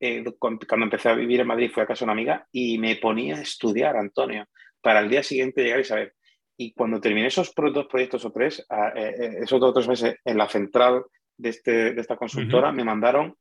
eh, 0.00 0.24
cuando 0.38 0.84
empecé 0.84 1.08
a 1.08 1.14
vivir 1.14 1.40
en 1.40 1.46
Madrid 1.46 1.70
fui 1.72 1.82
a 1.82 1.86
casa 1.86 2.00
de 2.00 2.06
una 2.06 2.12
amiga 2.12 2.46
y 2.50 2.78
me 2.78 2.96
ponía 2.96 3.36
a 3.36 3.42
estudiar, 3.42 3.96
Antonio, 3.96 4.46
para 4.80 5.00
el 5.00 5.08
día 5.08 5.22
siguiente 5.22 5.62
llegar 5.62 5.80
y 5.80 5.84
saber. 5.84 6.14
Y 6.56 6.72
cuando 6.72 7.00
terminé 7.00 7.28
esos 7.28 7.52
dos 7.54 7.86
proyectos 7.86 8.24
o 8.24 8.32
tres, 8.32 8.60
eh, 8.60 9.14
eh, 9.16 9.38
esos 9.42 9.60
dos 9.60 9.70
o 9.70 9.72
tres 9.72 9.88
meses 9.88 10.16
en 10.24 10.38
la 10.38 10.48
central 10.48 11.04
de, 11.36 11.48
este, 11.48 11.94
de 11.94 12.00
esta 12.00 12.16
consultora, 12.16 12.72
me 12.72 12.84
mandaron 12.84 13.36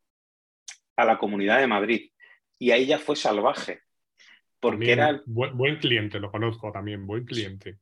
a 0.96 1.06
la 1.06 1.18
Comunidad 1.18 1.60
de 1.60 1.68
Madrid. 1.68 2.12
Y 2.60 2.72
ahí 2.72 2.86
ya 2.86 3.00
fue 3.00 3.16
salvaje. 3.16 3.82
Porque 4.60 4.92
era... 4.92 5.20
Buen, 5.26 5.78
cliente, 5.78 6.20
lo 6.20 6.32
conozco 6.32 6.72
también, 6.72 7.08
buen 7.08 7.26
cliente. 7.26 7.80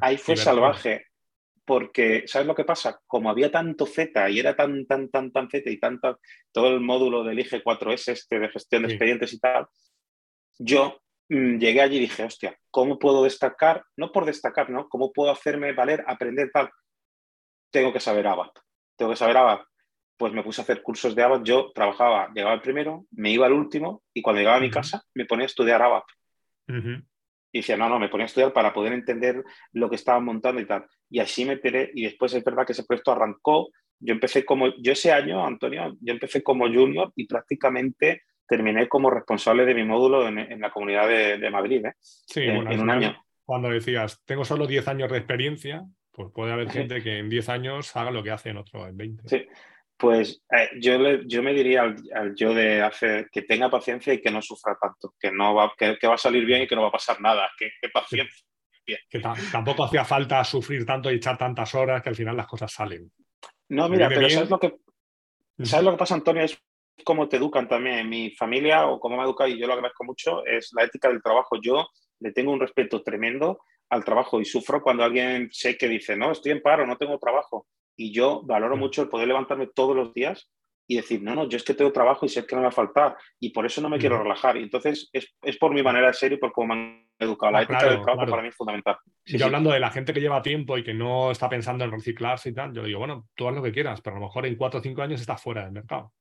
Ahí 0.00 0.16
fue 0.16 0.36
salvaje 0.36 1.06
porque, 1.64 2.24
¿sabes 2.26 2.46
lo 2.46 2.54
que 2.54 2.64
pasa? 2.64 3.00
Como 3.06 3.30
había 3.30 3.50
tanto 3.50 3.86
Z 3.86 4.30
y 4.30 4.38
era 4.38 4.54
tan, 4.54 4.86
tan, 4.86 5.08
tan, 5.08 5.32
tan 5.32 5.48
Z 5.48 5.70
y 5.70 5.78
tanto, 5.78 6.20
todo 6.52 6.68
el 6.68 6.80
módulo 6.80 7.24
del 7.24 7.38
IG4S 7.38 8.12
este 8.12 8.38
de 8.38 8.48
gestión 8.48 8.82
de 8.82 8.88
expedientes 8.88 9.32
y 9.32 9.38
tal, 9.38 9.66
yo 10.58 11.00
mm, 11.28 11.58
llegué 11.58 11.80
allí 11.80 11.96
y 11.96 12.00
dije, 12.00 12.24
hostia, 12.24 12.58
¿cómo 12.70 12.98
puedo 12.98 13.24
destacar? 13.24 13.84
No 13.96 14.12
por 14.12 14.24
destacar, 14.24 14.70
¿no? 14.70 14.88
¿Cómo 14.88 15.12
puedo 15.12 15.30
hacerme 15.30 15.72
valer, 15.72 16.04
aprender 16.06 16.50
tal? 16.52 16.70
Tengo 17.70 17.92
que 17.92 18.00
saber 18.00 18.26
ABAP. 18.26 18.56
Tengo 18.96 19.12
que 19.12 19.16
saber 19.16 19.36
ABAP. 19.36 19.66
Pues 20.16 20.32
me 20.32 20.44
puse 20.44 20.60
a 20.60 20.64
hacer 20.64 20.82
cursos 20.82 21.14
de 21.14 21.22
ABAP. 21.22 21.44
Yo 21.44 21.72
trabajaba, 21.74 22.30
llegaba 22.34 22.54
el 22.54 22.62
primero, 22.62 23.06
me 23.10 23.30
iba 23.30 23.46
al 23.46 23.52
último 23.52 24.02
y 24.12 24.22
cuando 24.22 24.40
llegaba 24.40 24.58
a 24.58 24.60
mi 24.60 24.70
casa 24.70 25.02
me 25.14 25.24
ponía 25.24 25.44
a 25.44 25.46
estudiar 25.46 25.82
ABAP. 25.82 26.04
Y 27.54 27.58
decía, 27.58 27.76
no, 27.76 27.88
no, 27.88 28.00
me 28.00 28.08
ponía 28.08 28.24
a 28.24 28.26
estudiar 28.26 28.52
para 28.52 28.72
poder 28.72 28.92
entender 28.92 29.44
lo 29.72 29.88
que 29.88 29.94
estaban 29.94 30.24
montando 30.24 30.60
y 30.60 30.66
tal. 30.66 30.86
Y 31.08 31.20
así 31.20 31.44
me 31.44 31.52
enteré. 31.52 31.88
Y 31.94 32.02
después 32.02 32.34
es 32.34 32.42
verdad 32.42 32.66
que 32.66 32.72
ese 32.72 32.82
proyecto 32.82 33.12
arrancó. 33.12 33.68
Yo 34.00 34.12
empecé 34.12 34.44
como, 34.44 34.74
yo 34.82 34.90
ese 34.90 35.12
año, 35.12 35.46
Antonio, 35.46 35.96
yo 36.00 36.12
empecé 36.12 36.42
como 36.42 36.66
junior 36.66 37.12
y 37.14 37.28
prácticamente 37.28 38.22
terminé 38.48 38.88
como 38.88 39.08
responsable 39.08 39.64
de 39.64 39.72
mi 39.72 39.84
módulo 39.84 40.26
en, 40.26 40.60
la 40.60 40.72
comunidad 40.72 41.08
de, 41.08 41.50
Madrid. 41.50 41.86
¿eh? 41.86 41.92
Sí, 42.00 42.42
en, 42.42 42.80
un 42.80 42.90
año. 42.90 43.16
Cuando 43.44 43.68
decías, 43.68 44.20
tengo 44.24 44.44
solo 44.44 44.66
10 44.66 44.88
años 44.88 45.12
de 45.12 45.18
experiencia, 45.18 45.84
pues 46.10 46.32
puede 46.34 46.52
haber 46.52 46.68
gente 46.70 47.04
que 47.04 47.18
en 47.18 47.28
10 47.28 47.48
años 47.50 47.94
haga 47.94 48.10
lo 48.10 48.24
que 48.24 48.32
hace 48.32 48.50
en 48.50 48.56
otro 48.56 48.88
en 48.88 48.96
20. 48.96 49.28
Sí, 49.28 49.46
pues 49.96 50.42
eh, 50.50 50.70
yo, 50.80 50.98
le, 50.98 51.22
yo 51.26 51.42
me 51.42 51.54
diría 51.54 51.82
al, 51.82 52.34
yo 52.34 52.52
de 52.52 52.82
hacer 52.82 53.28
que 53.30 53.42
tenga 53.42 53.70
paciencia 53.70 54.12
y 54.12 54.20
que 54.20 54.30
no 54.30 54.42
sufra 54.42 54.76
tanto, 54.80 55.14
que, 55.18 55.30
no 55.30 55.54
va, 55.54 55.72
que, 55.76 55.96
va 56.06 56.14
a 56.14 56.18
salir 56.18 56.44
bien 56.44 56.62
y 56.62 56.66
que 56.66 56.74
no 56.74 56.82
va 56.82 56.88
a 56.88 56.92
pasar 56.92 57.20
nada, 57.20 57.48
que, 57.58 57.70
paciencia. 57.88 58.44
Que 59.08 59.18
tampoco 59.50 59.84
hacía 59.84 60.04
falta 60.04 60.44
sufrir 60.44 60.84
tanto 60.84 61.10
y 61.10 61.14
echar 61.14 61.38
tantas 61.38 61.74
horas 61.74 62.02
que 62.02 62.10
al 62.10 62.14
final 62.14 62.36
las 62.36 62.46
cosas 62.46 62.70
salen. 62.70 63.10
No, 63.70 63.88
mira, 63.88 64.10
pero 64.10 64.28
¿sabes 64.28 64.50
lo, 64.50 64.60
que, 64.60 64.74
¿sabes 65.62 65.86
lo 65.86 65.92
que 65.92 65.96
pasa, 65.96 66.16
Antonio? 66.16 66.42
Es 66.42 66.62
cómo 67.02 67.26
te 67.26 67.38
educan 67.38 67.66
también. 67.66 68.00
En 68.00 68.08
mi 68.10 68.32
familia, 68.32 68.86
o 68.86 69.00
cómo 69.00 69.16
me 69.16 69.22
ha 69.22 69.24
educado, 69.24 69.48
y 69.48 69.58
yo 69.58 69.66
lo 69.66 69.72
agradezco 69.72 70.04
mucho, 70.04 70.44
es 70.44 70.70
la 70.76 70.84
ética 70.84 71.08
del 71.08 71.22
trabajo. 71.22 71.56
Yo 71.62 71.88
le 72.20 72.32
tengo 72.32 72.52
un 72.52 72.60
respeto 72.60 73.02
tremendo 73.02 73.60
al 73.88 74.04
trabajo 74.04 74.38
y 74.38 74.44
sufro 74.44 74.82
cuando 74.82 75.02
alguien 75.02 75.48
sé 75.50 75.78
que 75.78 75.88
dice, 75.88 76.14
no, 76.14 76.32
estoy 76.32 76.52
en 76.52 76.60
paro, 76.60 76.86
no 76.86 76.98
tengo 76.98 77.18
trabajo. 77.18 77.66
Y 77.96 78.12
yo 78.12 78.42
valoro 78.44 78.76
mucho 78.76 79.02
el 79.02 79.08
poder 79.08 79.28
levantarme 79.28 79.68
todos 79.68 79.94
los 79.94 80.12
días 80.12 80.50
y 80.86 80.96
decir, 80.96 81.22
no, 81.22 81.34
no, 81.34 81.48
yo 81.48 81.56
es 81.56 81.64
que 81.64 81.74
tengo 81.74 81.92
trabajo 81.92 82.26
y 82.26 82.28
sé 82.28 82.46
que 82.46 82.54
no 82.54 82.60
me 82.60 82.66
va 82.66 82.68
a 82.68 82.72
faltar 82.72 83.16
y 83.40 83.50
por 83.50 83.64
eso 83.64 83.80
no 83.80 83.88
me 83.88 83.98
quiero 83.98 84.22
relajar. 84.22 84.56
Y 84.56 84.64
entonces 84.64 85.08
es, 85.12 85.56
por 85.58 85.72
mi 85.72 85.82
manera 85.82 86.08
de 86.08 86.14
ser 86.14 86.32
y 86.32 86.36
por 86.36 86.52
cómo 86.52 86.74
me 86.74 86.74
han 86.74 87.08
educado. 87.18 87.52
La 87.52 87.62
ética 87.62 87.88
del 87.88 88.02
trabajo 88.02 88.30
para 88.30 88.42
mí 88.42 88.48
es 88.48 88.56
fundamental. 88.56 88.96
Sí, 89.24 89.38
yo 89.38 89.46
hablando 89.46 89.70
de 89.70 89.80
la 89.80 89.90
gente 89.90 90.12
que 90.12 90.20
lleva 90.20 90.42
tiempo 90.42 90.76
y 90.76 90.84
que 90.84 90.92
no 90.92 91.30
está 91.30 91.48
pensando 91.48 91.84
en 91.84 91.90
reciclarse 91.90 92.50
y 92.50 92.54
tal, 92.54 92.74
yo 92.74 92.84
digo, 92.84 92.98
bueno, 92.98 93.28
tú 93.34 93.48
haz 93.48 93.54
lo 93.54 93.62
que 93.62 93.72
quieras, 93.72 94.00
pero 94.02 94.16
a 94.16 94.18
lo 94.18 94.26
mejor 94.26 94.44
en 94.46 94.56
cuatro 94.56 94.80
o 94.80 94.82
cinco 94.82 95.02
años 95.02 95.20
estás 95.20 95.40
fuera 95.40 95.64
del 95.64 95.72
mercado. 95.72 96.12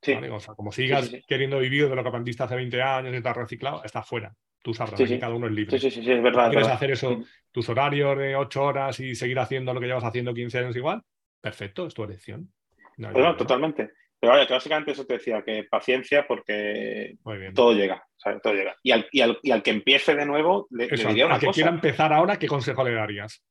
Sí. 0.00 0.14
O 0.14 0.40
sea, 0.40 0.54
como 0.54 0.70
sigas 0.70 1.10
queriendo 1.26 1.58
vivir 1.58 1.88
de 1.88 1.96
lo 1.96 2.02
que 2.02 2.08
aprendiste 2.08 2.42
hace 2.42 2.54
20 2.54 2.80
años 2.80 3.12
y 3.12 3.16
estás 3.16 3.36
reciclado, 3.36 3.82
estás 3.84 4.06
fuera. 4.06 4.32
Tú 4.62 4.74
sabrás, 4.74 5.00
cada 5.20 5.34
uno 5.34 5.46
es 5.46 5.52
libre. 5.52 5.78
Sí, 5.78 5.90
sí, 5.90 6.02
sí, 6.02 6.10
es 6.10 6.22
verdad. 6.22 6.50
¿Quieres 6.50 6.68
hacer 6.68 6.90
eso, 6.90 7.22
tus 7.52 7.68
horarios 7.68 8.18
de 8.18 8.36
ocho 8.36 8.64
horas 8.64 8.98
y 9.00 9.14
seguir 9.14 9.38
haciendo 9.38 9.72
lo 9.72 9.80
que 9.80 9.86
llevas 9.86 10.04
haciendo 10.04 10.34
15 10.34 10.58
años 10.58 10.76
igual? 10.76 11.02
Perfecto, 11.40 11.86
es 11.86 11.94
tu 11.94 12.04
elección. 12.04 12.52
No, 12.96 13.36
totalmente. 13.36 13.92
Pero 14.20 14.32
vaya, 14.32 14.46
que 14.46 14.54
básicamente 14.54 14.90
eso 14.90 15.06
te 15.06 15.14
decía, 15.14 15.42
que 15.42 15.64
paciencia 15.64 16.26
porque 16.26 17.16
todo 17.54 17.72
llega, 17.72 18.04
todo 18.42 18.52
llega. 18.52 18.74
Y 18.82 18.90
al, 18.90 19.08
y, 19.12 19.50
al, 19.52 19.62
que 19.62 19.70
empiece 19.70 20.16
de 20.16 20.26
nuevo, 20.26 20.66
le, 20.70 20.88
diría 20.88 21.26
una 21.26 21.36
al 21.36 21.40
que 21.40 21.46
quiera 21.48 21.70
empezar 21.70 22.12
ahora, 22.12 22.36
¿qué 22.36 22.48
consejo 22.48 22.82
le 22.82 22.94
darías? 22.94 23.44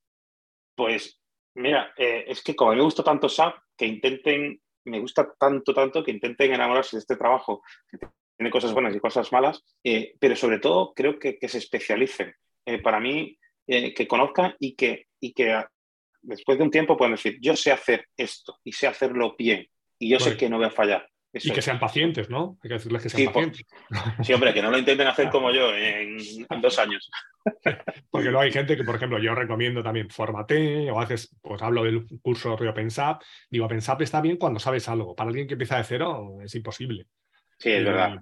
Pues, 0.76 1.22
mira, 1.56 1.94
eh, 1.96 2.26
es 2.28 2.44
que 2.44 2.54
como 2.54 2.72
a 2.72 2.74
mí 2.74 2.80
me 2.80 2.84
gusta 2.84 3.02
tanto 3.02 3.30
SAP, 3.30 3.56
que 3.78 3.86
intenten, 3.86 4.60
me 4.88 5.00
gusta 5.00 5.34
tanto, 5.38 5.74
tanto, 5.74 6.04
que 6.04 6.12
intenten 6.12 6.54
enamorarse 6.54 6.98
de 6.98 7.02
este 7.02 7.16
trabajo, 7.16 7.62
que 7.90 7.98
tiene 8.38 8.52
cosas 8.52 8.74
buenas 8.74 8.96
y 8.96 9.00
cosas 9.00 9.32
malas, 9.32 9.64
eh, 9.84 10.16
pero 10.20 10.36
sobre 10.36 10.60
todo 10.60 10.94
creo 10.94 11.20
que, 11.20 11.38
que 11.38 11.48
se 11.48 11.58
especialicen. 11.58 12.34
Eh, 12.66 12.82
para 12.82 13.00
mí, 13.00 13.38
que 13.66 14.08
conozcan 14.08 14.56
y 14.60 14.76
que, 14.76 15.08
y 15.20 15.34
que 15.34 15.62
después 16.22 16.58
de 16.58 16.64
un 16.64 16.72
tiempo 16.72 16.96
pueden 16.96 17.16
decir, 17.16 17.38
yo 17.42 17.54
sé 17.56 17.72
hacer 17.72 18.08
esto 18.16 18.60
y 18.64 18.72
sé 18.72 18.88
hacerlo 18.88 19.36
bien 19.38 19.68
y 20.00 20.10
yo 20.10 20.20
sé 20.20 20.38
que 20.38 20.50
no 20.50 20.58
voy 20.58 20.68
a 20.68 20.72
fallar. 20.72 21.10
Y 21.34 21.52
que 21.52 21.62
sean 21.62 21.80
pacientes, 21.80 22.30
¿no? 22.30 22.58
Hay 22.64 22.70
que 22.70 22.76
decirles 22.76 23.04
que 23.04 23.10
sean 23.10 23.34
pacientes. 23.34 23.66
sí, 24.24 24.34
hombre, 24.34 24.54
que 24.54 24.62
no 24.62 24.72
lo 24.72 24.78
intenten 24.78 25.08
hacer 25.08 25.30
como 25.32 25.52
yo 25.52 25.74
en, 25.76 26.18
dos 26.62 26.80
años. 26.80 27.10
Porque 28.10 28.30
luego 28.30 28.42
hay 28.42 28.52
gente 28.52 28.76
que, 28.76 28.84
por 28.84 28.96
ejemplo, 28.96 29.20
yo 29.20 29.36
recomiendo 29.36 29.84
también 29.84 30.10
formate 30.10 30.90
o 30.92 31.00
haces, 31.00 31.36
pues 31.42 31.62
hablo 31.62 31.84
del 31.84 32.06
curso 32.22 32.56
Río 32.56 32.74
Pensap. 32.74 33.22
Digo, 33.50 33.68
Pensap 33.68 34.02
está 34.02 34.22
bien 34.22 34.38
cuando 34.38 34.60
sabes 34.60 34.88
algo. 34.90 35.16
Para 35.16 35.30
alguien 35.30 35.48
que 35.48 35.54
empieza 35.54 35.78
de 35.78 35.84
cero 35.84 36.40
es 36.44 36.54
imposible. 36.56 37.08
Sí, 37.60 37.72
es 37.72 37.84
verdad, 37.84 38.20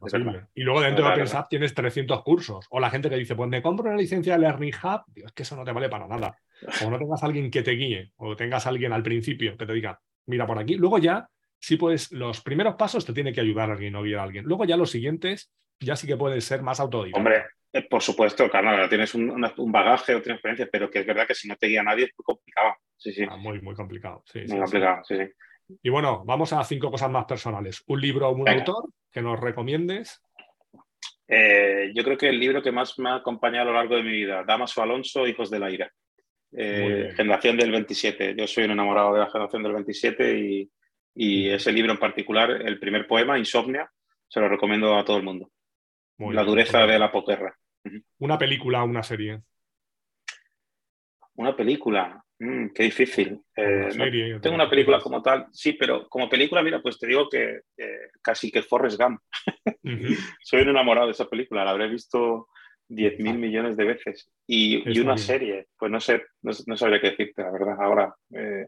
Y 0.54 0.64
luego 0.64 0.80
dentro 0.80 1.10
de 1.10 1.16
Pensap 1.16 1.50
tienes 1.50 1.74
300 1.74 2.24
cursos. 2.24 2.66
O 2.70 2.80
la 2.80 2.90
gente 2.90 3.10
que 3.10 3.18
dice, 3.18 3.36
pues 3.36 3.50
me 3.50 3.62
compro 3.62 3.90
una 3.90 3.98
licencia 3.98 4.34
de 4.34 4.40
Learning 4.40 4.74
Hub. 4.82 5.04
Digo, 5.08 5.28
es 5.28 5.34
que 5.34 5.44
eso 5.44 5.56
no 5.58 5.66
te 5.66 5.74
vale 5.74 5.90
para 5.90 6.08
nada. 6.08 6.38
O 6.86 6.90
no 6.90 6.98
tengas 6.98 7.22
alguien 7.24 7.52
que 7.52 7.62
te 7.62 7.72
guíe, 7.72 8.14
o 8.16 8.36
tengas 8.36 8.66
alguien 8.66 8.94
al 8.94 9.04
principio 9.04 9.58
que 9.58 9.66
te 9.66 9.74
diga, 9.74 10.00
mira 10.28 10.48
por 10.48 10.58
aquí. 10.58 10.76
Luego 10.76 11.00
ya, 11.00 11.28
sí 11.66 11.78
puedes, 11.78 12.12
los 12.12 12.42
primeros 12.42 12.76
pasos 12.76 13.04
te 13.06 13.12
tiene 13.12 13.34
que 13.34 13.42
ayudar 13.42 13.72
alguien 13.72 13.96
o 13.96 14.04
guiar 14.04 14.20
a 14.20 14.24
alguien. 14.24 14.46
Luego 14.46 14.66
ya 14.66 14.78
los 14.78 14.92
siguientes, 14.92 15.52
ya 15.80 15.96
sí 15.96 16.06
que 16.06 16.16
puedes 16.16 16.46
ser 16.46 16.62
más 16.62 16.80
autodidacta. 16.80 17.18
Hombre, 17.18 17.46
eh, 17.74 17.82
por 17.90 18.04
supuesto, 18.04 18.48
claro, 18.48 18.88
tienes 18.88 19.16
un, 19.16 19.42
bagaje 19.72 20.14
o 20.14 20.22
tienes 20.22 20.38
experiencia, 20.38 20.70
pero 20.72 20.92
que 20.92 21.00
es 21.00 21.08
verdad 21.08 21.26
que 21.26 21.34
si 21.34 21.48
no 21.48 21.56
te 21.56 21.66
guía 21.66 21.82
nadie 21.82 22.06
es 22.06 22.12
muy 22.16 22.24
complicado. 22.24 22.76
Sí, 22.96 23.14
sí. 23.14 23.26
Ah, 23.28 23.38
muy, 23.38 23.62
muy 23.62 23.74
complicado. 23.74 24.22
Sí, 24.28 24.42
muy 24.48 24.60
complicado, 24.60 25.02
sí, 25.06 25.16
sí. 25.18 25.78
Y 25.82 25.90
bueno, 25.90 26.24
vamos 26.24 26.54
a 26.54 26.64
cinco 26.64 26.92
cosas 26.92 27.10
más 27.10 27.26
personales. 27.26 27.84
Un 27.88 28.00
libro 28.00 28.30
o 28.30 28.36
un 28.36 28.48
autor 28.48 28.88
que 29.12 29.24
nos 29.24 29.40
recomiendes. 29.40 30.22
Eh, 31.28 31.92
yo 31.96 32.04
creo 32.04 32.16
que 32.16 32.30
el 32.30 32.40
libro 32.40 32.62
que 32.62 32.72
más 32.72 33.00
me 33.00 33.10
ha 33.10 33.16
acompañado 33.16 33.70
a 33.70 33.72
lo 33.72 33.78
largo 33.80 33.96
de 33.96 34.04
mi 34.04 34.12
vida, 34.12 34.44
Damaso 34.44 34.84
Alonso, 34.84 35.26
Hijos 35.26 35.50
de 35.50 35.60
la 35.60 35.72
Ira. 35.72 35.92
Eh, 36.56 37.12
generación 37.18 37.58
del 37.58 37.72
27. 37.72 38.36
Yo 38.38 38.46
soy 38.46 38.66
un 38.66 38.72
enamorado 38.72 39.16
de 39.16 39.22
la 39.22 39.32
generación 39.32 39.64
del 39.64 39.74
27 39.74 40.38
y, 40.38 40.72
y 41.16 41.50
ese 41.50 41.72
libro 41.72 41.94
en 41.94 41.98
particular, 41.98 42.52
el 42.52 42.78
primer 42.78 43.08
poema, 43.08 43.40
Insomnia, 43.40 43.90
se 44.28 44.40
lo 44.40 44.50
recomiendo 44.50 44.98
a 44.98 45.06
todo 45.06 45.18
el 45.18 45.24
mundo. 45.24 45.50
la 46.18 46.44
dureza 46.44 46.86
de 46.86 47.00
la 47.00 47.12
posguerra. 47.12 47.58
¿Una 48.20 48.38
película 48.38 48.84
o 48.84 48.86
una 48.86 49.04
serie? 49.04 49.42
Una 51.36 51.56
película. 51.56 52.22
Mm, 52.40 52.68
qué 52.74 52.84
difícil. 52.84 53.40
Eh, 53.56 53.90
tengo 54.42 54.56
una 54.56 54.70
película 54.70 55.00
como 55.00 55.22
tal, 55.22 55.48
sí, 55.52 55.74
pero 55.74 56.08
como 56.10 56.30
película, 56.30 56.62
mira, 56.62 56.82
pues 56.82 57.00
te 57.00 57.08
digo 57.08 57.30
que 57.30 57.62
casi 58.22 58.52
que 58.52 58.62
Forrest 58.62 59.00
Gump. 59.00 59.22
Soy 60.42 60.62
un 60.62 60.70
enamorado 60.70 61.08
de 61.08 61.14
esa 61.14 61.30
película, 61.30 61.64
la 61.64 61.72
habré 61.72 61.88
visto 61.88 62.50
10 62.90 63.20
mil 63.20 63.38
millones 63.38 63.78
de 63.78 63.86
veces. 63.86 64.30
Y, 64.48 65.00
una 65.00 65.18
serie, 65.18 65.68
pues 65.78 65.92
no 65.92 66.00
sé, 66.00 66.24
no, 66.42 66.78
sabría 66.78 67.00
qué 67.00 67.12
decirte, 67.12 67.42
la 67.42 67.52
verdad, 67.52 67.76
ahora. 67.80 68.16
Eh, 68.34 68.68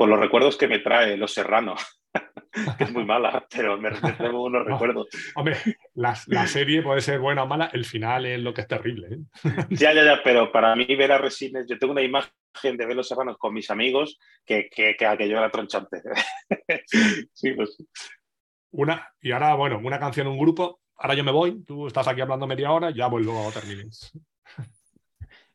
por 0.00 0.08
los 0.08 0.18
recuerdos 0.18 0.56
que 0.56 0.66
me 0.66 0.78
trae 0.78 1.18
Los 1.18 1.34
Serranos, 1.34 2.00
que 2.78 2.84
es 2.84 2.90
muy 2.90 3.04
mala, 3.04 3.46
pero 3.54 3.76
me 3.76 3.90
tengo 3.90 4.44
unos 4.44 4.64
recuerdos. 4.66 5.08
Hombre, 5.34 5.58
la, 5.92 6.14
serie 6.14 6.80
puede 6.80 7.02
ser 7.02 7.18
buena 7.18 7.42
o 7.42 7.46
mala, 7.46 7.68
el 7.74 7.84
final 7.84 8.24
es 8.24 8.40
lo 8.40 8.54
que 8.54 8.62
es 8.62 8.66
terrible. 8.66 9.08
¿eh? 9.10 9.18
ya, 9.68 9.92
ya, 9.92 10.02
ya, 10.02 10.22
pero 10.24 10.50
para 10.50 10.74
mí 10.74 10.86
ver 10.86 11.12
a 11.12 11.18
Resines, 11.18 11.66
yo 11.68 11.78
tengo 11.78 11.92
una 11.92 12.00
imagen 12.00 12.32
de 12.78 12.86
ver 12.86 12.96
los 12.96 13.08
serranos 13.08 13.36
con 13.36 13.52
mis 13.52 13.70
amigos 13.70 14.18
que, 14.46 14.70
que, 14.70 14.96
que 14.96 15.04
aquello 15.04 15.36
era 15.36 15.50
tronchante. 15.50 16.00
sí, 17.34 17.52
pues. 17.52 17.76
Una, 18.70 19.06
y 19.20 19.32
ahora, 19.32 19.54
bueno, 19.54 19.82
una 19.84 20.00
canción, 20.00 20.28
un 20.28 20.38
grupo. 20.38 20.80
Ahora 20.96 21.12
yo 21.12 21.24
me 21.24 21.32
voy, 21.32 21.62
tú 21.62 21.88
estás 21.88 22.08
aquí 22.08 22.22
hablando 22.22 22.46
media 22.46 22.72
hora, 22.72 22.90
ya 22.90 23.06
vuelvo 23.06 23.46
a 23.46 23.52
termines. 23.52 24.18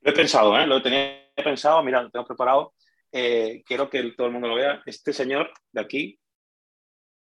Lo 0.02 0.12
he 0.12 0.14
pensado, 0.14 0.56
¿eh? 0.56 0.68
lo 0.68 0.84
tenía 0.84 1.32
pensado, 1.36 1.82
mira, 1.82 2.04
lo 2.04 2.12
tengo 2.12 2.28
preparado. 2.28 2.76
Eh, 3.18 3.64
quiero 3.66 3.90
que 3.90 4.04
todo 4.12 4.28
el 4.28 4.34
mundo 4.34 4.50
lo 4.50 4.56
vea. 4.56 4.84
Este 4.86 5.14
señor 5.14 5.50
de 5.72 5.80
aquí 5.80 6.20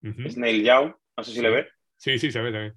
es 0.01 0.37
Neil 0.37 0.63
Young, 0.63 0.93
no 1.17 1.23
sé 1.23 1.33
si 1.33 1.41
le 1.41 1.49
ve. 1.49 1.67
Sí, 1.97 2.17
sí, 2.17 2.31
se 2.31 2.39
ve. 2.39 2.73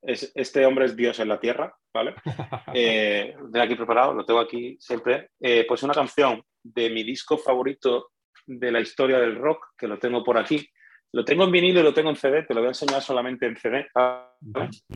Es, 0.00 0.32
este 0.34 0.64
hombre 0.64 0.86
es 0.86 0.96
Dios 0.96 1.20
en 1.20 1.28
la 1.28 1.38
tierra, 1.38 1.76
¿vale? 1.92 2.14
eh, 2.74 3.34
lo 3.38 3.50
tengo 3.50 3.62
aquí 3.62 3.74
preparado, 3.74 4.14
lo 4.14 4.24
tengo 4.24 4.40
aquí 4.40 4.78
siempre. 4.80 5.32
Eh, 5.38 5.66
pues 5.68 5.82
una 5.82 5.92
canción 5.92 6.42
de 6.62 6.88
mi 6.88 7.02
disco 7.02 7.36
favorito 7.36 8.12
de 8.46 8.72
la 8.72 8.80
historia 8.80 9.18
del 9.18 9.36
rock, 9.36 9.74
que 9.76 9.86
lo 9.86 9.98
tengo 9.98 10.24
por 10.24 10.38
aquí. 10.38 10.66
Lo 11.12 11.26
tengo 11.26 11.44
en 11.44 11.52
vinilo 11.52 11.80
y 11.80 11.82
lo 11.82 11.92
tengo 11.92 12.08
en 12.08 12.16
CD, 12.16 12.44
te 12.44 12.54
lo 12.54 12.60
voy 12.60 12.68
a 12.68 12.70
enseñar 12.70 13.02
solamente 13.02 13.44
en 13.44 13.56
CD. 13.58 13.86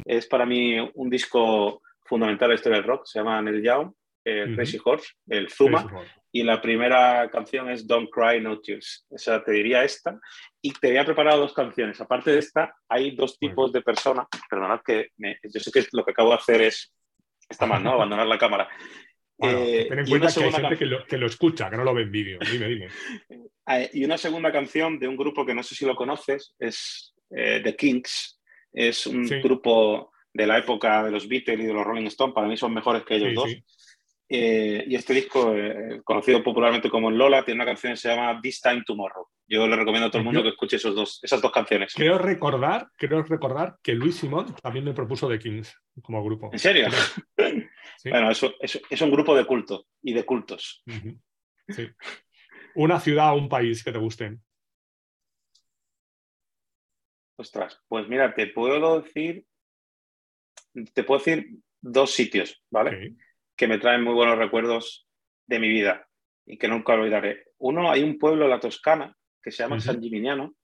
Es 0.07 0.27
para 0.29 0.47
mí 0.47 0.79
un 0.95 1.11
disco 1.11 1.83
fundamental 2.07 2.49
de 2.49 2.55
la 2.55 2.59
historia 2.59 2.79
del 2.79 2.89
rock, 2.89 3.05
se 3.05 3.19
llama 3.19 3.43
Neil 3.43 3.63
Young, 3.63 3.93
el 4.25 4.55
Crazy 4.55 4.79
Horse, 4.85 5.09
el 5.29 5.51
Zuma, 5.51 5.87
y 6.33 6.43
la 6.43 6.61
primera 6.61 7.29
canción 7.31 7.71
es 7.71 7.87
Don't 7.87 8.09
Cry 8.11 8.41
No 8.41 8.61
Tears. 8.61 9.07
O 9.09 9.19
sea, 9.19 9.43
te 9.43 9.53
diría 9.53 9.83
esta. 9.83 10.19
Y 10.63 10.73
te 10.73 10.89
había 10.89 11.05
preparado 11.05 11.41
dos 11.41 11.53
canciones. 11.53 12.01
Aparte 12.01 12.31
de 12.31 12.39
esta, 12.39 12.75
hay 12.89 13.17
dos 13.17 13.39
tipos 13.39 13.73
de 13.73 13.83
personas. 13.83 14.27
Perdonad 14.49 14.81
que 14.85 15.09
yo 15.19 15.61
sé 15.61 15.73
que 15.73 15.87
lo 15.93 16.05
que 16.05 16.13
acabo 16.13 16.31
de 16.31 16.37
hacer 16.37 16.63
es. 16.63 16.93
Está 17.49 17.67
mal, 17.67 17.83
¿no? 17.83 17.93
Abandonar 17.95 18.27
la 18.27 18.39
cámara. 18.39 18.69
eh, 19.43 19.87
ten 19.89 19.99
en 19.99 20.07
cuenta 20.07 20.33
que 20.33 20.45
hay 20.45 20.53
gente 20.53 20.77
que 20.77 20.87
lo, 20.87 21.05
que 21.05 21.19
lo, 21.19 21.27
escucha, 21.27 21.69
que 21.69 21.77
no 21.77 21.85
lo 21.85 21.95
ve 21.95 22.03
en 22.03 22.13
vídeo. 22.13 22.39
Dime, 22.51 22.69
dime. 22.69 22.89
Eh, 23.73 23.89
y 23.93 24.05
una 24.05 24.19
segunda 24.19 24.51
canción 24.51 24.99
de 24.99 25.07
un 25.07 25.17
grupo 25.17 25.47
que 25.47 25.55
no 25.55 25.63
sé 25.63 25.77
si 25.77 25.87
lo 25.87 25.95
conoces, 25.95 26.57
es 26.59 27.15
eh, 27.31 27.61
The 27.63 27.77
Kings. 27.77 28.41
Es 28.73 29.07
un 29.07 29.29
sí. 29.29 29.41
grupo 29.41 30.11
de 30.33 30.45
la 30.45 30.59
época 30.59 31.05
de 31.05 31.13
los 31.13 31.29
Beatles 31.29 31.61
y 31.61 31.67
de 31.67 31.73
los 31.73 31.85
Rolling 31.85 32.07
Stones. 32.07 32.35
Para 32.35 32.49
mí 32.49 32.57
son 32.57 32.75
mejores 32.75 33.05
que 33.05 33.15
ellos 33.15 33.29
sí, 33.29 33.35
dos. 33.35 33.49
Sí. 33.49 33.65
Eh, 34.33 34.85
y 34.87 34.95
este 34.95 35.13
disco, 35.13 35.57
eh, 35.57 36.03
conocido 36.05 36.41
popularmente 36.41 36.89
como 36.89 37.11
Lola, 37.11 37.45
tiene 37.45 37.59
una 37.59 37.65
canción 37.65 37.95
que 37.95 37.97
se 37.97 38.11
llama 38.11 38.41
This 38.41 38.61
Time 38.61 38.85
Tomorrow. 38.87 39.27
Yo 39.49 39.67
le 39.67 39.75
recomiendo 39.75 40.07
a 40.07 40.11
todo 40.11 40.21
el 40.21 40.25
mundo 40.25 40.41
que 40.41 40.51
escuche 40.51 40.77
esos 40.77 40.95
dos, 40.95 41.19
esas 41.21 41.43
dos 41.43 41.51
canciones. 41.51 41.93
Creo 41.93 42.17
recordar, 42.17 42.87
creo 42.97 43.25
recordar 43.25 43.79
que 43.83 43.93
Luis 43.93 44.19
Simón 44.19 44.55
también 44.63 44.85
me 44.85 44.93
propuso 44.95 45.29
The 45.29 45.41
Kings 45.41 45.77
como 46.01 46.23
grupo. 46.23 46.49
¿En 46.53 46.59
serio? 46.61 46.89
¿Sí? 47.37 47.69
Bueno, 48.09 48.31
eso, 48.31 48.55
es 48.61 49.03
un 49.03 49.11
grupo 49.11 49.37
de 49.37 49.45
culto 49.45 49.87
y 50.01 50.15
de 50.15 50.25
cultos. 50.25 50.83
Uh 50.87 50.93
-huh. 50.93 51.21
Sí. 51.69 51.89
Una 52.77 52.99
ciudad 52.99 53.35
o 53.35 53.37
un 53.37 53.49
país 53.49 53.85
que 53.85 53.93
te 53.93 53.99
gusten. 53.99 54.41
Ostras, 57.37 57.79
pues 57.89 58.09
mira, 58.09 58.33
te 58.33 58.47
puedo 58.47 59.03
decir, 59.03 59.45
te 60.95 61.05
puedo 61.05 61.19
decir 61.19 61.51
dos 61.83 62.13
sitios, 62.13 62.63
¿vale? 62.71 63.09
Sí 63.09 63.17
que 63.61 63.69
me 63.69 63.77
traen 63.77 64.03
muy 64.03 64.15
buenos 64.15 64.39
recuerdos 64.39 65.07
de 65.47 65.59
mi 65.59 65.69
vida 65.69 66.09
y 66.47 66.57
que 66.57 66.67
nunca 66.67 66.95
olvidaré. 66.95 67.45
Uno, 67.59 67.91
hay 67.91 68.03
un 68.03 68.17
pueblo 68.17 68.47
en 68.47 68.51
la 68.53 68.59
Toscana 68.59 69.15
que 69.43 69.51
se 69.51 69.63
llama 69.63 69.77
uh 69.77 69.79
-huh. 69.79 69.83
San 69.83 70.01
Gimignano, 70.01 70.55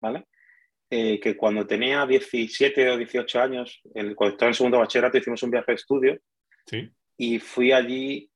¿vale? 0.00 0.24
Eh, 0.90 1.20
que 1.20 1.36
cuando 1.36 1.64
tenía 1.64 2.04
17 2.04 2.90
o 2.90 2.96
18 2.96 3.40
años, 3.40 3.80
el, 3.94 4.16
cuando 4.16 4.32
estaba 4.34 4.50
en 4.50 4.54
segundo 4.54 4.80
bachillerato, 4.80 5.16
hicimos 5.16 5.44
un 5.44 5.52
viaje 5.52 5.70
de 5.70 5.76
estudio 5.76 6.18
¿Sí? 6.66 6.90
y 7.16 7.38
fui 7.38 7.70
allí, 7.70 8.28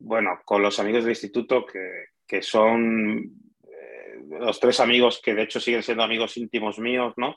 bueno, 0.00 0.40
con 0.44 0.60
los 0.60 0.80
amigos 0.80 1.04
del 1.04 1.12
instituto 1.12 1.64
que, 1.64 2.06
que 2.26 2.42
son 2.42 3.30
eh, 3.62 4.24
los 4.40 4.58
tres 4.58 4.80
amigos 4.80 5.20
que 5.22 5.36
de 5.36 5.42
hecho 5.42 5.60
siguen 5.60 5.84
siendo 5.84 6.02
amigos 6.02 6.36
íntimos 6.36 6.80
míos, 6.80 7.14
¿no? 7.16 7.28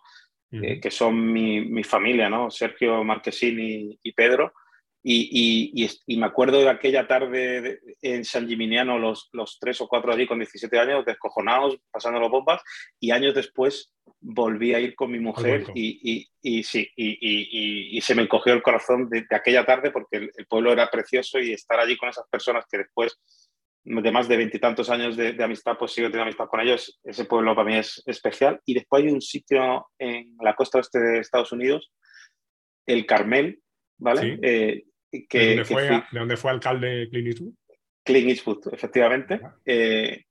Uh 0.51 0.57
-huh. 0.57 0.65
eh, 0.65 0.79
que 0.79 0.89
son 0.89 1.13
mi, 1.31 1.61
mi, 1.65 1.83
familia, 1.83 2.31
¿no? 2.31 2.49
Sergio 2.49 3.03
Marquesini 3.03 3.99
y 4.01 4.11
Pedro. 4.13 4.53
Y, 5.01 5.71
y, 5.75 5.89
y, 6.07 6.17
me 6.17 6.25
acuerdo 6.25 6.59
de 6.59 6.69
aquella 6.69 7.07
tarde 7.07 7.61
de, 7.61 7.79
en 8.01 8.25
San 8.25 8.47
Gimignano, 8.47 8.99
los, 8.99 9.29
los, 9.31 9.57
tres 9.57 9.79
o 9.79 9.87
cuatro 9.87 10.11
allí 10.11 10.27
con 10.27 10.39
17 10.39 10.77
años, 10.77 11.05
descojonados, 11.05 11.79
pasando 11.89 12.19
las 12.19 12.29
bombas, 12.29 12.61
y 12.99 13.11
años 13.11 13.33
después 13.33 13.93
volví 14.19 14.73
a 14.73 14.79
ir 14.79 14.95
con 14.95 15.11
mi 15.11 15.19
mujer 15.19 15.67
y, 15.73 16.27
y, 16.41 16.63
sí, 16.63 16.89
y, 16.97 18.01
se 18.01 18.15
me 18.15 18.23
encogió 18.23 18.53
el 18.53 18.61
corazón 18.61 19.09
de, 19.09 19.25
de 19.29 19.35
aquella 19.35 19.65
tarde 19.65 19.91
porque 19.91 20.17
el, 20.17 20.31
el, 20.35 20.45
pueblo 20.47 20.73
era 20.73 20.89
precioso 20.89 21.39
y 21.39 21.53
estar 21.53 21.79
allí 21.79 21.95
con 21.95 22.09
esas 22.09 22.27
personas 22.29 22.65
que 22.69 22.79
después 22.79 23.17
de 23.85 24.11
más 24.11 24.27
de 24.27 24.37
veintitantos 24.37 24.89
años 24.89 25.15
de, 25.15 25.33
de, 25.33 25.43
amistad, 25.43 25.77
pues 25.77 25.93
sigo 25.93 26.07
teniendo 26.07 26.25
amistad 26.25 26.47
con 26.47 26.59
ellos. 26.59 26.99
Ese 27.03 27.25
pueblo 27.25 27.55
para 27.55 27.67
mí 27.67 27.77
es 27.77 28.03
especial. 28.05 28.59
Y 28.65 28.73
después 28.73 29.03
hay 29.03 29.09
un 29.09 29.21
sitio 29.21 29.87
en 29.97 30.35
la 30.41 30.53
costa 30.53 30.77
oeste 30.77 30.99
de 30.99 31.19
Estados 31.19 31.51
Unidos, 31.51 31.91
el 32.85 33.05
Carmel, 33.05 33.61
¿vale? 33.97 34.21
Sí. 34.21 34.39
Eh, 34.43 34.83
que, 35.11 35.39
¿De, 35.39 35.47
dónde 35.47 35.65
fue, 35.65 35.87
fui... 35.87 36.03
¿De 36.11 36.19
dónde 36.19 36.37
fue 36.37 36.51
alcalde 36.51 37.09
Clint 37.09 37.27
Eastwood? 37.27 37.53
Clint 38.03 38.29
Eastwood, 38.29 38.73
efectivamente. 38.73 39.39
Eh, 39.65 40.25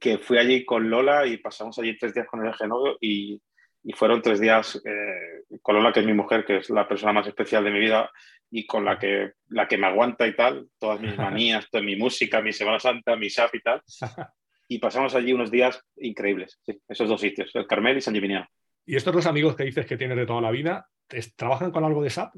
que 0.00 0.18
fui 0.18 0.38
allí 0.38 0.64
con 0.64 0.90
Lola 0.90 1.26
y 1.26 1.36
pasamos 1.36 1.78
allí 1.78 1.96
tres 1.96 2.12
días 2.14 2.26
con 2.26 2.44
el 2.44 2.52
genovio 2.54 2.96
y, 3.00 3.40
y 3.84 3.92
fueron 3.92 4.20
tres 4.20 4.40
días 4.40 4.80
eh, 4.84 5.44
con 5.62 5.76
Lola, 5.76 5.92
que 5.92 6.00
es 6.00 6.06
mi 6.06 6.14
mujer, 6.14 6.44
que 6.44 6.56
es 6.56 6.70
la 6.70 6.88
persona 6.88 7.12
más 7.12 7.26
especial 7.26 7.62
de 7.62 7.70
mi 7.70 7.78
vida 7.78 8.10
y 8.50 8.66
con 8.66 8.84
la 8.84 8.98
que, 8.98 9.32
la 9.48 9.68
que 9.68 9.78
me 9.78 9.86
aguanta 9.86 10.26
y 10.26 10.34
tal, 10.34 10.68
todas 10.78 11.00
mis 11.00 11.16
manías, 11.16 11.68
toda 11.70 11.84
mi 11.84 11.96
música, 11.96 12.40
mi 12.40 12.52
Semana 12.52 12.80
Santa, 12.80 13.16
mi 13.16 13.30
SAP 13.30 13.54
y 13.54 13.60
tal. 13.60 13.82
Y 14.68 14.80
pasamos 14.80 15.14
allí 15.14 15.32
unos 15.32 15.52
días 15.52 15.80
increíbles, 15.98 16.58
sí, 16.66 16.76
esos 16.88 17.08
dos 17.08 17.20
sitios, 17.20 17.54
el 17.54 17.68
Carmel 17.68 17.98
y 17.98 18.00
San 18.00 18.14
Gimignano. 18.14 18.48
¿Y 18.84 18.96
estos 18.96 19.14
dos 19.14 19.26
amigos 19.26 19.54
que 19.54 19.62
dices 19.62 19.86
que 19.86 19.96
tienes 19.96 20.16
de 20.16 20.26
toda 20.26 20.40
la 20.40 20.50
vida, 20.50 20.88
trabajan 21.36 21.70
con 21.70 21.84
algo 21.84 22.02
de 22.02 22.10
SAP? 22.10 22.34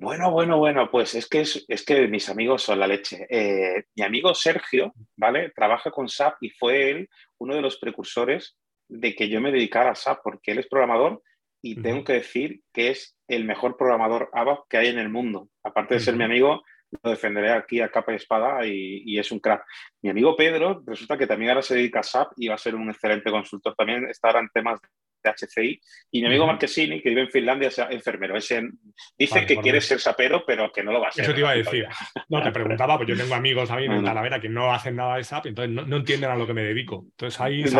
Bueno, 0.00 0.30
bueno, 0.30 0.58
bueno, 0.58 0.88
pues 0.92 1.16
es 1.16 1.28
que, 1.28 1.40
es, 1.40 1.64
es 1.66 1.84
que 1.84 2.06
mis 2.06 2.28
amigos 2.28 2.62
son 2.62 2.78
la 2.78 2.86
leche. 2.86 3.26
Eh, 3.28 3.82
mi 3.96 4.04
amigo 4.04 4.32
Sergio, 4.32 4.94
¿vale? 5.16 5.50
Trabaja 5.50 5.90
con 5.90 6.08
SAP 6.08 6.36
y 6.40 6.50
fue 6.50 6.90
él 6.90 7.10
uno 7.38 7.56
de 7.56 7.62
los 7.62 7.78
precursores 7.78 8.56
de 8.86 9.16
que 9.16 9.28
yo 9.28 9.40
me 9.40 9.50
dedicara 9.50 9.90
a 9.90 9.96
SAP, 9.96 10.20
porque 10.22 10.52
él 10.52 10.60
es 10.60 10.68
programador 10.68 11.20
y 11.60 11.74
uh 11.74 11.80
-huh. 11.80 11.82
tengo 11.82 12.04
que 12.04 12.12
decir 12.12 12.60
que 12.72 12.90
es 12.90 13.16
el 13.26 13.44
mejor 13.44 13.76
programador 13.76 14.30
ABAP 14.32 14.68
que 14.68 14.76
hay 14.76 14.86
en 14.86 15.00
el 15.00 15.08
mundo. 15.08 15.48
Aparte 15.64 15.94
de 15.94 15.98
uh 15.98 16.00
-huh. 16.00 16.04
ser 16.04 16.14
mi 16.14 16.24
amigo, 16.24 16.62
lo 17.02 17.10
defenderé 17.10 17.50
aquí 17.50 17.80
a 17.80 17.90
capa 17.90 18.12
y 18.12 18.16
espada 18.16 18.64
y, 18.64 19.02
y, 19.04 19.18
es 19.18 19.32
un 19.32 19.40
crack. 19.40 19.64
Mi 20.00 20.10
amigo 20.10 20.36
Pedro 20.36 20.80
resulta 20.86 21.18
que 21.18 21.26
también 21.26 21.50
ahora 21.50 21.62
se 21.62 21.74
dedica 21.74 22.00
a 22.00 22.04
SAP 22.04 22.34
y 22.36 22.46
va 22.46 22.54
a 22.54 22.58
ser 22.58 22.76
un 22.76 22.88
excelente 22.88 23.32
consultor. 23.32 23.74
También 23.74 24.08
está 24.08 24.28
ahora 24.28 24.40
en 24.40 24.48
temas 24.50 24.80
de 25.22 25.30
HCI. 25.30 25.80
Y 26.12 26.20
mi 26.20 26.26
amigo. 26.26 26.46
Marquesini, 26.46 27.00
que 27.00 27.10
vive 27.10 27.22
en 27.22 27.30
Finlandia, 27.30 27.68
es 27.68 27.78
enfermero. 27.78 28.36
Es 28.36 28.50
en, 28.50 28.78
dice 29.16 29.34
vale, 29.34 29.46
que 29.46 29.56
quiere 29.58 29.80
ser 29.80 30.00
sapero, 30.00 30.44
pero 30.46 30.72
que 30.72 30.82
no 30.82 30.92
lo 30.92 31.00
va 31.00 31.08
a 31.08 31.12
ser. 31.12 31.24
Eso 31.24 31.34
te 31.34 31.40
iba 31.40 31.50
a 31.50 31.54
decir. 31.54 31.86
No, 32.28 32.42
te 32.42 32.50
preguntaba, 32.50 32.96
pues 32.96 33.08
yo 33.08 33.16
tengo 33.16 33.34
amigos 33.34 33.68
también 33.68 33.92
en 33.92 34.04
Talavera 34.04 34.40
que 34.40 34.48
no 34.48 34.72
hacen 34.72 34.96
nada 34.96 35.16
de 35.16 35.24
SAP, 35.24 35.46
entonces 35.46 35.74
no, 35.74 35.84
no 35.84 35.96
entienden 35.96 36.30
a 36.30 36.36
lo 36.36 36.46
que 36.46 36.54
me 36.54 36.62
dedico. 36.62 37.04
Entonces 37.10 37.40
ahí... 37.40 37.64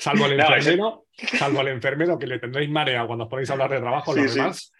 Salvo, 0.00 0.24
salvo 0.24 0.32
el 0.32 0.40
enfermero, 0.40 0.76
no, 0.76 1.04
salvo 1.38 1.60
el 1.60 1.68
enfermero 1.68 2.18
que 2.18 2.26
le 2.26 2.38
tendréis 2.38 2.70
marea 2.70 3.06
cuando 3.06 3.24
os 3.24 3.30
ponéis 3.30 3.50
a 3.50 3.52
hablar 3.52 3.70
de 3.70 3.80
trabajo, 3.80 4.14
sí, 4.14 4.22
los 4.22 4.34
demás. 4.34 4.72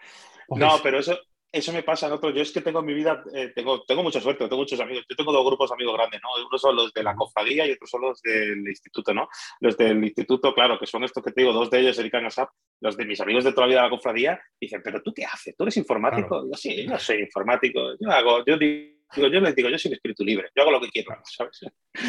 Pues... 0.47 0.61
No, 0.61 0.81
pero 0.83 0.99
eso, 0.99 1.19
eso 1.53 1.73
me 1.73 1.83
pasa 1.83 2.07
en 2.07 2.13
otro. 2.13 2.31
Yo 2.31 2.43
es 2.43 2.53
que 2.53 2.61
tengo 2.61 2.81
en 2.81 2.87
mi 2.87 2.95
vida, 2.95 3.23
eh, 3.35 3.53
tengo, 3.55 3.83
tengo 3.83 4.03
mucha 4.03 4.21
suerte, 4.21 4.45
tengo 4.45 4.59
muchos 4.59 4.79
amigos. 4.81 5.05
Yo 5.09 5.17
tengo 5.17 5.33
dos 5.33 5.45
grupos 5.45 5.71
de 5.71 5.75
amigos 5.75 5.95
grandes, 5.97 6.21
¿no? 6.23 6.47
Uno 6.47 6.59
son 6.59 6.77
los 6.77 6.93
de 6.93 7.03
la 7.03 7.15
cofradía 7.15 7.67
y 7.67 7.73
otros 7.73 7.91
son 7.91 8.03
los 8.03 8.23
del 8.23 8.67
instituto, 8.69 9.13
¿no? 9.13 9.29
Los 9.61 9.77
del 9.77 10.03
instituto, 10.05 10.55
claro, 10.55 10.79
que 10.79 10.87
son 10.87 11.05
estos 11.05 11.23
que 11.23 11.33
te 11.33 11.41
digo, 11.43 11.53
dos 11.53 11.71
de 11.71 11.81
ellos 11.81 11.97
se 11.97 12.03
dedican 12.03 12.27
a 12.27 12.31
SAP. 12.31 12.51
Los 12.81 12.97
de 12.97 13.05
mis 13.05 13.21
amigos 13.21 13.45
de 13.45 13.53
toda 13.53 13.67
la 13.67 13.71
vida 13.71 13.83
de 13.83 13.87
la 13.87 13.91
cofradía 13.91 14.41
dicen, 14.61 14.81
¿pero 14.83 15.03
tú 15.03 15.13
qué 15.13 15.25
haces? 15.25 15.57
¿Tú 15.57 15.65
eres 15.65 15.77
informático? 15.77 16.29
Claro. 16.29 16.49
Yo 16.51 16.57
sí, 16.57 16.87
yo 16.87 16.99
soy 16.99 17.21
informático. 17.21 17.81
Yo 18.01 18.11
hago, 18.11 18.45
yo 18.45 18.57
digo, 18.57 19.01
yo 19.17 19.41
les 19.41 19.55
digo, 19.55 19.69
yo 19.69 19.79
soy 19.79 19.91
un 19.91 19.95
espíritu 19.95 20.25
libre, 20.25 20.51
yo 20.55 20.63
hago 20.63 20.71
lo 20.71 20.81
que 20.81 20.89
quiero, 20.89 21.17
¿sabes? 21.25 21.61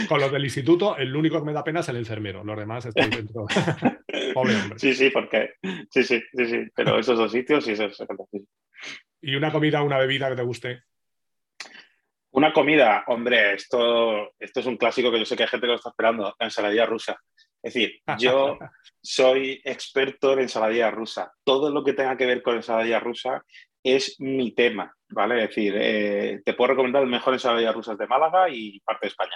Con 0.08 0.20
los 0.20 0.32
del 0.32 0.44
instituto, 0.44 0.96
el 0.98 1.16
único 1.16 1.40
que 1.40 1.46
me 1.46 1.54
da 1.54 1.64
pena 1.64 1.80
es 1.80 1.90
el 1.90 1.98
enfermero, 1.98 2.44
los 2.44 2.58
demás 2.58 2.86
están 2.86 3.10
dentro. 3.10 3.46
Pobre 4.34 4.56
hombre. 4.56 4.80
Sí, 4.80 4.94
sí, 4.94 5.10
porque. 5.10 5.56
Sí, 5.90 6.04
sí, 6.04 6.22
sí, 6.34 6.46
sí. 6.46 6.58
Pero 6.76 7.00
esos 7.00 7.18
dos 7.18 7.32
sitios 7.32 7.66
sí, 7.66 7.72
eso 7.72 7.86
es 7.86 7.98
fantástico. 7.98 8.46
¿Y 9.22 9.36
una 9.36 9.52
comida, 9.52 9.84
una 9.84 9.98
bebida 9.98 10.30
que 10.30 10.36
te 10.36 10.44
guste? 10.44 10.84
Una 12.32 12.54
comida, 12.54 13.04
hombre, 13.08 13.54
esto, 13.54 14.34
esto 14.40 14.60
es 14.62 14.66
un 14.66 14.78
clásico 14.78 15.12
que 15.12 15.20
yo 15.20 15.26
sé 15.26 15.36
que 15.36 15.44
hay 15.44 15.50
gente 15.50 15.68
que 15.68 15.72
lo 15.72 15.76
está 15.76 15.90
esperando, 15.90 16.34
la 16.40 16.46
ensaladilla 16.46 16.86
rusa. 16.86 17.20
Es 17.62 17.74
decir, 17.74 18.02
yo 18.18 18.58
soy 19.02 19.62
experto 19.64 20.34
en 20.34 20.40
ensaladilla 20.40 20.90
rusa. 20.92 21.32
Todo 21.44 21.70
lo 21.70 21.84
que 21.84 21.94
tenga 21.94 22.18
que 22.18 22.26
ver 22.26 22.42
con 22.42 22.56
ensaladilla 22.56 23.00
rusa 23.00 23.44
es 23.84 24.16
mi 24.20 24.54
tema, 24.54 24.96
¿vale? 25.10 25.44
Es 25.44 25.50
decir, 25.50 25.74
eh, 25.78 26.42
te 26.46 26.54
puedo 26.54 26.70
recomendar 26.70 27.04
el 27.04 27.10
mejor 27.10 27.34
ensaladilla 27.34 27.74
rusa 27.74 27.96
de 27.96 28.08
Málaga 28.08 28.50
y 28.50 28.80
parte 28.80 29.08
de 29.08 29.10
España. 29.10 29.36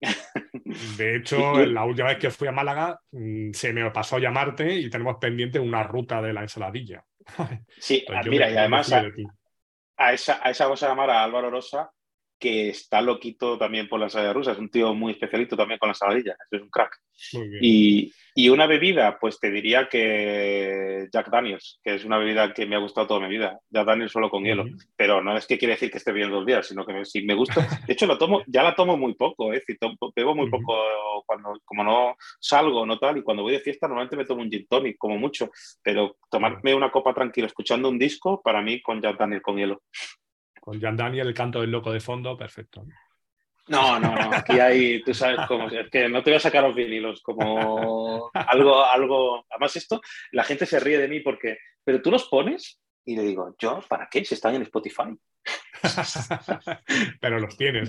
De 0.98 1.16
hecho, 1.16 1.64
la 1.66 1.84
última 1.84 2.08
vez 2.08 2.18
que 2.18 2.30
fui 2.30 2.48
a 2.48 2.52
Málaga 2.52 2.98
mm, 3.12 3.52
se 3.52 3.72
me 3.72 3.90
pasó 3.90 4.18
llamarte 4.18 4.74
y 4.74 4.90
tenemos 4.90 5.16
pendiente 5.20 5.58
una 5.58 5.82
ruta 5.82 6.20
de 6.20 6.32
la 6.32 6.42
ensaladilla. 6.42 7.04
Sí, 7.78 8.04
mira, 8.26 8.50
y 8.50 8.56
además 8.56 8.92
a, 8.92 9.04
a, 9.96 10.12
esa, 10.12 10.40
a 10.42 10.50
esa 10.50 10.66
cosa 10.66 10.88
llamar 10.88 11.10
a 11.10 11.24
Álvaro 11.24 11.50
Rosa, 11.50 11.90
que 12.38 12.68
está 12.68 13.00
loquito 13.00 13.56
también 13.58 13.88
por 13.88 13.98
la 13.98 14.06
ensalada 14.06 14.32
rusa. 14.32 14.52
Es 14.52 14.58
un 14.58 14.70
tío 14.70 14.94
muy 14.94 15.12
especialito 15.12 15.56
también 15.56 15.78
con 15.78 15.88
la 15.88 15.94
saladilla. 15.94 16.36
Es 16.50 16.60
un 16.60 16.68
crack. 16.68 17.00
Y, 17.60 18.12
y, 18.34 18.48
una 18.48 18.66
bebida, 18.66 19.18
pues 19.18 19.38
te 19.38 19.50
diría 19.50 19.88
que 19.88 21.08
Jack 21.12 21.30
Daniels, 21.30 21.80
que 21.82 21.94
es 21.94 22.04
una 22.04 22.18
bebida 22.18 22.52
que 22.52 22.66
me 22.66 22.76
ha 22.76 22.80
gustado 22.80 23.06
toda 23.06 23.20
mi 23.20 23.28
vida. 23.28 23.58
Jack 23.70 23.86
Daniels 23.86 24.12
solo 24.12 24.30
con 24.30 24.44
hielo. 24.44 24.64
Pero 24.96 25.22
no 25.22 25.36
es 25.36 25.46
que 25.46 25.58
quiere 25.58 25.74
decir 25.74 25.90
que 25.90 25.98
esté 25.98 26.12
bien 26.12 26.30
dos 26.30 26.44
días, 26.44 26.66
sino 26.66 26.84
que 26.84 27.04
si 27.04 27.22
me 27.22 27.34
gusta. 27.34 27.66
De 27.86 27.92
hecho, 27.92 28.06
lo 28.06 28.18
tomo, 28.18 28.42
ya 28.46 28.62
la 28.62 28.74
tomo 28.74 28.96
muy 28.96 29.14
poco. 29.14 29.52
¿eh? 29.52 29.62
bebo 30.16 30.34
muy 30.34 30.50
poco 30.50 30.74
cuando, 31.26 31.58
como 31.64 31.84
no 31.84 32.16
salgo, 32.40 32.84
no 32.86 32.98
tal. 32.98 33.18
Y 33.18 33.22
cuando 33.22 33.42
voy 33.42 33.52
de 33.52 33.60
fiesta, 33.60 33.86
normalmente 33.86 34.16
me 34.16 34.24
tomo 34.24 34.42
un 34.42 34.50
gin 34.50 34.66
tonic, 34.66 34.96
como 34.98 35.16
mucho. 35.16 35.50
Pero 35.82 36.16
tomarme 36.30 36.74
una 36.74 36.90
copa 36.90 37.14
tranquila 37.14 37.46
escuchando 37.46 37.88
un 37.88 37.98
disco, 37.98 38.40
para 38.42 38.62
mí, 38.62 38.82
con 38.82 39.00
Jack 39.00 39.18
Daniels 39.18 39.42
con 39.42 39.56
hielo 39.56 39.82
con 40.64 40.80
Jan 40.80 40.96
Daniel, 40.96 41.28
el 41.28 41.34
canto 41.34 41.60
del 41.60 41.70
loco 41.70 41.92
de 41.92 42.00
fondo, 42.00 42.38
perfecto. 42.38 42.86
No, 43.68 43.98
no, 43.98 44.14
no, 44.14 44.34
aquí 44.34 44.58
hay, 44.60 45.02
tú 45.02 45.14
sabes 45.14 45.40
cómo, 45.48 45.68
es 45.68 45.88
que 45.90 46.08
no 46.08 46.22
te 46.22 46.30
voy 46.30 46.36
a 46.36 46.40
sacar 46.40 46.64
los 46.64 46.74
vinilos, 46.74 47.22
como 47.22 48.30
algo, 48.34 48.84
algo, 48.84 49.46
además 49.48 49.76
esto, 49.76 50.02
la 50.32 50.44
gente 50.44 50.66
se 50.66 50.80
ríe 50.80 50.98
de 50.98 51.08
mí 51.08 51.20
porque, 51.20 51.58
pero 51.82 52.02
tú 52.02 52.10
los 52.10 52.28
pones 52.28 52.78
y 53.06 53.16
le 53.16 53.22
digo, 53.22 53.54
¿yo 53.58 53.80
para 53.88 54.08
qué? 54.10 54.24
Si 54.24 54.34
están 54.34 54.54
en 54.54 54.62
Spotify. 54.62 55.16
pero 57.20 57.38
los 57.38 57.56
tienes. 57.56 57.88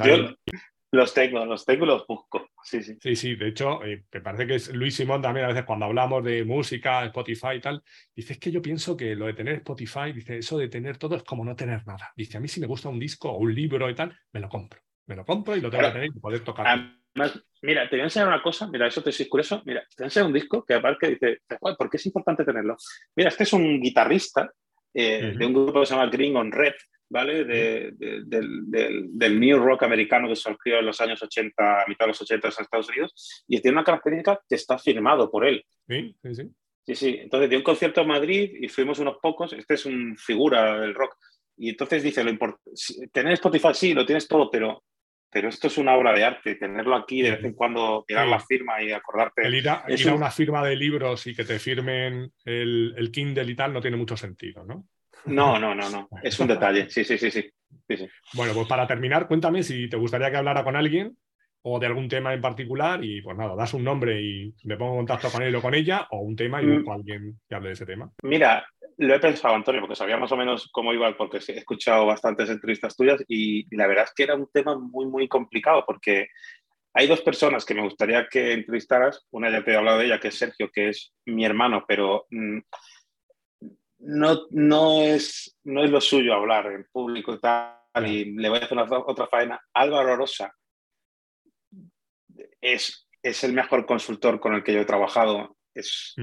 Los 0.92 1.14
tengo, 1.14 1.46
los 1.46 1.66
tengo 1.66 1.84
y 1.84 1.88
los 1.88 2.08
busco. 2.08 2.50
Sí, 2.64 2.82
sí. 2.82 2.96
Sí, 3.02 3.16
sí. 3.18 3.36
De 3.36 3.50
hecho, 3.50 3.84
eh, 3.84 4.06
me 4.14 4.22
parece 4.22 4.48
que 4.48 4.56
es 4.56 4.74
Luis 4.74 4.96
Simón 4.96 5.22
también 5.22 5.46
a 5.46 5.50
veces 5.50 5.66
cuando 5.66 5.86
hablamos 5.86 6.24
de 6.24 6.46
música, 6.46 7.04
Spotify 7.06 7.56
y 7.58 7.60
tal, 7.60 7.84
dice 8.16 8.34
es 8.34 8.40
que 8.40 8.52
yo 8.52 8.62
pienso 8.62 8.96
que 8.96 9.14
lo 9.14 9.26
de 9.26 9.34
tener 9.34 9.56
Spotify, 9.56 10.14
dice 10.14 10.38
eso 10.38 10.58
de 10.58 10.70
tener 10.70 10.98
todo 10.98 11.18
es 11.18 11.24
como 11.24 11.44
no 11.44 11.56
tener 11.56 11.86
nada. 11.86 12.14
Dice 12.16 12.38
a 12.38 12.40
mí 12.40 12.48
si 12.48 12.62
me 12.62 12.68
gusta 12.68 12.88
un 12.88 13.00
disco 13.00 13.30
o 13.30 13.40
un 13.40 13.54
libro 13.54 13.90
y 13.90 13.96
tal, 13.96 14.18
me 14.32 14.40
lo 14.40 14.48
compro. 14.48 14.85
Me 15.08 15.16
lo 15.16 15.26
compro 15.26 15.56
y 15.56 15.62
lo 15.62 15.70
tengo 15.70 15.84
que 15.84 15.92
tener 15.92 16.08
y 16.08 16.20
poder 16.20 16.40
tocar. 16.44 16.68
Además, 16.68 17.44
mira, 17.62 17.90
te 17.90 17.96
voy 17.96 18.02
a 18.02 18.06
enseñar 18.06 18.28
una 18.28 18.42
cosa, 18.42 18.68
mira, 18.68 18.88
eso 18.88 19.04
te 19.04 19.12
es 19.12 19.28
curioso. 19.30 19.62
Mira, 19.66 19.82
te 19.82 20.04
voy 20.04 20.06
a 20.06 20.08
enseñar 20.08 20.28
un 20.28 20.34
disco 20.34 20.66
que 20.66 20.74
aparte 20.74 21.10
dice, 21.10 21.42
¿por 21.60 21.90
qué 21.90 21.98
es 21.98 22.06
importante 22.06 22.44
tenerlo? 22.44 22.76
Mira, 23.16 23.30
este 23.30 23.44
es 23.44 23.54
un 23.54 23.80
guitarrista 23.80 24.52
eh, 24.94 25.34
de 25.38 25.46
un 25.46 25.54
grupo 25.54 25.82
que 25.82 25.86
se 25.86 25.94
llama 25.94 26.10
Green 26.10 26.36
on 26.36 26.52
Red, 26.52 26.74
¿vale? 27.10 27.44
del, 27.46 29.40
new 29.40 29.60
rock 29.60 29.84
americano 29.84 30.28
que 30.28 30.36
surgió 30.36 30.80
en 30.80 30.86
los 30.86 31.00
años 31.02 31.22
80, 31.22 31.84
a 31.84 31.88
mitad 31.88 32.06
de 32.06 32.10
los 32.10 32.22
80 32.22 32.48
en 32.48 32.54
Estados 32.62 32.90
Unidos, 32.90 33.44
y 33.48 33.62
tiene 33.62 33.78
una 33.78 33.84
característica 33.84 34.40
que 34.48 34.56
está 34.56 34.78
firmado 34.78 35.30
por 35.30 35.46
él. 35.46 35.64
Sí, 35.88 36.16
sí, 36.24 36.36
sí. 36.36 36.52
Sí, 36.86 36.96
sí. 36.96 37.18
Entonces 37.20 37.50
dio 37.50 37.58
un 37.58 37.64
concierto 37.64 38.02
en 38.02 38.08
Madrid 38.08 38.52
y 38.62 38.68
fuimos 38.68 39.00
unos 39.00 39.18
pocos. 39.22 39.54
Este 39.54 39.74
es 39.74 39.86
un 39.86 40.16
figura 40.18 40.80
del 40.80 40.94
rock. 40.94 41.16
Y 41.58 41.70
entonces 41.70 42.04
dice, 42.04 42.24
lo 42.24 42.38
tener 43.12 43.34
Spotify 43.34 43.74
sí, 43.74 43.94
lo 43.94 44.06
tienes 44.06 44.28
todo, 44.28 44.52
pero, 44.52 44.84
pero 45.36 45.50
esto 45.50 45.68
es 45.68 45.78
una 45.78 45.98
obra 45.98 46.14
de 46.14 46.24
arte. 46.24 46.56
Tenerlo 46.56 46.96
aquí 46.96 47.22
de 47.22 47.32
vez 47.32 47.44
en 47.44 47.52
cuando, 47.52 48.06
tirar 48.08 48.26
la 48.26 48.40
firma 48.40 48.82
y 48.82 48.94
acordarte. 48.94 49.46
El 49.46 49.56
ir, 49.56 49.68
a, 49.68 49.84
una 50.16 50.32
firma 50.32 50.64
de 50.64 50.78
libros 50.78 51.28
y 51.28 51.36
que 51.36 51.44
te 51.44 51.60
firmen 51.60 52.32
el, 52.46 52.96
el 52.96 53.12
Kindle 53.12 53.52
y 53.52 53.54
tal 53.54 53.74
no 53.74 53.82
tiene 53.82 53.98
mucho 53.98 54.16
sentido, 54.16 54.64
¿no? 54.64 54.88
No, 55.26 55.60
no, 55.60 55.76
no, 55.76 55.90
no. 55.90 56.08
Es 56.24 56.40
un 56.40 56.48
detalle. 56.48 56.90
Sí, 56.90 57.04
sí, 57.04 57.18
sí, 57.18 57.30
sí. 57.32 57.52
Bueno, 58.34 58.54
pues 58.54 58.66
para 58.66 58.88
terminar, 58.88 59.28
cuéntame 59.28 59.62
si 59.62 59.90
te 59.90 59.98
gustaría 59.98 60.32
que 60.32 60.38
hablara 60.38 60.64
con 60.64 60.78
alguien 60.78 61.18
o 61.64 61.80
de 61.80 61.88
algún 61.88 62.08
tema 62.08 62.34
en 62.34 62.40
particular 62.40 63.04
y 63.04 63.22
pues 63.22 63.36
nada, 63.36 63.58
das 63.58 63.74
un 63.74 63.84
nombre 63.84 64.22
y 64.22 64.56
me 64.64 64.78
pongo 64.78 64.94
en 64.94 65.00
contacto 65.00 65.30
con 65.30 65.44
él 65.44 65.54
o 65.56 65.62
con 65.62 65.74
ella 65.74 66.08
o 66.12 66.22
un 66.22 66.38
tema 66.38 66.62
y 66.62 66.66
busco 66.66 66.94
a 66.94 66.96
alguien 66.96 67.42
que 67.50 67.56
hable 67.56 67.70
de 67.70 67.74
ese 67.74 67.86
tema. 67.86 68.10
Mira, 68.24 68.66
lo 68.98 69.16
he 69.16 69.20
pensado, 69.20 69.56
Antonio, 69.56 69.82
porque 69.82 69.96
sabía 69.96 70.18
más 70.18 70.32
o 70.32 70.38
menos 70.38 70.70
cómo 70.72 70.94
iba, 70.94 71.16
porque 71.18 71.38
he 71.38 71.58
escuchado 71.58 72.06
bastantes 72.06 72.50
entrevistas 72.50 72.96
tuyas 72.96 73.24
y, 73.28 73.66
la 73.76 73.88
verdad 73.88 74.06
es 74.06 74.14
que 74.14 74.24
era 74.24 74.36
un 74.36 74.50
tema 74.52 74.78
muy, 74.78 75.06
muy 75.06 75.28
complicado 75.28 75.84
porque 75.86 76.28
hay 76.94 77.08
dos 77.08 77.22
personas 77.22 77.66
que 77.66 77.74
me 77.74 77.84
gustaría 77.84 78.28
que 78.30 78.54
entrevistaras. 78.54 79.26
Una 79.32 79.52
ya 79.52 79.64
te 79.64 79.72
he 79.72 79.76
hablado 79.76 80.00
de 80.00 80.06
ella, 80.06 80.20
que 80.20 80.30
es 80.30 80.38
Sergio, 80.38 80.70
que 80.72 80.90
es 80.90 81.14
mi 81.26 81.44
hermano, 81.44 81.84
pero 81.86 82.26
mm, 82.30 82.60
no, 84.00 84.48
no, 84.52 85.02
es, 85.02 85.58
no 85.66 85.84
es 85.84 85.92
lo 85.92 86.00
suyo 86.00 86.34
hablar 86.34 86.68
en 86.68 86.86
público 86.92 87.34
y 87.34 87.40
tal, 87.40 88.08
y 88.08 88.34
le 88.36 88.48
voy 88.48 88.60
a 88.60 88.64
hacer 88.64 88.78
otra 88.78 89.28
faena. 89.28 89.62
Álvaro 89.74 90.16
Rosa 90.16 90.54
es, 92.62 93.10
es 93.22 93.44
el 93.44 93.52
mejor 93.52 93.86
consultor 93.86 94.40
con 94.40 94.54
el 94.54 94.64
que 94.64 94.74
yo 94.74 94.80
he 94.80 94.86
trabajado. 94.86 95.58
Es, 95.74 96.16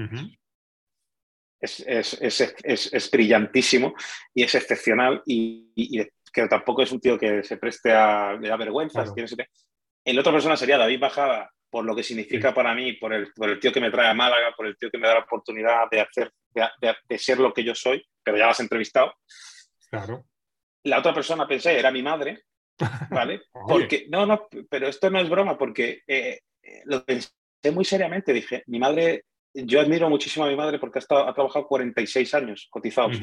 es, 1.63 3.09
brillantísimo 3.11 3.93
y 4.33 4.43
es 4.43 4.55
excepcional 4.55 5.21
y, 5.25 6.05
que 6.31 6.47
tampoco 6.47 6.81
es 6.81 6.91
un 6.91 6.99
tío 6.99 7.17
que 7.17 7.43
se 7.43 7.57
preste 7.57 7.91
a, 7.91 8.37
da 8.41 8.57
vergüenza. 8.57 9.05
El 10.03 10.19
otra 10.19 10.31
persona 10.31 10.57
sería 10.57 10.77
David 10.77 10.99
Bajada, 10.99 11.51
por 11.69 11.85
lo 11.85 11.95
que 11.95 12.03
significa 12.03 12.53
para 12.53 12.73
mí, 12.75 12.93
por 12.93 13.13
el, 13.13 13.31
por 13.33 13.49
el 13.49 13.59
tío 13.59 13.71
que 13.71 13.79
me 13.79 13.91
trae 13.91 14.09
a 14.09 14.13
Málaga, 14.13 14.53
por 14.55 14.67
el 14.67 14.77
tío 14.77 14.89
que 14.91 14.97
me 14.97 15.07
da 15.07 15.15
la 15.15 15.21
oportunidad 15.21 15.89
de 15.89 16.01
hacer, 16.01 16.31
de, 16.53 17.17
ser 17.17 17.39
lo 17.39 17.53
que 17.53 17.63
yo 17.63 17.73
soy, 17.75 18.03
pero 18.23 18.37
ya 18.37 18.45
lo 18.45 18.51
has 18.51 18.59
entrevistado. 18.59 19.13
Claro. 19.89 20.25
La 20.83 20.99
otra 20.99 21.13
persona 21.13 21.47
pensé 21.47 21.77
era 21.77 21.91
mi 21.91 22.01
madre, 22.01 22.43
¿vale? 23.11 23.43
porque, 23.67 24.07
no, 24.09 24.25
no, 24.25 24.47
pero 24.69 24.87
esto 24.87 25.09
no 25.09 25.19
es 25.19 25.29
broma, 25.29 25.57
porque 25.57 26.01
eh, 26.07 26.41
lo 26.85 27.05
pensé 27.05 27.29
muy 27.71 27.85
seriamente. 27.85 28.33
Dije, 28.33 28.63
mi 28.67 28.79
madre, 28.79 29.25
yo 29.53 29.81
admiro 29.81 30.09
muchísimo 30.09 30.45
a 30.45 30.49
mi 30.49 30.55
madre 30.55 30.79
porque 30.79 30.99
ha, 30.99 31.01
estado, 31.01 31.27
ha 31.27 31.33
trabajado 31.33 31.67
46 31.67 32.33
años 32.33 32.67
cotizados 32.69 33.19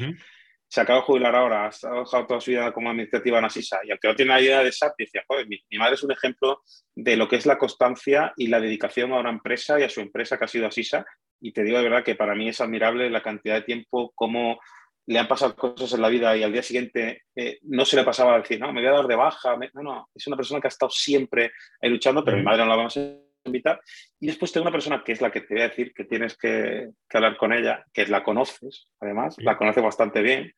se 0.71 0.79
acaba 0.79 0.99
de 0.99 1.05
jubilar 1.05 1.35
ahora, 1.35 1.65
ha 1.65 1.69
trabajado 1.69 2.27
toda 2.27 2.39
su 2.39 2.49
vida 2.49 2.71
como 2.71 2.89
administrativa 2.89 3.39
en 3.39 3.43
Asisa. 3.43 3.79
Y 3.83 3.91
aunque 3.91 4.07
no 4.07 4.15
tiene 4.15 4.31
la 4.31 4.41
idea 4.41 4.63
de 4.63 4.71
SAP, 4.71 4.93
decía, 4.97 5.21
joder, 5.27 5.45
mi, 5.45 5.59
madre 5.77 5.95
es 5.95 6.03
un 6.03 6.13
ejemplo 6.13 6.61
de 6.95 7.17
lo 7.17 7.27
que 7.27 7.35
es 7.35 7.45
la 7.45 7.57
constancia 7.57 8.31
y 8.37 8.47
la 8.47 8.61
dedicación 8.61 9.11
a 9.11 9.19
una 9.19 9.31
empresa 9.31 9.77
y 9.77 9.83
a 9.83 9.89
su 9.89 9.99
empresa 9.99 10.37
que 10.37 10.45
ha 10.45 10.47
sido 10.47 10.67
Asisa. 10.67 11.05
Y 11.41 11.51
te 11.51 11.63
digo 11.63 11.77
de 11.77 11.83
verdad 11.83 12.05
que 12.05 12.15
para 12.15 12.35
mí 12.35 12.47
es 12.47 12.61
admirable 12.61 13.09
la 13.09 13.21
cantidad 13.21 13.55
de 13.55 13.63
tiempo, 13.63 14.13
cómo 14.15 14.61
le 15.07 15.19
han 15.19 15.27
pasado 15.27 15.57
cosas 15.57 15.91
en 15.91 16.01
la 16.01 16.07
vida 16.07 16.37
y 16.37 16.43
al 16.43 16.53
día 16.53 16.63
siguiente 16.63 17.23
eh, 17.35 17.59
no 17.63 17.83
se 17.83 17.97
le 17.97 18.05
pasaba 18.05 18.35
a 18.35 18.39
decir, 18.39 18.57
no, 18.57 18.71
me 18.71 18.79
voy 18.79 18.89
a 18.89 18.93
dar 18.93 19.07
de 19.07 19.15
baja. 19.17 19.57
No, 19.73 19.83
no, 19.83 20.09
es 20.15 20.25
una 20.27 20.37
persona 20.37 20.61
que 20.61 20.67
ha 20.67 20.69
estado 20.69 20.89
siempre 20.89 21.51
ahí 21.81 21.89
luchando, 21.89 22.23
pero 22.23 22.37
mi 22.37 22.43
madre 22.43 22.63
no 22.63 22.69
la 22.69 22.75
vamos 22.77 22.95
a 22.95 23.01
invitar. 23.43 23.81
Y 24.19 24.27
después 24.27 24.51
tengo 24.51 24.65
una 24.65 24.71
persona 24.71 25.03
que 25.03 25.11
es 25.11 25.21
la 25.21 25.31
que 25.31 25.41
te 25.41 25.53
voy 25.53 25.63
a 25.63 25.69
decir 25.69 25.93
que 25.93 26.05
tienes 26.05 26.37
que, 26.37 26.89
hablar 27.13 27.37
con 27.37 27.53
ella, 27.53 27.85
que 27.93 28.05
la 28.07 28.23
conoces, 28.23 28.87
además, 28.99 29.35
la 29.39 29.57
conoce 29.57 29.81
bastante 29.81 30.21
bien, 30.21 30.53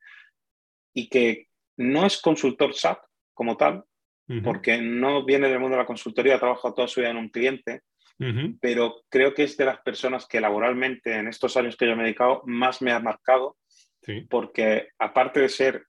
y 0.94 1.10
que 1.10 1.48
no 1.78 2.06
es 2.06 2.22
consultor 2.22 2.74
SAP 2.74 3.00
como 3.34 3.58
tal, 3.58 3.84
porque 4.44 4.82
no 4.82 5.26
viene 5.26 5.50
del 5.50 5.60
mundo 5.60 5.76
de 5.76 5.84
la 5.84 5.88
consultoría, 5.88 6.36
ha 6.36 6.40
trabajado 6.40 6.74
toda 6.74 6.88
su 6.88 7.02
vida 7.02 7.12
en 7.12 7.18
un 7.18 7.30
cliente, 7.30 7.82
pero 8.62 9.04
creo 9.10 9.34
que 9.34 9.44
es 9.44 9.58
de 9.58 9.66
las 9.66 9.82
personas 9.82 10.26
que 10.28 10.40
laboralmente 10.40 11.14
en 11.14 11.28
estos 11.28 11.58
años 11.58 11.76
que 11.76 11.86
yo 11.86 11.96
me 11.96 12.04
he 12.04 12.06
dedicado 12.06 12.42
más 12.46 12.82
me 12.82 12.92
ha 12.92 13.00
marcado, 13.00 13.58
porque 14.30 14.90
aparte 14.98 15.42
de 15.42 15.50
ser, 15.50 15.86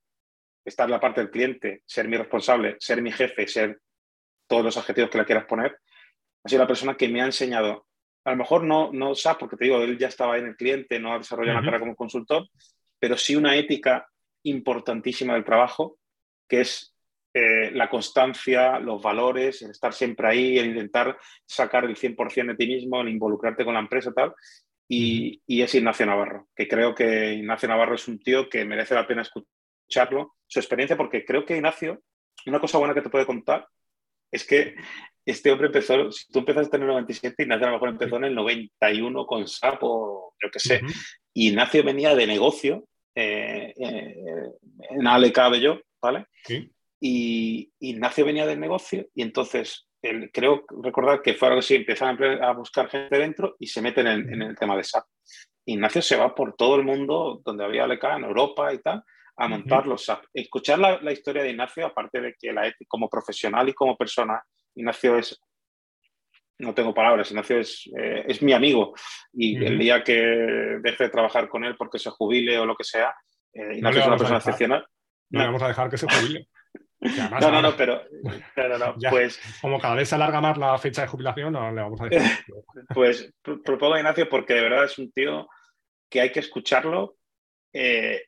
estar 0.64 0.86
en 0.86 0.92
la 0.92 1.00
parte 1.00 1.20
del 1.20 1.30
cliente, 1.30 1.82
ser 1.86 2.08
mi 2.08 2.16
responsable, 2.16 2.76
ser 2.80 3.02
mi 3.02 3.12
jefe, 3.12 3.46
ser 3.46 3.78
todos 4.48 4.64
los 4.64 4.76
adjetivos 4.76 5.10
que 5.10 5.18
le 5.18 5.24
quieras 5.24 5.46
poner, 5.46 5.78
ha 6.44 6.48
sido 6.48 6.62
la 6.62 6.68
persona 6.68 6.96
que 6.96 7.08
me 7.08 7.22
ha 7.22 7.26
enseñado. 7.26 7.86
A 8.24 8.30
lo 8.30 8.36
mejor 8.36 8.64
no, 8.64 8.90
no 8.92 9.14
SAP, 9.14 9.40
porque 9.40 9.56
te 9.56 9.64
digo, 9.64 9.80
él 9.82 9.98
ya 9.98 10.08
estaba 10.08 10.38
en 10.38 10.46
el 10.46 10.56
cliente, 10.56 10.98
no 10.98 11.14
ha 11.14 11.18
desarrollado 11.18 11.58
una 11.58 11.64
carrera 11.64 11.80
como 11.80 11.96
consultor, 11.96 12.48
pero 12.98 13.16
sí 13.16 13.34
una 13.36 13.56
ética 13.56 14.06
importantísima 14.44 15.34
del 15.34 15.44
trabajo, 15.44 15.98
que 16.48 16.60
es 16.60 16.94
eh, 17.32 17.70
la 17.72 17.90
constancia, 17.90 18.78
los 18.78 19.02
valores, 19.02 19.62
el 19.62 19.70
estar 19.70 19.92
siempre 19.92 20.28
ahí, 20.28 20.58
el 20.58 20.68
intentar 20.68 21.18
sacar 21.46 21.84
el 21.84 21.96
100% 21.96 22.46
de 22.48 22.54
ti 22.54 22.66
mismo, 22.66 23.00
el 23.00 23.08
involucrarte 23.08 23.64
con 23.64 23.74
la 23.74 23.80
empresa 23.80 24.12
tal. 24.12 24.34
Y, 24.86 25.42
y, 25.46 25.62
es 25.62 25.74
Ignacio 25.74 26.04
Navarro, 26.04 26.48
que 26.54 26.68
creo 26.68 26.94
que 26.94 27.32
Ignacio 27.32 27.68
Navarro 27.68 27.94
es 27.94 28.06
un 28.06 28.18
tío 28.20 28.50
que 28.50 28.66
merece 28.66 28.94
la 28.94 29.06
pena 29.06 29.22
escucharlo, 29.22 30.36
su 30.46 30.58
experiencia, 30.58 30.96
porque 30.96 31.24
creo 31.24 31.46
que 31.46 31.56
Ignacio, 31.56 32.02
una 32.46 32.60
cosa 32.60 32.76
buena 32.76 32.92
que 32.92 33.00
te 33.00 33.08
puede 33.08 33.24
contar 33.24 33.66
es 34.34 34.46
que 34.46 34.74
este 35.24 35.50
hombre 35.50 35.68
empezó, 35.68 36.10
si 36.12 36.30
tú 36.30 36.40
empezaste 36.40 36.76
en 36.76 36.82
el 36.82 36.88
97, 36.88 37.42
Ignacio 37.42 37.66
a 37.66 37.70
lo 37.70 37.76
mejor 37.76 37.88
empezó 37.90 38.16
en 38.16 38.24
el 38.24 38.34
91 38.34 39.26
con 39.26 39.46
SAP 39.46 39.78
o 39.82 40.34
yo 40.42 40.50
qué 40.50 40.58
sé. 40.58 40.80
Ignacio 41.32 41.82
venía 41.82 42.14
de 42.14 42.26
negocio 42.26 42.84
eh, 43.14 43.72
eh, 43.76 44.16
en 44.90 45.06
Ale 45.06 45.32
yo, 45.60 45.80
¿vale? 46.02 46.26
Y 47.00 47.70
Ignacio 47.78 48.24
venía 48.24 48.46
del 48.46 48.60
negocio 48.60 49.06
y 49.14 49.22
entonces 49.22 49.86
creo 50.32 50.64
recordar 50.82 51.22
que 51.22 51.34
fue 51.34 51.48
algo 51.48 51.60
así, 51.60 51.76
empiezan 51.76 52.22
a 52.42 52.52
buscar 52.52 52.90
gente 52.90 53.16
dentro 53.16 53.56
y 53.58 53.68
se 53.68 53.80
meten 53.80 54.06
en, 54.06 54.42
el 54.42 54.56
tema 54.56 54.76
de 54.76 54.84
SAP. 54.84 55.04
Ignacio 55.64 56.02
se 56.02 56.16
va 56.16 56.34
por 56.34 56.54
todo 56.56 56.76
el 56.76 56.84
mundo 56.84 57.40
donde 57.42 57.64
había 57.64 57.86
LK, 57.86 58.04
en 58.16 58.24
Europa 58.24 58.74
y 58.74 58.78
tal, 58.78 59.02
a 59.36 59.48
montar 59.48 59.86
los 59.86 60.04
SAP. 60.04 60.24
Escuchar 60.32 60.78
la, 60.78 61.12
historia 61.12 61.42
de 61.42 61.50
Ignacio, 61.50 61.86
aparte 61.86 62.20
de 62.20 62.34
que 62.38 62.52
la, 62.52 62.72
como 62.86 63.08
profesional 63.08 63.68
y 63.68 63.74
como 63.74 63.96
persona, 63.96 64.42
Ignacio 64.74 65.18
es, 65.18 65.40
no 66.58 66.74
tengo 66.74 66.94
palabras, 66.94 67.30
Ignacio 67.30 67.58
es, 67.58 67.90
eh, 67.98 68.24
es 68.28 68.42
mi 68.42 68.52
amigo 68.52 68.94
y 69.32 69.56
el 69.64 69.78
día 69.78 70.02
que 70.04 70.14
deje 70.80 71.04
de 71.04 71.10
trabajar 71.10 71.48
con 71.48 71.64
él 71.64 71.74
porque 71.76 71.98
se 71.98 72.10
jubile 72.10 72.58
o 72.58 72.66
lo 72.66 72.76
que 72.76 72.84
sea, 72.84 73.14
eh, 73.52 73.76
Ignacio 73.76 74.00
es 74.00 74.06
una 74.06 74.16
persona 74.16 74.38
excepcional. 74.38 74.86
No, 75.30 75.40
le 75.40 75.46
vamos 75.46 75.62
a 75.62 75.68
dejar 75.68 75.90
que 75.90 75.98
se 75.98 76.06
jubile. 76.06 76.48
no, 77.40 77.50
no, 77.50 77.62
no, 77.62 77.76
pero. 77.76 78.02
pues, 79.10 79.40
como 79.60 79.78
cada 79.78 79.96
vez 79.96 80.08
se 80.08 80.14
alarga 80.14 80.40
más 80.40 80.56
la 80.56 80.78
fecha 80.78 81.02
de 81.02 81.08
jubilación, 81.08 81.52
no 81.52 81.70
le 81.72 81.82
vamos 81.82 82.00
a 82.00 82.04
decir. 82.04 82.30
pues 82.94 83.32
propongo 83.42 83.94
a 83.94 83.98
Ignacio 83.98 84.28
porque 84.28 84.54
de 84.54 84.62
verdad 84.62 84.84
es 84.84 84.98
un 84.98 85.10
tío 85.12 85.48
que 86.08 86.20
hay 86.20 86.30
que 86.30 86.40
escucharlo 86.40 87.16
eh, 87.72 88.26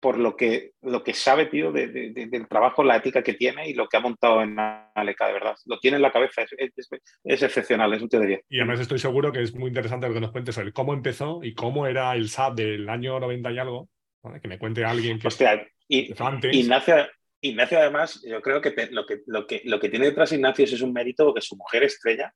por 0.00 0.18
lo 0.18 0.36
que, 0.36 0.72
lo 0.82 1.02
que 1.02 1.12
sabe, 1.12 1.46
tío, 1.46 1.72
del 1.72 2.48
trabajo, 2.48 2.84
la 2.84 2.96
ética 2.96 3.22
que 3.22 3.34
tiene 3.34 3.68
y 3.68 3.74
lo 3.74 3.88
que 3.88 3.96
ha 3.96 4.00
montado 4.00 4.42
en 4.42 4.56
Aleca, 4.58 5.26
de 5.26 5.32
verdad. 5.32 5.56
Lo 5.66 5.78
tiene 5.78 5.96
en 5.96 6.02
la 6.02 6.12
cabeza, 6.12 6.42
es, 6.42 7.42
excepcional, 7.42 7.92
es 7.94 8.02
un 8.02 8.08
tío 8.08 8.20
de 8.20 8.26
10. 8.26 8.40
Y 8.48 8.58
además 8.58 8.80
estoy 8.80 8.98
seguro 8.98 9.32
que 9.32 9.42
es 9.42 9.54
muy 9.54 9.68
interesante 9.68 10.08
lo 10.08 10.14
que 10.14 10.20
nos 10.20 10.30
cuentes 10.30 10.54
sobre 10.54 10.72
cómo 10.72 10.94
empezó 10.94 11.40
y 11.42 11.54
cómo 11.54 11.86
era 11.86 12.14
el 12.14 12.28
SAP 12.28 12.54
del 12.54 12.88
año 12.88 13.18
90 13.18 13.50
y 13.52 13.58
algo. 13.58 13.88
Que 14.42 14.48
me 14.48 14.58
cuente 14.58 14.84
alguien 14.84 15.18
que. 15.18 15.28
Hostia, 15.28 15.66
y, 15.88 16.12
Ignacio, 16.52 17.06
Ignacio, 17.40 17.78
además, 17.78 18.22
yo 18.28 18.42
creo 18.42 18.60
que, 18.60 18.88
lo 18.90 19.06
que, 19.06 19.22
lo 19.26 19.46
que 19.46 19.62
lo 19.64 19.80
que 19.80 19.88
tiene 19.88 20.06
detrás 20.06 20.32
Ignacio 20.32 20.64
es 20.64 20.82
un 20.82 20.92
mérito 20.92 21.24
porque 21.24 21.40
su 21.40 21.56
mujer 21.56 21.84
estrella. 21.84 22.32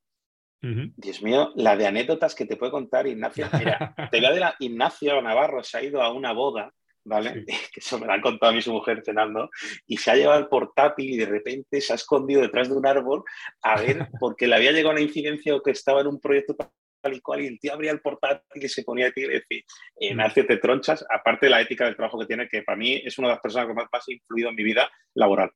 Dios 0.61 1.21
mío, 1.21 1.51
la 1.55 1.75
de 1.75 1.85
anécdotas 1.85 2.35
que 2.35 2.45
te 2.45 2.55
puede 2.55 2.71
contar 2.71 3.05
Ignacio. 3.05 3.47
Mira, 3.59 3.93
te 4.11 4.17
voy 4.17 4.25
a 4.25 4.31
decir, 4.31 4.47
Ignacio 4.59 5.21
Navarro 5.21 5.61
se 5.61 5.77
ha 5.77 5.83
ido 5.83 6.01
a 6.01 6.13
una 6.13 6.31
boda 6.31 6.73
¿vale? 7.05 7.45
Que 7.73 7.79
eso 7.79 7.99
me 7.99 8.05
lo 8.05 8.13
han 8.13 8.21
contado 8.21 8.51
a 8.51 8.55
mí 8.55 8.61
su 8.61 8.71
mujer 8.71 9.01
cenando, 9.05 9.49
y 9.87 9.97
se 9.97 10.11
ha 10.11 10.15
llevado 10.15 10.39
el 10.39 10.47
portátil 10.47 11.09
y 11.09 11.17
de 11.17 11.25
repente 11.25 11.81
se 11.81 11.93
ha 11.93 11.95
escondido 11.95 12.41
detrás 12.41 12.69
de 12.69 12.75
un 12.75 12.85
árbol 12.85 13.23
a 13.61 13.79
ver, 13.79 14.07
porque 14.19 14.47
le 14.47 14.55
había 14.55 14.71
llegado 14.71 14.91
una 14.91 15.01
incidencia 15.01 15.55
o 15.55 15.61
que 15.61 15.71
estaba 15.71 16.01
en 16.01 16.07
un 16.07 16.19
proyecto 16.19 16.55
tal 16.55 17.13
y 17.13 17.19
cual, 17.19 17.41
y 17.41 17.47
el 17.47 17.59
tío 17.59 17.73
abría 17.73 17.91
el 17.91 17.99
portátil 17.99 18.63
y 18.63 18.69
se 18.69 18.83
ponía 18.83 19.07
a 19.07 19.11
ti 19.11 19.21
y 19.21 19.27
decir, 19.27 19.63
Ignacio, 19.99 20.45
te 20.45 20.55
tronchas, 20.55 21.05
aparte 21.09 21.47
de 21.47 21.49
la 21.49 21.59
ética 21.59 21.83
del 21.83 21.97
trabajo 21.97 22.17
que 22.17 22.27
tiene, 22.27 22.47
que 22.47 22.63
para 22.63 22.77
mí 22.77 23.01
es 23.03 23.17
una 23.17 23.27
de 23.27 23.33
las 23.33 23.41
personas 23.41 23.67
que 23.67 23.73
más, 23.73 23.87
más 23.91 24.07
ha 24.07 24.13
influido 24.13 24.49
en 24.49 24.55
mi 24.55 24.63
vida 24.63 24.89
laboral. 25.13 25.51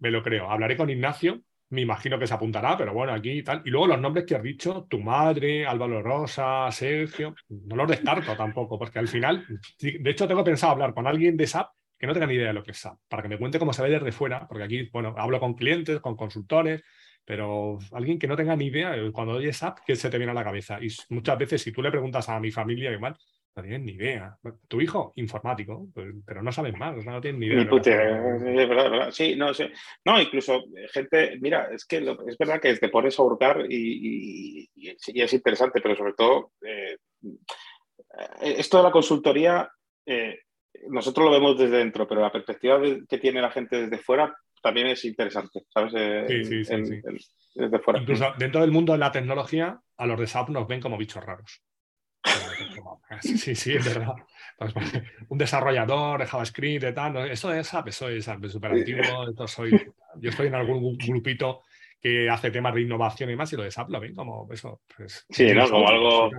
Me 0.00 0.10
lo 0.10 0.22
creo. 0.24 0.50
Hablaré 0.50 0.76
con 0.76 0.90
Ignacio 0.90 1.42
me 1.74 1.82
imagino 1.82 2.18
que 2.18 2.26
se 2.26 2.34
apuntará, 2.34 2.76
pero 2.76 2.94
bueno, 2.94 3.12
aquí 3.12 3.30
y 3.30 3.42
tal. 3.42 3.62
Y 3.64 3.70
luego 3.70 3.88
los 3.88 4.00
nombres 4.00 4.24
que 4.24 4.34
has 4.34 4.42
dicho, 4.42 4.86
tu 4.88 5.00
madre, 5.00 5.66
Álvaro 5.66 6.02
Rosa, 6.02 6.70
Sergio, 6.70 7.34
no 7.48 7.76
los 7.76 7.88
descarto 7.88 8.34
tampoco, 8.36 8.78
porque 8.78 8.98
al 8.98 9.08
final, 9.08 9.46
de 9.80 10.10
hecho 10.10 10.26
tengo 10.26 10.44
pensado 10.44 10.72
hablar 10.72 10.94
con 10.94 11.06
alguien 11.06 11.36
de 11.36 11.46
SAP 11.46 11.68
que 11.98 12.06
no 12.06 12.12
tenga 12.12 12.26
ni 12.26 12.34
idea 12.34 12.48
de 12.48 12.54
lo 12.54 12.62
que 12.62 12.72
es 12.72 12.78
SAP, 12.78 12.98
para 13.08 13.22
que 13.22 13.28
me 13.28 13.38
cuente 13.38 13.58
cómo 13.58 13.72
se 13.72 13.82
ve 13.82 13.90
desde 13.90 14.12
fuera, 14.12 14.46
porque 14.48 14.64
aquí, 14.64 14.88
bueno, 14.92 15.14
hablo 15.16 15.40
con 15.40 15.54
clientes, 15.54 16.00
con 16.00 16.16
consultores, 16.16 16.82
pero 17.24 17.78
alguien 17.92 18.18
que 18.18 18.26
no 18.26 18.36
tenga 18.36 18.56
ni 18.56 18.66
idea, 18.66 18.94
cuando 19.12 19.34
oye 19.34 19.52
SAP, 19.52 19.78
¿qué 19.86 19.96
se 19.96 20.10
te 20.10 20.18
viene 20.18 20.32
a 20.32 20.34
la 20.34 20.44
cabeza? 20.44 20.78
Y 20.82 20.88
muchas 21.10 21.38
veces, 21.38 21.62
si 21.62 21.72
tú 21.72 21.82
le 21.82 21.90
preguntas 21.90 22.28
a 22.28 22.38
mi 22.40 22.50
familia, 22.50 22.92
igual, 22.92 23.16
no 23.56 23.62
tienen 23.62 23.84
ni 23.84 23.92
idea. 23.92 24.36
Tu 24.68 24.80
hijo, 24.80 25.12
informático, 25.16 25.86
pues, 25.94 26.12
pero 26.26 26.42
no 26.42 26.50
saben 26.50 26.76
más, 26.78 27.04
no 27.04 27.20
tienen 27.20 27.40
ni 27.40 27.46
idea. 27.46 27.60
es 27.60 28.68
verdad, 28.68 29.10
Sí, 29.12 29.36
no 29.36 29.54
sé. 29.54 29.70
No, 30.04 30.20
incluso 30.20 30.64
eh, 30.76 30.88
gente, 30.90 31.38
mira, 31.40 31.68
es 31.72 31.84
que 31.84 31.98
es 31.98 32.38
verdad 32.38 32.60
que 32.60 32.74
te 32.76 32.88
pones 32.88 33.18
a 33.18 33.22
hurgar 33.22 33.64
y, 33.68 34.68
es 34.76 35.32
interesante, 35.32 35.80
pero 35.80 35.94
sobre 35.94 36.14
todo, 36.14 36.52
eh, 36.62 36.96
esto 38.42 38.78
de 38.78 38.82
la 38.82 38.90
consultoría, 38.90 39.70
eh, 40.04 40.40
nosotros 40.88 41.26
lo 41.26 41.32
vemos 41.32 41.56
desde 41.56 41.78
dentro, 41.78 42.08
pero 42.08 42.20
la 42.20 42.32
perspectiva 42.32 42.80
que 43.08 43.18
tiene 43.18 43.40
la 43.40 43.50
gente 43.50 43.82
desde 43.82 44.02
fuera 44.02 44.34
también 44.60 44.88
es 44.88 45.04
interesante, 45.04 45.62
¿sabes? 45.68 45.92
sí, 46.26 46.64
sí, 46.64 46.64
sí, 46.64 47.02
Desde 47.54 47.78
fuera. 47.78 48.00
Incluso 48.00 48.32
dentro 48.38 48.62
del 48.62 48.72
mundo 48.72 48.92
de 48.92 48.98
la 48.98 49.12
tecnología, 49.12 49.78
a 49.96 50.06
los 50.06 50.18
de 50.18 50.26
SAP 50.26 50.48
nos 50.48 50.66
ven 50.66 50.80
como 50.80 50.98
bichos 50.98 51.24
raros. 51.24 51.62
Sí, 53.22 53.54
sí, 53.54 53.72
es 53.74 53.84
verdad. 53.84 54.14
Pues, 54.56 54.72
pues, 54.72 55.02
un 55.28 55.38
desarrollador 55.38 56.20
de 56.20 56.26
JavaScript, 56.26 56.84
y 56.84 56.94
tal. 56.94 57.16
Eso 57.30 57.52
es 57.52 57.66
SAP, 57.66 57.88
eso 57.88 58.08
es 58.08 58.24
súper 58.48 58.72
antiguo. 58.72 59.46
Soy, 59.46 59.70
yo 60.16 60.30
estoy 60.30 60.48
en 60.48 60.54
algún 60.54 60.96
grupito 60.96 61.62
que 62.00 62.28
hace 62.28 62.50
temas 62.50 62.74
de 62.74 62.82
innovación 62.82 63.30
y 63.30 63.36
más, 63.36 63.52
y 63.52 63.56
lo 63.56 63.62
de 63.62 63.70
SAP 63.70 63.90
lo 63.90 64.00
ven 64.00 64.14
como 64.14 64.48
eso. 64.52 64.82
Pues, 64.96 65.26
sí, 65.28 65.52
¿no? 65.52 65.68
Como 65.68 65.88
algo. 65.88 66.30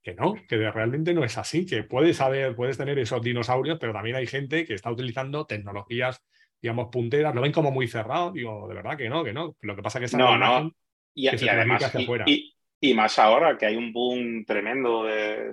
Que 0.00 0.14
no, 0.14 0.36
que 0.48 0.56
realmente 0.70 1.12
no 1.12 1.24
es 1.24 1.36
así, 1.36 1.66
que 1.66 1.82
puedes 1.82 2.16
saber, 2.16 2.54
puedes 2.54 2.78
tener 2.78 2.98
esos 2.98 3.20
dinosaurios, 3.20 3.78
pero 3.78 3.92
también 3.92 4.16
hay 4.16 4.26
gente 4.26 4.64
que 4.64 4.74
está 4.74 4.90
utilizando 4.90 5.44
tecnologías, 5.44 6.24
digamos, 6.62 6.88
punteras, 6.90 7.34
lo 7.34 7.42
ven 7.42 7.52
como 7.52 7.70
muy 7.70 7.88
cerrado, 7.88 8.32
digo, 8.32 8.68
de 8.68 8.74
verdad 8.74 8.96
que 8.96 9.08
no, 9.08 9.22
que 9.22 9.32
no. 9.32 9.56
Lo 9.60 9.76
que 9.76 9.82
pasa 9.82 9.98
es 9.98 10.00
que 10.02 10.06
esa 10.06 10.18
no, 10.18 10.38
no. 10.38 10.72
Y, 11.12 11.28
y 11.28 11.48
además, 11.48 11.82
hacia 11.82 12.00
y, 12.00 12.32
y 12.32 12.57
más 12.94 13.18
ahora 13.18 13.56
que 13.56 13.66
hay 13.66 13.76
un 13.76 13.92
boom 13.92 14.44
tremendo 14.44 15.04
de, 15.04 15.52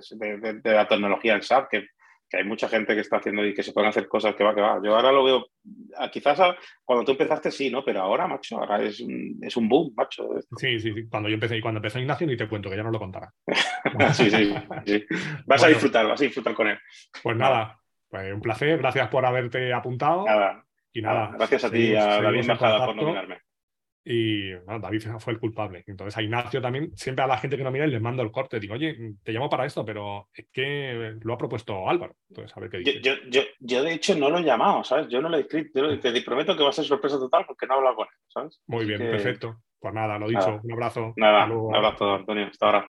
la 0.64 0.86
tecnología 0.86 1.34
en 1.34 1.42
SAP, 1.42 1.68
que, 1.70 1.86
hay 2.32 2.44
mucha 2.44 2.68
gente 2.68 2.94
que 2.94 3.00
está 3.00 3.16
haciendo 3.16 3.46
y 3.46 3.54
que 3.54 3.62
se 3.62 3.72
pueden 3.72 3.88
hacer 3.88 4.08
cosas 4.08 4.34
que 4.34 4.42
va, 4.44 4.54
que 4.54 4.60
va. 4.60 4.80
Yo 4.84 4.94
ahora 4.94 5.12
lo 5.12 5.24
veo, 5.24 5.46
quizás 6.12 6.38
cuando 6.84 7.04
tú 7.04 7.12
empezaste 7.12 7.50
sí, 7.50 7.70
¿no? 7.70 7.84
Pero 7.84 8.02
ahora, 8.02 8.26
macho, 8.26 8.58
ahora 8.58 8.82
es 8.82 9.00
un, 9.00 9.38
es 9.40 9.56
un 9.56 9.68
boom, 9.68 9.94
macho. 9.96 10.34
Sí, 10.56 10.78
sí, 10.80 10.92
sí. 10.92 11.08
Cuando 11.08 11.28
yo 11.28 11.34
empecé 11.34 11.56
y 11.56 11.60
cuando 11.60 11.78
empezó 11.78 12.00
Ignacio 12.00 12.26
ni 12.26 12.36
te 12.36 12.48
cuento, 12.48 12.68
que 12.68 12.76
ya 12.76 12.82
no 12.82 12.90
lo 12.90 12.98
contará. 12.98 13.32
sí, 14.12 14.28
sí, 14.28 14.54
sí. 14.84 15.06
Vas 15.46 15.62
a 15.62 15.68
disfrutar, 15.68 16.06
vas 16.06 16.20
a 16.20 16.24
disfrutar 16.24 16.52
con 16.52 16.68
él. 16.68 16.78
Pues 17.22 17.36
nada, 17.36 17.78
pues 18.08 18.34
un 18.34 18.40
placer, 18.40 18.78
gracias 18.78 19.08
por 19.08 19.24
haberte 19.24 19.72
apuntado. 19.72 20.24
Nada. 20.26 20.64
Y 20.92 21.02
nada. 21.02 21.30
Gracias 21.34 21.64
a 21.64 21.70
ti, 21.70 21.94
a 21.94 22.20
David 22.20 22.40
Embajada, 22.40 22.86
por 22.86 22.96
nominarme. 22.96 23.45
Y 24.08 24.52
David 24.52 25.02
fue 25.18 25.32
el 25.32 25.40
culpable. 25.40 25.82
Entonces 25.84 26.16
a 26.16 26.22
Ignacio 26.22 26.62
también, 26.62 26.96
siempre 26.96 27.24
a 27.24 27.26
la 27.26 27.38
gente 27.38 27.56
que 27.56 27.64
no 27.64 27.72
mira, 27.72 27.88
les 27.88 28.00
mando 28.00 28.22
el 28.22 28.30
corte. 28.30 28.60
Digo, 28.60 28.74
oye, 28.74 28.96
te 29.24 29.32
llamo 29.32 29.50
para 29.50 29.66
esto, 29.66 29.84
pero 29.84 30.28
es 30.32 30.46
que 30.52 31.16
lo 31.20 31.34
ha 31.34 31.38
propuesto 31.38 31.88
Álvaro. 31.88 32.14
Entonces, 32.28 32.56
a 32.56 32.60
ver 32.60 32.70
qué 32.70 32.78
dice. 32.78 33.00
Yo, 33.02 33.14
yo, 33.28 33.42
yo, 33.58 33.82
de 33.82 33.94
hecho, 33.94 34.14
no 34.14 34.30
lo 34.30 34.38
he 34.38 34.44
llamado, 34.44 34.84
¿sabes? 34.84 35.08
Yo 35.08 35.20
no 35.20 35.28
lo 35.28 35.38
he 35.38 35.40
escrito. 35.40 35.98
te 35.98 36.22
prometo 36.22 36.56
que 36.56 36.62
va 36.62 36.68
a 36.68 36.72
ser 36.72 36.84
sorpresa 36.84 37.18
total 37.18 37.44
porque 37.48 37.66
no 37.66 37.74
he 37.74 37.76
hablado 37.78 37.96
con 37.96 38.06
él, 38.06 38.18
¿sabes? 38.28 38.60
Muy 38.68 38.84
bien, 38.84 39.00
perfecto. 39.00 39.56
Pues 39.80 39.92
nada, 39.92 40.18
lo 40.18 40.28
dicho. 40.28 40.60
Un 40.62 40.72
abrazo. 40.72 41.12
Nada, 41.16 41.52
un 41.52 41.74
abrazo, 41.74 42.14
Antonio. 42.14 42.46
Hasta 42.46 42.66
ahora. 42.66 42.86